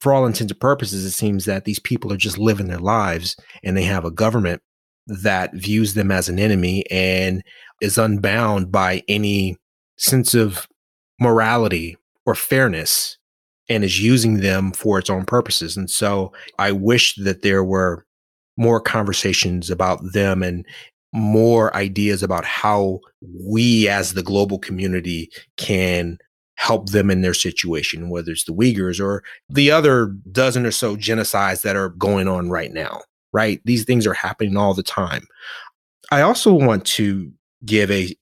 for 0.00 0.12
all 0.12 0.26
intents 0.26 0.52
and 0.52 0.60
purposes, 0.60 1.04
it 1.04 1.10
seems 1.10 1.44
that 1.44 1.64
these 1.64 1.80
people 1.80 2.12
are 2.12 2.16
just 2.16 2.38
living 2.38 2.68
their 2.68 2.78
lives 2.78 3.36
and 3.62 3.76
they 3.76 3.82
have 3.82 4.04
a 4.04 4.10
government 4.10 4.62
that 5.06 5.54
views 5.54 5.94
them 5.94 6.10
as 6.10 6.28
an 6.28 6.38
enemy 6.38 6.84
and 6.90 7.42
is 7.80 7.98
unbound 7.98 8.70
by 8.70 9.02
any 9.08 9.56
sense 9.96 10.34
of 10.34 10.66
morality 11.20 11.96
or 12.26 12.34
fairness 12.34 13.16
and 13.68 13.84
is 13.84 14.02
using 14.02 14.40
them 14.40 14.72
for 14.72 14.98
its 14.98 15.10
own 15.10 15.24
purposes. 15.24 15.76
And 15.76 15.88
so 15.88 16.32
I 16.58 16.72
wish 16.72 17.14
that 17.16 17.42
there 17.42 17.62
were 17.62 18.04
more 18.56 18.80
conversations 18.80 19.70
about 19.70 20.00
them 20.12 20.42
and 20.42 20.66
more 21.12 21.74
ideas 21.74 22.22
about 22.22 22.44
how 22.44 23.00
we 23.48 23.88
as 23.88 24.14
the 24.14 24.22
global 24.22 24.58
community 24.58 25.30
can 25.56 26.18
help 26.56 26.90
them 26.90 27.10
in 27.10 27.22
their 27.22 27.34
situation, 27.34 28.10
whether 28.10 28.32
it's 28.32 28.44
the 28.44 28.52
Uyghurs 28.52 29.02
or 29.02 29.22
the 29.48 29.70
other 29.70 30.14
dozen 30.30 30.66
or 30.66 30.70
so 30.70 30.96
genocides 30.96 31.62
that 31.62 31.74
are 31.74 31.88
going 31.90 32.28
on 32.28 32.50
right 32.50 32.72
now, 32.72 33.00
right? 33.32 33.60
These 33.64 33.84
things 33.84 34.06
are 34.06 34.14
happening 34.14 34.56
all 34.56 34.74
the 34.74 34.82
time. 34.82 35.26
I 36.12 36.20
also 36.20 36.52
want 36.52 36.84
to 36.86 37.32
give 37.64 37.90
a 37.90 38.14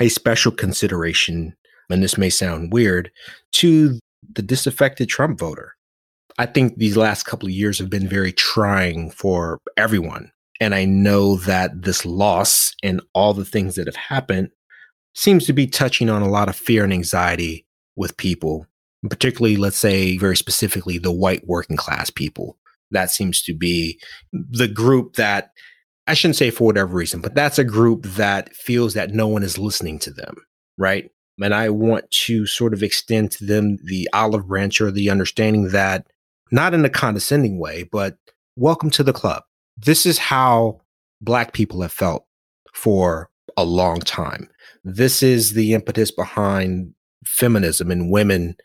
a 0.00 0.08
special 0.08 0.52
consideration, 0.52 1.54
and 1.90 2.02
this 2.02 2.18
may 2.18 2.30
sound 2.30 2.72
weird, 2.72 3.10
to 3.52 3.98
the 4.32 4.42
disaffected 4.42 5.08
Trump 5.08 5.38
voter. 5.38 5.74
I 6.38 6.46
think 6.46 6.76
these 6.76 6.96
last 6.96 7.24
couple 7.24 7.48
of 7.48 7.54
years 7.54 7.78
have 7.78 7.90
been 7.90 8.08
very 8.08 8.32
trying 8.32 9.10
for 9.10 9.58
everyone. 9.76 10.30
And 10.60 10.74
I 10.74 10.84
know 10.84 11.36
that 11.36 11.82
this 11.82 12.04
loss 12.04 12.74
and 12.82 13.00
all 13.14 13.34
the 13.34 13.44
things 13.44 13.74
that 13.74 13.86
have 13.86 13.96
happened 13.96 14.50
seems 15.14 15.46
to 15.46 15.52
be 15.52 15.66
touching 15.66 16.08
on 16.08 16.22
a 16.22 16.28
lot 16.28 16.48
of 16.48 16.56
fear 16.56 16.84
and 16.84 16.92
anxiety 16.92 17.66
with 17.96 18.16
people, 18.16 18.66
particularly, 19.08 19.56
let's 19.56 19.78
say, 19.78 20.16
very 20.18 20.36
specifically, 20.36 20.98
the 20.98 21.12
white 21.12 21.46
working 21.46 21.76
class 21.76 22.10
people. 22.10 22.56
That 22.90 23.10
seems 23.10 23.42
to 23.42 23.54
be 23.54 24.00
the 24.32 24.68
group 24.68 25.14
that 25.14 25.50
I 26.06 26.14
shouldn't 26.14 26.36
say 26.36 26.50
for 26.50 26.64
whatever 26.64 26.94
reason, 26.94 27.20
but 27.20 27.34
that's 27.34 27.58
a 27.58 27.64
group 27.64 28.02
that 28.04 28.54
feels 28.54 28.94
that 28.94 29.12
no 29.12 29.28
one 29.28 29.42
is 29.42 29.58
listening 29.58 29.98
to 30.00 30.10
them, 30.10 30.34
right? 30.76 31.10
And 31.42 31.54
I 31.54 31.70
want 31.70 32.10
to 32.26 32.46
sort 32.46 32.74
of 32.74 32.82
extend 32.82 33.30
to 33.32 33.44
them 33.44 33.78
the 33.84 34.08
olive 34.12 34.46
branch 34.46 34.80
or 34.80 34.90
the 34.90 35.10
understanding 35.10 35.68
that, 35.70 36.06
not 36.50 36.74
in 36.74 36.84
a 36.84 36.90
condescending 36.90 37.58
way, 37.58 37.84
but 37.84 38.16
welcome 38.56 38.90
to 38.90 39.02
the 39.02 39.12
club. 39.12 39.42
This 39.76 40.04
is 40.04 40.18
how 40.18 40.80
Black 41.20 41.52
people 41.52 41.82
have 41.82 41.92
felt 41.92 42.26
for 42.74 43.30
a 43.56 43.64
long 43.64 44.00
time. 44.00 44.48
This 44.84 45.22
is 45.22 45.52
the 45.52 45.74
impetus 45.74 46.10
behind 46.10 46.94
feminism 47.24 47.90
and 47.90 48.10
women 48.10 48.56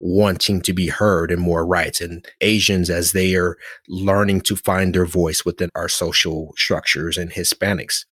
wanting 0.00 0.62
to 0.62 0.72
be 0.72 0.88
heard 0.88 1.30
and 1.30 1.42
more 1.42 1.66
rights 1.66 2.00
and 2.00 2.26
Asians 2.40 2.88
as 2.88 3.12
they 3.12 3.34
are 3.34 3.58
learning 3.88 4.40
to 4.40 4.56
find 4.56 4.94
their 4.94 5.04
voice 5.04 5.44
within 5.44 5.68
our 5.74 5.88
social 5.88 6.52
structures 6.56 7.18
and 7.18 7.30
Hispanics. 7.30 8.06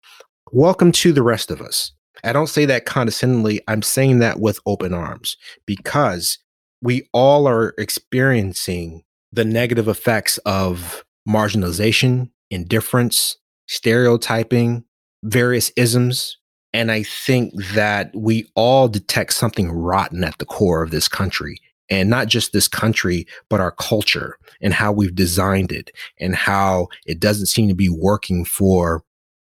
Welcome 0.52 0.92
to 0.94 1.14
the 1.14 1.22
rest 1.22 1.52
of 1.52 1.62
us. 1.62 1.92
I 2.24 2.34
don't 2.34 2.48
say 2.48 2.66
that 2.66 2.86
condescendingly. 2.86 3.62
I'm 3.68 3.82
saying 3.82 4.20
that 4.20 4.40
with 4.40 4.60
open 4.66 4.94
arms 4.94 5.38
because 5.66 6.40
we 6.82 7.08
all 7.14 7.48
are 7.48 7.74
experiencing 7.78 9.04
the 9.32 9.46
negative 9.46 9.88
effects 9.88 10.38
of 10.40 11.04
marginalization, 11.28 12.30
indifference, 12.50 13.38
stereotyping, 13.68 14.86
various 15.24 15.72
isms. 15.76 16.38
And 16.74 16.92
I 16.92 17.04
think 17.04 17.54
that 17.74 18.12
we 18.16 18.50
all 18.56 18.88
detect 18.88 19.34
something 19.34 19.72
rotten 19.72 20.24
at 20.24 20.38
the 20.38 20.46
core 20.46 20.84
of 20.84 20.92
this 20.92 21.08
country. 21.08 21.60
And 21.90 22.10
not 22.10 22.28
just 22.28 22.52
this 22.52 22.68
country, 22.68 23.28
but 23.50 23.60
our 23.60 23.72
culture 23.72 24.38
and 24.60 24.74
how 24.74 24.92
we've 24.92 25.14
designed 25.14 25.72
it 25.72 25.92
and 26.20 26.36
how 26.36 26.88
it 27.06 27.20
doesn't 27.20 27.46
seem 27.46 27.68
to 27.70 27.76
be 27.76 27.90
working 27.90 28.44
for 28.44 29.04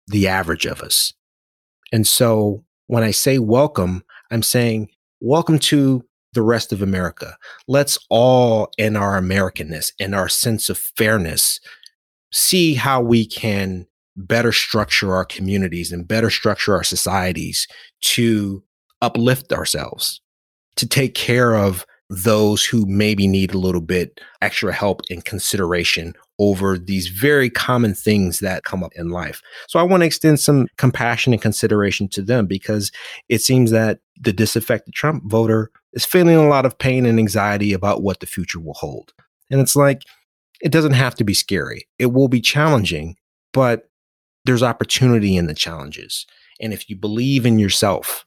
the 0.07 0.27
average 0.27 0.65
of 0.65 0.81
us. 0.81 1.13
And 1.91 2.07
so 2.07 2.63
when 2.87 3.03
I 3.03 3.11
say 3.11 3.39
welcome, 3.39 4.03
I'm 4.31 4.43
saying 4.43 4.89
welcome 5.21 5.59
to 5.59 6.03
the 6.33 6.41
rest 6.41 6.71
of 6.71 6.81
America. 6.81 7.35
Let's 7.67 7.97
all, 8.09 8.69
in 8.77 8.95
our 8.95 9.19
Americanness 9.19 9.91
and 9.99 10.13
our 10.13 10.29
sense 10.29 10.69
of 10.69 10.77
fairness, 10.77 11.59
see 12.31 12.75
how 12.75 13.01
we 13.01 13.25
can 13.25 13.87
better 14.15 14.51
structure 14.51 15.13
our 15.13 15.25
communities 15.25 15.91
and 15.91 16.07
better 16.07 16.29
structure 16.29 16.75
our 16.75 16.83
societies 16.83 17.67
to 18.01 18.63
uplift 19.01 19.51
ourselves, 19.51 20.21
to 20.75 20.87
take 20.87 21.15
care 21.15 21.55
of 21.55 21.85
those 22.09 22.65
who 22.65 22.85
maybe 22.87 23.27
need 23.27 23.53
a 23.53 23.57
little 23.57 23.81
bit 23.81 24.19
extra 24.41 24.73
help 24.73 25.01
and 25.09 25.25
consideration 25.25 26.13
over 26.39 26.77
these 26.77 27.07
very 27.07 27.49
common 27.49 27.93
things 27.93 28.39
that 28.39 28.63
come 28.63 28.83
up 28.83 28.91
in 28.95 29.09
life. 29.09 29.41
So 29.67 29.79
I 29.79 29.83
want 29.83 30.01
to 30.01 30.07
extend 30.07 30.39
some 30.39 30.67
compassion 30.77 31.33
and 31.33 31.41
consideration 31.41 32.07
to 32.09 32.21
them 32.21 32.47
because 32.47 32.91
it 33.27 33.41
seems 33.41 33.71
that 33.71 33.99
the 34.19 34.33
disaffected 34.33 34.93
Trump 34.93 35.23
voter 35.25 35.69
is 35.93 36.05
feeling 36.05 36.35
a 36.35 36.47
lot 36.47 36.65
of 36.65 36.77
pain 36.77 37.05
and 37.05 37.19
anxiety 37.19 37.73
about 37.73 38.01
what 38.01 38.21
the 38.21 38.25
future 38.25 38.59
will 38.59 38.73
hold. 38.73 39.13
And 39.51 39.59
it's 39.59 39.75
like, 39.75 40.03
it 40.61 40.71
doesn't 40.71 40.93
have 40.93 41.15
to 41.15 41.23
be 41.23 41.33
scary. 41.33 41.87
It 41.99 42.07
will 42.07 42.27
be 42.27 42.41
challenging, 42.41 43.17
but 43.53 43.89
there's 44.45 44.63
opportunity 44.63 45.35
in 45.35 45.47
the 45.47 45.53
challenges. 45.53 46.25
And 46.59 46.73
if 46.73 46.89
you 46.89 46.95
believe 46.95 47.45
in 47.45 47.59
yourself 47.59 48.25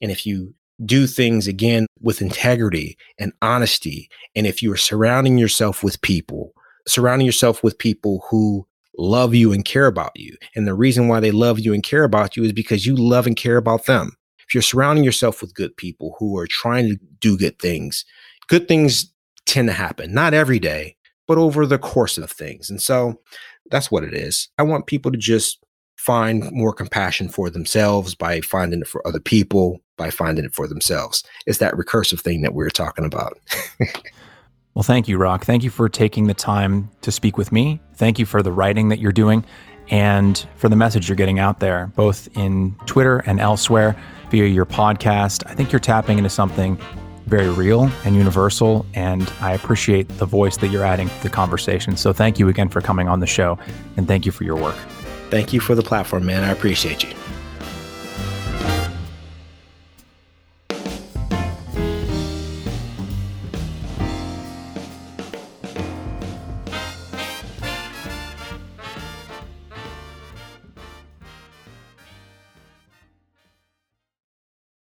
and 0.00 0.10
if 0.10 0.26
you 0.26 0.54
do 0.84 1.06
things 1.06 1.46
again 1.46 1.86
with 2.00 2.20
integrity 2.20 2.96
and 3.18 3.32
honesty, 3.40 4.10
and 4.34 4.46
if 4.46 4.62
you 4.62 4.72
are 4.72 4.76
surrounding 4.76 5.38
yourself 5.38 5.82
with 5.82 6.00
people, 6.02 6.52
surrounding 6.86 7.26
yourself 7.26 7.62
with 7.62 7.78
people 7.78 8.24
who 8.30 8.66
love 8.98 9.34
you 9.34 9.52
and 9.52 9.64
care 9.64 9.86
about 9.86 10.12
you. 10.14 10.36
And 10.54 10.66
the 10.66 10.74
reason 10.74 11.08
why 11.08 11.20
they 11.20 11.30
love 11.30 11.58
you 11.58 11.74
and 11.74 11.82
care 11.82 12.04
about 12.04 12.36
you 12.36 12.44
is 12.44 12.52
because 12.52 12.86
you 12.86 12.96
love 12.96 13.26
and 13.26 13.36
care 13.36 13.56
about 13.56 13.86
them. 13.86 14.16
If 14.46 14.54
you're 14.54 14.62
surrounding 14.62 15.04
yourself 15.04 15.40
with 15.40 15.54
good 15.54 15.76
people 15.76 16.14
who 16.18 16.38
are 16.38 16.46
trying 16.46 16.88
to 16.88 16.96
do 17.20 17.36
good 17.36 17.58
things, 17.58 18.04
good 18.48 18.68
things 18.68 19.12
tend 19.44 19.68
to 19.68 19.74
happen, 19.74 20.12
not 20.12 20.34
every 20.34 20.58
day, 20.58 20.96
but 21.26 21.38
over 21.38 21.66
the 21.66 21.78
course 21.78 22.16
of 22.18 22.30
things. 22.30 22.70
And 22.70 22.80
so 22.80 23.20
that's 23.70 23.90
what 23.90 24.04
it 24.04 24.14
is. 24.14 24.48
I 24.58 24.62
want 24.62 24.86
people 24.86 25.10
to 25.10 25.18
just 25.18 25.58
find 25.96 26.50
more 26.52 26.72
compassion 26.72 27.28
for 27.28 27.50
themselves 27.50 28.14
by 28.14 28.40
finding 28.40 28.80
it 28.80 28.86
for 28.86 29.06
other 29.06 29.20
people, 29.20 29.80
by 29.96 30.10
finding 30.10 30.44
it 30.44 30.54
for 30.54 30.66
themselves. 30.66 31.24
It's 31.46 31.58
that 31.58 31.74
recursive 31.74 32.20
thing 32.20 32.42
that 32.42 32.54
we 32.54 32.64
are 32.64 32.70
talking 32.70 33.04
about. 33.04 33.38
well, 34.74 34.82
thank 34.82 35.08
you, 35.08 35.18
Roc. 35.18 35.44
Thank 35.44 35.64
you 35.64 35.70
for 35.70 35.88
taking 35.88 36.26
the 36.26 36.34
time 36.34 36.90
to 37.02 37.10
speak 37.10 37.36
with 37.36 37.50
me. 37.50 37.80
Thank 37.94 38.18
you 38.18 38.26
for 38.26 38.42
the 38.42 38.52
writing 38.52 38.88
that 38.90 38.98
you're 38.98 39.12
doing 39.12 39.44
and 39.88 40.46
for 40.56 40.68
the 40.68 40.76
message 40.76 41.08
you're 41.08 41.16
getting 41.16 41.38
out 41.38 41.60
there, 41.60 41.92
both 41.96 42.28
in 42.36 42.74
Twitter 42.86 43.18
and 43.26 43.40
elsewhere 43.40 43.96
via 44.30 44.46
your 44.46 44.66
podcast. 44.66 45.44
I 45.46 45.54
think 45.54 45.72
you're 45.72 45.80
tapping 45.80 46.18
into 46.18 46.30
something 46.30 46.78
very 47.26 47.48
real 47.50 47.90
and 48.04 48.14
universal. 48.14 48.86
And 48.94 49.32
I 49.40 49.52
appreciate 49.52 50.08
the 50.18 50.26
voice 50.26 50.56
that 50.58 50.68
you're 50.68 50.84
adding 50.84 51.08
to 51.08 51.22
the 51.22 51.30
conversation. 51.30 51.96
So 51.96 52.12
thank 52.12 52.38
you 52.38 52.48
again 52.48 52.68
for 52.68 52.80
coming 52.80 53.08
on 53.08 53.20
the 53.20 53.26
show 53.26 53.58
and 53.96 54.06
thank 54.06 54.26
you 54.26 54.32
for 54.32 54.44
your 54.44 54.56
work. 54.56 54.76
Thank 55.30 55.52
you 55.52 55.60
for 55.60 55.74
the 55.74 55.82
platform, 55.82 56.26
man. 56.26 56.44
I 56.44 56.50
appreciate 56.50 57.02
you. 57.02 57.14